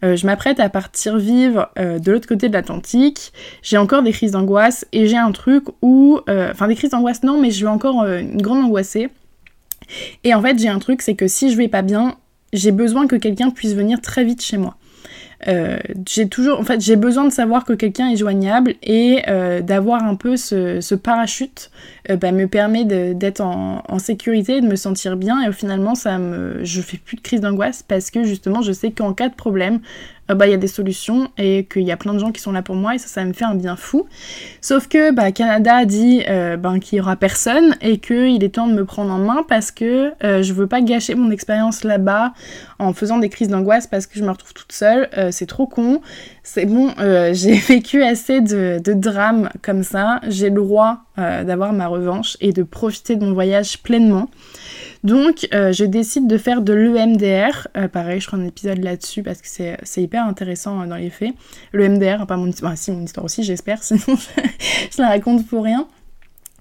je 0.02 0.24
m'apprête 0.26 0.60
à 0.60 0.68
partir 0.68 1.16
vivre 1.16 1.70
de 1.76 2.12
l'autre 2.12 2.28
côté 2.28 2.48
de 2.48 2.52
l'Atlantique. 2.52 3.32
J'ai 3.62 3.78
encore 3.78 4.02
des 4.02 4.12
crises 4.12 4.32
d'angoisse 4.32 4.86
et 4.92 5.06
j'ai 5.06 5.16
un 5.16 5.32
truc 5.32 5.64
où, 5.82 6.20
enfin 6.28 6.68
des 6.68 6.74
crises 6.74 6.90
d'angoisse 6.90 7.22
non, 7.22 7.40
mais 7.40 7.50
je 7.50 7.56
suis 7.56 7.66
encore 7.66 8.04
une 8.04 8.40
grande 8.40 8.64
angoissée. 8.64 9.08
Et 10.24 10.34
en 10.34 10.42
fait 10.42 10.58
j'ai 10.58 10.68
un 10.68 10.78
truc, 10.78 11.02
c'est 11.02 11.14
que 11.14 11.26
si 11.26 11.50
je 11.50 11.56
vais 11.56 11.68
pas 11.68 11.82
bien, 11.82 12.16
j'ai 12.52 12.72
besoin 12.72 13.06
que 13.06 13.16
quelqu'un 13.16 13.50
puisse 13.50 13.74
venir 13.74 14.00
très 14.00 14.24
vite 14.24 14.42
chez 14.42 14.58
moi. 14.58 14.76
Euh, 15.46 15.78
j'ai 16.06 16.28
toujours, 16.28 16.58
en 16.58 16.64
fait, 16.64 16.80
j'ai 16.80 16.96
besoin 16.96 17.24
de 17.24 17.32
savoir 17.32 17.64
que 17.64 17.72
quelqu'un 17.72 18.10
est 18.10 18.16
joignable 18.16 18.74
et 18.82 19.22
euh, 19.28 19.60
d'avoir 19.60 20.02
un 20.02 20.16
peu 20.16 20.36
ce, 20.36 20.94
parachute 20.96 21.70
euh, 22.10 22.16
bah, 22.16 22.32
me 22.32 22.48
permet 22.48 22.84
d'être 22.84 23.40
en, 23.40 23.84
en, 23.88 23.98
sécurité 24.00 24.56
et 24.56 24.60
de 24.60 24.66
me 24.66 24.76
sentir 24.76 25.16
bien. 25.16 25.48
Et 25.48 25.52
finalement, 25.52 25.94
ça 25.94 26.18
me, 26.18 26.64
je 26.64 26.80
fais 26.80 26.96
plus 26.96 27.16
de 27.16 27.22
crise 27.22 27.40
d'angoisse 27.40 27.84
parce 27.86 28.10
que 28.10 28.24
justement, 28.24 28.62
je 28.62 28.72
sais 28.72 28.90
qu'en 28.90 29.12
cas 29.12 29.28
de 29.28 29.34
problème, 29.34 29.80
euh, 30.30 30.34
bah, 30.34 30.46
il 30.46 30.50
y 30.50 30.54
a 30.54 30.58
des 30.58 30.68
solutions 30.68 31.30
et 31.38 31.64
qu'il 31.64 31.82
y 31.82 31.92
a 31.92 31.96
plein 31.96 32.14
de 32.14 32.18
gens 32.18 32.32
qui 32.32 32.40
sont 32.40 32.52
là 32.52 32.62
pour 32.62 32.74
moi 32.74 32.94
et 32.94 32.98
ça, 32.98 33.08
ça 33.08 33.24
me 33.24 33.32
fait 33.32 33.44
un 33.44 33.54
bien 33.54 33.76
fou. 33.76 34.06
Sauf 34.60 34.88
que 34.88 35.12
bah, 35.12 35.32
Canada 35.32 35.76
a 35.76 35.84
dit 35.84 36.22
euh, 36.28 36.56
ben, 36.56 36.78
qu'il 36.78 36.98
y 36.98 37.00
aura 37.00 37.16
personne 37.16 37.76
et 37.80 37.98
qu'il 37.98 38.42
est 38.42 38.54
temps 38.54 38.66
de 38.66 38.74
me 38.74 38.84
prendre 38.84 39.12
en 39.12 39.18
main 39.18 39.44
parce 39.48 39.70
que 39.70 40.12
euh, 40.24 40.42
je 40.42 40.52
veux 40.52 40.66
pas 40.66 40.80
gâcher 40.80 41.14
mon 41.14 41.30
expérience 41.30 41.84
là-bas 41.84 42.32
en 42.78 42.92
faisant 42.92 43.18
des 43.18 43.28
crises 43.28 43.48
d'angoisse 43.48 43.86
parce 43.86 44.06
que 44.06 44.18
je 44.18 44.24
me 44.24 44.30
retrouve 44.30 44.54
toute 44.54 44.72
seule. 44.72 45.08
c'est 45.32 45.46
trop 45.46 45.66
con. 45.66 46.00
C'est 46.42 46.66
bon, 46.66 46.92
j'ai 47.32 47.54
vécu 47.54 48.02
assez 48.02 48.40
de, 48.40 48.80
de 48.82 48.92
drames 48.92 49.50
comme 49.62 49.82
ça. 49.82 50.20
J'ai 50.28 50.48
le 50.50 50.56
droit 50.56 50.98
d'avoir 51.16 51.72
ma 51.72 51.88
revanche 51.88 52.36
et 52.40 52.52
de 52.52 52.62
profiter 52.62 53.16
de 53.16 53.24
mon 53.24 53.32
voyage 53.32 53.82
pleinement. 53.82 54.28
Donc, 55.04 55.48
euh, 55.54 55.72
je 55.72 55.84
décide 55.84 56.26
de 56.26 56.38
faire 56.38 56.62
de 56.62 56.72
l'EMDR. 56.72 57.68
Euh, 57.76 57.88
pareil, 57.88 58.20
je 58.20 58.26
ferai 58.26 58.42
un 58.42 58.46
épisode 58.46 58.78
là-dessus 58.78 59.22
parce 59.22 59.40
que 59.40 59.48
c'est 59.48 60.02
hyper 60.02 60.24
intéressant 60.24 60.80
euh, 60.80 60.86
dans 60.86 60.96
les 60.96 61.10
faits. 61.10 61.34
L'EMDR, 61.72 62.26
pas 62.26 62.36
mon 62.36 62.46
histoire, 62.46 62.76
si 62.76 62.90
mon 62.90 63.02
histoire 63.02 63.24
aussi, 63.24 63.42
j'espère, 63.42 63.82
sinon 63.82 64.00
je 64.90 65.00
la 65.00 65.08
raconte 65.08 65.46
pour 65.46 65.64
rien. 65.64 65.86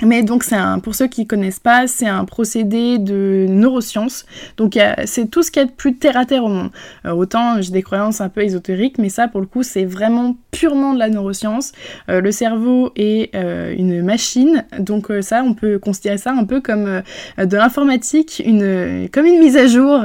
Mais 0.03 0.21
donc 0.21 0.43
c'est 0.43 0.55
un, 0.55 0.77
pour 0.77 0.93
ceux 0.93 1.07
qui 1.07 1.25
connaissent 1.25 1.59
pas, 1.59 1.87
c'est 1.87 2.05
un 2.05 2.23
procédé 2.23 2.99
de 2.99 3.47
neurosciences. 3.49 4.27
Donc 4.55 4.77
c'est 5.05 5.31
tout 5.31 5.41
ce 5.41 5.49
qui 5.49 5.57
est 5.57 5.65
plus 5.65 5.95
terre 5.95 6.17
à 6.17 6.25
terre 6.25 6.43
au 6.43 6.49
monde. 6.49 6.69
Euh, 7.05 7.13
autant 7.13 7.59
j'ai 7.61 7.71
des 7.71 7.81
croyances 7.81 8.21
un 8.21 8.29
peu 8.29 8.43
ésotériques, 8.43 8.99
mais 8.99 9.09
ça 9.09 9.27
pour 9.27 9.41
le 9.41 9.47
coup 9.47 9.63
c'est 9.63 9.85
vraiment 9.85 10.37
purement 10.51 10.93
de 10.93 10.99
la 10.99 11.09
neuroscience. 11.09 11.71
Euh, 12.09 12.21
le 12.21 12.31
cerveau 12.31 12.91
est 12.95 13.33
euh, 13.33 13.73
une 13.75 14.03
machine, 14.03 14.65
donc 14.77 15.11
ça 15.21 15.43
on 15.43 15.55
peut 15.55 15.79
considérer 15.79 16.19
ça 16.19 16.31
un 16.31 16.45
peu 16.45 16.61
comme 16.61 17.01
de 17.39 17.57
l'informatique, 17.57 18.43
une 18.45 19.09
comme 19.11 19.25
une 19.25 19.39
mise 19.39 19.57
à 19.57 19.65
jour 19.65 19.99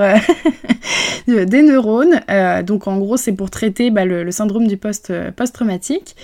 des 1.26 1.62
neurones. 1.62 2.20
donc 2.64 2.88
en 2.88 2.96
gros 2.96 3.18
c'est 3.18 3.32
pour 3.32 3.50
traiter 3.50 3.90
bah, 3.90 4.06
le, 4.06 4.30
syndrome 4.30 4.66
du 4.66 4.78
post 4.78 5.12
post 5.36 5.54
traumatique, 5.54 6.16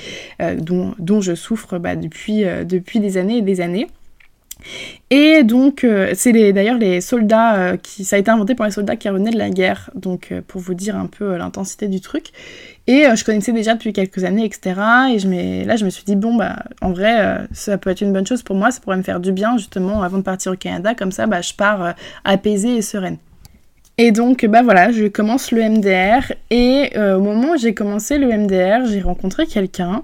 dont, 0.58 0.94
dont 0.98 1.20
je 1.20 1.34
souffre 1.34 1.78
bah, 1.78 1.96
depuis 1.96 2.44
depuis 2.64 3.00
des 3.00 3.18
années 3.18 3.38
et 3.38 3.42
des 3.42 3.57
années. 3.60 3.88
Et 5.10 5.42
donc, 5.42 5.84
euh, 5.84 6.12
c'est 6.14 6.32
d'ailleurs 6.52 6.78
les 6.78 7.00
soldats 7.00 7.56
euh, 7.56 7.76
qui. 7.76 8.04
Ça 8.04 8.16
a 8.16 8.18
été 8.18 8.30
inventé 8.30 8.54
pour 8.54 8.64
les 8.64 8.70
soldats 8.70 8.96
qui 8.96 9.08
revenaient 9.08 9.30
de 9.30 9.38
la 9.38 9.50
guerre, 9.50 9.90
donc 9.94 10.28
euh, 10.32 10.42
pour 10.46 10.60
vous 10.60 10.74
dire 10.74 10.96
un 10.96 11.06
peu 11.06 11.36
l'intensité 11.36 11.88
du 11.88 12.00
truc. 12.00 12.26
Et 12.86 13.04
je 13.14 13.22
connaissais 13.22 13.52
déjà 13.52 13.74
depuis 13.74 13.92
quelques 13.92 14.24
années, 14.24 14.46
etc. 14.46 14.80
Et 15.12 15.18
je 15.18 15.66
là, 15.66 15.76
je 15.76 15.84
me 15.84 15.90
suis 15.90 16.04
dit, 16.04 16.16
bon, 16.16 16.34
bah, 16.34 16.56
en 16.80 16.92
vrai, 16.92 17.46
ça 17.52 17.76
peut 17.76 17.90
être 17.90 18.00
une 18.00 18.14
bonne 18.14 18.26
chose 18.26 18.42
pour 18.42 18.56
moi, 18.56 18.70
ça 18.70 18.80
pourrait 18.80 18.96
me 18.96 19.02
faire 19.02 19.20
du 19.20 19.30
bien, 19.30 19.58
justement, 19.58 20.02
avant 20.02 20.16
de 20.16 20.22
partir 20.22 20.52
au 20.52 20.56
Canada. 20.56 20.94
Comme 20.94 21.12
ça, 21.12 21.26
bah, 21.26 21.42
je 21.42 21.52
pars 21.52 21.94
apaisée 22.24 22.76
et 22.76 22.82
sereine. 22.82 23.18
Et 23.98 24.10
donc, 24.10 24.46
bah 24.46 24.62
voilà, 24.62 24.90
je 24.90 25.04
commence 25.04 25.52
le 25.52 25.68
MDR. 25.68 26.32
Et 26.48 26.98
au 26.98 27.20
moment 27.20 27.50
où 27.50 27.58
j'ai 27.58 27.74
commencé 27.74 28.16
le 28.16 28.28
MDR, 28.28 28.86
j'ai 28.86 29.02
rencontré 29.02 29.44
quelqu'un. 29.44 30.02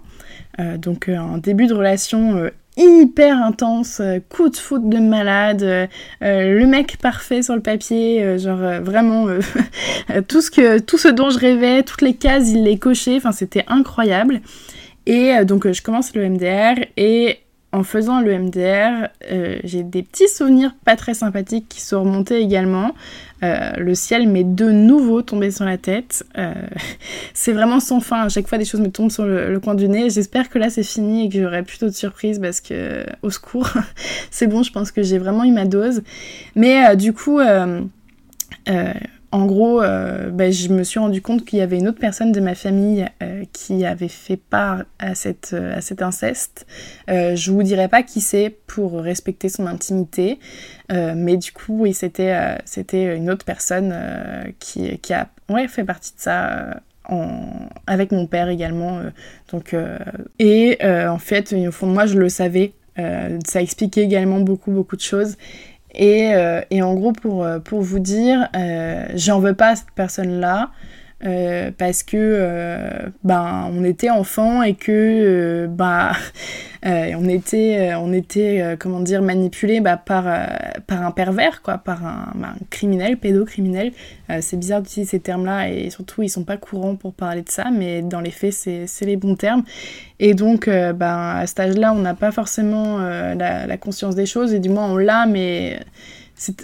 donc, 0.76 1.09
un 1.09 1.38
début 1.38 1.66
de 1.66 1.72
relation 1.72 2.50
hyper 2.77 3.37
intense, 3.43 4.01
euh, 4.01 4.18
coup 4.29 4.49
de 4.49 4.57
foot 4.57 4.89
de 4.89 4.99
malade, 4.99 5.62
euh, 5.62 5.87
euh, 6.22 6.59
le 6.59 6.66
mec 6.66 6.97
parfait 6.99 7.43
sur 7.43 7.55
le 7.55 7.62
papier, 7.62 8.39
genre 8.39 8.81
vraiment 8.83 9.27
tout 10.29 10.41
ce 10.41 10.51
que 10.51 10.79
tout 10.79 10.99
ce 10.99 11.09
dont 11.09 11.31
je 11.31 11.39
rêvais, 11.39 11.83
toutes 11.83 12.03
les 12.03 12.14
cases 12.14 12.51
il 12.51 12.64
les 12.64 12.79
cochait, 12.79 13.16
enfin 13.16 13.33
c'était 13.33 13.64
incroyable. 13.68 14.41
Et 15.07 15.45
donc 15.45 15.70
je 15.70 15.83
commence 15.83 16.14
le 16.14 16.29
MDR 16.29 16.83
et 16.97 17.41
en 17.72 17.83
faisant 17.83 18.20
le 18.20 18.39
MDR, 18.39 19.09
j'ai 19.64 19.83
des 19.83 20.03
petits 20.03 20.29
souvenirs 20.29 20.75
pas 20.85 20.97
très 20.97 21.12
sympathiques 21.12 21.66
qui 21.68 21.81
sont 21.81 22.01
remontés 22.01 22.39
également. 22.39 22.93
Euh, 23.45 23.72
le 23.76 23.95
ciel 23.95 24.26
m'est 24.28 24.45
de 24.45 24.70
nouveau 24.70 25.22
tombé 25.22 25.51
sur 25.51 25.64
la 25.64 25.76
tête. 25.76 26.24
Euh, 26.38 26.55
c'est 27.34 27.53
vraiment 27.53 27.80
sans 27.80 28.01
fin. 28.01 28.22
À 28.22 28.28
chaque 28.28 28.49
fois, 28.49 28.59
des 28.59 28.64
choses 28.64 28.80
me 28.80 28.90
tombent 28.90 29.11
sur 29.11 29.24
le, 29.24 29.61
coin 29.61 29.74
du 29.74 29.88
nez. 29.88 30.11
J'espère 30.11 30.49
que 30.49 30.59
là, 30.59 30.70
c'est 30.70 30.82
fini 30.82 31.26
et 31.26 31.28
que 31.28 31.40
j'aurai 31.40 31.62
plutôt 31.62 31.86
de 31.86 31.95
surprises 31.95 32.38
parce 32.40 32.61
que, 32.61 33.05
au 33.22 33.30
secours, 33.30 33.70
c'est 34.30 34.47
bon, 34.47 34.62
je 34.62 34.72
pense 34.72 34.90
que 34.90 35.03
j'ai 35.03 35.18
vraiment 35.18 35.45
eu 35.45 35.53
ma 35.53 35.66
dose. 35.66 36.03
Mais 36.57 36.97
du 36.97 37.12
coup, 37.12 37.40
en 39.35 39.47
gros, 39.47 39.82
euh, 39.82 40.30
ben, 40.30 40.53
je 40.53 40.68
me 40.68 40.85
suis 40.85 41.01
rendu 41.01 41.20
compte 41.20 41.45
qu'il 41.45 41.59
y 41.59 41.62
avait 41.62 41.76
une 41.76 41.89
autre 41.89 41.99
personne 41.99 42.30
de 42.30 42.39
ma 42.39 42.55
famille 42.55 43.05
euh, 43.20 43.43
qui 43.53 43.85
avait 43.85 44.07
fait 44.07 44.37
part 44.37 44.85
à, 45.01 45.16
cette, 45.16 45.51
euh, 45.55 45.76
à 45.76 45.80
cet 45.80 46.03
inceste. 46.03 46.66
je 47.09 47.51
vous 47.51 47.64
dirai 47.64 47.89
pas 47.89 48.05
qui 48.05 48.20
c'est 48.20 48.57
pour 48.68 48.93
respecter 48.93 49.49
son 49.49 49.66
intimité, 49.66 50.39
mais 50.89 51.37
du 51.37 51.51
coup, 51.51 51.80
oui, 51.80 51.95
c'était 51.95 52.59
c'était 52.64 53.16
une 53.16 53.28
autre 53.28 53.45
personne 53.45 53.93
qui, 54.61 54.99
qui, 54.99 55.12
a 55.12 55.28
ouais, 55.49 55.66
fait 55.66 55.85
partie 55.85 56.14
de 56.14 56.20
ça. 56.20 56.80
Avec 57.87 58.12
mon 58.12 58.26
père 58.26 58.49
également 58.49 59.03
donc 59.53 59.76
et 60.39 60.78
en 60.82 61.18
fait 61.18 61.53
au 61.53 61.70
fond 61.70 61.87
de 61.87 61.93
moi 61.93 62.07
je 62.07 62.18
le 62.18 62.30
savais 62.30 62.72
ça 62.97 63.61
expliquait 63.61 64.01
également 64.01 64.41
beaucoup 64.41 64.70
beaucoup 64.70 64.97
de 64.97 65.03
choses 65.03 65.37
euh, 66.01 66.61
et, 66.70 66.82
en 66.82 66.95
gros, 66.95 67.12
pour, 67.12 67.45
euh, 67.45 67.59
pour 67.59 67.82
vous 67.82 67.99
dire, 67.99 68.49
euh, 68.57 69.07
j'en 69.14 69.40
veux 69.40 69.55
pas 69.55 69.70
à 69.70 69.76
cette 69.76 69.90
personne-là. 69.95 70.70
Parce 71.79 72.03
que 72.03 73.11
ben 73.22 73.70
on 73.72 73.83
était 73.83 74.11
enfant 74.11 74.62
et 74.62 74.75
que 74.75 75.66
bah 75.70 76.12
on 76.85 77.29
était 77.29 77.93
on 77.97 78.12
était 78.12 78.77
comment 78.79 79.01
dire 79.01 79.22
manipulé 79.22 79.81
bah, 79.81 79.97
par 79.97 80.25
par 80.87 81.03
un 81.03 81.11
pervers 81.12 81.62
quoi 81.62 81.79
par 81.79 82.05
un, 82.05 82.33
bah, 82.35 82.49
un 82.55 82.64
criminel 82.70 83.16
pédocriminel. 83.16 83.93
C'est 84.41 84.59
bizarre 84.59 84.83
d'utiliser 84.83 85.12
ces 85.12 85.20
termes 85.20 85.47
là 85.47 85.68
et 85.68 85.91
surtout 85.91 86.22
ils 86.22 86.29
sont 86.29 86.45
pas 86.45 86.57
courants 86.57 86.97
pour 86.97 87.14
parler 87.14 87.43
de 87.43 87.51
ça 87.51 87.70
mais 87.70 88.03
dans 88.03 88.20
les 88.20 88.31
faits 88.31 88.53
c'est 88.53 89.05
les 89.07 89.16
bons 89.16 89.37
termes. 89.37 89.64
Et 90.20 90.35
donc 90.35 90.68
ben 90.68 91.37
à 91.37 91.47
cet 91.47 91.61
âge 91.61 91.77
là 91.77 91.93
on 91.95 92.01
n'a 92.01 92.14
pas 92.14 92.33
forcément 92.33 92.99
la, 92.99 93.77
conscience 93.79 94.14
des 94.14 94.27
choses 94.27 94.53
et 94.53 94.59
du 94.59 94.68
moins 94.68 94.91
on 94.91 94.97
l'a 94.97 95.27
mais 95.27 95.81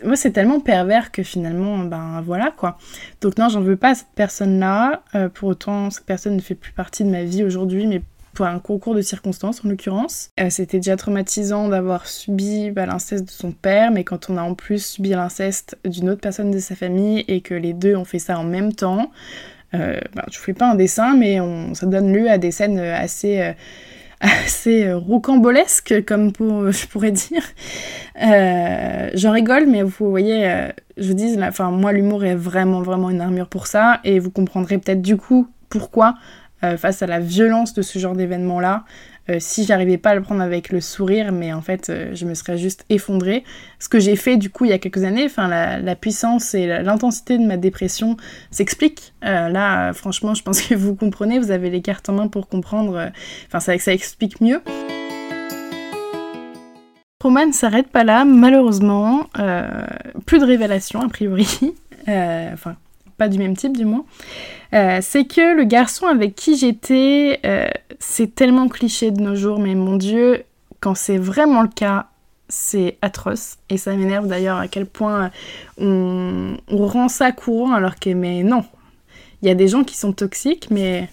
moi 0.04 0.16
c'est 0.16 0.32
tellement 0.32 0.60
pervers 0.60 1.12
que 1.12 1.22
finalement 1.22 1.78
ben 1.78 2.22
voilà 2.22 2.50
quoi. 2.50 2.78
Donc 3.20 3.38
non 3.38 3.48
j'en 3.48 3.60
veux 3.60 3.76
pas 3.76 3.90
à 3.90 3.94
cette 3.94 4.08
personne 4.14 4.58
là 4.58 5.02
euh, 5.14 5.28
pour 5.28 5.48
autant 5.48 5.90
cette 5.90 6.06
personne 6.06 6.36
ne 6.36 6.40
fait 6.40 6.54
plus 6.54 6.72
partie 6.72 7.04
de 7.04 7.10
ma 7.10 7.24
vie 7.24 7.44
aujourd'hui 7.44 7.86
mais 7.86 8.02
pour 8.34 8.46
un 8.46 8.58
concours 8.58 8.94
de 8.94 9.02
circonstances 9.02 9.64
en 9.64 9.68
l'occurrence. 9.68 10.30
Euh, 10.40 10.50
c'était 10.50 10.78
déjà 10.78 10.96
traumatisant 10.96 11.68
d'avoir 11.68 12.06
subi 12.06 12.70
bah, 12.70 12.86
l'inceste 12.86 13.24
de 13.24 13.30
son 13.30 13.52
père 13.52 13.90
mais 13.90 14.04
quand 14.04 14.30
on 14.30 14.36
a 14.36 14.42
en 14.42 14.54
plus 14.54 14.84
subi 14.84 15.10
l'inceste 15.10 15.78
d'une 15.84 16.10
autre 16.10 16.20
personne 16.20 16.50
de 16.50 16.58
sa 16.58 16.74
famille 16.74 17.24
et 17.28 17.40
que 17.40 17.54
les 17.54 17.72
deux 17.72 17.96
ont 17.96 18.04
fait 18.04 18.18
ça 18.18 18.38
en 18.38 18.44
même 18.44 18.72
temps 18.72 19.10
euh, 19.74 20.00
bah, 20.14 20.24
je 20.32 20.38
fais 20.38 20.52
pas 20.52 20.70
un 20.70 20.74
dessin 20.74 21.16
mais 21.16 21.38
ça 21.74 21.86
donne 21.86 22.12
lieu 22.12 22.28
à 22.28 22.38
des 22.38 22.50
scènes 22.50 22.78
assez 22.78 23.40
euh, 23.40 23.52
assez 24.20 24.84
euh, 24.86 24.96
rocambolesque, 24.96 26.04
comme 26.06 26.32
pour, 26.32 26.70
je 26.70 26.86
pourrais 26.86 27.10
dire. 27.12 27.42
Euh, 28.22 29.10
J'en 29.14 29.32
rigole, 29.32 29.66
mais 29.66 29.82
vous 29.82 30.10
voyez, 30.10 30.46
euh, 30.48 30.68
je 30.96 31.12
dis, 31.12 31.36
enfin, 31.42 31.70
moi, 31.70 31.92
l'humour 31.92 32.24
est 32.24 32.34
vraiment, 32.34 32.82
vraiment 32.82 33.10
une 33.10 33.20
armure 33.20 33.48
pour 33.48 33.66
ça, 33.66 34.00
et 34.04 34.18
vous 34.18 34.30
comprendrez 34.30 34.78
peut-être 34.78 35.02
du 35.02 35.16
coup 35.16 35.48
pourquoi, 35.68 36.14
euh, 36.64 36.76
face 36.76 37.02
à 37.02 37.06
la 37.06 37.20
violence 37.20 37.72
de 37.72 37.82
ce 37.82 37.98
genre 37.98 38.14
d'événement-là, 38.14 38.84
euh, 39.30 39.36
si 39.38 39.64
j'arrivais 39.64 39.98
pas 39.98 40.10
à 40.10 40.14
le 40.14 40.22
prendre 40.22 40.40
avec 40.40 40.70
le 40.70 40.80
sourire, 40.80 41.30
mais 41.30 41.52
en 41.52 41.60
fait, 41.60 41.88
euh, 41.88 42.14
je 42.14 42.26
me 42.26 42.34
serais 42.34 42.58
juste 42.58 42.84
effondrée. 42.88 43.44
Ce 43.78 43.88
que 43.88 44.00
j'ai 44.00 44.16
fait 44.16 44.36
du 44.36 44.50
coup 44.50 44.64
il 44.64 44.70
y 44.70 44.74
a 44.74 44.78
quelques 44.78 45.04
années, 45.04 45.24
enfin 45.24 45.46
la, 45.48 45.94
puissance 45.94 46.54
et 46.54 46.66
l'intensité 46.66 47.38
de 47.38 47.44
ma 47.44 47.56
dépression 47.56 48.16
s'explique. 48.50 49.12
Euh, 49.24 49.48
là, 49.48 49.92
franchement, 49.92 50.34
je 50.34 50.42
pense 50.42 50.60
que 50.62 50.74
vous 50.74 50.94
comprenez, 50.94 51.38
vous 51.38 51.50
avez 51.50 51.70
les 51.70 51.80
cartes 51.80 52.08
en 52.08 52.14
main 52.14 52.28
pour 52.28 52.48
comprendre. 52.48 53.10
Enfin, 53.46 53.60
ça, 53.60 53.92
explique 53.92 54.40
mieux. 54.40 54.62
Roman 57.22 57.46
ne 57.46 57.52
s'arrête 57.52 57.88
pas 57.88 58.02
là, 58.02 58.24
malheureusement. 58.24 59.28
plus 60.26 60.38
de 60.38 60.44
révélations, 60.44 61.02
a 61.02 61.08
priori. 61.08 61.74
enfin, 62.08 62.76
pas 63.20 63.28
du 63.28 63.38
même 63.38 63.56
type 63.56 63.76
du 63.76 63.84
moins. 63.84 64.04
c'est 64.72 65.26
que 65.28 65.54
le 65.54 65.64
garçon 65.64 66.06
avec 66.06 66.34
qui 66.34 66.56
j'étais 66.56 67.40
c'est 68.00 68.34
tellement 68.34 68.68
cliché 68.68 69.10
de 69.10 69.20
nos 69.20 69.36
jours, 69.36 69.60
mais 69.60 69.74
mon 69.74 69.96
Dieu, 69.96 70.42
quand 70.80 70.94
c'est 70.94 71.18
vraiment 71.18 71.62
le 71.62 71.68
cas, 71.68 72.06
c'est 72.48 72.98
atroce. 73.02 73.58
Et 73.68 73.76
ça 73.76 73.94
m'énerve 73.94 74.26
d'ailleurs 74.26 74.58
à 74.58 74.66
quel 74.66 74.86
point 74.86 75.30
on, 75.78 76.56
rend 76.68 77.08
ça 77.08 77.30
courant 77.30 77.72
alors 77.72 77.96
que, 77.96 78.10
mais 78.10 78.42
non. 78.42 78.64
Il 79.42 79.48
y 79.48 79.50
a 79.50 79.54
des 79.54 79.68
gens 79.68 79.84
qui 79.84 79.96
sont 79.96 80.12
toxiques, 80.12 80.68
mais, 80.70 81.08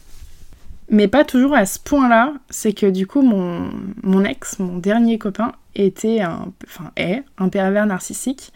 mais 0.90 1.08
pas 1.08 1.24
toujours 1.24 1.54
à 1.54 1.66
ce 1.66 1.78
point-là. 1.80 2.34
C'est 2.50 2.74
que 2.74 2.88
du 2.88 3.06
coup, 3.06 3.22
mon, 3.22 3.70
mon 4.02 4.24
ex, 4.24 4.60
mon 4.60 4.78
dernier 4.78 5.18
copain, 5.18 5.52
était 5.76 6.22
un, 6.22 6.52
enfin, 6.66 6.92
est 6.96 7.24
un 7.38 7.50
pervers 7.50 7.86
narcissique. 7.86 8.52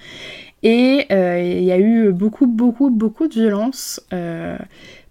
Et 0.64 1.08
euh, 1.12 1.42
il 1.42 1.64
y 1.64 1.72
a 1.72 1.80
eu 1.80 2.12
beaucoup, 2.12 2.48
beaucoup, 2.48 2.90
beaucoup 2.90 3.28
de 3.28 3.34
violence. 3.34 4.02
Euh, 4.14 4.58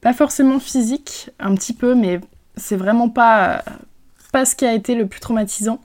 pas 0.01 0.13
forcément 0.13 0.61
physique, 0.61 1.31
un 1.41 1.55
petit 1.55 1.73
peu, 1.73 1.95
mais 1.95 2.21
c'est 2.57 2.77
vraiment 2.77 3.09
pas, 3.09 3.65
pas 4.33 4.45
ce 4.45 4.55
qui 4.55 4.65
a 4.65 4.75
été 4.75 4.95
le 4.95 5.07
plus 5.07 5.21
traumatisant. 5.21 5.81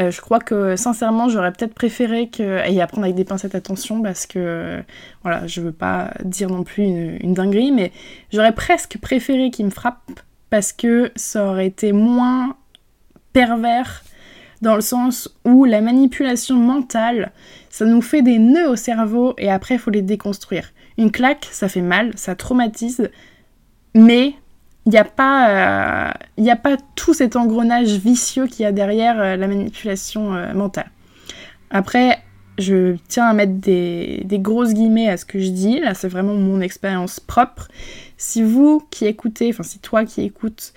Euh, 0.00 0.12
je 0.12 0.20
crois 0.20 0.38
que 0.38 0.76
sincèrement, 0.76 1.28
j'aurais 1.28 1.52
peut-être 1.52 1.74
préféré 1.74 2.28
que. 2.28 2.64
Et 2.68 2.80
avec 2.80 3.14
des 3.14 3.24
pincettes 3.24 3.54
attention 3.54 4.02
parce 4.02 4.26
que. 4.26 4.82
Voilà, 5.22 5.46
je 5.46 5.60
veux 5.60 5.72
pas 5.72 6.12
dire 6.24 6.50
non 6.50 6.62
plus 6.62 6.84
une, 6.84 7.34
dinguerie, 7.34 7.72
mais 7.72 7.92
j'aurais 8.32 8.54
presque 8.54 8.98
préféré 8.98 9.50
qu'il 9.50 9.66
me 9.66 9.70
frappe 9.70 10.20
parce 10.50 10.72
que 10.72 11.10
ça 11.16 11.46
aurait 11.46 11.66
été 11.66 11.92
moins 11.92 12.56
pervers 13.32 14.02
dans 14.62 14.74
le 14.74 14.80
sens 14.80 15.28
où 15.44 15.64
la 15.64 15.80
manipulation 15.80 16.56
mentale, 16.56 17.32
ça 17.70 17.84
nous 17.84 18.02
fait 18.02 18.22
des 18.22 18.38
nœuds 18.38 18.70
au 18.70 18.76
cerveau 18.76 19.34
et 19.38 19.50
après 19.50 19.74
il 19.74 19.78
faut 19.78 19.90
les 19.90 20.02
déconstruire. 20.02 20.72
Une 20.96 21.10
claque, 21.10 21.46
ça 21.50 21.68
fait 21.68 21.80
mal, 21.80 22.12
ça 22.16 22.34
traumatise, 22.34 23.10
mais 23.94 24.34
il 24.88 24.92
n'y 24.92 24.98
a, 24.98 25.04
pas, 25.04 26.10
euh, 26.38 26.50
a 26.50 26.56
pas 26.56 26.78
tout 26.94 27.12
cet 27.12 27.36
engrenage 27.36 27.98
vicieux 27.98 28.46
qu'il 28.46 28.62
y 28.62 28.66
a 28.66 28.72
derrière 28.72 29.20
euh, 29.20 29.36
la 29.36 29.46
manipulation 29.46 30.34
euh, 30.34 30.54
mentale. 30.54 30.90
Après, 31.70 32.18
je 32.56 32.96
tiens 33.06 33.26
à 33.26 33.34
mettre 33.34 33.52
des, 33.52 34.24
grosses 34.40 34.72
guillemets 34.72 35.10
à 35.10 35.18
ce 35.18 35.26
que 35.26 35.40
je 35.40 35.50
dis. 35.50 35.80
Là, 35.80 35.92
c'est 35.92 36.08
vraiment 36.08 36.34
mon 36.34 36.62
expérience 36.62 37.20
propre. 37.20 37.68
Si 38.16 38.42
vous 38.42 38.82
qui 38.90 39.04
écoutez, 39.04 39.50
enfin 39.50 39.62
si 39.62 39.78
toi 39.78 40.06
qui 40.06 40.22
écoutes, 40.22 40.72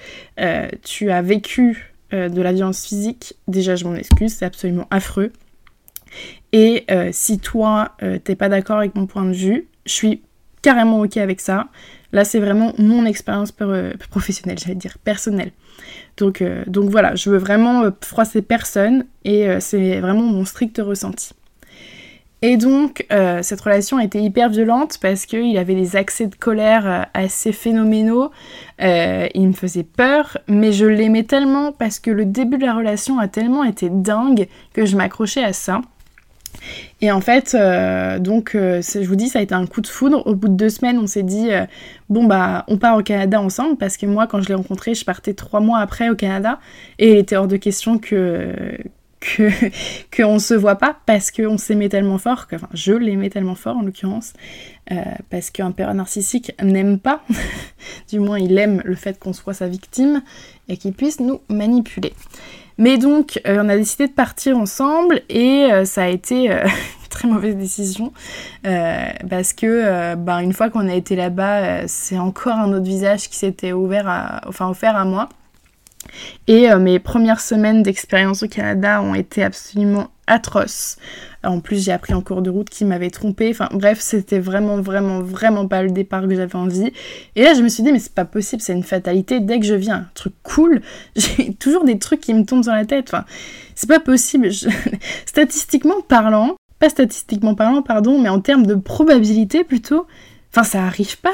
tu 0.83 1.09
as 1.09 1.21
vécu 1.21 1.95
de 2.11 2.41
la 2.41 2.51
violence 2.51 2.85
physique, 2.85 3.35
déjà 3.47 3.75
je 3.75 3.85
m'en 3.85 3.95
excuse, 3.95 4.33
c'est 4.33 4.45
absolument 4.45 4.85
affreux. 4.91 5.31
Et 6.53 6.85
si 7.11 7.39
toi, 7.39 7.95
t'es 8.23 8.35
pas 8.35 8.49
d'accord 8.49 8.77
avec 8.77 8.95
mon 8.95 9.05
point 9.05 9.23
de 9.23 9.33
vue, 9.33 9.67
je 9.85 9.93
suis 9.93 10.21
carrément 10.61 11.01
ok 11.01 11.17
avec 11.17 11.39
ça. 11.39 11.67
Là, 12.13 12.25
c'est 12.25 12.39
vraiment 12.39 12.73
mon 12.77 13.05
expérience 13.05 13.53
euh, 13.61 13.93
professionnelle, 14.09 14.57
j'allais 14.59 14.75
dire 14.75 14.97
personnelle. 15.03 15.51
Donc, 16.17 16.41
euh, 16.41 16.63
donc 16.67 16.89
voilà, 16.89 17.15
je 17.15 17.29
veux 17.29 17.37
vraiment 17.37 17.83
euh, 17.83 17.91
froisser 18.01 18.41
personne 18.41 19.05
et 19.23 19.47
c'est 19.59 19.99
vraiment 19.99 20.23
mon 20.23 20.45
strict 20.45 20.81
ressenti. 20.83 21.33
Et 22.43 22.57
donc, 22.57 23.05
cette 23.43 23.61
relation 23.61 23.99
était 23.99 24.19
hyper 24.19 24.49
violente 24.49 24.97
parce 24.99 25.27
qu'il 25.27 25.55
avait 25.59 25.75
des 25.75 25.95
accès 25.95 26.25
de 26.25 26.33
colère 26.33 27.07
assez 27.13 27.51
phénoménaux. 27.51 28.31
il 28.79 29.47
me 29.47 29.53
faisait 29.53 29.83
peur, 29.83 30.39
mais 30.47 30.71
je 30.71 30.87
l'aimais 30.87 31.21
tellement 31.21 31.71
parce 31.71 31.99
que 31.99 32.09
le 32.09 32.25
début 32.25 32.57
de 32.57 32.65
la 32.65 32.73
relation 32.73 33.19
a 33.19 33.27
tellement 33.27 33.63
été 33.63 33.89
dingue 33.91 34.47
que 34.73 34.87
je 34.87 34.97
m'accrochais 34.97 35.43
à 35.43 35.53
ça. 35.53 35.81
Et 37.01 37.11
en 37.11 37.21
fait, 37.21 37.55
euh, 37.55 38.19
donc, 38.19 38.53
euh, 38.53 38.81
je 38.81 39.07
vous 39.07 39.15
dis, 39.15 39.27
ça 39.27 39.39
a 39.39 39.41
été 39.41 39.55
un 39.55 39.65
coup 39.65 39.81
de 39.81 39.87
foudre. 39.87 40.25
Au 40.27 40.35
bout 40.35 40.47
de 40.47 40.53
deux 40.53 40.69
semaines, 40.69 40.99
on 40.99 41.07
s'est 41.07 41.23
dit, 41.23 41.51
euh, 41.51 41.65
bon, 42.09 42.25
bah, 42.25 42.63
on 42.67 42.77
part 42.77 42.97
au 42.97 43.03
Canada 43.03 43.41
ensemble, 43.41 43.77
parce 43.77 43.97
que 43.97 44.05
moi, 44.05 44.27
quand 44.27 44.41
je 44.41 44.47
l'ai 44.47 44.53
rencontré, 44.53 44.93
je 44.93 45.03
partais 45.03 45.33
trois 45.33 45.59
mois 45.59 45.79
après 45.79 46.09
au 46.09 46.15
Canada, 46.15 46.59
et 46.99 47.13
il 47.13 47.17
était 47.17 47.35
hors 47.35 47.47
de 47.47 47.57
question 47.57 47.97
que 47.97 48.77
que 49.19 49.49
se 50.39 50.53
voit 50.55 50.77
pas, 50.77 50.97
parce 51.05 51.29
qu'on 51.29 51.57
s'aimait 51.57 51.89
tellement 51.89 52.17
fort, 52.17 52.47
enfin, 52.53 52.69
je 52.73 52.93
l'aimais 52.93 53.29
tellement 53.29 53.53
fort, 53.55 53.77
en 53.77 53.83
l'occurrence, 53.83 54.33
parce 55.29 55.51
qu'un 55.51 55.71
père 55.71 55.93
narcissique 55.93 56.53
n'aime 56.61 56.97
pas, 56.97 57.23
du 58.09 58.19
moins, 58.19 58.39
il 58.39 58.57
aime 58.57 58.81
le 58.83 58.95
fait 58.95 59.19
qu'on 59.19 59.33
soit 59.33 59.53
sa 59.53 59.67
victime, 59.67 60.23
et 60.69 60.77
qu'il 60.77 60.93
puisse 60.93 61.19
nous 61.19 61.39
manipuler. 61.49 62.13
Mais 62.81 62.97
donc, 62.97 63.39
euh, 63.45 63.61
on 63.63 63.69
a 63.69 63.77
décidé 63.77 64.07
de 64.07 64.11
partir 64.11 64.57
ensemble 64.57 65.21
et 65.29 65.71
euh, 65.71 65.85
ça 65.85 66.01
a 66.01 66.07
été 66.07 66.51
euh, 66.51 66.63
une 67.03 67.07
très 67.11 67.27
mauvaise 67.27 67.55
décision 67.55 68.11
parce 68.63 69.53
que, 69.53 70.15
ben, 70.15 70.39
une 70.39 70.51
fois 70.51 70.71
qu'on 70.71 70.89
a 70.89 70.95
été 70.95 71.15
là-bas, 71.15 71.87
c'est 71.87 72.17
encore 72.17 72.57
un 72.57 72.73
autre 72.73 72.85
visage 72.85 73.29
qui 73.29 73.35
s'était 73.35 73.71
ouvert, 73.71 74.41
enfin 74.47 74.67
offert 74.67 74.95
à 74.95 75.05
moi. 75.05 75.29
Et 76.47 76.73
mes 76.75 76.97
premières 76.99 77.39
semaines 77.39 77.83
d'expérience 77.83 78.41
au 78.43 78.47
Canada 78.47 79.01
ont 79.01 79.13
été 79.13 79.43
absolument 79.43 80.09
atroces. 80.25 80.97
En 81.43 81.59
plus, 81.59 81.83
j'ai 81.83 81.91
appris 81.91 82.13
en 82.13 82.21
cours 82.21 82.41
de 82.41 82.49
route 82.49 82.69
qu'il 82.69 82.87
m'avait 82.87 83.09
trompé. 83.09 83.49
Enfin, 83.49 83.67
bref, 83.71 83.99
c'était 83.99 84.39
vraiment, 84.39 84.79
vraiment, 84.79 85.21
vraiment 85.21 85.67
pas 85.67 85.81
le 85.81 85.89
départ 85.89 86.27
que 86.27 86.35
j'avais 86.35 86.55
envie. 86.55 86.91
Et 87.35 87.43
là, 87.43 87.53
je 87.53 87.61
me 87.61 87.69
suis 87.69 87.83
dit, 87.83 87.91
mais 87.91 87.99
c'est 87.99 88.13
pas 88.13 88.25
possible, 88.25 88.61
c'est 88.61 88.73
une 88.73 88.83
fatalité. 88.83 89.39
Dès 89.39 89.59
que 89.59 89.65
je 89.65 89.73
viens, 89.73 89.95
un 89.95 90.09
truc 90.13 90.33
cool, 90.43 90.81
j'ai 91.15 91.53
toujours 91.53 91.83
des 91.83 91.97
trucs 91.97 92.21
qui 92.21 92.33
me 92.33 92.45
tombent 92.45 92.63
dans 92.63 92.75
la 92.75 92.85
tête. 92.85 93.09
Enfin, 93.11 93.25
c'est 93.75 93.89
pas 93.89 93.99
possible. 93.99 94.49
Statistiquement 95.25 96.01
parlant, 96.07 96.55
pas 96.79 96.89
statistiquement 96.89 97.55
parlant, 97.55 97.81
pardon, 97.81 98.19
mais 98.19 98.29
en 98.29 98.41
termes 98.41 98.65
de 98.65 98.75
probabilité 98.75 99.63
plutôt, 99.63 100.07
Enfin, 100.53 100.63
ça 100.63 100.83
arrive 100.83 101.17
pas, 101.17 101.31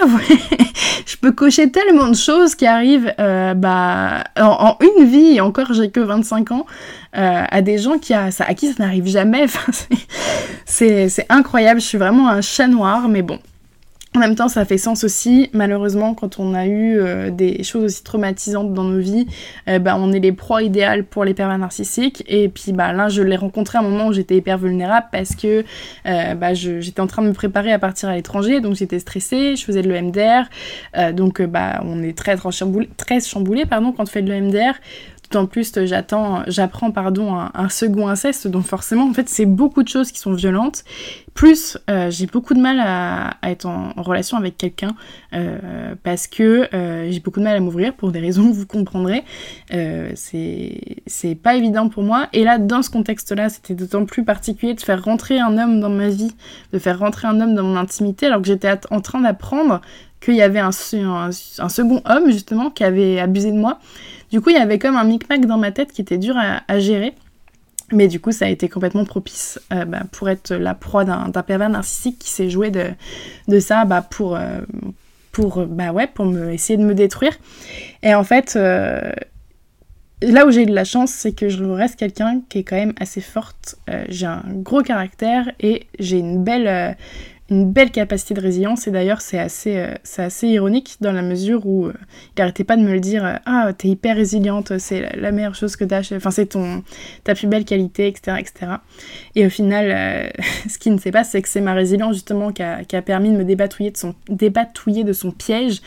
je 1.07 1.18
peux 1.18 1.32
cocher 1.32 1.72
tellement 1.72 2.07
de 2.07 2.15
choses 2.15 2.53
qui 2.53 2.68
arrivent 2.68 3.11
euh, 3.20 3.55
bah, 3.55 4.24
en, 4.39 4.78
une 4.80 5.05
vie, 5.05 5.38
et 5.38 5.41
encore 5.41 5.74
j'ai 5.74 5.89
que 5.89 5.99
25 5.99 6.51
ans, 6.51 6.68
euh, 7.18 7.43
à 7.49 7.61
des 7.63 7.80
gens 7.80 7.97
qui 7.97 8.13
a, 8.13 8.30
à 8.39 8.53
qui 8.53 8.68
ça 8.72 8.84
n'arrive 8.84 9.07
jamais. 9.07 9.43
Enfin, 9.45 9.72
c'est 10.65 11.26
incroyable, 11.30 11.82
je 11.82 11.86
suis 11.88 11.97
vraiment 11.97 12.30
un 12.30 12.41
chat 12.41 12.68
noir, 12.68 13.07
mais 13.07 13.24
bon. 13.24 13.39
En 14.18 14.20
même 14.20 14.34
temps, 14.34 14.47
ça 14.47 14.65
fait 14.65 14.80
sens 14.80 15.03
aussi. 15.03 15.51
Malheureusement, 15.53 16.15
quand 16.15 16.39
on 16.39 16.55
a 16.55 16.65
eu 16.65 16.97
euh, 16.97 17.30
des 17.30 17.61
choses 17.61 17.84
aussi 17.84 18.03
traumatisantes 18.03 18.74
dans 18.74 18.84
nos 18.84 18.97
vies, 18.97 19.28
euh, 19.70 19.78
bah, 19.78 19.95
on 19.95 20.11
est 20.11 20.18
les 20.20 20.32
proies 20.32 20.63
idéales 20.63 21.03
pour 21.03 21.24
les 21.24 21.36
pervers 21.36 21.59
narcissiques. 21.59 22.24
Et 22.26 22.49
puis 22.49 22.72
bah, 22.72 22.93
là, 22.93 23.09
je 23.09 23.22
l'ai 23.22 23.36
rencontré 23.36 23.78
à 23.78 23.82
un 23.82 23.84
moment 23.84 24.07
où 24.07 24.13
j'étais 24.13 24.36
hyper 24.36 24.57
vulnérable 24.57 25.05
parce 25.11 25.36
que 25.36 25.63
euh, 26.07 26.34
bah, 26.34 26.55
j'étais 26.55 26.99
en 26.99 27.05
train 27.05 27.22
de 27.22 27.28
me 27.28 27.34
préparer 27.34 27.72
à 27.72 27.78
partir 27.78 28.09
à 28.09 28.15
l'étranger, 28.15 28.59
donc 28.59 28.74
j'étais 28.74 28.97
stressée, 28.97 29.55
je 29.55 29.63
faisais 29.63 29.84
de 29.84 29.88
l'EMDR. 29.88 30.49
donc 31.13 31.39
bah, 31.43 31.82
on 31.86 32.01
est 32.01 32.18
très, 32.18 32.38
très 32.97 33.20
chamboulé 33.20 33.65
pardon, 33.68 33.91
quand 33.91 34.01
on 34.01 34.07
fait 34.07 34.24
de 34.24 34.32
l'EMDR. 34.32 34.74
D'autant 35.30 35.45
plus, 35.45 35.73
j'attends, 35.86 36.43
j'apprends 36.47 36.91
pardon 36.91 37.36
un, 37.36 37.69
second 37.69 38.07
inceste, 38.07 38.47
donc 38.47 38.63
forcément, 38.63 39.09
en 39.09 39.13
fait, 39.13 39.28
c'est 39.28 39.45
beaucoup 39.45 39.84
de 39.84 39.88
choses 39.89 40.11
qui 40.11 40.19
sont 40.19 40.34
violentes. 40.34 40.86
Plus, 41.34 41.78
euh, 41.89 42.09
j'ai 42.09 42.28
beaucoup 42.28 42.53
de 42.53 42.61
mal 42.61 42.80
à, 42.80 43.36
être 43.43 43.65
en, 43.65 43.91
relation 43.97 44.38
avec 44.38 44.57
quelqu'un 44.57 44.95
euh, 45.34 45.95
parce 46.03 46.28
que 46.28 46.73
euh, 46.73 47.11
j'ai 47.11 47.19
beaucoup 47.19 47.39
de 47.39 47.43
mal 47.43 47.57
à 47.57 47.59
m'ouvrir 47.59 47.93
pour 47.93 48.11
des 48.11 48.19
raisons 48.19 48.49
que 48.49 48.55
vous 48.55 48.65
comprendrez. 48.65 49.23
c'est 50.15 51.36
pas 51.43 51.55
évident 51.55 51.89
pour 51.89 52.03
moi. 52.03 52.28
Et 52.32 52.43
là, 52.45 52.57
dans 52.57 52.82
ce 52.82 52.89
contexte-là, 52.89 53.49
c'était 53.49 53.75
d'autant 53.75 54.05
plus 54.05 54.23
particulier 54.23 54.75
de 54.75 54.82
faire 54.82 55.03
rentrer 55.03 55.39
un 55.39 55.57
homme 55.57 55.82
dans 55.82 55.89
ma 55.89 56.07
vie, 56.07 56.32
de 56.71 56.80
faire 56.80 56.99
rentrer 56.99 57.28
un 57.28 57.41
homme 57.41 57.53
dans 57.53 57.63
mon 57.63 57.75
intimité, 57.75 58.28
alors 58.28 58.41
que 58.41 58.47
j'étais 58.47 58.73
en 58.91 59.01
train 59.01 59.19
d'apprendre 59.19 59.82
qu'il 60.21 60.36
y 60.36 60.41
avait 60.41 60.59
un, 60.59 60.71
second 60.71 62.01
homme 62.05 62.32
justement 62.32 62.69
qui 62.69 62.84
avait 62.84 63.19
abusé 63.19 63.51
de 63.51 63.57
moi. 63.57 63.80
Du 64.32 64.41
coup, 64.41 64.49
il 64.49 64.55
y 64.55 64.59
avait 64.59 64.80
comme 64.80 64.95
un 64.95 65.03
micmac 65.03 65.45
dans 65.45 65.57
ma 65.57 65.71
tête 65.71 65.91
qui 65.91 66.01
était 66.01 66.17
dur 66.17 66.36
à, 66.38 66.80
gérer. 66.80 67.13
Mais 67.93 68.09
du 68.09 68.19
coup, 68.19 68.34
ça 68.34 68.45
a 68.45 68.49
été 68.49 68.67
complètement 68.67 69.05
propice 69.05 69.59
euh, 69.71 69.86
bah, 69.86 70.01
pour 70.11 70.28
être 70.30 70.53
la 70.53 70.73
proie 70.73 71.05
d'un 71.05 71.32
pervers 71.43 71.69
narcissique 71.69 72.19
qui 72.19 72.30
s'est 72.30 72.49
joué 72.49 72.69
de, 72.69 73.59
ça 73.59 73.86
bah, 73.86 74.01
pour, 74.01 74.36
euh, 74.36 74.59
bah, 75.67 75.93
essayer 76.51 76.75
de 76.75 76.84
me 76.84 76.93
détruire. 76.93 77.32
Et 78.03 78.13
en 78.13 78.25
fait, 78.25 78.57
euh, 78.57 79.09
là 80.21 80.45
où 80.45 80.51
j'ai 80.51 80.63
eu 80.63 80.65
de 80.65 80.75
la 80.75 80.84
chance, 80.84 81.11
c'est 81.11 81.32
que 81.32 81.47
je 81.47 81.63
reste 81.63 81.95
quelqu'un 81.95 82.41
qui 82.49 82.59
est 82.59 82.63
quand 82.63 82.75
même 82.75 82.93
assez 82.99 83.21
forte. 83.21 83.78
j'ai 84.09 84.25
un 84.25 84.43
gros 84.47 84.82
caractère 84.82 85.49
et 85.61 85.88
j'ai 85.97 86.17
une 86.17 86.43
belle, 86.43 86.97
une 87.49 87.71
belle 87.71 87.91
capacité 87.91 88.33
de 88.33 88.41
résilience. 88.41 88.87
Et 88.87 88.91
d'ailleurs 88.91 89.21
c'est 89.21 89.39
assez, 89.39 89.77
euh, 89.77 89.93
assez 90.17 90.47
ironique 90.47 90.97
dans 91.01 91.11
la 91.11 91.21
mesure 91.21 91.65
où 91.65 91.85
euh, 91.85 91.93
il 92.35 92.41
arrêtait 92.41 92.63
pas 92.63 92.75
de 92.75 92.81
me 92.81 92.91
le 92.91 92.99
dire 92.99 93.25
euh, 93.25 93.35
ah 93.45 93.71
t'es 93.77 93.87
hyper 93.87 94.15
résiliente 94.15 94.77
c'est 94.77 95.15
la, 95.15 95.31
meilleure 95.31 95.55
chose 95.55 95.75
que 95.75 95.83
t'as 95.83 96.01
enfin 96.15 96.31
c'est 96.31 96.47
ton 96.47 96.83
ta 97.23 97.35
plus 97.35 97.47
belle 97.47 97.65
qualité 97.65 98.07
etc 98.07 98.37
etc 98.39 98.73
et 99.35 99.45
au 99.45 99.49
final 99.49 100.31
ce 100.69 100.77
qui 100.77 100.89
ne 100.89 100.97
sait 100.97 101.11
pas 101.11 101.23
c'est 101.23 101.41
que 101.41 101.49
c'est 101.49 101.61
ma 101.61 101.73
résilience 101.73 102.15
justement 102.15 102.51
qui 102.51 102.63
a, 102.63 102.83
qui 102.83 102.95
a, 102.95 103.01
permis 103.01 103.31
de 103.31 103.37
me 103.37 103.43
débatouiller 103.43 103.91
de 103.91 103.97
son 103.97 104.15
de 104.29 105.13
son 105.13 105.31
piège. 105.31 105.81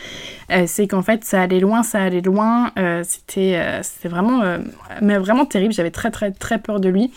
C'est 0.65 0.87
qu'en 0.87 1.01
fait 1.01 1.23
ça 1.23 1.41
allait 1.41 1.59
loin 1.59 1.83
ça 1.83 2.01
allait 2.01 2.21
loin. 2.21 2.71
C'était 3.03 3.59
c'était 3.83 4.09
vraiment 4.09 4.41
mais 5.01 5.17
vraiment 5.17 5.45
terrible. 5.45 5.73
J'avais 5.73 5.91
très 5.91 6.11
très 6.11 6.31
très 6.31 6.59
peur 6.59 6.79
de 6.79 6.89
lui. 6.89 7.11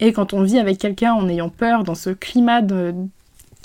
Et 0.00 0.12
quand 0.12 0.32
on 0.32 0.42
vit 0.42 0.58
avec 0.58 0.78
quelqu'un 0.78 1.12
en 1.12 1.28
ayant 1.28 1.48
peur 1.48 1.84
dans 1.84 1.94
ce 1.94 2.10
climat 2.10 2.62
de 2.62 2.94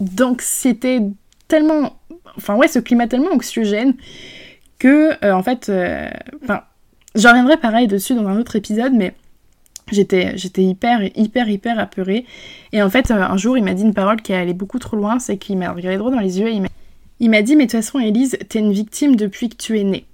d'anxiété 0.02 1.02
tellement. 1.48 1.98
Enfin, 2.38 2.56
ouais, 2.56 2.68
ce 2.68 2.80
climat 2.80 3.08
tellement 3.08 3.32
anxiogène 3.34 3.94
que, 4.78 5.12
euh, 5.26 5.34
en 5.34 5.44
fait. 5.44 5.70
Euh, 5.70 6.10
enfin, 6.44 6.64
j'en 7.16 7.30
reviendrai 7.30 7.58
pareil 7.58 7.88
dessus 7.88 8.16
dans 8.16 8.28
un 8.28 8.38
autre 8.40 8.56
épisode, 8.56 8.94
mais 8.94 9.14
j'étais 9.92 10.38
j'étais 10.38 10.64
hyper 10.64 11.02
hyper 11.16 11.50
hyper 11.50 11.80
apeurée 11.80 12.26
et 12.72 12.82
en 12.82 12.90
fait 12.90 13.12
euh, 13.12 13.16
un 13.16 13.38
jour 13.38 13.58
il 13.58 13.64
m'a 13.64 13.74
dit 13.74 13.84
une 13.84 13.96
parole 13.96 14.22
qui 14.22 14.34
allait 14.34 14.54
beaucoup 14.54 14.78
trop 14.78 14.96
loin 14.96 15.18
c'est 15.18 15.38
qu'il 15.38 15.58
m'a 15.58 15.72
regardé 15.72 15.98
droit 15.98 16.12
dans 16.12 16.20
les 16.20 16.40
yeux 16.40 16.48
et 16.48 16.62
il 17.20 17.30
m'a 17.30 17.42
dit 17.42 17.56
mais 17.56 17.66
de 17.66 17.72
toute 17.72 17.82
façon 17.82 18.00
Elise 18.00 18.38
t'es 18.50 18.60
une 18.60 18.72
victime 18.72 19.16
depuis 19.16 19.50
que 19.50 19.56
tu 19.56 19.80
es 19.80 19.84
née 19.84 20.06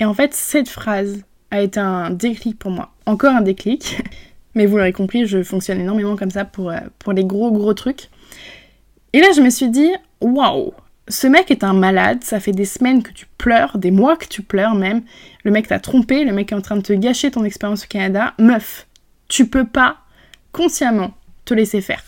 et 0.00 0.06
en 0.06 0.14
fait 0.14 0.32
cette 0.32 0.70
phrase 0.70 1.22
a 1.50 1.60
été 1.60 1.78
un 1.80 2.10
déclic 2.10 2.58
pour 2.58 2.70
moi 2.70 2.92
encore 3.06 3.34
un 3.34 3.42
déclic 3.42 3.98
mais 4.54 4.64
vous 4.66 4.78
l'aurez 4.78 4.92
compris 4.92 5.26
je 5.26 5.42
fonctionne 5.42 5.80
énormément 5.80 6.16
comme 6.16 6.30
ça 6.30 6.44
pour, 6.46 6.72
pour 6.98 7.12
les 7.12 7.24
gros 7.24 7.52
gros 7.52 7.74
trucs 7.74 8.08
et 9.14 9.20
là, 9.20 9.28
je 9.30 9.40
me 9.40 9.48
suis 9.48 9.68
dit, 9.68 9.92
waouh, 10.20 10.72
ce 11.06 11.28
mec 11.28 11.52
est 11.52 11.62
un 11.62 11.72
malade, 11.72 12.24
ça 12.24 12.40
fait 12.40 12.50
des 12.50 12.64
semaines 12.64 13.00
que 13.00 13.12
tu 13.12 13.26
pleures, 13.38 13.78
des 13.78 13.92
mois 13.92 14.16
que 14.16 14.26
tu 14.26 14.42
pleures 14.42 14.74
même. 14.74 15.02
Le 15.44 15.52
mec 15.52 15.68
t'a 15.68 15.78
trompé, 15.78 16.24
le 16.24 16.32
mec 16.32 16.50
est 16.50 16.56
en 16.56 16.60
train 16.60 16.74
de 16.74 16.82
te 16.82 16.92
gâcher 16.92 17.30
ton 17.30 17.44
expérience 17.44 17.84
au 17.84 17.86
Canada. 17.86 18.34
Meuf, 18.40 18.88
tu 19.28 19.46
peux 19.46 19.66
pas 19.66 19.98
consciemment 20.50 21.12
te 21.44 21.54
laisser 21.54 21.80
faire. 21.80 22.02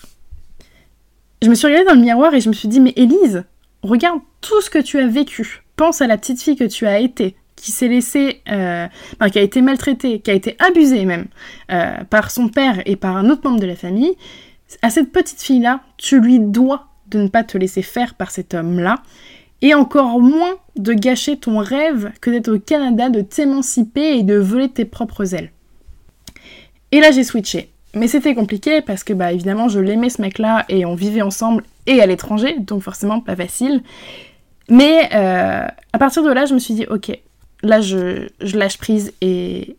Je 1.43 1.49
me 1.49 1.55
suis 1.55 1.69
regardée 1.69 1.87
dans 1.87 1.95
le 1.95 2.01
miroir 2.01 2.35
et 2.35 2.41
je 2.41 2.49
me 2.49 2.55
suis 2.55 2.67
dit, 2.67 2.81
mais 2.81 2.93
Élise, 2.97 3.45
regarde 3.85 4.19
tout 4.41 4.61
ce 4.61 4.69
que 4.69 4.81
tu 4.81 4.99
as 4.99 5.07
vécu. 5.07 5.63
Pense 5.77 6.03
à 6.03 6.09
la 6.09 6.19
petite 6.19 6.43
fille 6.43 6.57
que 6.57 6.65
tu 6.65 6.89
as 6.89 6.99
été, 6.99 7.37
qui 7.55 7.71
s'est 7.71 7.87
laissée, 7.87 8.43
euh, 8.51 8.89
qui 9.31 9.39
a 9.39 9.43
été 9.43 9.63
maltraitée, 9.63 10.19
qui 10.19 10.33
a 10.33 10.35
été 10.35 10.57
abusée 10.59 11.05
même 11.05 11.27
euh, 11.71 12.03
par 12.11 12.33
son 12.33 12.49
père 12.49 12.83
et 12.85 12.97
par 12.97 13.17
un 13.17 13.31
autre 13.31 13.49
membre 13.49 13.61
de 13.61 13.67
la 13.67 13.77
famille. 13.77 14.17
À 14.83 14.91
cette 14.91 15.13
petite 15.13 15.41
fille-là, 15.41 15.83
tu 15.99 16.21
lui 16.21 16.41
dois 16.41 16.89
de 17.11 17.21
ne 17.21 17.29
pas 17.29 17.45
te 17.45 17.59
laisser 17.59 17.83
faire 17.83 18.15
par 18.15 18.31
cet 18.31 18.55
homme-là, 18.55 19.03
et 19.63 19.75
encore 19.75 20.21
moins 20.21 20.57
de 20.77 20.93
gâcher 20.93 21.37
ton 21.37 21.59
rêve 21.59 22.13
que 22.21 22.31
d'être 22.31 22.53
au 22.53 22.59
Canada, 22.59 23.09
de 23.09 23.23
t'émanciper 23.23 24.19
et 24.19 24.23
de 24.23 24.37
voler 24.37 24.69
tes 24.69 24.85
propres 24.85 25.35
ailes. 25.35 25.51
Et 26.93 27.01
là 27.01 27.11
j'ai 27.11 27.25
switché. 27.25 27.71
Mais 27.95 28.09
c'était 28.09 28.35
compliqué 28.35 28.83
parce 28.83 29.05
que 29.05 29.15
bah 29.15 29.33
évidemment 29.33 29.69
je 29.69 29.81
l'aimais 29.81 30.11
ce 30.11 30.21
mec-là 30.21 30.67
et 30.69 30.85
on 30.85 30.95
vivait 30.95 31.23
ensemble 31.23 31.65
et 31.87 32.03
à 32.03 32.07
l'étranger, 32.07 32.57
donc 32.59 32.83
forcément 32.83 33.21
pas 33.21 33.37
facile. 33.37 33.83
Mais 34.69 35.09
euh, 35.15 35.67
à 35.93 35.99
partir 35.99 36.23
de 36.23 36.31
là 36.31 36.45
je 36.45 36.55
me 36.55 36.59
suis 36.59 36.75
dit 36.75 36.87
ok, 36.91 37.19
là 37.63 37.81
je, 37.81 38.29
je 38.43 38.59
lâche 38.59 38.77
prise 38.77 39.15
et, 39.23 39.77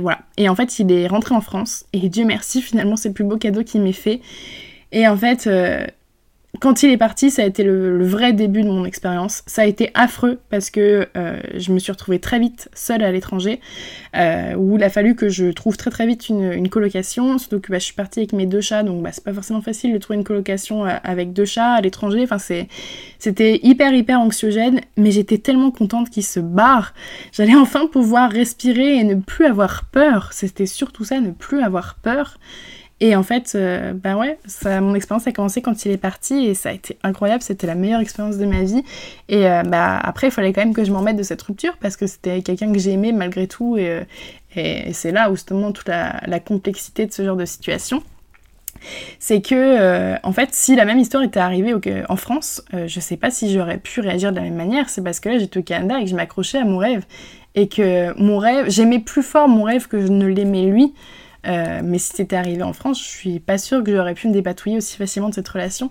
voilà. 0.00 0.18
Et 0.36 0.48
en 0.48 0.56
fait 0.56 0.80
il 0.80 0.90
est 0.90 1.06
rentré 1.06 1.34
en 1.34 1.40
France 1.40 1.84
et 1.92 2.08
Dieu 2.08 2.24
merci 2.24 2.60
finalement 2.60 2.96
c'est 2.96 3.08
le 3.08 3.14
plus 3.14 3.24
beau 3.24 3.36
cadeau 3.36 3.62
qu'il 3.62 3.82
m'ait 3.82 3.92
fait. 3.92 4.20
Et 4.90 5.06
en 5.06 5.16
fait, 5.16 5.46
euh, 5.46 5.86
quand 6.60 6.82
il 6.82 6.90
est 6.90 6.96
parti, 6.96 7.30
ça 7.30 7.42
a 7.42 7.44
été 7.44 7.62
le, 7.62 8.04
vrai 8.04 8.32
début 8.32 8.62
de 8.62 8.68
mon 8.68 8.84
expérience. 8.84 9.42
Ça 9.46 9.62
a 9.62 9.64
été 9.66 9.90
affreux 9.94 10.40
parce 10.48 10.70
que 10.70 11.06
euh, 11.16 11.40
je 11.54 11.72
me 11.72 11.78
suis 11.78 11.92
retrouvée 11.92 12.18
très 12.18 12.38
vite 12.38 12.68
seule 12.74 13.04
à 13.04 13.12
l'étranger, 13.12 13.60
euh, 14.16 14.54
où 14.54 14.76
il 14.76 14.82
a 14.82 14.88
fallu 14.88 15.14
que 15.14 15.28
je 15.28 15.46
trouve 15.52 15.76
très 15.76 15.90
très 15.90 16.06
vite 16.06 16.28
une, 16.30 16.68
colocation. 16.68 17.38
Surtout 17.38 17.60
que 17.60 17.70
bah, 17.70 17.78
je 17.78 17.84
suis 17.84 17.94
partie 17.94 18.20
avec 18.20 18.32
mes 18.32 18.46
deux 18.46 18.62
chats, 18.62 18.82
donc 18.82 19.02
bah, 19.02 19.10
c'est 19.12 19.22
pas 19.22 19.32
forcément 19.32 19.60
facile 19.60 19.92
de 19.92 19.98
trouver 19.98 20.18
une 20.18 20.24
colocation 20.24 20.86
euh, 20.86 20.94
avec 21.04 21.32
deux 21.32 21.44
chats 21.44 21.74
à 21.74 21.80
l'étranger. 21.80 22.26
C'était 23.18 23.60
hyper 23.62 23.92
hyper 23.92 24.18
anxiogène, 24.18 24.80
mais 24.96 25.10
j'étais 25.10 25.38
tellement 25.38 25.70
contente 25.70 26.08
qu'il 26.08 26.24
se 26.24 26.40
barre. 26.40 26.94
J'allais 27.30 27.54
enfin 27.54 27.86
pouvoir 27.86 28.30
respirer 28.30 28.96
et 28.96 29.04
ne 29.04 29.16
plus 29.16 29.44
avoir 29.44 29.84
peur. 29.84 30.30
C'était 30.32 30.66
surtout 30.66 31.04
ça, 31.04 31.20
ne 31.20 31.30
plus 31.30 31.60
avoir 31.60 31.96
peur. 31.96 32.38
Et 33.00 33.14
en 33.14 33.22
fait, 33.22 33.52
euh, 33.54 33.92
bah 33.92 34.16
ouais, 34.16 34.38
mon 34.80 34.94
expérience 34.94 35.26
a 35.28 35.32
commencé 35.32 35.62
quand 35.62 35.84
il 35.84 35.92
est 35.92 35.98
parti 35.98 36.46
et 36.46 36.54
ça 36.54 36.70
a 36.70 36.72
été 36.72 36.98
incroyable, 37.04 37.42
c'était 37.42 37.66
la 37.66 37.76
meilleure 37.76 38.00
expérience 38.00 38.38
de 38.38 38.46
ma 38.46 38.62
vie. 38.62 38.82
Et 39.28 39.46
euh, 39.46 39.62
bah 39.62 39.98
après, 39.98 40.28
il 40.28 40.30
fallait 40.32 40.52
quand 40.52 40.62
même 40.62 40.74
que 40.74 40.84
je 40.84 40.90
m'en 40.90 41.02
mette 41.02 41.16
de 41.16 41.22
cette 41.22 41.42
rupture 41.42 41.76
parce 41.80 41.96
que 41.96 42.08
c'était 42.08 42.42
quelqu'un 42.42 42.72
que 42.72 42.78
j'aimais 42.78 43.12
malgré 43.12 43.46
tout 43.46 43.76
et, 43.76 44.00
euh, 44.56 44.92
c'est 44.92 45.12
là 45.12 45.30
où 45.30 45.36
justement 45.36 45.70
toute 45.70 45.88
la, 45.88 46.40
complexité 46.40 47.06
de 47.06 47.12
ce 47.12 47.24
genre 47.24 47.36
de 47.36 47.44
situation. 47.44 48.02
C'est 49.20 49.40
que, 49.40 50.16
en 50.24 50.32
fait, 50.32 50.48
si 50.52 50.74
la 50.74 50.84
même 50.84 50.98
histoire 50.98 51.22
était 51.22 51.38
arrivée 51.40 51.74
en 52.08 52.16
France, 52.16 52.62
je 52.72 53.00
sais 53.00 53.16
pas 53.16 53.30
si 53.30 53.52
j'aurais 53.52 53.78
pu 53.78 54.00
réagir 54.00 54.30
de 54.30 54.36
la 54.36 54.42
même 54.42 54.56
manière. 54.56 54.88
C'est 54.88 55.02
parce 55.02 55.20
que 55.20 55.28
là, 55.28 55.38
j'étais 55.38 55.58
au 55.58 55.62
Canada 55.62 56.00
et 56.00 56.04
que 56.04 56.10
je 56.10 56.16
m'accrochais 56.16 56.58
à 56.58 56.64
mon 56.64 56.78
rêve. 56.78 57.04
Et 57.54 57.68
que 57.68 58.18
mon 58.20 58.38
rêve, 58.38 58.68
j'aimais 58.68 58.98
plus 58.98 59.22
fort 59.22 59.48
mon 59.48 59.64
rêve 59.64 59.86
que 59.86 60.00
je 60.00 60.10
ne 60.10 60.26
l'aimais 60.26 60.66
lui. 60.66 60.92
Euh, 61.46 61.80
mais 61.84 61.98
si 61.98 62.12
c'était 62.14 62.36
arrivé 62.36 62.62
en 62.62 62.72
France, 62.72 63.00
je 63.02 63.08
suis 63.08 63.40
pas 63.40 63.58
sûre 63.58 63.82
que 63.84 63.94
j'aurais 63.94 64.14
pu 64.14 64.28
me 64.28 64.32
dépatouiller 64.32 64.76
aussi 64.76 64.96
facilement 64.96 65.28
de 65.28 65.34
cette 65.34 65.48
relation. 65.48 65.90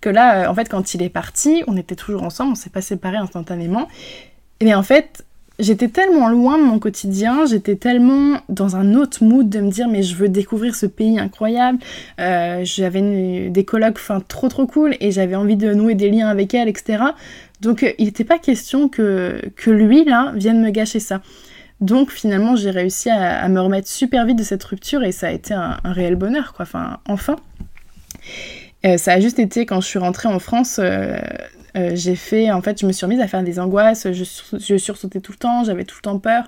Que 0.00 0.10
là, 0.10 0.44
euh, 0.44 0.50
en 0.50 0.54
fait, 0.54 0.68
quand 0.68 0.94
il 0.94 1.02
est 1.02 1.08
parti, 1.08 1.64
on 1.66 1.76
était 1.76 1.96
toujours 1.96 2.22
ensemble, 2.22 2.52
on 2.52 2.54
s'est 2.54 2.70
pas 2.70 2.82
séparés 2.82 3.16
instantanément. 3.16 3.88
Mais 4.62 4.74
en 4.74 4.82
fait, 4.82 5.24
j'étais 5.58 5.88
tellement 5.88 6.28
loin 6.28 6.58
de 6.58 6.64
mon 6.64 6.78
quotidien, 6.78 7.46
j'étais 7.46 7.76
tellement 7.76 8.38
dans 8.48 8.76
un 8.76 8.94
autre 8.94 9.24
mood 9.24 9.48
de 9.48 9.60
me 9.60 9.70
dire 9.70 9.88
mais 9.88 10.02
je 10.02 10.14
veux 10.14 10.28
découvrir 10.28 10.74
ce 10.74 10.86
pays 10.86 11.18
incroyable. 11.18 11.78
Euh, 12.20 12.60
j'avais 12.64 13.48
des 13.50 13.64
colocs 13.64 13.96
enfin 13.96 14.20
trop 14.20 14.48
trop 14.48 14.66
cool 14.66 14.96
et 15.00 15.10
j'avais 15.10 15.36
envie 15.36 15.56
de 15.56 15.72
nouer 15.74 15.94
des 15.94 16.10
liens 16.10 16.28
avec 16.28 16.54
elle, 16.54 16.68
etc. 16.68 17.02
Donc 17.60 17.94
il 17.98 18.04
n'était 18.04 18.24
pas 18.24 18.38
question 18.38 18.88
que, 18.88 19.40
que 19.56 19.70
lui 19.70 20.04
là 20.04 20.32
vienne 20.36 20.60
me 20.60 20.70
gâcher 20.70 21.00
ça. 21.00 21.22
Donc 21.82 22.12
finalement, 22.12 22.54
j'ai 22.54 22.70
réussi 22.70 23.10
à, 23.10 23.48
me 23.48 23.60
remettre 23.60 23.88
super 23.88 24.24
vite 24.24 24.38
de 24.38 24.44
cette 24.44 24.62
rupture 24.62 25.02
et 25.02 25.10
ça 25.10 25.26
a 25.26 25.30
été 25.32 25.52
un, 25.52 25.78
réel 25.84 26.14
bonheur, 26.14 26.54
quoi. 26.54 26.62
Enfin, 26.62 27.00
enfin. 27.08 27.36
Euh, 28.86 28.96
ça 28.96 29.12
a 29.12 29.20
juste 29.20 29.40
été 29.40 29.66
quand 29.66 29.80
je 29.80 29.86
suis 29.86 29.98
rentrée 29.98 30.28
en 30.28 30.38
France, 30.38 30.78
euh, 30.78 31.16
euh, 31.76 31.92
j'ai 31.94 32.16
fait, 32.16 32.50
en 32.50 32.62
fait, 32.62 32.80
je 32.80 32.86
me 32.86 32.92
suis 32.92 33.04
remise 33.04 33.20
à 33.20 33.28
faire 33.28 33.42
des 33.42 33.60
angoisses, 33.60 34.08
je, 34.12 34.24
je 34.58 34.76
sursautais 34.76 35.20
tout 35.20 35.32
le 35.32 35.38
temps, 35.38 35.64
j'avais 35.64 35.84
tout 35.84 35.96
le 35.98 36.02
temps 36.02 36.18
peur. 36.18 36.44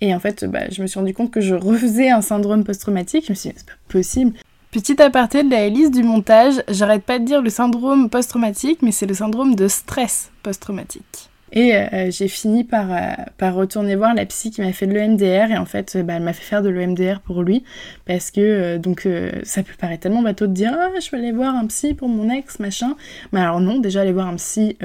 Et 0.00 0.14
en 0.14 0.20
fait, 0.20 0.44
bah, 0.44 0.70
je 0.70 0.80
me 0.80 0.86
suis 0.86 0.98
rendu 0.98 1.12
compte 1.12 1.30
que 1.30 1.40
je 1.40 1.54
refaisais 1.54 2.10
un 2.10 2.22
syndrome 2.22 2.64
post-traumatique. 2.64 3.26
Je 3.26 3.32
me 3.32 3.34
suis 3.34 3.50
dit, 3.50 3.56
c'est 3.58 3.66
pas 3.66 3.72
possible. 3.88 4.32
Petit 4.70 5.00
aparté 5.02 5.42
de 5.42 5.50
la 5.50 5.64
hélice 5.64 5.90
du 5.90 6.02
montage, 6.02 6.54
j'arrête 6.68 7.02
pas 7.02 7.18
de 7.18 7.24
dire 7.24 7.42
le 7.42 7.50
syndrome 7.50 8.08
post-traumatique, 8.08 8.80
mais 8.82 8.92
c'est 8.92 9.06
le 9.06 9.14
syndrome 9.14 9.54
de 9.56 9.68
stress 9.68 10.30
post-traumatique. 10.42 11.29
Et 11.52 11.74
euh, 11.74 12.10
j'ai 12.10 12.28
fini 12.28 12.62
par, 12.62 12.92
euh, 12.92 13.10
par 13.36 13.54
retourner 13.54 13.96
voir 13.96 14.14
la 14.14 14.24
psy 14.26 14.50
qui 14.50 14.60
m'a 14.60 14.72
fait 14.72 14.86
de 14.86 14.92
l'EMDR 14.92 15.50
et 15.50 15.58
en 15.58 15.64
fait 15.64 15.96
bah, 15.96 16.14
elle 16.16 16.22
m'a 16.22 16.32
fait 16.32 16.44
faire 16.44 16.62
de 16.62 16.68
l'EMDR 16.68 17.20
pour 17.20 17.42
lui. 17.42 17.64
Parce 18.06 18.30
que 18.30 18.40
euh, 18.40 18.78
donc 18.78 19.08
ça 19.42 19.62
peut 19.62 19.72
paraître 19.78 20.02
tellement 20.02 20.22
bateau 20.22 20.46
de 20.46 20.52
dire 20.52 20.72
ah 20.78 20.90
je 21.00 21.10
vais 21.10 21.18
aller 21.18 21.32
voir 21.32 21.54
un 21.54 21.66
psy 21.66 21.94
pour 21.94 22.08
mon 22.08 22.30
ex 22.30 22.60
machin. 22.60 22.94
Mais 23.32 23.40
alors 23.40 23.60
non 23.60 23.78
déjà 23.78 24.02
aller 24.02 24.12
voir 24.12 24.28
un 24.28 24.36
psy 24.36 24.76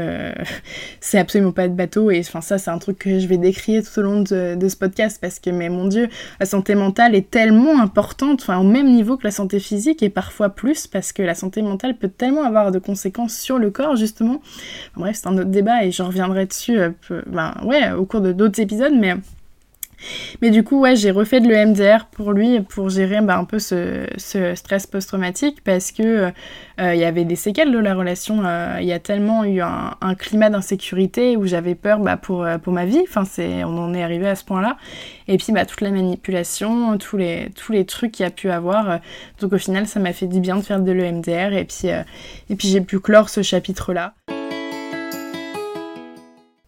c'est 1.00 1.20
absolument 1.20 1.52
pas 1.52 1.66
être 1.66 1.76
bateau. 1.76 2.10
Et 2.10 2.24
ça 2.24 2.58
c'est 2.58 2.72
un 2.72 2.80
truc 2.80 3.00
que 3.00 3.20
je 3.20 3.28
vais 3.28 3.38
décrire 3.38 3.84
tout 3.84 4.00
au 4.00 4.04
long 4.04 4.22
de, 4.22 4.68
ce 4.68 4.76
podcast. 4.76 5.20
Parce 5.22 5.40
que 5.40 5.52
mais 5.52 5.70
mon 5.70 5.88
dieu 5.88 6.10
la 6.40 6.46
santé 6.46 6.74
mentale 6.76 7.16
est 7.16 7.30
tellement 7.30 7.80
importante 7.80 8.50
au 8.50 8.64
même 8.64 8.92
niveau 8.92 9.18
que 9.18 9.24
la 9.26 9.32
santé 9.32 9.60
physique 9.60 10.02
et 10.02 10.10
parfois 10.10 10.50
plus 10.50 10.88
parce 10.88 11.14
que 11.14 11.22
la 11.22 11.36
santé 11.36 11.62
mentale 11.62 11.96
peut 11.96 12.10
tellement 12.10 12.44
avoir 12.44 12.72
de 12.72 12.80
conséquences 12.80 13.38
sur 13.38 13.60
le 13.60 13.70
corps 13.70 13.96
justement. 13.96 14.42
Bref 14.96 15.20
c'est 15.22 15.28
un 15.28 15.38
autre 15.38 15.52
débat 15.52 15.84
et 15.84 15.92
j'en 15.92 16.08
reviendrai 16.08 16.48
euh, 16.70 16.90
ben, 17.28 17.96
au 17.98 18.06
cours 18.06 18.22
de 18.22 18.32
d'autres 18.32 18.60
épisodes, 18.60 18.94
mais 18.94 19.16
mais 20.42 20.52
du 20.52 20.64
coup, 20.64 20.82
ouais, 20.82 20.96
j'ai 20.96 21.12
refait 21.12 21.40
de 21.40 21.48
l'EMDR 21.48 22.06
pour 22.12 22.32
lui, 22.34 22.60
pour 22.62 22.90
gérer 22.90 23.22
bah, 23.22 23.38
un 23.38 23.46
peu 23.46 23.60
ce, 23.60 24.06
stress 24.18 24.88
post-traumatique, 24.88 25.64
parce 25.64 25.92
que 25.92 26.32
euh, 26.82 26.94
il 26.94 27.00
y 27.00 27.06
avait 27.06 27.26
des 27.26 27.36
séquelles 27.36 27.72
de 27.72 27.78
la 27.78 27.94
relation. 27.94 28.42
Euh, 28.46 28.78
il 28.82 28.86
y 28.86 28.92
a 28.92 29.00
tellement 29.00 29.44
eu 29.44 29.62
un, 29.62 30.16
climat 30.16 30.50
d'insécurité 30.50 31.38
où 31.38 31.46
j'avais 31.46 31.76
peur 31.76 32.00
bah, 32.00 32.18
pour, 32.18 32.46
pour 32.64 32.74
ma 32.74 32.86
vie. 32.86 33.02
Enfin, 33.08 33.24
on 33.40 33.78
en 33.78 33.94
est 33.94 34.04
arrivé 34.04 34.28
à 34.28 34.36
ce 34.36 34.44
point-là. 34.44 34.78
Et 35.28 35.38
puis, 35.38 35.52
bah, 35.52 35.66
toute 35.66 35.82
la 35.82 35.92
manipulation, 35.92 36.98
tous 36.98 37.18
les, 37.18 37.50
tous 37.56 37.72
les 37.72 37.86
trucs 37.86 38.12
qu'il 38.12 38.24
y 38.24 38.28
a 38.28 38.32
pu 38.32 38.50
avoir. 38.50 39.00
donc, 39.40 39.54
au 39.54 39.58
final, 39.58 39.88
ça 39.88 40.00
m'a 40.00 40.14
fait 40.14 40.28
du 40.28 40.40
bien 40.40 40.58
de 40.58 40.62
faire 40.62 40.80
de 40.80 40.92
l'EMDR. 40.92 41.54
Et 41.54 41.66
puis, 41.66 41.88
et 42.50 42.56
puis 42.56 42.68
j'ai 42.68 42.82
pu 42.82 43.00
clore 43.00 43.30
ce 43.30 43.42
chapitre-là. 43.42 44.14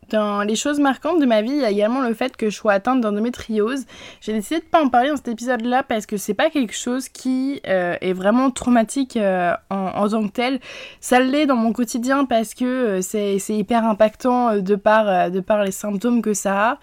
Dans 0.09 0.43
les 0.43 0.55
choses 0.55 0.79
marquantes 0.79 1.19
de 1.19 1.25
ma 1.25 1.41
vie, 1.41 1.51
il 1.51 1.61
y 1.61 1.65
a 1.65 1.69
également 1.69 2.01
le 2.01 2.13
fait 2.13 2.38
que 2.38 2.49
je 2.49 2.55
sois 2.55 2.73
atteinte 2.73 3.01
d'endométriose. 3.01 3.85
J'ai 4.21 4.34
décidé 4.34 4.61
de 4.61 4.65
pas 4.65 4.81
en 4.81 4.88
parler 4.88 5.09
dans 5.09 5.17
cet 5.17 5.27
épisode-là 5.27 5.84
parce 5.84 6.05
que 6.05 6.15
c'est 6.15 6.34
pas 6.34 6.49
quelque 6.49 6.73
chose 6.73 7.09
qui 7.09 7.61
euh, 7.67 7.95
est 7.99 8.13
vraiment 8.13 8.49
traumatique 8.51 9.17
euh, 9.17 9.53
en, 9.69 10.07
tant 10.07 10.25
que 10.27 10.31
tel. 10.31 10.59
Ça 11.01 11.19
l'est 11.19 11.45
dans 11.45 11.57
mon 11.57 11.73
quotidien 11.73 12.25
parce 12.25 12.53
que 12.53 12.99
euh, 12.99 13.01
c'est 13.01 13.38
hyper 13.49 13.85
impactant 13.85 14.57
de 14.57 14.75
par, 14.75 15.29
de 15.29 15.39
par 15.41 15.63
les 15.63 15.71
symptômes 15.71 16.21
que 16.21 16.34
ça 16.34 16.71
a. 16.71 16.79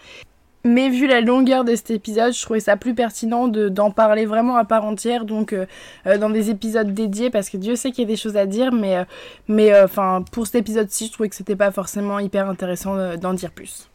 Mais 0.66 0.88
vu 0.88 1.06
la 1.06 1.20
longueur 1.20 1.62
de 1.62 1.76
cet 1.76 1.90
épisode, 1.90 2.32
je 2.32 2.40
trouvais 2.40 2.60
ça 2.60 2.78
plus 2.78 2.94
pertinent 2.94 3.48
d'en 3.48 3.90
parler 3.90 4.24
vraiment 4.24 4.56
à 4.56 4.64
part 4.64 4.86
entière, 4.86 5.26
donc 5.26 5.52
euh, 5.52 5.66
euh, 6.06 6.16
dans 6.16 6.30
des 6.30 6.48
épisodes 6.48 6.94
dédiés, 6.94 7.28
parce 7.28 7.50
que 7.50 7.58
Dieu 7.58 7.76
sait 7.76 7.90
qu'il 7.90 8.04
y 8.04 8.06
a 8.06 8.08
des 8.08 8.16
choses 8.16 8.38
à 8.38 8.46
dire, 8.46 8.72
mais, 8.72 8.96
euh, 8.96 9.04
mais 9.46 9.82
enfin 9.82 10.24
pour 10.32 10.46
cet 10.46 10.54
épisode-ci, 10.54 11.08
je 11.08 11.12
trouvais 11.12 11.28
que 11.28 11.36
c'était 11.36 11.54
pas 11.54 11.70
forcément 11.70 12.18
hyper 12.18 12.48
intéressant 12.48 12.96
d'en 13.18 13.34
dire 13.34 13.50
plus. 13.50 13.90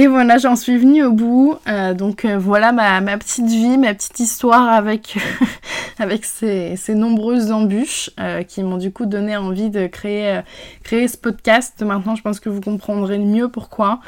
Et 0.00 0.06
voilà, 0.06 0.38
j'en 0.38 0.54
suis 0.54 0.78
venue 0.78 1.02
au 1.02 1.10
bout. 1.10 1.58
Euh, 1.66 1.92
donc 1.92 2.24
euh, 2.24 2.38
voilà 2.38 2.70
ma, 2.70 3.00
petite 3.18 3.46
vie, 3.46 3.76
ma 3.78 3.92
petite 3.94 4.20
histoire 4.20 4.68
avec, 4.68 5.18
avec 5.98 6.24
ces, 6.24 6.76
nombreuses 6.90 7.50
embûches 7.50 8.08
euh, 8.20 8.44
qui 8.44 8.62
m'ont 8.62 8.76
du 8.76 8.92
coup 8.92 9.06
donné 9.06 9.36
envie 9.36 9.70
de 9.70 9.88
créer, 9.88 10.40
créer 10.84 11.08
ce 11.08 11.16
podcast. 11.16 11.82
Maintenant, 11.82 12.14
je 12.14 12.22
pense 12.22 12.38
que 12.38 12.48
vous 12.48 12.60
comprendrez 12.60 13.18
mieux 13.18 13.48
pourquoi. 13.48 13.98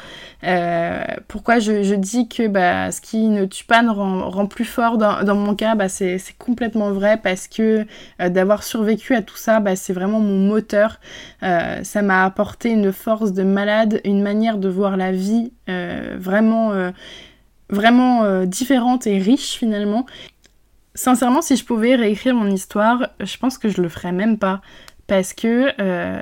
pourquoi 1.27 1.59
je, 1.59 1.95
dis 1.95 2.29
que 2.29 2.47
bah, 2.47 2.89
ce 2.93 3.01
qui 3.01 3.27
ne 3.27 3.43
tue 3.43 3.65
pas 3.65 3.81
ne 3.81 3.89
rend, 3.89 4.45
plus 4.45 4.63
fort. 4.63 4.97
Dans, 4.97 5.35
mon 5.35 5.55
cas, 5.55 5.75
bah, 5.75 5.89
c'est 5.89 6.21
complètement 6.39 6.91
vrai 6.91 7.19
parce 7.21 7.49
que 7.49 7.85
d'avoir 8.17 8.63
survécu 8.63 9.13
à 9.13 9.21
tout 9.21 9.35
ça, 9.35 9.59
bah, 9.59 9.75
c'est 9.75 9.91
vraiment 9.91 10.21
mon 10.21 10.37
moteur. 10.37 11.01
ça 11.41 12.01
m'a 12.01 12.23
apporté 12.23 12.69
une 12.69 12.93
force 12.93 13.33
de 13.33 13.43
malade, 13.43 13.99
une 14.05 14.21
manière 14.21 14.57
de 14.57 14.69
voir 14.69 14.95
la 14.95 15.11
vie 15.11 15.51
vraiment, 16.17 16.71
euh, 16.71 16.91
vraiment 17.69 18.23
euh, 18.23 18.45
différente 18.45 19.07
et 19.07 19.17
riche 19.17 19.57
finalement. 19.57 20.05
Sincèrement, 20.93 21.41
si 21.41 21.55
je 21.55 21.65
pouvais 21.65 21.95
réécrire 21.95 22.35
mon 22.35 22.49
histoire, 22.49 23.09
je 23.19 23.37
pense 23.37 23.57
que 23.57 23.69
je 23.69 23.81
le 23.81 23.89
ferais 23.89 24.11
même 24.11 24.37
pas. 24.37 24.61
Parce 25.07 25.33
que, 25.33 25.73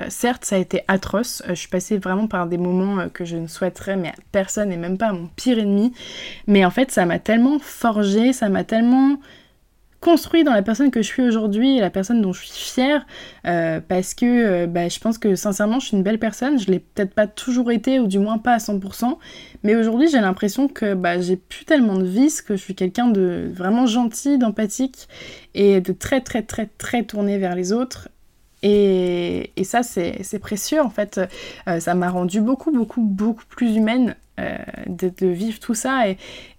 certes, 0.08 0.44
ça 0.44 0.56
a 0.56 0.58
été 0.58 0.82
atroce. 0.88 1.44
je 1.46 1.54
suis 1.54 1.68
passée 1.68 1.98
vraiment 1.98 2.26
par 2.26 2.48
des 2.48 2.58
moments 2.58 3.08
que 3.08 3.24
je 3.24 3.36
ne 3.36 3.46
souhaiterais, 3.46 3.96
mais 3.96 4.08
à 4.08 4.14
personne 4.32 4.72
et 4.72 4.76
même 4.76 4.98
pas 4.98 5.08
à 5.08 5.12
mon 5.12 5.28
pire 5.28 5.60
ennemi. 5.60 5.92
Mais 6.48 6.64
en 6.64 6.70
fait, 6.70 6.90
ça 6.90 7.06
m'a 7.06 7.20
tellement 7.20 7.60
forgé, 7.60 8.32
ça 8.32 8.48
m'a 8.48 8.64
tellement 8.64 9.20
construit 10.00 10.44
dans 10.44 10.52
la 10.52 10.62
personne 10.62 10.90
que 10.90 11.02
je 11.02 11.06
suis 11.06 11.22
aujourd'hui 11.22 11.76
et 11.76 11.80
la 11.80 11.90
personne 11.90 12.22
dont 12.22 12.32
je 12.32 12.46
suis 12.46 12.72
fière 12.72 13.06
euh, 13.46 13.80
parce 13.86 14.14
que 14.14 14.24
euh, 14.24 14.66
bah, 14.66 14.88
je 14.88 14.98
pense 14.98 15.18
que 15.18 15.34
sincèrement 15.34 15.78
je 15.78 15.88
suis 15.88 15.96
une 15.96 16.02
belle 16.02 16.18
personne, 16.18 16.58
je 16.58 16.70
l'ai 16.70 16.78
peut-être 16.78 17.12
pas 17.12 17.26
toujours 17.26 17.70
été 17.70 18.00
ou 18.00 18.06
du 18.06 18.18
moins 18.18 18.38
pas 18.38 18.54
à 18.54 18.58
100% 18.58 19.18
mais 19.62 19.76
aujourd'hui 19.76 20.08
j'ai 20.08 20.20
l'impression 20.20 20.68
que 20.68 20.94
bah, 20.94 21.20
j'ai 21.20 21.36
plus 21.36 21.66
tellement 21.66 21.96
de 21.96 22.06
vices, 22.06 22.40
que 22.40 22.56
je 22.56 22.62
suis 22.62 22.74
quelqu'un 22.74 23.08
de 23.08 23.50
vraiment 23.54 23.86
gentil, 23.86 24.38
d'empathique 24.38 25.08
et 25.54 25.80
de 25.80 25.92
très 25.92 26.22
très 26.22 26.42
très 26.42 26.66
très 26.66 27.02
tourné 27.02 27.36
vers 27.36 27.54
les 27.54 27.72
autres 27.72 28.08
et, 28.62 29.52
et 29.56 29.64
ça, 29.64 29.82
c'est 29.82 30.38
précieux 30.38 30.80
en 30.80 30.90
fait. 30.90 31.20
Euh, 31.68 31.80
ça 31.80 31.94
m'a 31.94 32.10
rendu 32.10 32.40
beaucoup, 32.40 32.70
beaucoup, 32.70 33.00
beaucoup 33.00 33.44
plus 33.48 33.76
humaine 33.76 34.16
euh, 34.40 34.56
de, 34.86 35.26
vivre 35.26 35.58
tout 35.58 35.74
ça. 35.74 36.04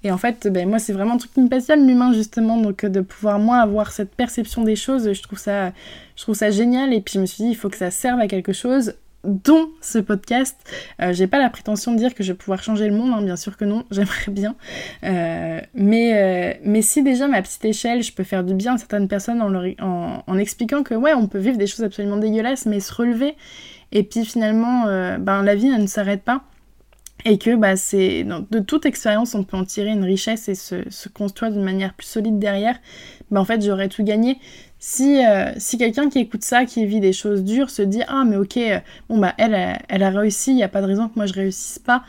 Et, 0.04 0.12
en 0.12 0.18
fait, 0.18 0.48
ben, 0.48 0.68
moi, 0.70 0.80
c'est 0.80 0.94
vraiment 0.94 1.14
un 1.14 1.18
truc 1.18 1.34
qui 1.34 1.42
me 1.42 1.50
passionne, 1.50 1.88
l'humain, 1.88 2.14
justement. 2.14 2.58
Donc, 2.58 2.86
de 2.86 3.02
pouvoir, 3.02 3.40
moi, 3.40 3.58
avoir 3.58 3.92
cette 3.92 4.14
perception 4.14 4.64
des 4.64 4.76
choses, 4.76 5.12
je 5.14 5.22
trouve 5.22 5.40
ça, 5.40 5.72
je 6.16 6.24
trouve 6.24 6.36
ça 6.36 6.52
génial. 6.52 6.94
Et 6.94 7.02
puis, 7.02 7.14
je 7.16 7.20
me 7.22 7.26
suis 7.26 7.44
dit, 7.44 7.50
il 7.52 7.56
faut 7.56 7.70
que 7.70 7.78
ça 7.78 7.92
serve 7.92 8.20
à 8.20 8.28
quelque 8.28 8.54
chose 8.54 8.94
dont 9.24 9.70
ce 9.82 10.00
podcast. 10.00 10.58
Euh, 11.02 11.14
j'ai 11.14 11.28
pas 11.28 11.40
la 11.40 11.50
prétention 11.50 11.94
de 11.94 11.98
dire 11.98 12.16
que 12.16 12.24
je 12.24 12.32
vais 12.32 12.38
pouvoir 12.38 12.64
changer 12.64 12.88
le 12.88 12.96
monde, 12.96 13.12
hein, 13.14 13.22
bien 13.22 13.36
sûr 13.36 13.58
que 13.58 13.66
non, 13.66 13.86
j'aimerais 13.92 14.32
bien. 14.32 14.56
Euh, 15.04 15.62
mais, 15.74 16.14
euh, 16.16 16.60
mais 16.64 16.82
si 16.82 17.04
déjà, 17.04 17.28
ma 17.28 17.42
petite 17.42 17.64
échelle, 17.66 18.04
je 18.04 18.14
peux 18.14 18.24
faire 18.24 18.44
du 18.44 18.54
bien 18.54 18.76
à 18.76 18.78
certaines 18.78 19.08
personnes 19.08 19.42
en, 19.42 20.24
en, 20.26 20.38
expliquant 20.38 20.84
que 20.84 20.96
ouais, 20.96 21.14
on 21.14 21.28
peut 21.28 21.40
vivre 21.40 21.58
des 21.58 21.68
choses 21.68 21.84
absolument 21.84 22.18
dégueulasses, 22.18 22.66
mais 22.66 22.80
se 22.80 22.94
relever. 22.94 23.36
Et 23.92 24.04
puis 24.04 24.26
finalement, 24.26 24.86
ben, 25.18 25.44
la 25.44 25.56
vie, 25.56 25.68
ne 25.68 25.88
s'arrête 25.88 26.24
pas. 26.24 26.44
Et 27.24 27.38
que 27.38 27.56
bah, 27.56 27.76
c'est 27.76 28.24
de 28.24 28.60
toute 28.60 28.86
expérience, 28.86 29.36
on 29.36 29.44
peut 29.44 29.58
en 29.58 29.66
tirer 29.66 29.90
une 29.90 30.06
richesse 30.06 30.50
et 30.50 30.56
se, 30.56 30.90
se 30.90 31.10
construire 31.10 31.52
d'une 31.52 31.64
manière 31.64 31.94
plus 31.94 32.08
solide 32.08 32.40
derrière. 32.40 32.80
Bah, 33.30 33.40
en 33.40 33.46
fait, 33.46 33.64
j'aurais 33.64 33.90
tout 33.90 34.04
gagné. 34.04 34.40
Si, 34.84 35.24
euh, 35.24 35.52
si 35.58 35.78
quelqu'un 35.78 36.10
qui 36.10 36.18
écoute 36.18 36.44
ça, 36.44 36.66
qui 36.66 36.88
vit 36.88 37.00
des 37.00 37.14
choses 37.14 37.44
dures, 37.44 37.70
se 37.70 37.84
dit 37.84 38.02
Ah, 38.08 38.24
mais 38.26 38.36
ok, 38.36 38.58
euh, 38.58 38.80
bon, 39.10 39.20
bah, 39.20 39.36
elle, 39.38 39.56
elle 39.88 40.02
a 40.02 40.10
réussi, 40.10 40.52
il 40.52 40.56
n'y 40.56 40.64
a 40.64 40.68
pas 40.68 40.82
de 40.82 40.88
raison 40.88 41.08
que 41.08 41.14
moi 41.16 41.28
je 41.28 41.34
réussisse 41.34 41.78
pas. 41.78 42.04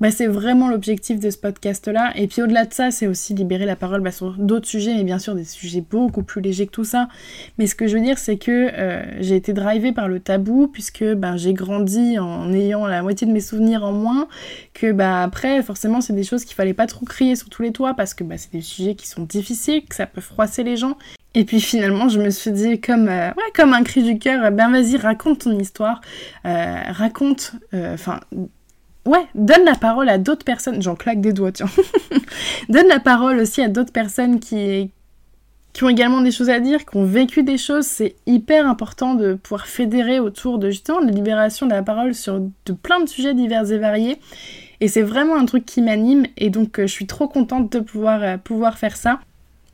Bah, 0.00 0.10
c'est 0.10 0.26
vraiment 0.26 0.68
l'objectif 0.68 1.20
de 1.20 1.30
ce 1.30 1.38
podcast-là. 1.38 2.12
Et 2.16 2.26
puis 2.26 2.42
au-delà 2.42 2.64
de 2.64 2.74
ça, 2.74 2.90
c'est 2.90 3.06
aussi 3.06 3.34
libérer 3.34 3.66
la 3.66 3.76
parole 3.76 4.00
bah, 4.00 4.10
sur 4.10 4.32
d'autres 4.36 4.66
sujets, 4.66 4.94
mais 4.96 5.04
bien 5.04 5.20
sûr 5.20 5.36
des 5.36 5.44
sujets 5.44 5.80
beaucoup 5.80 6.24
plus 6.24 6.40
légers 6.40 6.66
que 6.66 6.72
tout 6.72 6.84
ça. 6.84 7.08
Mais 7.56 7.68
ce 7.68 7.76
que 7.76 7.86
je 7.86 7.96
veux 7.96 8.02
dire, 8.02 8.18
c'est 8.18 8.36
que 8.36 8.70
euh, 8.72 9.04
j'ai 9.20 9.36
été 9.36 9.52
drivée 9.52 9.92
par 9.92 10.08
le 10.08 10.18
tabou, 10.18 10.66
puisque 10.66 11.04
bah, 11.04 11.36
j'ai 11.36 11.52
grandi 11.52 12.18
en 12.18 12.52
ayant 12.52 12.84
la 12.86 13.02
moitié 13.02 13.28
de 13.28 13.32
mes 13.32 13.40
souvenirs 13.40 13.84
en 13.84 13.92
moins, 13.92 14.26
que 14.74 14.90
bah, 14.90 15.22
après, 15.22 15.62
forcément, 15.62 16.00
c'est 16.00 16.14
des 16.14 16.24
choses 16.24 16.44
qu'il 16.44 16.56
fallait 16.56 16.74
pas 16.74 16.86
trop 16.86 17.06
crier 17.06 17.36
sur 17.36 17.48
tous 17.48 17.62
les 17.62 17.70
toits, 17.70 17.94
parce 17.94 18.14
que 18.14 18.24
bah, 18.24 18.38
c'est 18.38 18.52
des 18.52 18.60
sujets 18.60 18.96
qui 18.96 19.06
sont 19.06 19.22
difficiles, 19.22 19.84
que 19.84 19.94
ça 19.94 20.06
peut 20.06 20.20
froisser 20.20 20.64
les 20.64 20.76
gens. 20.76 20.96
Et 21.38 21.44
puis 21.44 21.60
finalement, 21.60 22.08
je 22.08 22.20
me 22.20 22.30
suis 22.30 22.50
dit, 22.50 22.80
comme, 22.80 23.06
euh, 23.08 23.30
comme 23.54 23.72
un 23.72 23.84
cri 23.84 24.02
du 24.02 24.18
cœur, 24.18 24.50
ben 24.50 24.72
vas-y, 24.72 24.96
raconte 24.96 25.42
ton 25.44 25.56
histoire, 25.56 26.00
euh, 26.44 26.82
raconte, 26.88 27.52
euh, 27.74 27.94
enfin, 27.94 28.18
ouais, 29.06 29.24
donne 29.36 29.64
la 29.64 29.76
parole 29.76 30.08
à 30.08 30.18
d'autres 30.18 30.44
personnes, 30.44 30.82
j'en 30.82 30.96
claque 30.96 31.20
des 31.20 31.32
doigts, 31.32 31.52
tiens, 31.52 31.68
donne 32.68 32.88
la 32.88 32.98
parole 32.98 33.38
aussi 33.38 33.62
à 33.62 33.68
d'autres 33.68 33.92
personnes 33.92 34.40
qui, 34.40 34.90
qui 35.72 35.84
ont 35.84 35.88
également 35.88 36.22
des 36.22 36.32
choses 36.32 36.50
à 36.50 36.58
dire, 36.58 36.84
qui 36.84 36.96
ont 36.96 37.04
vécu 37.04 37.44
des 37.44 37.56
choses, 37.56 37.86
c'est 37.86 38.16
hyper 38.26 38.66
important 38.66 39.14
de 39.14 39.34
pouvoir 39.34 39.68
fédérer 39.68 40.18
autour 40.18 40.58
de 40.58 40.70
justement 40.70 40.98
la 40.98 41.12
libération 41.12 41.66
de 41.66 41.72
la 41.72 41.84
parole 41.84 42.16
sur 42.16 42.40
de 42.40 42.72
plein 42.72 42.98
de 42.98 43.08
sujets 43.08 43.34
divers 43.34 43.70
et 43.70 43.78
variés. 43.78 44.18
Et 44.80 44.88
c'est 44.88 45.02
vraiment 45.02 45.36
un 45.36 45.44
truc 45.44 45.64
qui 45.64 45.82
m'anime 45.82 46.26
et 46.36 46.50
donc 46.50 46.80
je 46.80 46.86
suis 46.86 47.06
trop 47.06 47.28
contente 47.28 47.70
de 47.70 47.78
pouvoir, 47.78 48.40
pouvoir 48.40 48.76
faire 48.76 48.96
ça. 48.96 49.20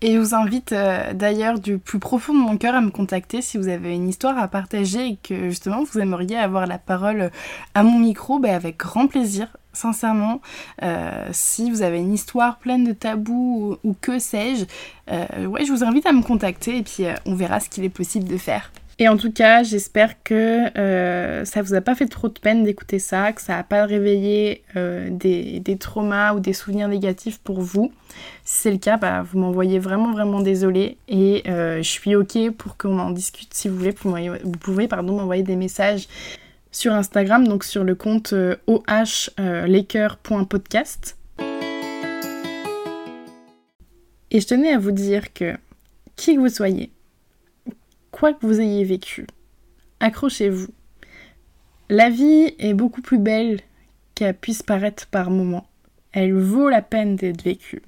Et 0.06 0.12
je 0.12 0.18
vous 0.18 0.34
invite 0.34 0.72
euh, 0.72 1.14
d'ailleurs 1.14 1.58
du 1.58 1.78
plus 1.78 1.98
profond 1.98 2.34
de 2.34 2.38
mon 2.38 2.58
cœur 2.58 2.74
à 2.74 2.82
me 2.82 2.90
contacter 2.90 3.40
si 3.40 3.56
vous 3.56 3.68
avez 3.68 3.94
une 3.94 4.06
histoire 4.06 4.36
à 4.36 4.48
partager 4.48 5.06
et 5.06 5.16
que 5.16 5.48
justement 5.48 5.82
vous 5.82 5.98
aimeriez 5.98 6.36
avoir 6.36 6.66
la 6.66 6.76
parole 6.76 7.30
à 7.74 7.82
mon 7.82 7.98
micro, 7.98 8.38
ben, 8.38 8.54
avec 8.54 8.76
grand 8.76 9.06
plaisir. 9.06 9.56
Sincèrement, 9.72 10.42
euh, 10.82 11.26
si 11.32 11.70
vous 11.70 11.80
avez 11.80 12.00
une 12.00 12.12
histoire 12.12 12.58
pleine 12.58 12.84
de 12.84 12.92
tabous 12.92 13.78
ou, 13.82 13.94
que 13.98 14.18
sais-je, 14.18 14.66
euh, 15.10 15.26
je 15.38 15.72
vous 15.72 15.84
invite 15.84 16.04
à 16.04 16.12
me 16.12 16.22
contacter 16.22 16.76
et 16.76 16.82
puis 16.82 17.06
on 17.24 17.34
verra 17.34 17.58
ce 17.58 17.70
qu'il 17.70 17.82
est 17.82 17.88
possible 17.88 18.28
de 18.28 18.36
faire. 18.36 18.72
Et 19.00 19.08
en 19.08 19.16
tout 19.16 19.32
cas, 19.32 19.64
j'espère 19.64 20.22
que 20.22 20.78
euh, 20.78 21.44
ça 21.44 21.62
vous 21.62 21.74
a 21.74 21.80
pas 21.80 21.96
fait 21.96 22.06
trop 22.06 22.28
de 22.28 22.38
peine 22.38 22.62
d'écouter 22.62 23.00
ça, 23.00 23.32
que 23.32 23.42
ça 23.42 23.56
n'a 23.56 23.64
pas 23.64 23.86
réveillé 23.86 24.62
euh, 24.76 25.08
des, 25.10 25.76
traumas 25.78 26.34
ou 26.34 26.40
des 26.40 26.52
souvenirs 26.52 26.86
négatifs 26.86 27.40
pour 27.40 27.60
vous. 27.60 27.90
Si 28.44 28.62
c'est 28.62 28.70
le 28.70 28.78
cas, 28.78 28.96
bah, 28.96 29.22
vous 29.22 29.40
m'envoyez 29.40 29.80
vraiment 29.80 30.12
vraiment 30.12 30.38
désolé 30.40 30.96
et 31.08 31.42
euh, 31.48 31.78
je 31.78 31.88
suis 31.88 32.14
ok 32.14 32.50
pour 32.50 32.76
qu'on 32.76 33.00
en 33.00 33.10
discute 33.10 33.52
si 33.52 33.68
vous 33.68 33.76
voulez. 33.76 33.92
Vous, 34.44 34.52
pouvez 34.52 34.86
pardon 34.86 35.16
m'envoyer 35.16 35.42
des 35.42 35.56
messages 35.56 36.06
sur 36.70 36.92
Instagram, 36.92 37.48
donc 37.48 37.64
sur 37.64 37.82
le 37.82 37.96
compte 37.96 38.32
ohlaker.podcast. 38.68 41.16
Et 44.30 44.40
je 44.40 44.46
tenais 44.46 44.72
à 44.72 44.78
vous 44.78 44.92
dire 44.92 45.32
que 45.32 45.56
qui 46.16 46.36
que 46.36 46.40
vous 46.40 46.48
soyez, 46.48 46.90
quoi 48.14 48.32
que 48.32 48.46
vous 48.46 48.60
ayez 48.60 48.84
vécu, 48.84 49.26
accrochez-vous. 49.98 50.68
La 51.88 52.10
vie 52.10 52.54
est 52.60 52.72
beaucoup 52.72 53.02
plus 53.02 53.18
belle 53.18 53.60
qu'elle 54.14 54.36
puisse 54.36 54.62
paraître 54.62 55.08
par 55.08 55.30
moments. 55.30 55.66
Elle 56.12 56.32
vaut 56.32 56.68
la 56.68 56.80
peine 56.80 57.16
d'être 57.16 57.42
vécue. 57.42 57.82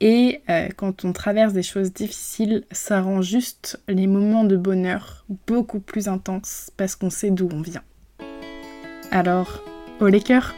Et 0.00 0.42
euh, 0.48 0.68
quand 0.76 1.04
on 1.04 1.12
traverse 1.12 1.52
des 1.52 1.64
choses 1.64 1.92
difficiles, 1.92 2.62
ça 2.70 3.02
rend 3.02 3.20
juste 3.20 3.80
les 3.88 4.06
moments 4.06 4.44
de 4.44 4.56
bonheur 4.56 5.26
beaucoup 5.48 5.80
plus 5.80 6.06
intenses 6.06 6.70
parce 6.76 6.94
qu'on 6.94 7.10
sait 7.10 7.30
d'où 7.30 7.48
on 7.52 7.62
vient. 7.62 7.82
Alors, 9.10 9.64
au 9.98 10.06
les 10.06 10.20
cœurs 10.20 10.54